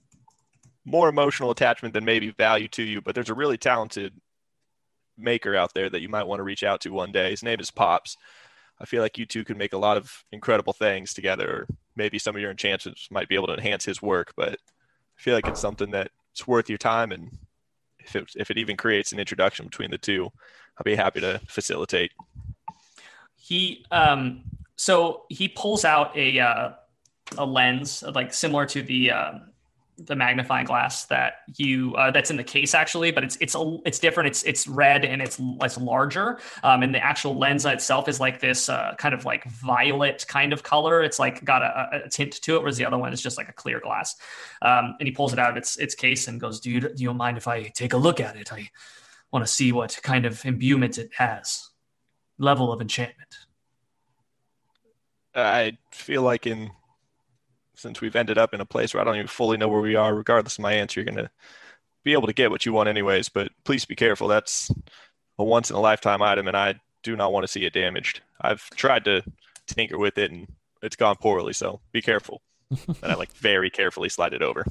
more 0.84 1.08
emotional 1.08 1.50
attachment 1.50 1.94
than 1.94 2.04
maybe 2.04 2.30
value 2.30 2.68
to 2.68 2.82
you, 2.82 3.00
but 3.00 3.14
there's 3.14 3.30
a 3.30 3.34
really 3.34 3.56
talented 3.56 4.12
maker 5.16 5.54
out 5.54 5.72
there 5.74 5.88
that 5.88 6.02
you 6.02 6.08
might 6.08 6.26
want 6.26 6.40
to 6.40 6.44
reach 6.44 6.62
out 6.62 6.80
to 6.82 6.90
one 6.90 7.12
day. 7.12 7.30
His 7.30 7.42
name 7.42 7.60
is 7.60 7.70
Pops. 7.70 8.16
I 8.80 8.84
feel 8.84 9.02
like 9.02 9.16
you 9.16 9.24
two 9.24 9.44
could 9.44 9.56
make 9.56 9.72
a 9.72 9.78
lot 9.78 9.96
of 9.96 10.24
incredible 10.32 10.72
things 10.72 11.14
together, 11.14 11.48
or 11.48 11.66
maybe 11.96 12.18
some 12.18 12.34
of 12.34 12.42
your 12.42 12.50
enchantments 12.50 13.08
might 13.10 13.28
be 13.28 13.36
able 13.36 13.46
to 13.46 13.54
enhance 13.54 13.84
his 13.84 14.02
work, 14.02 14.32
but 14.36 14.54
I 14.54 15.22
feel 15.22 15.34
like 15.34 15.46
it's 15.46 15.60
something 15.60 15.90
that's 15.90 16.46
worth 16.46 16.68
your 16.68 16.78
time 16.78 17.12
and 17.12 17.38
if 18.00 18.16
it, 18.16 18.32
if 18.36 18.50
it 18.50 18.58
even 18.58 18.76
creates 18.76 19.12
an 19.12 19.18
introduction 19.18 19.66
between 19.66 19.90
the 19.90 19.98
two, 19.98 20.30
I'll 20.76 20.84
be 20.84 20.96
happy 20.96 21.20
to 21.20 21.40
facilitate. 21.48 22.12
he 23.36 23.84
um 23.90 24.42
so 24.76 25.24
he 25.28 25.48
pulls 25.48 25.84
out 25.84 26.16
a 26.16 26.38
uh, 26.40 26.70
a 27.38 27.46
lens 27.46 28.02
like 28.14 28.34
similar 28.34 28.66
to 28.66 28.82
the 28.82 29.10
um 29.12 29.53
the 29.96 30.16
magnifying 30.16 30.66
glass 30.66 31.04
that 31.06 31.34
you 31.56 31.94
uh, 31.94 32.10
that's 32.10 32.30
in 32.30 32.36
the 32.36 32.44
case 32.44 32.74
actually, 32.74 33.10
but 33.10 33.22
it's 33.22 33.36
it's 33.40 33.54
a, 33.54 33.78
it's 33.84 33.98
different. 33.98 34.28
It's 34.28 34.42
it's 34.42 34.66
red 34.66 35.04
and 35.04 35.22
it's 35.22 35.40
it's 35.40 35.78
larger, 35.78 36.38
um, 36.62 36.82
and 36.82 36.94
the 36.94 37.02
actual 37.02 37.38
lens 37.38 37.64
itself 37.64 38.08
is 38.08 38.20
like 38.20 38.40
this 38.40 38.68
uh, 38.68 38.94
kind 38.98 39.14
of 39.14 39.24
like 39.24 39.44
violet 39.44 40.24
kind 40.28 40.52
of 40.52 40.62
color. 40.62 41.02
It's 41.02 41.18
like 41.18 41.44
got 41.44 41.62
a, 41.62 42.04
a 42.04 42.08
tint 42.08 42.32
to 42.42 42.56
it, 42.56 42.60
whereas 42.60 42.76
the 42.76 42.84
other 42.84 42.98
one 42.98 43.12
is 43.12 43.22
just 43.22 43.38
like 43.38 43.48
a 43.48 43.52
clear 43.52 43.80
glass. 43.80 44.16
Um, 44.62 44.96
and 44.98 45.06
he 45.06 45.12
pulls 45.12 45.32
it 45.32 45.38
out 45.38 45.50
of 45.50 45.56
its 45.56 45.76
its 45.76 45.94
case 45.94 46.28
and 46.28 46.40
goes, 46.40 46.60
"Do 46.60 46.70
you 46.70 46.80
do 46.80 47.02
you 47.02 47.14
mind 47.14 47.36
if 47.36 47.46
I 47.46 47.64
take 47.68 47.92
a 47.92 47.98
look 47.98 48.20
at 48.20 48.36
it? 48.36 48.52
I 48.52 48.70
want 49.30 49.46
to 49.46 49.52
see 49.52 49.72
what 49.72 49.98
kind 50.02 50.26
of 50.26 50.44
imbuement 50.44 50.98
it 50.98 51.10
has, 51.16 51.70
level 52.38 52.72
of 52.72 52.80
enchantment." 52.80 53.34
I 55.36 55.78
feel 55.90 56.22
like 56.22 56.46
in 56.46 56.70
since 57.84 58.00
we've 58.00 58.16
ended 58.16 58.38
up 58.38 58.54
in 58.54 58.62
a 58.62 58.66
place 58.66 58.94
where 58.94 59.02
I 59.02 59.04
don't 59.04 59.16
even 59.16 59.28
fully 59.28 59.58
know 59.58 59.68
where 59.68 59.82
we 59.82 59.94
are, 59.94 60.14
regardless 60.14 60.56
of 60.56 60.62
my 60.62 60.72
answer, 60.72 61.00
you're 61.00 61.04
gonna 61.04 61.30
be 62.02 62.14
able 62.14 62.26
to 62.26 62.32
get 62.32 62.50
what 62.50 62.64
you 62.64 62.72
want 62.72 62.88
anyways. 62.88 63.28
But 63.28 63.52
please 63.64 63.84
be 63.84 63.94
careful. 63.94 64.26
That's 64.26 64.70
a 65.38 65.44
once 65.44 65.68
in 65.68 65.76
a 65.76 65.80
lifetime 65.80 66.22
item, 66.22 66.48
and 66.48 66.56
I 66.56 66.80
do 67.02 67.14
not 67.14 67.30
want 67.30 67.44
to 67.44 67.48
see 67.48 67.66
it 67.66 67.74
damaged. 67.74 68.22
I've 68.40 68.68
tried 68.70 69.04
to 69.04 69.22
tinker 69.66 69.98
with 69.98 70.16
it, 70.16 70.32
and 70.32 70.48
it's 70.82 70.96
gone 70.96 71.16
poorly. 71.16 71.52
So 71.52 71.80
be 71.92 72.00
careful. 72.00 72.40
and 72.70 73.12
I 73.12 73.14
like 73.16 73.32
very 73.34 73.68
carefully 73.68 74.08
slide 74.08 74.32
it 74.32 74.42
over. 74.42 74.64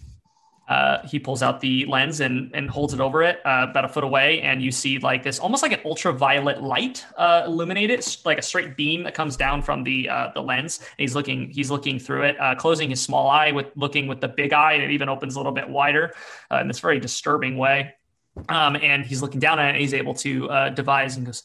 Uh, 0.67 1.05
he 1.05 1.19
pulls 1.19 1.43
out 1.43 1.59
the 1.59 1.85
lens 1.87 2.21
and, 2.21 2.49
and 2.53 2.69
holds 2.69 2.93
it 2.93 3.01
over 3.01 3.21
it 3.21 3.41
uh, 3.45 3.67
about 3.69 3.83
a 3.83 3.87
foot 3.87 4.03
away, 4.03 4.39
and 4.41 4.61
you 4.61 4.71
see 4.71 4.97
like 4.99 5.21
this 5.21 5.37
almost 5.37 5.61
like 5.61 5.73
an 5.73 5.79
ultraviolet 5.83 6.63
light 6.63 7.05
uh, 7.17 7.43
illuminate 7.45 7.89
it, 7.89 8.17
like 8.23 8.37
a 8.37 8.41
straight 8.41 8.77
beam 8.77 9.03
that 9.03 9.13
comes 9.13 9.35
down 9.35 9.61
from 9.61 9.83
the 9.83 10.07
uh, 10.07 10.31
the 10.33 10.41
lens. 10.41 10.79
And 10.79 10.87
he's 10.99 11.15
looking 11.15 11.49
he's 11.49 11.69
looking 11.69 11.99
through 11.99 12.23
it, 12.23 12.39
uh, 12.39 12.55
closing 12.55 12.89
his 12.89 13.01
small 13.01 13.29
eye 13.29 13.51
with 13.51 13.67
looking 13.75 14.07
with 14.07 14.21
the 14.21 14.29
big 14.29 14.53
eye, 14.53 14.73
and 14.73 14.83
it 14.83 14.91
even 14.91 15.09
opens 15.09 15.35
a 15.35 15.39
little 15.39 15.51
bit 15.51 15.67
wider 15.67 16.13
in 16.51 16.67
this 16.69 16.79
very 16.79 16.99
disturbing 16.99 17.57
way. 17.57 17.93
Um, 18.47 18.77
and 18.77 19.05
he's 19.05 19.21
looking 19.21 19.41
down 19.41 19.59
at 19.59 19.65
it, 19.65 19.69
and 19.69 19.77
he's 19.77 19.93
able 19.93 20.13
to 20.15 20.69
devise 20.73 21.17
and 21.17 21.25
goes, 21.25 21.43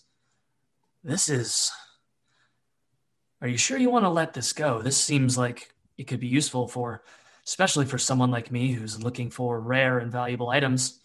"This 1.03 1.29
is. 1.29 1.73
Are 3.41 3.49
you 3.49 3.59
sure 3.59 3.79
you 3.79 3.91
want 3.91 4.05
to 4.05 4.11
let 4.11 4.33
this 4.33 4.53
go? 4.53 4.81
This 4.81 4.97
seems 4.97 5.37
like 5.37 5.75
it 5.97 6.05
could 6.05 6.21
be 6.21 6.29
useful 6.29 6.69
for." 6.69 7.03
Especially 7.49 7.87
for 7.87 7.97
someone 7.97 8.31
like 8.31 8.53
me 8.53 8.73
who's 8.73 9.03
looking 9.03 9.31
for 9.31 9.59
rare 9.59 9.99
and 9.99 10.13
valuable 10.13 10.51
items. 10.51 11.01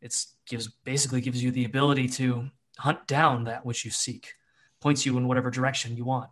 It's 0.00 0.34
gives 0.46 0.66
basically 0.66 1.20
gives 1.20 1.44
you 1.44 1.50
the 1.50 1.66
ability 1.66 2.08
to 2.08 2.48
hunt 2.78 3.06
down 3.06 3.44
that 3.44 3.66
which 3.66 3.84
you 3.84 3.90
seek, 3.90 4.32
points 4.80 5.04
you 5.04 5.16
in 5.18 5.28
whatever 5.28 5.50
direction 5.50 5.94
you 5.94 6.06
want. 6.06 6.30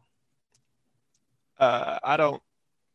Uh, 1.58 1.98
I 2.02 2.16
don't 2.16 2.42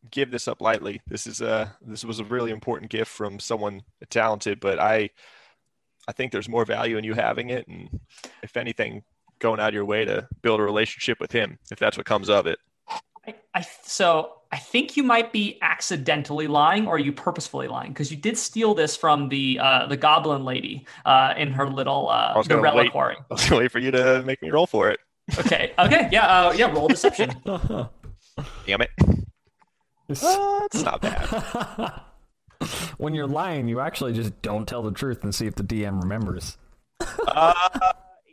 give 0.09 0.31
this 0.31 0.47
up 0.47 0.59
lightly. 0.59 0.99
This 1.07 1.27
is 1.27 1.41
a 1.41 1.77
this 1.79 2.03
was 2.03 2.19
a 2.19 2.23
really 2.23 2.49
important 2.49 2.89
gift 2.89 3.11
from 3.11 3.39
someone 3.39 3.83
talented, 4.09 4.59
but 4.59 4.79
I 4.79 5.11
I 6.07 6.11
think 6.11 6.31
there's 6.31 6.49
more 6.49 6.65
value 6.65 6.97
in 6.97 7.03
you 7.03 7.13
having 7.13 7.51
it, 7.51 7.67
and 7.67 7.99
if 8.41 8.57
anything, 8.57 9.03
going 9.37 9.59
out 9.59 9.69
of 9.69 9.73
your 9.75 9.85
way 9.85 10.05
to 10.05 10.27
build 10.41 10.59
a 10.59 10.63
relationship 10.63 11.19
with 11.19 11.31
him, 11.31 11.59
if 11.69 11.77
that's 11.77 11.97
what 11.97 12.07
comes 12.07 12.31
of 12.31 12.47
it. 12.47 12.57
I, 13.27 13.35
I 13.53 13.65
so 13.83 14.33
I 14.51 14.57
think 14.57 14.95
you 14.95 15.03
might 15.03 15.33
be 15.33 15.57
accidentally 15.61 16.47
lying, 16.47 16.87
or 16.87 16.95
are 16.95 16.99
you 16.99 17.11
purposefully 17.11 17.67
lying? 17.67 17.91
Because 17.91 18.11
you 18.11 18.17
did 18.17 18.37
steal 18.37 18.73
this 18.73 18.95
from 18.95 19.29
the 19.29 19.59
uh, 19.61 19.87
the 19.87 19.97
goblin 19.97 20.45
lady 20.45 20.85
uh, 21.05 21.33
in 21.37 21.51
her 21.51 21.67
little 21.69 22.09
uh, 22.09 22.41
the 22.43 22.57
reliquary. 22.57 23.15
Wait, 23.15 23.25
I 23.29 23.33
was 23.33 23.49
gonna 23.49 23.61
wait 23.61 23.71
for 23.71 23.79
you 23.79 23.91
to 23.91 24.23
make 24.23 24.41
me 24.41 24.49
roll 24.49 24.67
for 24.67 24.89
it. 24.89 24.99
Okay. 25.37 25.73
Okay. 25.77 26.07
Yeah. 26.11 26.25
Uh, 26.25 26.53
yeah. 26.53 26.71
Roll 26.71 26.87
deception. 26.87 27.31
Damn 28.65 28.81
it. 28.81 28.91
That's 30.07 30.83
not 30.83 31.01
bad. 31.01 32.01
when 32.97 33.13
you're 33.13 33.27
lying, 33.27 33.67
you 33.67 33.81
actually 33.81 34.13
just 34.13 34.41
don't 34.41 34.67
tell 34.67 34.81
the 34.81 34.91
truth 34.91 35.23
and 35.23 35.35
see 35.35 35.47
if 35.47 35.55
the 35.55 35.63
DM 35.63 36.01
remembers. 36.01 36.57
Uh, 37.27 37.53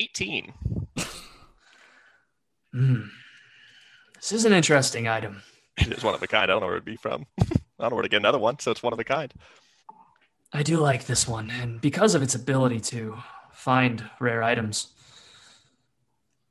18. 0.01 0.53
Mm. 2.75 3.09
This 4.25 4.33
is 4.33 4.47
an 4.47 4.55
interesting 4.55 5.07
item. 5.07 5.43
It 5.77 5.93
is 5.93 6.03
one 6.03 6.15
of 6.15 6.23
a 6.23 6.27
kind. 6.27 6.45
I 6.45 6.47
don't 6.47 6.61
know 6.61 6.67
where 6.67 6.77
it'd 6.77 6.87
be 6.87 6.97
from. 6.97 7.27
I 7.39 7.45
don't 7.79 7.91
know 7.91 7.97
where 7.97 8.03
to 8.05 8.09
get 8.09 8.17
another 8.17 8.39
one, 8.39 8.59
so 8.59 8.71
it's 8.71 8.83
one 8.83 8.95
of 8.95 8.99
a 8.99 9.05
kind. 9.05 9.31
I 10.51 10.63
do 10.63 10.79
like 10.79 11.05
this 11.05 11.29
one, 11.29 11.51
and 11.51 11.79
because 11.79 12.15
of 12.15 12.23
its 12.23 12.35
ability 12.35 12.81
to 12.81 13.19
find 13.53 14.03
rare 14.21 14.43
items. 14.43 14.95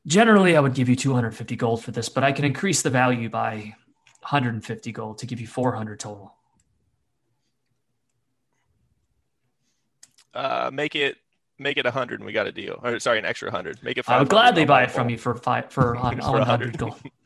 Generally, 0.05 0.55
I 0.55 0.59
would 0.59 0.75
give 0.75 0.87
you 0.87 0.95
250 0.95 1.55
gold 1.55 1.83
for 1.83 1.89
this, 1.89 2.09
but 2.09 2.23
I 2.23 2.31
can 2.31 2.45
increase 2.45 2.83
the 2.83 2.91
value 2.91 3.27
by 3.27 3.73
150 4.19 4.91
gold 4.91 5.17
to 5.17 5.25
give 5.25 5.41
you 5.41 5.47
400 5.47 5.99
total. 5.99 6.35
Uh, 10.35 10.69
make 10.71 10.93
it 10.93 11.17
make 11.57 11.77
it 11.77 11.85
100 11.85 12.19
and 12.19 12.27
we 12.27 12.33
got 12.33 12.45
a 12.45 12.51
deal. 12.51 12.79
Or 12.83 12.99
sorry, 12.99 13.17
an 13.17 13.25
extra 13.25 13.47
100. 13.47 13.81
Make 13.81 13.97
it 13.97 14.07
I 14.07 14.19
would 14.19 14.29
gladly 14.29 14.65
buy 14.65 14.83
it 14.83 14.91
from 14.91 15.09
you 15.09 15.17
for 15.17 15.33
five 15.33 15.71
for 15.71 15.95
100 15.99 16.77
gold. 16.77 17.01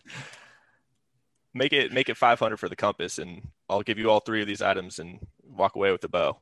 make 1.57 1.73
it 1.73 1.91
make 1.91 2.09
it 2.09 2.17
500 2.17 2.57
for 2.57 2.69
the 2.69 2.75
compass 2.75 3.17
and 3.17 3.47
i'll 3.69 3.81
give 3.81 3.97
you 3.97 4.09
all 4.09 4.19
three 4.19 4.41
of 4.41 4.47
these 4.47 4.61
items 4.61 4.99
and 4.99 5.19
walk 5.57 5.75
away 5.75 5.91
with 5.91 6.01
the 6.01 6.09
bow. 6.09 6.37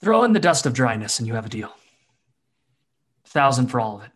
Throw 0.00 0.24
in 0.24 0.32
the 0.32 0.40
dust 0.40 0.66
of 0.66 0.72
dryness 0.72 1.18
and 1.18 1.26
you 1.28 1.34
have 1.34 1.46
a 1.46 1.48
deal. 1.48 1.72
Thousand 3.24 3.68
for 3.68 3.80
all 3.80 3.96
of 3.96 4.04
it. 4.04 4.10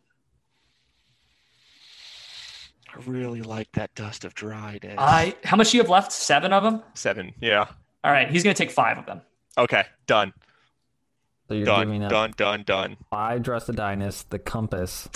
I 2.93 2.99
really 3.07 3.43
like 3.43 3.71
that 3.73 3.95
dust 3.95 4.25
of 4.25 4.35
dryness. 4.35 4.97
I 4.99 5.37
how 5.45 5.57
much 5.57 5.71
do 5.71 5.77
you 5.77 5.83
have 5.83 5.91
left? 5.91 6.13
Seven 6.13 6.53
of 6.53 6.63
them? 6.63 6.83
Seven 6.95 7.35
yeah. 7.41 7.67
All 8.03 8.13
right 8.13 8.31
he's 8.31 8.43
gonna 8.43 8.55
take 8.55 8.71
five 8.71 8.99
of 8.99 9.07
them. 9.07 9.21
Okay 9.57 9.85
done. 10.07 10.33
So 11.49 11.55
you're 11.55 11.67
done, 11.67 11.87
giving 11.87 12.05
up 12.05 12.11
done 12.11 12.33
done 12.37 12.63
done. 12.65 12.97
Five 13.11 13.43
dress 13.43 13.69
of 13.69 13.77
dryness 13.77 14.23
the 14.25 14.39
compass? 14.39 15.09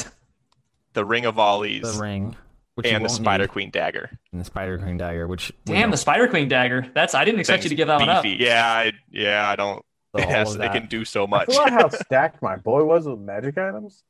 The 0.95 1.05
ring 1.05 1.27
of 1.27 1.35
volleys. 1.35 1.83
The 1.83 2.01
ring 2.01 2.37
which 2.75 2.87
and 2.87 3.05
the 3.05 3.09
Spider 3.09 3.45
need. 3.45 3.51
Queen 3.51 3.71
dagger. 3.71 4.11
And 4.33 4.41
the 4.41 4.45
Spider 4.45 4.79
Queen 4.79 4.97
dagger, 4.97 5.27
which 5.27 5.53
damn 5.65 5.91
the 5.91 5.97
Spider 5.97 6.29
Queen 6.29 6.49
dagger. 6.49 6.87
That's 6.95 7.15
I 7.15 7.25
didn't 7.25 7.41
expect 7.41 7.65
you 7.65 7.69
to 7.69 7.75
give 7.75 7.89
that 7.89 7.99
beefy. 7.99 8.09
one 8.09 8.17
up. 8.17 8.25
Yeah, 8.25 8.67
I, 8.67 8.93
yeah, 9.11 9.49
I 9.49 9.57
don't. 9.57 9.85
yes, 10.17 10.55
they 10.55 10.69
can 10.69 10.87
do 10.87 11.05
so 11.05 11.27
much. 11.27 11.49
I 11.51 11.53
forgot 11.53 11.73
how 11.73 11.89
stacked 12.05 12.43
my 12.43 12.57
boy 12.57 12.85
was 12.85 13.07
with 13.07 13.19
magic 13.19 13.59
items. 13.59 14.03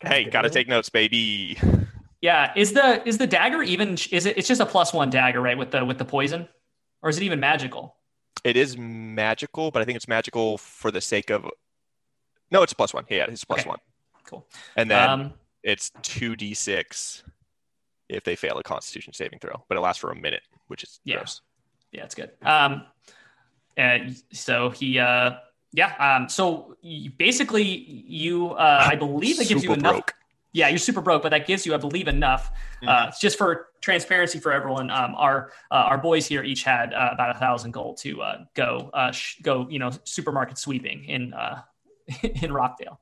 God 0.00 0.12
hey, 0.12 0.24
gotta 0.24 0.50
take 0.50 0.68
notes, 0.68 0.88
baby. 0.88 1.58
Yeah, 2.20 2.52
is 2.56 2.72
the 2.72 3.06
is 3.06 3.18
the 3.18 3.26
dagger 3.26 3.62
even? 3.62 3.92
Is 4.10 4.26
it? 4.26 4.36
It's 4.36 4.48
just 4.48 4.60
a 4.60 4.66
plus 4.66 4.92
one 4.92 5.10
dagger, 5.10 5.40
right? 5.40 5.58
With 5.58 5.70
the 5.70 5.84
with 5.84 5.98
the 5.98 6.04
poison, 6.04 6.48
or 7.02 7.10
is 7.10 7.16
it 7.16 7.22
even 7.22 7.40
magical? 7.40 7.96
It 8.44 8.56
is 8.56 8.76
magical, 8.76 9.70
but 9.70 9.82
I 9.82 9.84
think 9.84 9.96
it's 9.96 10.08
magical 10.08 10.58
for 10.58 10.90
the 10.90 11.00
sake 11.00 11.30
of. 11.30 11.48
No, 12.50 12.62
it's 12.62 12.72
plus 12.72 12.94
one. 12.94 13.04
Yeah, 13.08 13.26
it's 13.28 13.44
plus 13.44 13.60
okay. 13.60 13.68
one. 13.68 13.78
Cool. 14.24 14.46
And 14.76 14.90
then 14.90 15.08
um, 15.08 15.32
it's 15.62 15.90
two 16.02 16.36
d 16.36 16.54
six 16.54 17.22
if 18.08 18.24
they 18.24 18.36
fail 18.36 18.58
a 18.58 18.62
Constitution 18.62 19.12
saving 19.12 19.38
throw, 19.38 19.64
but 19.68 19.76
it 19.76 19.80
lasts 19.80 20.00
for 20.00 20.10
a 20.10 20.16
minute, 20.16 20.42
which 20.68 20.82
is 20.82 21.00
yeah. 21.04 21.16
gross. 21.16 21.40
Yeah, 21.92 22.04
it's 22.04 22.14
good. 22.14 22.30
Um, 22.42 22.82
and 23.76 24.16
so 24.32 24.70
he, 24.70 24.98
uh, 24.98 25.32
yeah. 25.72 25.94
Um, 25.98 26.28
so 26.28 26.76
you, 26.82 27.10
basically, 27.10 27.64
you, 27.64 28.50
uh, 28.50 28.84
I 28.86 28.96
believe 28.96 29.40
it 29.40 29.48
gives 29.48 29.62
you 29.62 29.72
enough. 29.72 29.92
Broke. 29.92 30.14
Yeah, 30.52 30.68
you're 30.68 30.78
super 30.78 31.02
broke, 31.02 31.22
but 31.22 31.28
that 31.30 31.46
gives 31.46 31.66
you, 31.66 31.74
I 31.74 31.76
believe, 31.76 32.08
enough. 32.08 32.50
Uh, 32.82 32.86
mm-hmm. 32.86 33.08
Uh, 33.08 33.12
just 33.20 33.36
for 33.36 33.68
transparency 33.80 34.40
for 34.40 34.50
everyone. 34.50 34.90
Um, 34.90 35.14
our 35.14 35.52
uh, 35.70 35.74
our 35.74 35.98
boys 35.98 36.26
here 36.26 36.42
each 36.42 36.64
had 36.64 36.94
uh, 36.94 37.10
about 37.12 37.36
a 37.36 37.38
thousand 37.38 37.72
gold 37.72 37.98
to 37.98 38.22
uh, 38.22 38.44
go 38.54 38.90
uh, 38.94 39.12
sh- 39.12 39.40
go, 39.42 39.68
you 39.68 39.78
know, 39.78 39.90
supermarket 40.04 40.58
sweeping 40.58 41.04
in 41.04 41.34
uh, 41.34 41.62
in 42.22 42.52
Rockdale. 42.52 42.98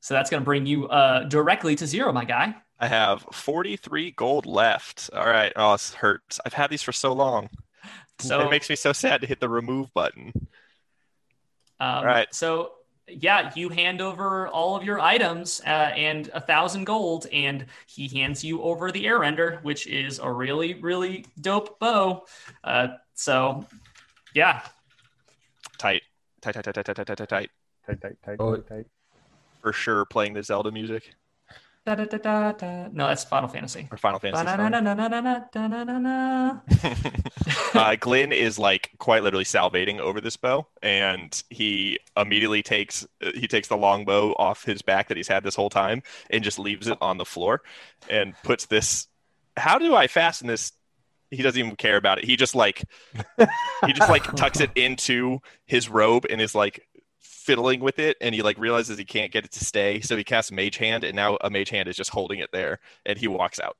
So 0.00 0.14
that's 0.14 0.30
going 0.30 0.40
to 0.40 0.44
bring 0.44 0.66
you 0.66 0.86
uh, 0.86 1.24
directly 1.24 1.74
to 1.76 1.86
zero, 1.86 2.12
my 2.12 2.24
guy. 2.24 2.54
I 2.78 2.88
have 2.88 3.22
43 3.32 4.10
gold 4.12 4.46
left. 4.46 5.10
All 5.14 5.26
right. 5.26 5.52
Oh, 5.56 5.72
this 5.72 5.94
hurts. 5.94 6.40
I've 6.44 6.52
had 6.52 6.70
these 6.70 6.82
for 6.82 6.92
so 6.92 7.12
long. 7.12 7.48
So 8.18 8.40
it 8.40 8.50
makes 8.50 8.70
me 8.70 8.76
so 8.76 8.92
sad 8.92 9.20
to 9.20 9.26
hit 9.26 9.40
the 9.40 9.48
remove 9.48 9.92
button. 9.92 10.32
Um, 11.78 11.98
all 11.98 12.04
right. 12.04 12.32
So 12.34 12.72
yeah, 13.08 13.52
you 13.54 13.68
hand 13.68 14.00
over 14.00 14.48
all 14.48 14.74
of 14.74 14.82
your 14.82 15.00
items 15.00 15.60
uh, 15.64 15.92
and 15.94 16.28
a 16.34 16.40
thousand 16.40 16.84
gold, 16.84 17.26
and 17.32 17.66
he 17.86 18.08
hands 18.08 18.42
you 18.42 18.62
over 18.62 18.90
the 18.90 19.06
air 19.06 19.20
render, 19.20 19.60
which 19.62 19.86
is 19.86 20.18
a 20.18 20.30
really, 20.30 20.74
really 20.74 21.24
dope 21.40 21.78
bow. 21.78 22.24
Uh, 22.64 22.88
so 23.14 23.64
yeah, 24.34 24.62
tight, 25.78 26.02
tight, 26.40 26.54
tight, 26.54 26.64
tight, 26.64 26.74
tight, 26.74 26.84
tight, 26.84 26.96
tight, 26.96 27.06
tight, 27.06 27.28
tight, 27.28 27.50
tight, 27.86 28.00
tight, 28.00 28.16
tight, 28.24 28.36
oh. 28.40 28.56
tight. 28.56 28.86
For 29.60 29.72
sure, 29.72 30.04
playing 30.04 30.34
the 30.34 30.42
Zelda 30.42 30.70
music. 30.70 31.14
Da, 31.86 31.94
da, 31.94 32.04
da, 32.04 32.18
da, 32.18 32.52
da. 32.52 32.88
No, 32.92 33.06
that's 33.06 33.22
Final 33.22 33.48
Fantasy. 33.48 33.86
Or 33.92 33.96
Final 33.96 34.18
Fantasy. 34.18 34.44
uh, 37.74 37.94
Glenn 38.00 38.32
is 38.32 38.58
like 38.58 38.90
quite 38.98 39.22
literally 39.22 39.44
salivating 39.44 40.00
over 40.00 40.20
this 40.20 40.36
bow, 40.36 40.66
and 40.82 41.40
he 41.48 42.00
immediately 42.16 42.60
takes 42.64 43.06
he 43.36 43.46
takes 43.46 43.68
the 43.68 43.76
longbow 43.76 44.32
off 44.32 44.64
his 44.64 44.82
back 44.82 45.06
that 45.06 45.16
he's 45.16 45.28
had 45.28 45.44
this 45.44 45.54
whole 45.54 45.70
time 45.70 46.02
and 46.28 46.42
just 46.42 46.58
leaves 46.58 46.88
it 46.88 46.98
on 47.00 47.18
the 47.18 47.24
floor, 47.24 47.62
and 48.10 48.34
puts 48.42 48.66
this. 48.66 49.06
How 49.56 49.78
do 49.78 49.94
I 49.94 50.08
fasten 50.08 50.48
this 50.48 50.72
he 51.30 51.42
doesn't 51.42 51.58
even 51.58 51.76
care 51.76 51.96
about 51.96 52.18
it. 52.18 52.24
He 52.24 52.36
just 52.36 52.56
like 52.56 52.84
he 53.86 53.92
just 53.92 54.10
like 54.10 54.24
tucks 54.34 54.58
it 54.58 54.70
into 54.74 55.38
his 55.66 55.88
robe 55.88 56.26
and 56.28 56.40
is 56.40 56.54
like 56.54 56.86
fiddling 57.46 57.80
with 57.80 57.98
it 58.00 58.16
and 58.20 58.34
he 58.34 58.42
like 58.42 58.58
realizes 58.58 58.98
he 58.98 59.04
can't 59.04 59.30
get 59.32 59.44
it 59.44 59.52
to 59.52 59.64
stay 59.64 60.00
so 60.00 60.16
he 60.16 60.24
casts 60.24 60.50
mage 60.50 60.76
hand 60.76 61.04
and 61.04 61.14
now 61.14 61.38
a 61.42 61.48
mage 61.48 61.70
hand 61.70 61.88
is 61.88 61.94
just 61.96 62.10
holding 62.10 62.40
it 62.40 62.50
there 62.52 62.80
and 63.06 63.16
he 63.18 63.28
walks 63.28 63.60
out 63.60 63.76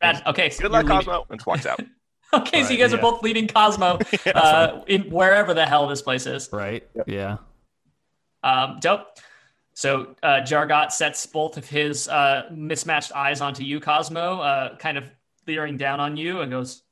Bad. 0.00 0.20
Okay, 0.26 0.50
so 0.50 0.62
good 0.62 0.72
luck 0.72 0.84
you're 0.84 0.94
leaving- 0.96 1.06
cosmo 1.06 1.26
and 1.30 1.40
walks 1.46 1.64
out 1.64 1.80
Okay, 2.34 2.62
so 2.64 2.70
you 2.70 2.76
Right, 2.76 2.90
guys 2.90 2.94
are 2.94 2.98
both 3.02 3.22
leaving 3.22 3.46
Cosmo 3.46 3.98
uh, 4.34 4.80
in 4.86 5.02
wherever 5.10 5.52
the 5.52 5.66
hell 5.66 5.86
this 5.86 6.00
place 6.00 6.24
is. 6.26 6.48
Right? 6.50 6.82
Yeah. 7.06 7.36
Um, 8.42 8.78
dope. 8.80 9.18
So 9.74 10.16
uh, 10.22 10.40
Jargot 10.40 10.92
sets 10.92 11.26
both 11.26 11.58
of 11.58 11.68
his 11.68 12.08
uh, 12.08 12.44
mismatched 12.50 13.12
eyes 13.12 13.42
onto 13.42 13.64
you, 13.64 13.80
Cosmo, 13.80 14.40
uh, 14.40 14.76
kind 14.78 14.96
of 14.96 15.04
leering 15.46 15.76
down 15.76 16.00
on 16.00 16.16
you, 16.16 16.40
and 16.40 16.50
goes, 16.50 16.82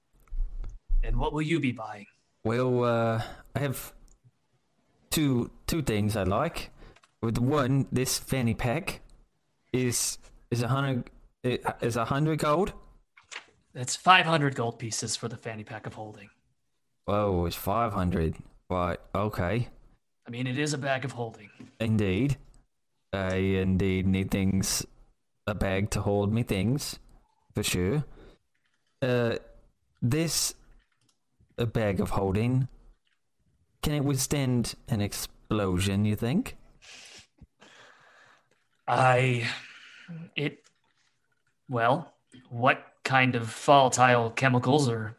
And 1.02 1.16
what 1.16 1.32
will 1.32 1.40
you 1.40 1.58
be 1.58 1.72
buying? 1.72 2.04
Well, 2.44 2.84
uh, 2.84 3.22
I 3.56 3.58
have 3.60 3.94
two 5.10 5.50
two 5.66 5.82
things 5.82 6.16
I 6.16 6.24
like. 6.24 6.70
With 7.22 7.38
one, 7.38 7.86
this 7.92 8.18
fanny 8.18 8.54
pack 8.54 9.00
is 9.72 10.18
is 10.50 10.62
a 10.62 10.68
hundred 10.68 11.10
is 11.44 11.96
a 11.96 12.04
hundred 12.04 12.38
gold. 12.38 12.72
That's 13.72 13.94
500 13.94 14.56
gold 14.56 14.80
pieces 14.80 15.14
for 15.14 15.28
the 15.28 15.36
fanny 15.36 15.62
pack 15.62 15.86
of 15.86 15.94
holding. 15.94 16.28
Whoa, 17.04 17.44
it's 17.46 17.56
five 17.56 17.92
hundred. 17.92 18.36
Right? 18.68 18.98
Okay. 19.14 19.68
I 20.26 20.30
mean, 20.30 20.46
it 20.46 20.58
is 20.58 20.74
a 20.74 20.78
bag 20.78 21.04
of 21.04 21.12
holding. 21.12 21.50
Indeed. 21.78 22.36
I 23.12 23.34
indeed 23.34 24.06
need 24.06 24.30
things, 24.30 24.86
a 25.46 25.54
bag 25.54 25.90
to 25.90 26.00
hold 26.00 26.32
me 26.32 26.44
things, 26.44 27.00
for 27.54 27.64
sure. 27.64 28.04
Uh, 29.02 29.36
this, 30.00 30.54
a 31.58 31.66
bag 31.66 31.98
of 31.98 32.10
holding, 32.10 32.68
can 33.82 33.94
it 33.94 34.04
withstand 34.04 34.74
an 34.88 35.00
explosion, 35.00 36.04
you 36.04 36.16
think? 36.16 36.56
I. 38.86 39.46
It. 40.36 40.58
Well, 41.68 42.12
what 42.48 42.84
kind 43.04 43.34
of 43.36 43.44
volatile 43.44 44.30
chemicals 44.30 44.88
or 44.88 45.16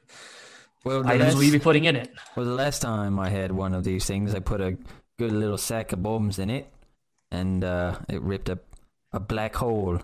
Well, 0.83 1.07
items 1.07 1.35
will 1.35 1.43
you 1.43 1.51
be 1.51 1.57
last, 1.57 1.63
putting 1.63 1.85
in 1.85 1.95
it? 1.95 2.11
well, 2.35 2.45
the 2.45 2.53
last 2.53 2.81
time 2.81 3.19
I 3.19 3.29
had 3.29 3.51
one 3.51 3.73
of 3.73 3.83
these 3.83 4.05
things, 4.05 4.35
I 4.35 4.39
put 4.39 4.59
a 4.61 4.77
good 5.17 5.31
little 5.31 5.57
sack 5.57 5.93
of 5.93 6.03
bombs 6.03 6.39
in 6.39 6.49
it, 6.49 6.67
and 7.31 7.63
uh, 7.63 7.99
it 8.09 8.21
ripped 8.21 8.49
a, 8.49 8.59
a 9.13 9.19
black 9.19 9.55
hole. 9.55 9.99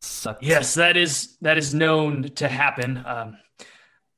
Sucked. 0.00 0.42
Yes, 0.42 0.74
that 0.74 0.96
is 0.96 1.36
that 1.42 1.56
is 1.58 1.72
known 1.72 2.24
to 2.34 2.48
happen. 2.48 3.04
Um, 3.06 3.36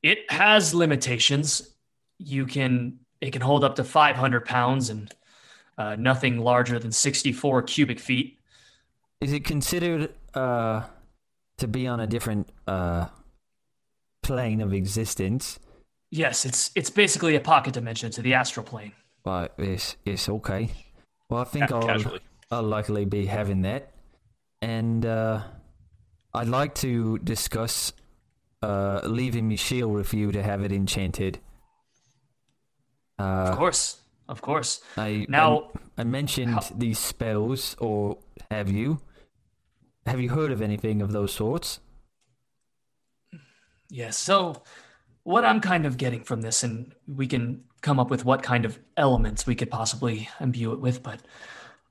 it 0.01 0.19
has 0.31 0.73
limitations. 0.73 1.75
You 2.17 2.47
can 2.47 2.99
it 3.21 3.31
can 3.31 3.41
hold 3.41 3.63
up 3.63 3.75
to 3.75 3.83
500 3.83 4.45
pounds 4.45 4.89
and 4.89 5.13
uh, 5.77 5.95
nothing 5.97 6.39
larger 6.39 6.79
than 6.79 6.91
64 6.91 7.63
cubic 7.63 7.99
feet. 7.99 8.39
Is 9.21 9.33
it 9.33 9.43
considered 9.43 10.13
uh 10.33 10.83
to 11.57 11.67
be 11.67 11.87
on 11.87 11.99
a 12.01 12.07
different 12.07 12.49
uh 12.67 13.07
plane 14.21 14.61
of 14.61 14.73
existence? 14.73 15.59
Yes, 16.11 16.45
it's 16.45 16.71
it's 16.75 16.89
basically 16.89 17.35
a 17.35 17.39
pocket 17.39 17.73
dimension 17.73 18.11
to 18.11 18.21
the 18.21 18.33
astral 18.33 18.65
plane. 18.65 18.91
But 19.23 19.53
it's 19.57 19.95
it's 20.05 20.29
okay. 20.29 20.71
Well, 21.29 21.41
I 21.41 21.45
think 21.45 21.69
Ca- 21.69 21.75
I'll 21.75 21.87
casually. 21.87 22.19
I'll 22.51 22.63
likely 22.63 23.05
be 23.05 23.25
having 23.25 23.63
that, 23.63 23.91
and 24.61 25.05
uh, 25.05 25.41
I'd 26.33 26.47
like 26.47 26.75
to 26.75 27.17
discuss 27.19 27.93
uh 28.61 29.01
leaving 29.03 29.47
me 29.47 29.55
shield 29.55 29.93
with 29.93 30.13
you 30.13 30.31
to 30.31 30.43
have 30.43 30.61
it 30.63 30.71
enchanted. 30.71 31.39
Of 33.17 33.49
Uh, 33.49 33.55
course, 33.55 34.01
of 34.27 34.41
course. 34.41 34.81
I 34.97 35.25
Now, 35.29 35.71
I, 35.97 36.01
I 36.01 36.03
mentioned 36.03 36.51
how- 36.55 36.75
these 36.75 36.99
spells, 36.99 37.75
or 37.79 38.17
have 38.51 38.69
you? 38.69 38.99
Have 40.05 40.19
you 40.19 40.29
heard 40.29 40.51
of 40.51 40.61
anything 40.61 41.01
of 41.01 41.11
those 41.11 41.33
sorts? 41.33 41.79
Yes. 43.89 44.17
So, 44.17 44.63
what 45.23 45.45
I'm 45.45 45.61
kind 45.61 45.85
of 45.85 45.97
getting 45.97 46.23
from 46.23 46.41
this, 46.41 46.63
and 46.63 46.93
we 47.07 47.27
can 47.27 47.63
come 47.81 47.99
up 47.99 48.09
with 48.09 48.25
what 48.25 48.43
kind 48.43 48.65
of 48.65 48.79
elements 48.97 49.45
we 49.47 49.55
could 49.55 49.69
possibly 49.71 50.29
imbue 50.39 50.71
it 50.73 50.79
with, 50.79 51.01
but 51.03 51.21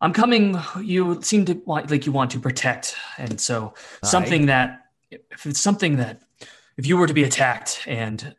I'm 0.01 0.13
coming. 0.13 0.59
You 0.83 1.21
seem 1.23 1.45
to 1.47 1.55
want, 1.65 1.91
like 1.91 2.07
you 2.07 2.13
want 2.13 2.31
to 2.33 2.41
protect, 2.41 2.97
and 3.19 3.41
so 3.41 3.75
something 4.05 4.47
that, 4.47 4.87
if 5.11 5.47
it's 5.47 5.61
something 5.61 5.97
that, 5.97 6.23
if 6.77 6.87
you 6.87 6.97
were 6.97 7.07
to 7.07 7.15
be 7.15 7.25
attacked 7.25 7.83
and 7.87 8.35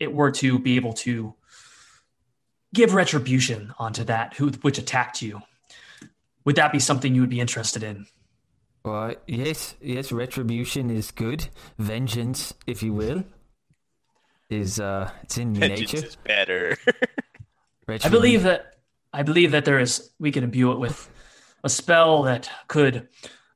it 0.00 0.12
were 0.12 0.32
to 0.32 0.58
be 0.58 0.76
able 0.76 0.92
to 0.92 1.34
give 2.74 2.94
retribution 2.94 3.74
onto 3.78 4.04
that 4.04 4.34
who 4.34 4.48
which 4.62 4.78
attacked 4.78 5.22
you, 5.22 5.42
would 6.44 6.56
that 6.56 6.72
be 6.72 6.78
something 6.78 7.14
you 7.14 7.20
would 7.20 7.30
be 7.30 7.40
interested 7.40 7.82
in? 7.82 8.06
Well, 8.84 9.14
yes, 9.26 9.74
yes, 9.80 10.10
retribution 10.10 10.90
is 10.90 11.12
good. 11.12 11.48
Vengeance, 11.78 12.52
if 12.66 12.82
you 12.82 12.92
will, 12.92 13.24
is 14.50 14.80
uh, 14.80 15.10
it's 15.22 15.38
in 15.38 15.54
Vengeance 15.54 15.92
nature. 15.92 16.06
is 16.06 16.16
better 16.16 16.78
I 17.88 18.08
believe 18.08 18.44
that 18.44 18.76
I 19.12 19.22
believe 19.22 19.52
that 19.52 19.64
there 19.64 19.78
is 19.78 20.10
we 20.18 20.30
can 20.30 20.44
imbue 20.44 20.72
it 20.72 20.78
with 20.78 21.10
a 21.64 21.68
spell 21.68 22.22
that 22.22 22.50
could 22.68 23.08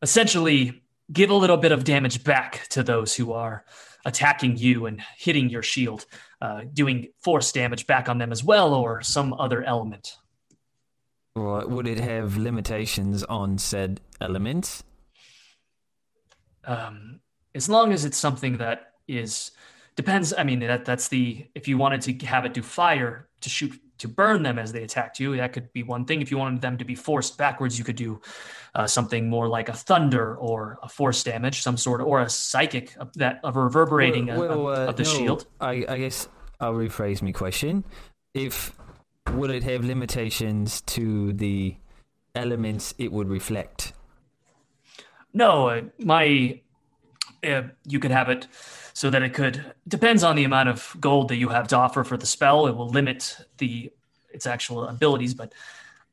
essentially 0.02 0.82
give 1.12 1.30
a 1.30 1.34
little 1.34 1.56
bit 1.56 1.72
of 1.72 1.84
damage 1.84 2.24
back 2.24 2.66
to 2.70 2.82
those 2.82 3.14
who 3.14 3.32
are 3.32 3.64
attacking 4.06 4.56
you 4.56 4.86
and 4.86 5.02
hitting 5.18 5.50
your 5.50 5.62
shield, 5.62 6.06
uh, 6.40 6.62
doing 6.72 7.08
force 7.20 7.52
damage 7.52 7.86
back 7.86 8.08
on 8.08 8.16
them 8.16 8.32
as 8.32 8.42
well, 8.42 8.72
or 8.72 9.02
some 9.02 9.34
other 9.34 9.62
element. 9.62 10.16
Well, 11.34 11.68
would 11.68 11.86
it 11.86 12.00
have 12.00 12.38
limitations 12.38 13.22
on 13.24 13.58
said 13.58 14.00
elements? 14.22 14.84
Um, 16.64 17.20
as 17.54 17.68
long 17.68 17.92
as 17.92 18.06
it's 18.06 18.16
something 18.16 18.56
that 18.56 18.92
is 19.06 19.50
depends. 19.96 20.32
I 20.36 20.44
mean, 20.44 20.60
that 20.60 20.84
that's 20.84 21.08
the 21.08 21.46
if 21.54 21.68
you 21.68 21.76
wanted 21.76 22.00
to 22.02 22.26
have 22.26 22.44
it 22.44 22.54
do 22.54 22.62
fire 22.62 23.28
to 23.40 23.48
shoot 23.48 23.78
to 23.98 24.08
burn 24.08 24.42
them 24.42 24.58
as 24.58 24.72
they 24.72 24.82
attacked 24.82 25.18
you, 25.18 25.36
that 25.36 25.52
could 25.52 25.72
be 25.72 25.82
one 25.82 26.04
thing. 26.04 26.20
If 26.22 26.30
you 26.30 26.38
wanted 26.38 26.60
them 26.60 26.76
to 26.78 26.84
be 26.84 26.94
forced 26.94 27.38
backwards, 27.38 27.78
you 27.78 27.84
could 27.84 27.96
do 27.96 28.20
uh, 28.74 28.86
something 28.86 29.28
more 29.28 29.48
like 29.48 29.68
a 29.68 29.72
thunder 29.72 30.36
or 30.36 30.78
a 30.82 30.88
force 30.88 31.22
damage, 31.24 31.62
some 31.62 31.76
sort 31.76 32.00
or 32.00 32.20
a 32.20 32.28
psychic 32.28 32.94
of 32.98 33.12
that 33.14 33.40
of 33.42 33.56
reverberating 33.56 34.26
Well, 34.26 34.42
of, 34.42 34.48
well, 34.48 34.68
of- 34.68 34.78
uh, 34.78 34.90
of 34.90 34.96
the 34.96 35.04
no, 35.04 35.10
shield. 35.10 35.46
I, 35.60 35.84
I 35.88 35.98
guess 35.98 36.28
I'll 36.60 36.74
rephrase 36.74 37.22
my 37.22 37.32
question. 37.32 37.84
If 38.34 38.74
would 39.32 39.50
it 39.50 39.62
have 39.64 39.84
limitations 39.84 40.82
to 40.82 41.32
the 41.32 41.76
elements 42.34 42.94
it 42.98 43.10
would 43.12 43.28
reflect? 43.28 43.92
No, 45.32 45.68
uh, 45.68 45.82
my 45.98 46.60
uh, 47.44 47.62
you 47.84 47.98
could 47.98 48.10
have 48.10 48.28
it 48.28 48.46
so 48.92 49.10
that 49.10 49.22
it 49.22 49.34
could 49.34 49.74
depends 49.86 50.22
on 50.22 50.36
the 50.36 50.44
amount 50.44 50.68
of 50.68 50.96
gold 51.00 51.28
that 51.28 51.36
you 51.36 51.48
have 51.48 51.68
to 51.68 51.76
offer 51.76 52.04
for 52.04 52.16
the 52.16 52.26
spell. 52.26 52.66
It 52.66 52.76
will 52.76 52.88
limit 52.88 53.36
the 53.58 53.90
its 54.30 54.46
actual 54.46 54.86
abilities, 54.86 55.34
but 55.34 55.52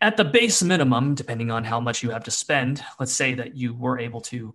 at 0.03 0.17
the 0.17 0.25
base 0.25 0.61
minimum, 0.61 1.15
depending 1.15 1.49
on 1.49 1.63
how 1.63 1.79
much 1.79 2.03
you 2.03 2.09
have 2.09 2.25
to 2.25 2.31
spend, 2.31 2.83
let's 2.99 3.13
say 3.13 3.33
that 3.35 3.55
you 3.55 3.73
were 3.73 3.97
able 3.97 4.19
to, 4.19 4.53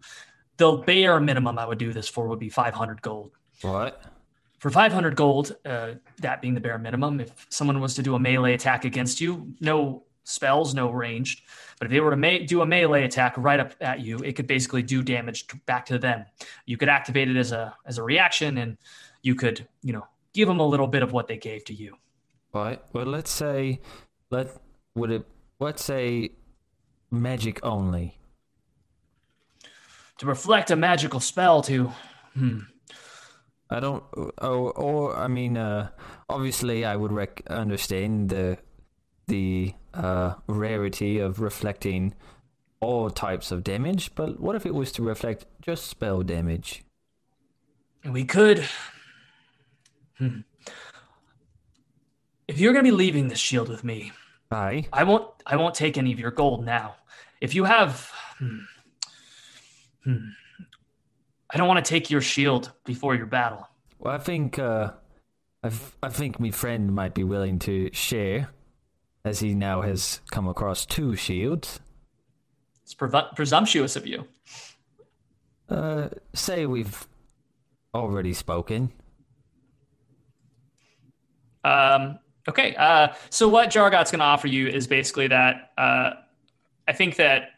the 0.59 0.73
bare 0.73 1.20
minimum 1.20 1.59
I 1.59 1.65
would 1.65 1.78
do 1.78 1.93
this 1.93 2.07
for 2.07 2.28
would 2.28 2.39
be 2.39 2.51
500 2.51 3.01
gold. 3.01 3.32
What? 3.62 4.03
For 4.59 4.70
500 4.70 5.16
gold, 5.16 5.57
uh, 5.65 5.95
that 6.19 6.43
being 6.43 6.55
the 6.55 6.61
bare 6.61 6.78
minimum, 6.78 7.20
if 7.20 7.47
someone 7.49 7.81
was 7.81 7.95
to 7.95 8.03
do 8.03 8.15
a 8.15 8.19
melee 8.19 8.53
attack 8.53 8.85
against 8.85 9.20
you, 9.23 9.55
no 9.61 10.03
spells, 10.29 10.75
no 10.75 10.91
ranged, 10.91 11.43
but 11.79 11.87
if 11.87 11.93
they 11.93 12.01
were 12.01 12.11
to 12.11 12.17
me- 12.17 12.45
do 12.45 12.61
a 12.63 12.67
melee 12.67 13.05
attack 13.05 13.35
right 13.37 13.61
up 13.61 13.73
at 13.81 14.01
you, 14.01 14.19
it 14.19 14.35
could 14.37 14.47
basically 14.47 14.83
do 14.83 15.03
damage 15.03 15.47
to- 15.49 15.57
back 15.67 15.87
to 15.87 15.99
them. 15.99 16.25
You 16.67 16.77
could 16.77 16.89
activate 16.89 17.29
it 17.29 17.37
as 17.37 17.53
a 17.53 17.75
as 17.87 17.99
a 17.99 18.03
reaction, 18.03 18.59
and 18.59 18.77
you 19.23 19.35
could, 19.35 19.67
you 19.83 19.93
know, 19.93 20.07
give 20.35 20.49
them 20.49 20.61
a 20.61 20.67
little 20.67 20.87
bit 20.87 21.03
of 21.03 21.13
what 21.13 21.27
they 21.29 21.37
gave 21.39 21.65
to 21.67 21.75
you. 21.75 21.97
Right. 22.53 22.81
Well, 22.93 23.07
let's 23.07 23.31
say, 23.31 23.81
let 24.31 24.49
would 24.95 25.11
it? 25.11 25.27
Let's 25.61 25.83
say, 25.85 26.31
magic 27.11 27.61
only. 27.65 28.19
To 30.19 30.27
reflect 30.27 30.71
a 30.71 30.77
magical 30.77 31.21
spell 31.21 31.63
to, 31.63 31.93
hmm, 32.35 32.61
I 33.71 33.81
don't. 33.81 34.03
Oh, 34.39 34.71
or 34.71 35.17
I 35.17 35.29
mean, 35.29 35.57
uh, 35.57 35.91
obviously, 36.29 36.85
I 36.85 36.97
would 36.97 37.13
rec- 37.13 37.43
understand 37.49 38.31
the 38.31 38.59
the 39.29 39.75
uh, 39.95 40.35
rarity 40.47 41.19
of 41.19 41.41
reflecting 41.41 42.15
all 42.81 43.11
types 43.11 43.51
of 43.51 43.65
damage, 43.65 44.15
but 44.15 44.41
what 44.41 44.57
if 44.57 44.67
it 44.67 44.75
was 44.75 44.93
to 44.93 45.03
reflect 45.03 45.47
just 45.61 45.87
spell 45.87 46.23
damage? 46.23 46.85
And 48.05 48.13
we 48.13 48.25
could. 48.25 48.69
Hmm. 50.19 50.41
If 52.47 52.59
you're 52.59 52.73
going 52.73 52.85
to 52.85 52.91
be 52.91 52.97
leaving 52.97 53.29
this 53.29 53.39
shield 53.39 53.69
with 53.69 53.85
me, 53.85 54.13
Aye. 54.51 54.87
I 54.93 55.05
won't. 55.05 55.31
I 55.47 55.57
won't 55.57 55.75
take 55.75 55.99
any 55.99 56.13
of 56.13 56.19
your 56.19 56.31
gold 56.31 56.65
now. 56.65 56.97
If 57.41 57.55
you 57.55 57.65
have, 57.65 58.11
hmm, 58.39 58.59
hmm, 60.05 60.29
I 61.51 61.57
don't 61.59 61.69
want 61.69 61.85
to 61.85 61.89
take 61.89 62.11
your 62.11 62.21
shield 62.21 62.73
before 62.85 63.15
your 63.15 63.27
battle. 63.27 63.69
Well, 63.99 64.15
I 64.15 64.19
think 64.19 64.59
uh, 64.59 64.93
I, 65.63 65.71
I 66.03 66.09
think 66.09 66.41
my 66.41 66.51
friend 66.51 66.95
might 66.95 67.15
be 67.15 67.25
willing 67.25 67.59
to 67.61 67.91
share, 67.93 68.49
as 69.24 69.40
he 69.40 69.55
now 69.55 69.82
has 69.82 70.20
come 70.31 70.49
across 70.49 70.86
two 70.86 71.16
shields. 71.16 71.81
It's 72.82 72.95
presumptuous 72.95 73.97
of 73.97 74.07
you. 74.07 74.27
Uh, 75.69 76.09
say 76.32 76.65
we've 76.65 77.07
already 77.95 78.32
spoken. 78.32 78.90
Um, 81.65 82.19
okay. 82.49 82.74
Uh, 82.77 83.09
so 83.31 83.49
what 83.49 83.69
Jargot's 83.69 84.11
going 84.11 84.20
to 84.20 84.24
offer 84.24 84.47
you 84.47 84.69
is 84.69 84.86
basically 84.86 85.28
that 85.28 85.73
uh, 85.77 86.11
I 86.86 86.93
think 86.93 87.16
that 87.16 87.51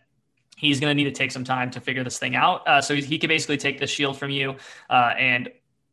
he's 0.57 0.81
going 0.81 0.91
to 0.91 0.95
need 0.95 1.09
to 1.09 1.17
take 1.17 1.31
some 1.31 1.45
time 1.45 1.71
to 1.71 1.81
figure 1.81 2.03
this 2.03 2.19
thing 2.19 2.35
out. 2.35 2.67
Uh, 2.67 2.81
so 2.81 2.95
he, 2.95 3.03
he 3.03 3.19
can 3.19 3.29
basically 3.29 3.57
take 3.57 3.79
the 3.79 3.87
shield 3.87 4.19
from 4.19 4.31
you, 4.31 4.57
uh, 4.91 5.13
and 5.17 5.49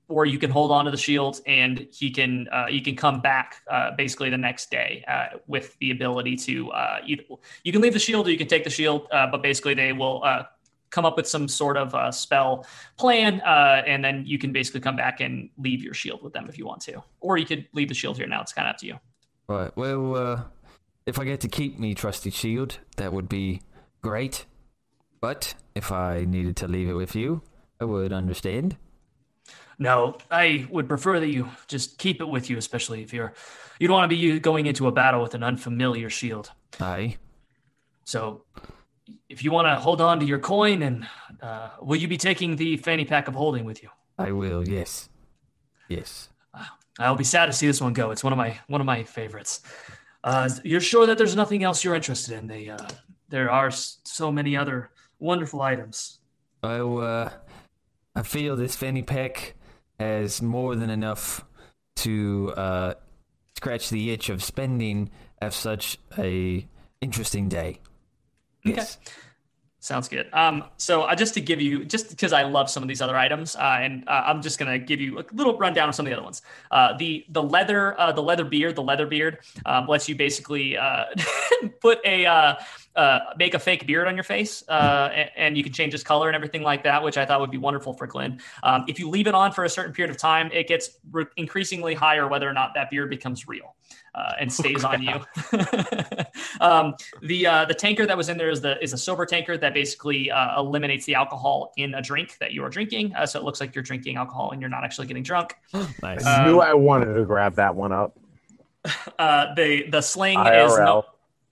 or 0.07 0.25
you 0.25 0.39
can 0.39 0.49
hold 0.49 0.71
on 0.71 0.85
to 0.85 0.91
the 0.91 0.97
shield, 0.97 1.41
and 1.45 1.87
he 1.91 2.09
can 2.09 2.47
uh, 2.49 2.67
you 2.69 2.81
can 2.81 2.95
come 2.95 3.19
back 3.21 3.61
uh, 3.69 3.91
basically 3.95 4.29
the 4.29 4.37
next 4.37 4.71
day 4.71 5.03
uh, 5.07 5.37
with 5.47 5.77
the 5.79 5.91
ability 5.91 6.35
to 6.35 6.71
uh, 6.71 6.97
you, 7.05 7.17
you 7.63 7.71
can 7.71 7.81
leave 7.81 7.93
the 7.93 7.99
shield 7.99 8.27
or 8.27 8.31
you 8.31 8.37
can 8.37 8.47
take 8.47 8.63
the 8.63 8.69
shield, 8.69 9.07
uh, 9.11 9.27
but 9.27 9.41
basically 9.41 9.73
they 9.73 9.93
will. 9.93 10.23
Uh, 10.23 10.43
come 10.89 11.05
up 11.05 11.17
with 11.17 11.27
some 11.27 11.49
sort 11.49 11.75
of 11.75 12.15
spell 12.15 12.65
plan, 12.95 13.41
and 13.41 14.05
then 14.05 14.23
you 14.25 14.39
can 14.39 14.53
basically 14.53 14.79
come 14.79 14.95
back 14.95 15.19
and 15.19 15.49
leave 15.57 15.83
your 15.83 15.93
shield 15.93 16.23
with 16.23 16.31
them 16.31 16.45
if 16.47 16.57
you 16.57 16.65
want 16.65 16.81
to, 16.81 17.03
or 17.19 17.37
you 17.37 17.45
could 17.45 17.67
leave 17.73 17.89
the 17.89 17.93
shield 17.93 18.15
here 18.15 18.25
now. 18.25 18.41
It's 18.41 18.53
kind 18.53 18.69
of 18.69 18.71
up 18.71 18.77
to 18.79 18.85
you. 18.85 18.97
Right. 19.49 19.69
Well, 19.75 20.47
if 21.05 21.19
I 21.19 21.25
get 21.25 21.41
to 21.41 21.49
keep 21.49 21.77
me 21.77 21.93
trusty 21.93 22.29
shield, 22.29 22.79
that 22.95 23.11
would 23.11 23.27
be 23.27 23.63
great. 24.01 24.45
But 25.19 25.55
if 25.75 25.91
I 25.91 26.23
needed 26.23 26.55
to 26.57 26.69
leave 26.69 26.87
it 26.87 26.93
with 26.93 27.17
you, 27.17 27.41
I 27.81 27.83
would 27.83 28.13
understand. 28.13 28.77
No, 29.79 30.17
I 30.31 30.67
would 30.71 30.87
prefer 30.87 31.19
that 31.19 31.27
you 31.27 31.49
just 31.67 31.97
keep 31.97 32.19
it 32.19 32.27
with 32.27 32.49
you, 32.49 32.57
especially 32.57 33.03
if 33.03 33.13
you're 33.13 33.33
you 33.79 33.87
don't 33.87 33.95
want 33.95 34.09
to 34.09 34.15
be 34.15 34.39
going 34.39 34.65
into 34.65 34.87
a 34.87 34.91
battle 34.91 35.21
with 35.21 35.35
an 35.35 35.43
unfamiliar 35.43 36.09
shield. 36.09 36.51
Aye. 36.79 37.17
So, 38.05 38.43
if 39.29 39.43
you 39.43 39.51
want 39.51 39.67
to 39.67 39.75
hold 39.75 40.01
on 40.01 40.19
to 40.19 40.25
your 40.25 40.39
coin, 40.39 40.81
and 40.81 41.07
uh, 41.41 41.69
will 41.81 41.97
you 41.97 42.07
be 42.07 42.17
taking 42.17 42.55
the 42.55 42.77
fanny 42.77 43.05
pack 43.05 43.27
of 43.27 43.35
holding 43.35 43.65
with 43.65 43.83
you? 43.83 43.89
I 44.17 44.31
will. 44.31 44.67
Yes. 44.67 45.09
Yes. 45.89 46.29
I'll 46.99 47.15
be 47.15 47.23
sad 47.23 47.45
to 47.45 47.53
see 47.53 47.67
this 47.67 47.79
one 47.79 47.93
go. 47.93 48.11
It's 48.11 48.23
one 48.23 48.33
of 48.33 48.37
my 48.37 48.57
one 48.67 48.81
of 48.81 48.87
my 48.87 49.03
favorites. 49.03 49.61
Uh, 50.23 50.49
you're 50.63 50.81
sure 50.81 51.05
that 51.05 51.17
there's 51.17 51.35
nothing 51.35 51.63
else 51.63 51.83
you're 51.83 51.95
interested 51.95 52.37
in? 52.37 52.47
They, 52.47 52.69
uh, 52.69 52.87
there 53.29 53.51
are 53.51 53.69
so 53.71 54.31
many 54.31 54.57
other 54.57 54.89
wonderful 55.19 55.61
items. 55.61 56.19
Oh, 56.63 56.97
uh, 56.97 57.29
I 58.15 58.23
feel 58.23 58.55
this 58.55 58.75
fanny 58.75 59.03
pack 59.03 59.53
has 59.99 60.41
more 60.41 60.75
than 60.75 60.89
enough 60.89 61.45
to 61.97 62.53
uh, 62.55 62.93
scratch 63.55 63.89
the 63.89 64.11
itch 64.11 64.29
of 64.29 64.43
spending 64.43 65.09
of 65.41 65.53
such 65.53 65.97
a 66.17 66.65
interesting 67.01 67.49
day. 67.49 67.79
Yes. 68.63 68.97
Sounds 69.87 70.09
good. 70.09 70.27
Um, 70.33 70.65
so 70.75 71.03
uh, 71.03 71.15
just 71.15 71.33
to 71.35 71.39
give 71.39 71.61
you, 71.61 71.85
just 71.85 72.09
because 72.09 72.33
I 72.33 72.43
love 72.43 72.69
some 72.69 72.83
of 72.83 72.89
these 72.89 73.01
other 73.01 73.15
items, 73.15 73.55
uh, 73.55 73.77
and 73.79 74.03
uh, 74.09 74.23
I'm 74.25 74.41
just 74.41 74.59
gonna 74.59 74.77
give 74.77 74.99
you 74.99 75.19
a 75.19 75.23
little 75.31 75.57
rundown 75.57 75.87
of 75.87 75.95
some 75.95 76.05
of 76.05 76.09
the 76.09 76.13
other 76.13 76.25
ones. 76.25 76.41
Uh, 76.69 76.97
the 76.97 77.23
the 77.29 77.41
leather, 77.41 77.97
uh, 77.97 78.11
the 78.11 78.21
leather 78.21 78.43
beard, 78.43 78.75
the 78.75 78.83
leather 78.83 79.05
beard 79.05 79.37
um, 79.65 79.87
lets 79.87 80.09
you 80.09 80.15
basically 80.15 80.75
uh, 80.75 81.05
put 81.81 81.99
a 82.05 82.57
make 83.37 83.53
a 83.53 83.59
fake 83.59 83.87
beard 83.87 84.09
on 84.09 84.15
your 84.15 84.25
face, 84.25 84.61
and, 84.63 85.29
and 85.37 85.57
you 85.57 85.63
can 85.63 85.71
change 85.71 85.93
its 85.93 86.03
color 86.03 86.27
and 86.27 86.35
everything 86.35 86.63
like 86.63 86.83
that, 86.83 87.01
which 87.01 87.17
I 87.17 87.25
thought 87.25 87.39
would 87.39 87.51
be 87.51 87.57
wonderful 87.57 87.93
for 87.93 88.07
Glenn. 88.07 88.41
Um, 88.63 88.83
if 88.89 88.99
you 88.99 89.07
leave 89.07 89.27
it 89.27 89.35
on 89.35 89.53
for 89.53 89.63
a 89.63 89.69
certain 89.69 89.93
period 89.93 90.11
of 90.11 90.17
time, 90.17 90.51
it 90.51 90.67
gets 90.67 90.97
re- 91.13 91.27
increasingly 91.37 91.93
higher 91.93 92.27
whether 92.27 92.49
or 92.49 92.53
not 92.53 92.73
that 92.73 92.89
beard 92.89 93.09
becomes 93.09 93.47
real. 93.47 93.73
Uh, 94.17 94.33
and 94.39 94.51
stays 94.51 94.83
on 94.83 94.99
you. 95.03 95.13
um, 96.59 96.95
the 97.21 97.45
uh, 97.45 97.65
the 97.65 97.73
tanker 97.73 98.03
that 98.07 98.17
was 98.17 98.29
in 98.29 98.37
there 98.37 98.49
is 98.49 98.61
the 98.61 98.81
is 98.83 98.91
a 98.91 98.97
sober 98.97 99.27
tanker 99.27 99.59
that 99.59 99.75
basically 99.75 100.31
uh, 100.31 100.59
eliminates 100.59 101.05
the 101.05 101.13
alcohol 101.13 101.71
in 101.77 101.93
a 101.93 102.01
drink 102.01 102.35
that 102.39 102.51
you 102.51 102.63
are 102.63 102.69
drinking, 102.69 103.13
uh, 103.13 103.27
so 103.27 103.39
it 103.39 103.45
looks 103.45 103.61
like 103.61 103.75
you're 103.75 103.83
drinking 103.83 104.15
alcohol 104.15 104.49
and 104.49 104.59
you're 104.59 104.71
not 104.71 104.83
actually 104.83 105.05
getting 105.05 105.21
drunk. 105.21 105.55
Nice. 106.01 106.25
I 106.25 106.45
knew 106.45 106.59
I 106.59 106.73
wanted 106.73 107.13
to 107.13 107.25
grab 107.25 107.55
that 107.55 107.75
one 107.75 107.91
up. 107.91 108.17
Uh, 109.19 109.53
the 109.55 109.87
the 109.89 110.01
sling 110.01 110.39
is 110.39 110.77
no, 110.77 111.03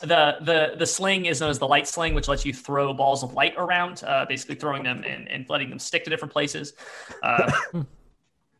the 0.00 0.36
the 0.40 0.74
the 0.78 0.86
sling 0.86 1.26
is 1.26 1.40
known 1.40 1.50
as 1.50 1.58
the 1.58 1.66
light 1.66 1.86
sling, 1.88 2.14
which 2.14 2.28
lets 2.28 2.46
you 2.46 2.52
throw 2.52 2.94
balls 2.94 3.22
of 3.22 3.34
light 3.34 3.54
around, 3.56 4.02
uh, 4.06 4.24
basically 4.26 4.54
throwing 4.54 4.82
them 4.82 5.02
and, 5.04 5.28
and 5.28 5.48
letting 5.48 5.68
them 5.68 5.78
stick 5.78 6.04
to 6.04 6.10
different 6.10 6.32
places. 6.32 6.74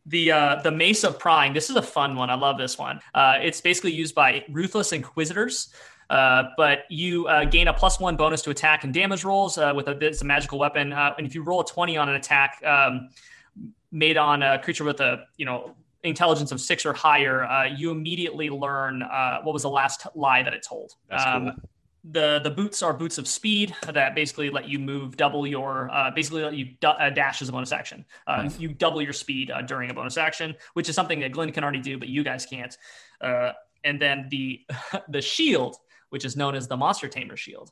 The 0.07 0.31
uh, 0.31 0.61
the 0.61 0.71
mace 0.71 1.03
of 1.03 1.19
prying. 1.19 1.53
This 1.53 1.69
is 1.69 1.75
a 1.75 1.81
fun 1.81 2.15
one. 2.15 2.29
I 2.29 2.35
love 2.35 2.57
this 2.57 2.77
one. 2.77 2.99
Uh, 3.13 3.35
it's 3.41 3.61
basically 3.61 3.91
used 3.91 4.15
by 4.15 4.43
ruthless 4.49 4.91
inquisitors. 4.93 5.69
Uh, 6.09 6.43
but 6.55 6.79
you 6.89 7.27
uh, 7.27 7.43
gain 7.43 7.67
a 7.67 7.73
plus 7.73 7.99
one 7.99 8.15
bonus 8.15 8.41
to 8.41 8.49
attack 8.49 8.85
and 8.85 8.93
damage 8.93 9.25
rolls 9.25 9.57
uh, 9.57 9.73
with 9.75 9.87
a 9.89 10.05
it's 10.05 10.21
a 10.21 10.25
magical 10.25 10.57
weapon. 10.57 10.93
Uh, 10.93 11.13
and 11.17 11.27
if 11.27 11.35
you 11.35 11.43
roll 11.43 11.61
a 11.61 11.65
twenty 11.65 11.97
on 11.97 12.07
an 12.07 12.15
attack 12.15 12.61
um, 12.65 13.09
made 13.91 14.17
on 14.17 14.41
a 14.41 14.59
creature 14.59 14.85
with 14.85 15.01
a 15.01 15.25
you 15.35 15.45
know 15.45 15.75
intelligence 16.03 16.51
of 16.51 16.61
six 16.61 16.85
or 16.85 16.93
higher, 16.93 17.43
uh, 17.45 17.65
you 17.65 17.91
immediately 17.91 18.49
learn 18.49 19.01
uh, 19.03 19.41
what 19.43 19.51
was 19.51 19.63
the 19.63 19.69
last 19.69 20.07
lie 20.15 20.43
that 20.43 20.53
it 20.53 20.65
told. 20.67 20.93
That's 21.09 21.25
cool. 21.25 21.51
The 22.11 22.39
the 22.43 22.49
boots 22.51 22.81
are 22.81 22.93
boots 22.93 23.17
of 23.17 23.27
speed 23.27 23.75
that 23.91 24.15
basically 24.15 24.49
let 24.49 24.67
you 24.69 24.79
move 24.79 25.17
double 25.17 25.45
your 25.45 25.89
uh, 25.91 26.11
basically 26.11 26.43
let 26.43 26.53
you 26.53 26.65
du- 26.79 26.89
uh, 26.89 27.09
dash 27.09 27.41
as 27.41 27.49
a 27.49 27.51
bonus 27.51 27.71
action. 27.71 28.05
Uh, 28.25 28.43
Nice. 28.43 28.59
You 28.59 28.69
double 28.69 29.01
your 29.01 29.13
speed 29.13 29.51
uh, 29.51 29.61
during 29.61 29.89
a 29.89 29.93
bonus 29.93 30.17
action, 30.17 30.55
which 30.73 30.89
is 30.89 30.95
something 30.95 31.19
that 31.19 31.31
Glenn 31.31 31.51
can 31.51 31.63
already 31.63 31.81
do, 31.81 31.97
but 31.97 32.07
you 32.07 32.23
guys 32.23 32.45
can't. 32.45 32.77
Uh, 33.19 33.51
and 33.83 34.01
then 34.01 34.27
the 34.29 34.61
the 35.09 35.21
shield, 35.21 35.75
which 36.09 36.23
is 36.23 36.35
known 36.35 36.55
as 36.55 36.67
the 36.67 36.77
Monster 36.77 37.07
Tamer 37.07 37.35
Shield. 37.35 37.71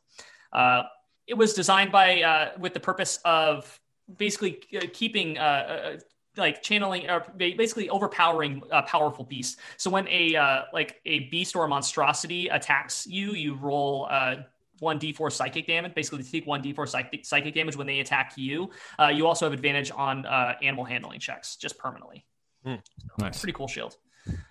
Uh, 0.52 0.84
it 1.28 1.36
was 1.36 1.54
designed 1.54 1.92
by 1.92 2.22
uh, 2.22 2.52
with 2.60 2.74
the 2.74 2.80
purpose 2.80 3.20
of 3.26 3.80
basically 4.18 4.52
keeping 4.94 5.38
uh, 5.38 5.42
uh, 5.42 5.98
like 6.38 6.62
channeling 6.62 7.10
or 7.10 7.26
basically 7.38 7.90
overpowering 7.90 8.62
uh, 8.72 8.82
powerful 8.84 9.26
beasts. 9.26 9.58
So 9.78 9.90
when 9.90 10.08
a 10.08 10.36
uh, 10.36 10.64
like 10.74 11.02
a 11.06 11.22
beast 11.30 11.56
or 11.56 11.66
a 11.66 11.68
monstrosity 11.68 12.48
attacks 12.48 13.08
you, 13.08 13.34
you 13.34 13.56
roll 13.56 14.08
uh, 14.10 14.38
one 14.80 15.00
d4 15.00 15.32
psychic 15.32 15.68
damage. 15.68 15.94
Basically, 15.94 16.20
you 16.20 16.26
take 16.26 16.48
one 16.48 16.62
d4 16.62 16.88
psychic, 16.88 17.26
psychic 17.26 17.54
damage 17.54 17.76
when 17.76 17.88
they 17.88 18.00
attack 18.00 18.34
you. 18.36 18.70
Uh, 19.00 19.08
you 19.08 19.28
also 19.28 19.46
have 19.46 19.54
advantage 19.54 19.92
on 19.96 20.26
uh, 20.26 20.56
animal 20.62 20.84
handling 20.84 21.20
checks 21.20 21.56
just 21.56 21.78
permanently. 21.78 22.26
Nice. 23.20 23.40
Pretty 23.40 23.54
cool 23.54 23.68
shield. 23.68 23.98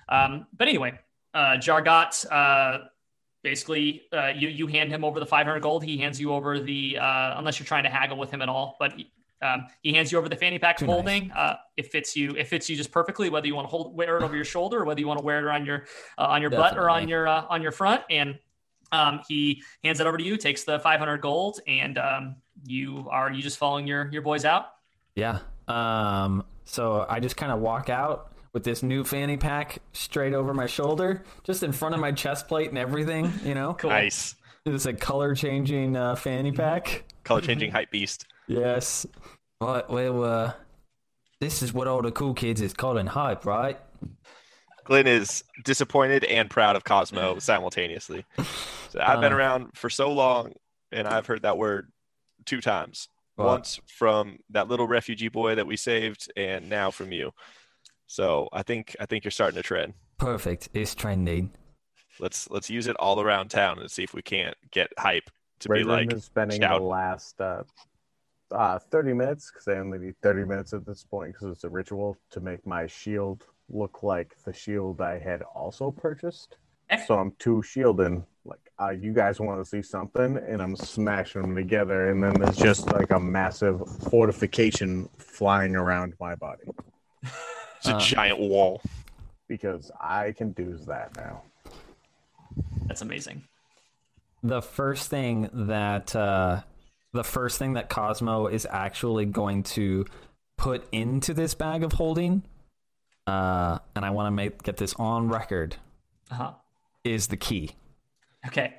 Um, 0.09 0.47
but 0.57 0.69
anyway, 0.69 0.99
uh, 1.35 1.57
Jargot. 1.57 2.31
Uh, 2.31 2.87
Basically, 3.45 4.05
uh, 4.11 4.29
you 4.35 4.49
you 4.49 4.67
hand 4.67 4.91
him 4.91 5.05
over 5.05 5.21
the 5.21 5.27
500 5.27 5.61
gold. 5.61 5.85
He 5.85 5.99
hands 5.99 6.19
you 6.19 6.33
over 6.33 6.59
the 6.59 6.97
uh, 6.97 7.35
unless 7.37 7.59
you're 7.61 7.67
trying 7.67 7.85
to 7.85 7.91
haggle 7.91 8.17
with 8.17 8.31
him 8.31 8.41
at 8.41 8.49
all. 8.49 8.75
But 8.81 8.95
um, 9.45 9.67
he 9.83 9.93
hands 9.93 10.11
you 10.11 10.19
over 10.19 10.29
the 10.29 10.37
fanny 10.37 10.59
pack 10.59 10.79
Too 10.79 10.87
nice. 10.87 10.95
holding. 10.95 11.31
Uh, 11.33 11.57
it 11.77 11.93
fits 11.93 12.17
you. 12.17 12.31
It 12.33 12.47
fits 12.49 12.69
you 12.71 12.77
just 12.77 12.91
perfectly. 12.91 13.29
Whether 13.31 13.47
you 13.47 13.55
want 13.55 13.67
to 13.67 13.71
hold 13.71 13.95
wear 13.97 14.17
it 14.17 14.23
over 14.23 14.35
your 14.35 14.45
shoulder 14.45 14.79
or 14.81 14.85
whether 14.85 15.01
you 15.01 15.07
want 15.07 15.19
to 15.21 15.25
wear 15.25 15.39
it 15.39 15.45
around 15.45 15.67
your 15.67 15.85
uh, 16.19 16.27
on 16.27 16.41
your 16.41 16.51
butt 16.51 16.79
or 16.79 16.89
on 16.91 17.09
your 17.09 17.29
uh, 17.29 17.45
on 17.51 17.63
your 17.63 17.73
front. 17.73 18.03
And 18.11 18.39
um, 18.93 19.21
he 19.29 19.63
hands 19.83 20.01
it 20.01 20.07
over 20.07 20.17
to 20.17 20.25
you. 20.25 20.37
Takes 20.37 20.65
the 20.65 20.79
500 20.79 21.19
gold, 21.19 21.61
and 21.67 21.99
um, 21.99 22.37
you 22.65 23.07
are 23.11 23.31
you 23.33 23.43
just 23.43 23.59
following 23.59 23.87
your 23.87 24.09
your 24.13 24.23
boys 24.23 24.45
out. 24.45 24.67
Yeah. 25.15 25.41
Um. 25.69 26.45
So 26.65 27.05
I 27.09 27.21
just 27.21 27.37
kind 27.37 27.53
of 27.53 27.61
walk 27.61 27.91
out 27.91 28.33
with 28.53 28.65
this 28.65 28.83
new 28.83 29.05
fanny 29.05 29.37
pack 29.37 29.79
straight 29.93 30.33
over 30.33 30.55
my 30.55 30.67
shoulder, 30.67 31.25
just 31.43 31.63
in 31.63 31.73
front 31.73 31.95
of 31.95 32.01
my 32.01 32.13
chest 32.13 32.47
plate 32.49 32.69
and 32.69 32.79
everything. 32.79 33.33
You 33.45 33.55
know, 33.55 33.75
Cool. 33.75 33.91
Nice. 33.91 34.37
it's 34.65 34.87
a 34.87 34.93
color 34.93 35.35
changing 35.35 35.97
uh, 35.97 36.15
fanny 36.15 36.53
pack. 36.53 37.05
Color 37.25 37.41
changing 37.41 37.71
hype 37.73 37.91
beast. 37.91 38.27
Yes. 38.47 39.07
Right, 39.61 39.89
well, 39.89 40.25
uh, 40.25 40.53
this 41.41 41.63
is 41.63 41.73
what 41.73 41.87
all 41.87 42.03
the 42.03 42.13
cool 42.13 42.35
kids 42.35 42.61
is 42.61 42.73
calling 42.75 43.07
hype, 43.07 43.45
right? 43.47 43.79
Glenn 44.85 45.07
is 45.07 45.43
disappointed 45.65 46.25
and 46.25 46.51
proud 46.51 46.77
of 46.77 46.85
Cosmo 46.85 47.39
simultaneously. 47.39 48.25
So 48.91 49.01
I've 49.01 49.21
been 49.21 49.33
Uh. 49.33 49.37
around 49.37 49.71
for 49.75 49.89
so 49.89 50.13
long, 50.13 50.53
and 50.93 51.09
I've 51.09 51.27
heard 51.27 51.43
that 51.43 51.57
word 51.57 51.91
two 52.45 52.61
times. 52.61 53.09
What? 53.37 53.47
Once 53.47 53.81
from 53.89 54.39
that 54.51 54.69
little 54.69 54.87
refugee 54.87 55.29
boy 55.29 55.55
that 55.57 55.67
we 55.67 55.77
saved, 55.77 56.31
and 56.37 56.69
now 56.69 56.91
from 56.91 57.11
you. 57.13 57.33
So 58.07 58.49
I 58.53 58.63
think 58.63 58.95
I 59.01 59.07
think 59.07 59.25
you're 59.25 59.31
starting 59.33 59.57
to 59.57 59.63
trend. 59.63 59.95
Perfect. 60.19 60.69
It's 60.75 60.95
trending. 60.95 61.51
Let's 62.21 62.49
let's 62.51 62.71
use 62.71 62.87
it 62.87 62.95
all 62.97 63.21
around 63.21 63.49
town 63.49 63.81
and 63.81 63.91
see 63.91 64.05
if 64.05 64.15
we 64.15 64.23
can't 64.23 64.57
get 64.71 64.93
hype 64.99 65.29
to 65.61 65.69
be 65.69 65.83
like 65.83 66.13
is 66.13 66.25
spending 66.27 66.61
shout. 66.61 66.81
the 66.81 66.87
last 66.87 67.41
uh, 67.41 67.63
uh, 68.55 68.79
30 68.79 69.13
minutes, 69.13 69.51
because 69.51 69.69
I 69.69 69.79
only 69.81 69.99
need 69.99 70.15
30 70.23 70.45
minutes 70.45 70.73
at 70.73 70.87
this 70.87 71.05
point, 71.05 71.33
because 71.35 71.49
it's 71.51 71.65
a 71.65 71.69
ritual, 71.69 72.17
to 72.31 72.41
make 72.41 72.67
my 72.67 72.87
shield 72.87 73.45
look 73.69 74.03
like 74.03 74.37
the 74.45 74.53
shield 74.53 75.01
I 75.01 75.19
had 75.19 75.43
also 75.43 75.91
purchased. 75.91 76.57
So 77.07 77.19
I'm 77.19 77.33
two 77.41 77.61
shielding 77.63 78.25
like, 78.45 78.61
uh, 78.81 78.91
you 78.91 79.13
guys 79.13 79.41
want 79.41 79.59
to 79.61 79.69
see 79.69 79.83
something, 79.83 80.37
and 80.37 80.63
I'm 80.63 80.77
smashing 80.77 81.43
them 81.43 81.55
together, 81.57 82.11
and 82.11 82.23
then 82.23 82.35
there's 82.35 82.57
just 82.57 82.87
like 82.93 83.11
a 83.11 83.19
massive 83.19 83.81
fortification 84.11 85.09
flying 85.19 85.75
around 85.75 86.15
my 86.21 86.35
body 86.37 86.65
It's 87.79 87.89
a 87.89 87.97
Uh, 87.97 88.01
giant 88.01 88.39
wall. 88.39 88.81
because 89.49 89.91
I 90.01 90.33
can 90.33 90.53
do 90.53 90.77
that 90.87 91.17
now. 91.17 91.43
That's 92.87 93.03
amazing. 93.03 93.43
the 94.43 94.61
first 94.63 95.09
thing 95.11 95.49
that 95.53 96.15
uh, 96.15 96.61
the 97.15 97.25
first 97.25 97.59
thing 97.59 97.73
that 97.75 97.89
Cosmo 97.89 98.49
is 98.49 98.67
actually 98.69 99.25
going 99.25 99.63
to 99.63 100.05
put 100.59 100.87
into 100.93 101.33
this 101.33 101.55
bag 101.55 101.83
of 101.83 101.93
holding, 101.93 102.43
uh, 103.27 103.79
and 103.97 104.05
I 104.05 104.11
want 104.11 104.27
to 104.27 104.31
make 104.33 104.63
get 104.63 104.77
this 104.77 104.95
on 104.99 105.29
record, 105.29 105.77
Uh 106.31 106.35
huh. 106.35 106.53
is 107.05 107.29
the 107.29 107.37
key. 107.37 107.71
Okay. 108.47 108.75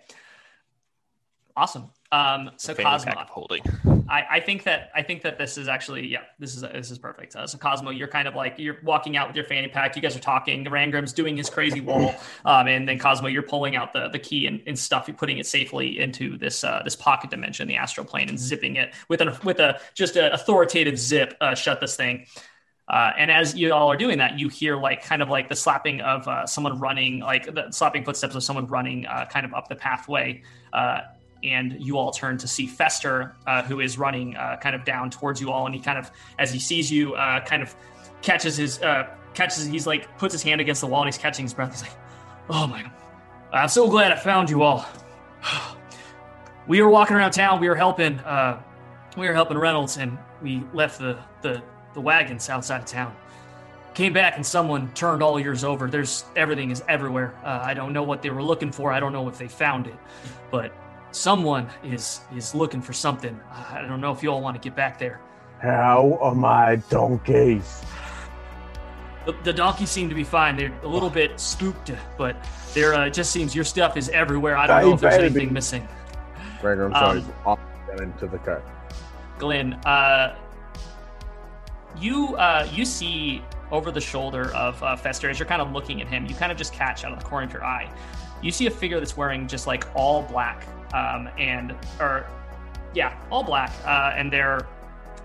Awesome. 1.57 1.90
Um, 2.15 2.51
so 2.55 2.73
Cosmo, 2.73 3.13
holding. 3.27 3.61
I, 4.07 4.23
I 4.31 4.39
think 4.39 4.63
that 4.63 4.89
I 4.95 5.01
think 5.01 5.23
that 5.23 5.37
this 5.37 5.57
is 5.57 5.67
actually 5.67 6.07
yeah 6.07 6.21
this 6.39 6.55
is 6.55 6.61
this 6.61 6.91
is 6.91 6.97
perfect. 6.97 7.35
Uh, 7.35 7.45
so 7.45 7.57
Cosmo, 7.57 7.89
you're 7.89 8.07
kind 8.07 8.27
of 8.27 8.35
like 8.35 8.55
you're 8.57 8.77
walking 8.83 9.17
out 9.17 9.27
with 9.27 9.35
your 9.35 9.43
fanny 9.45 9.67
pack. 9.67 9.95
You 9.95 10.01
guys 10.01 10.15
are 10.15 10.21
talking. 10.21 10.63
Rangrim's 10.65 11.11
doing 11.11 11.35
his 11.35 11.49
crazy 11.49 11.81
roll, 11.89 12.15
um, 12.45 12.67
and 12.67 12.87
then 12.87 12.99
Cosmo, 12.99 13.27
you're 13.27 13.43
pulling 13.43 13.75
out 13.75 13.91
the 13.91 14.07
the 14.07 14.19
key 14.19 14.47
and, 14.47 14.61
and 14.65 14.79
stuff. 14.79 15.07
You're 15.07 15.17
putting 15.17 15.39
it 15.39 15.45
safely 15.45 15.99
into 15.99 16.37
this 16.37 16.63
uh, 16.63 16.81
this 16.85 16.95
pocket 16.95 17.31
dimension, 17.31 17.67
the 17.67 17.75
astral 17.75 18.05
plane, 18.05 18.29
and 18.29 18.39
zipping 18.39 18.77
it 18.77 18.93
with 19.09 19.19
an 19.19 19.33
with 19.43 19.59
a 19.59 19.81
just 19.93 20.15
an 20.15 20.31
authoritative 20.31 20.97
zip. 20.97 21.35
Uh, 21.41 21.53
shut 21.53 21.81
this 21.81 21.97
thing. 21.97 22.27
Uh, 22.87 23.11
and 23.17 23.31
as 23.31 23.55
you 23.55 23.73
all 23.73 23.91
are 23.91 23.97
doing 23.97 24.19
that, 24.19 24.37
you 24.39 24.47
hear 24.47 24.77
like 24.77 25.03
kind 25.03 25.23
of 25.23 25.29
like 25.29 25.49
the 25.49 25.55
slapping 25.55 26.01
of 26.01 26.27
uh, 26.27 26.45
someone 26.45 26.79
running, 26.79 27.19
like 27.19 27.51
the 27.51 27.71
slapping 27.71 28.03
footsteps 28.03 28.35
of 28.35 28.43
someone 28.43 28.67
running, 28.67 29.07
uh, 29.07 29.25
kind 29.25 29.43
of 29.43 29.55
up 29.55 29.67
the 29.67 29.75
pathway. 29.75 30.43
And 31.45 31.76
you 31.80 31.97
all 31.97 32.11
turn 32.11 32.38
to 32.39 32.47
see 32.47 32.65
Fester, 32.65 33.35
uh, 33.45 33.61
who 33.61 33.80
is 33.80 33.99
running 33.99 34.35
uh, 34.35 34.57
kind 34.57 34.76
of 34.76 34.84
down 34.84 35.11
towards 35.11 35.39
you 35.39 35.51
all, 35.51 35.67
and 35.67 35.76
he 35.76 35.80
kind 35.80 35.99
of, 35.99 36.09
as 36.39 36.51
he 36.51 36.59
sees 36.59 36.91
you, 36.91 37.13
uh, 37.13 37.45
kind 37.45 37.61
of 37.61 37.76
catches 38.23 38.57
his 38.57 38.81
uh, 38.81 39.07
catches. 39.35 39.65
He's 39.65 39.85
like 39.85 40.17
puts 40.17 40.34
his 40.34 40.41
hand 40.41 40.59
against 40.59 40.81
the 40.81 40.88
wall 40.88 41.01
and 41.01 41.07
he's 41.07 41.19
catching 41.19 41.45
his 41.45 41.53
breath. 41.53 41.72
He's 41.72 41.84
like, 41.84 41.97
"Oh 42.49 42.65
my, 42.65 42.89
I'm 43.51 43.69
so 43.69 43.89
glad 43.89 44.11
I 44.11 44.17
found 44.17 44.49
you 44.49 44.63
all. 44.63 44.85
we 46.67 46.81
were 46.81 46.89
walking 46.89 47.15
around 47.15 47.31
town. 47.31 47.61
We 47.61 47.69
were 47.69 47.76
helping. 47.76 48.19
Uh, 48.19 48.61
we 49.15 49.27
were 49.27 49.34
helping 49.34 49.57
Reynolds, 49.57 49.97
and 49.97 50.17
we 50.41 50.63
left 50.73 50.99
the 50.99 51.17
the 51.41 51.61
the 51.93 52.01
wagons 52.01 52.49
outside 52.49 52.81
of 52.81 52.85
town. 52.85 53.15
Came 53.93 54.11
back 54.11 54.35
and 54.35 54.45
someone 54.45 54.91
turned 54.93 55.23
all 55.23 55.39
yours 55.39 55.63
over. 55.63 55.88
There's 55.88 56.26
everything 56.35 56.69
is 56.69 56.84
everywhere. 56.89 57.34
Uh, 57.45 57.61
I 57.63 57.73
don't 57.73 57.93
know 57.93 58.03
what 58.03 58.22
they 58.22 58.30
were 58.30 58.43
looking 58.43 58.72
for. 58.72 58.91
I 58.91 58.99
don't 58.99 59.13
know 59.13 59.30
if 59.30 59.38
they 59.38 59.47
found 59.47 59.88
it, 59.88 59.95
but 60.51 60.73
someone 61.15 61.67
is 61.83 62.21
is 62.35 62.53
looking 62.53 62.81
for 62.81 62.93
something. 62.93 63.39
I 63.51 63.81
don't 63.87 64.01
know 64.01 64.11
if 64.11 64.21
you 64.21 64.29
all 64.31 64.41
want 64.41 64.61
to 64.61 64.61
get 64.61 64.75
back 64.75 64.99
there. 64.99 65.21
How 65.61 66.17
are 66.21 66.35
my 66.35 66.75
donkeys? 66.89 67.83
The, 69.25 69.33
the 69.43 69.53
donkeys 69.53 69.89
seem 69.89 70.09
to 70.09 70.15
be 70.15 70.23
fine. 70.23 70.55
They're 70.55 70.77
a 70.83 70.87
little 70.87 71.09
bit 71.09 71.39
spooked, 71.39 71.91
but 72.17 72.35
there 72.73 72.93
uh, 72.93 73.09
just 73.09 73.31
seems 73.31 73.55
your 73.55 73.63
stuff 73.63 73.97
is 73.97 74.09
everywhere. 74.09 74.55
I 74.57 74.67
don't 74.67 74.81
know 74.81 74.93
if 74.93 75.01
there's 75.01 75.15
anything 75.15 75.51
missing. 75.51 75.87
Rangrim 76.61 76.93
Um, 76.93 77.21
starts 77.21 77.25
off 77.45 77.59
and 77.91 78.01
into 78.01 78.27
the 78.27 78.37
cut. 78.37 78.63
Glenn, 79.39 79.73
uh, 79.85 80.35
you 81.97 82.35
uh, 82.35 82.67
you 82.71 82.85
see 82.85 83.41
over 83.71 83.89
the 83.89 84.01
shoulder 84.01 84.53
of 84.53 84.81
uh, 84.83 84.95
Fester 84.95 85.29
as 85.29 85.39
you're 85.39 85.47
kind 85.47 85.61
of 85.61 85.71
looking 85.71 86.01
at 86.01 86.07
him. 86.07 86.25
You 86.27 86.35
kind 86.35 86.51
of 86.51 86.57
just 86.57 86.73
catch 86.73 87.03
out 87.03 87.13
of 87.13 87.19
the 87.19 87.25
corner 87.25 87.47
of 87.47 87.53
your 87.53 87.63
eye. 87.63 87.89
You 88.43 88.51
see 88.51 88.67
a 88.67 88.71
figure 88.71 88.99
that's 88.99 89.17
wearing 89.17 89.47
just 89.47 89.65
like 89.65 89.87
all 89.95 90.21
black, 90.21 90.67
um, 90.95 91.30
and 91.38 91.76
or 91.99 92.26
yeah, 92.93 93.13
all 93.30 93.43
black, 93.43 93.72
uh, 93.85 94.13
and 94.15 94.31
they're 94.31 94.65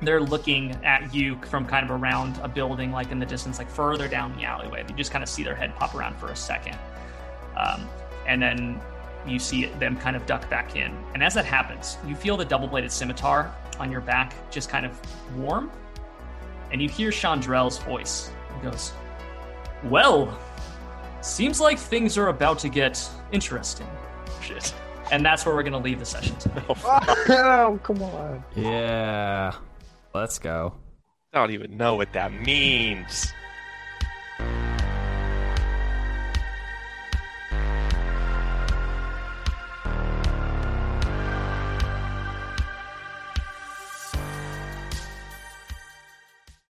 they're 0.02 0.20
looking 0.20 0.72
at 0.84 1.14
you 1.14 1.40
from 1.42 1.64
kind 1.64 1.88
of 1.88 1.90
around 1.90 2.38
a 2.42 2.48
building, 2.48 2.90
like 2.90 3.10
in 3.12 3.18
the 3.18 3.26
distance, 3.26 3.58
like 3.58 3.70
further 3.70 4.08
down 4.08 4.36
the 4.36 4.44
alleyway. 4.44 4.84
You 4.88 4.94
just 4.94 5.12
kind 5.12 5.22
of 5.22 5.28
see 5.28 5.44
their 5.44 5.54
head 5.54 5.74
pop 5.76 5.94
around 5.94 6.16
for 6.16 6.28
a 6.28 6.36
second, 6.36 6.76
um, 7.56 7.88
and 8.26 8.42
then 8.42 8.80
you 9.26 9.38
see 9.38 9.66
them 9.66 9.96
kind 9.96 10.16
of 10.16 10.26
duck 10.26 10.48
back 10.50 10.74
in. 10.74 10.92
And 11.14 11.22
as 11.22 11.34
that 11.34 11.44
happens, 11.44 11.98
you 12.06 12.16
feel 12.16 12.36
the 12.36 12.44
double-bladed 12.44 12.90
scimitar 12.90 13.54
on 13.78 13.92
your 13.92 14.00
back 14.00 14.32
just 14.50 14.68
kind 14.68 14.84
of 14.84 14.98
warm, 15.36 15.70
and 16.72 16.82
you 16.82 16.88
hear 16.88 17.10
Chandrell's 17.10 17.78
voice. 17.78 18.32
He 18.56 18.68
goes, 18.68 18.92
"Well, 19.84 20.36
seems 21.20 21.60
like 21.60 21.78
things 21.78 22.18
are 22.18 22.28
about 22.28 22.58
to 22.60 22.68
get 22.68 23.08
interesting." 23.30 23.86
Shit. 24.42 24.74
And 25.10 25.24
that's 25.24 25.44
where 25.44 25.54
we're 25.54 25.62
going 25.62 25.72
to 25.72 25.78
leave 25.78 25.98
the 25.98 26.04
session 26.04 26.36
tonight. 26.36 26.64
oh, 26.68 27.80
come 27.82 28.02
on. 28.02 28.44
Yeah. 28.54 29.52
Let's 30.14 30.38
go. 30.38 30.74
I 31.32 31.38
don't 31.38 31.52
even 31.52 31.76
know 31.76 31.96
what 31.96 32.12
that 32.12 32.32
means. 32.32 33.32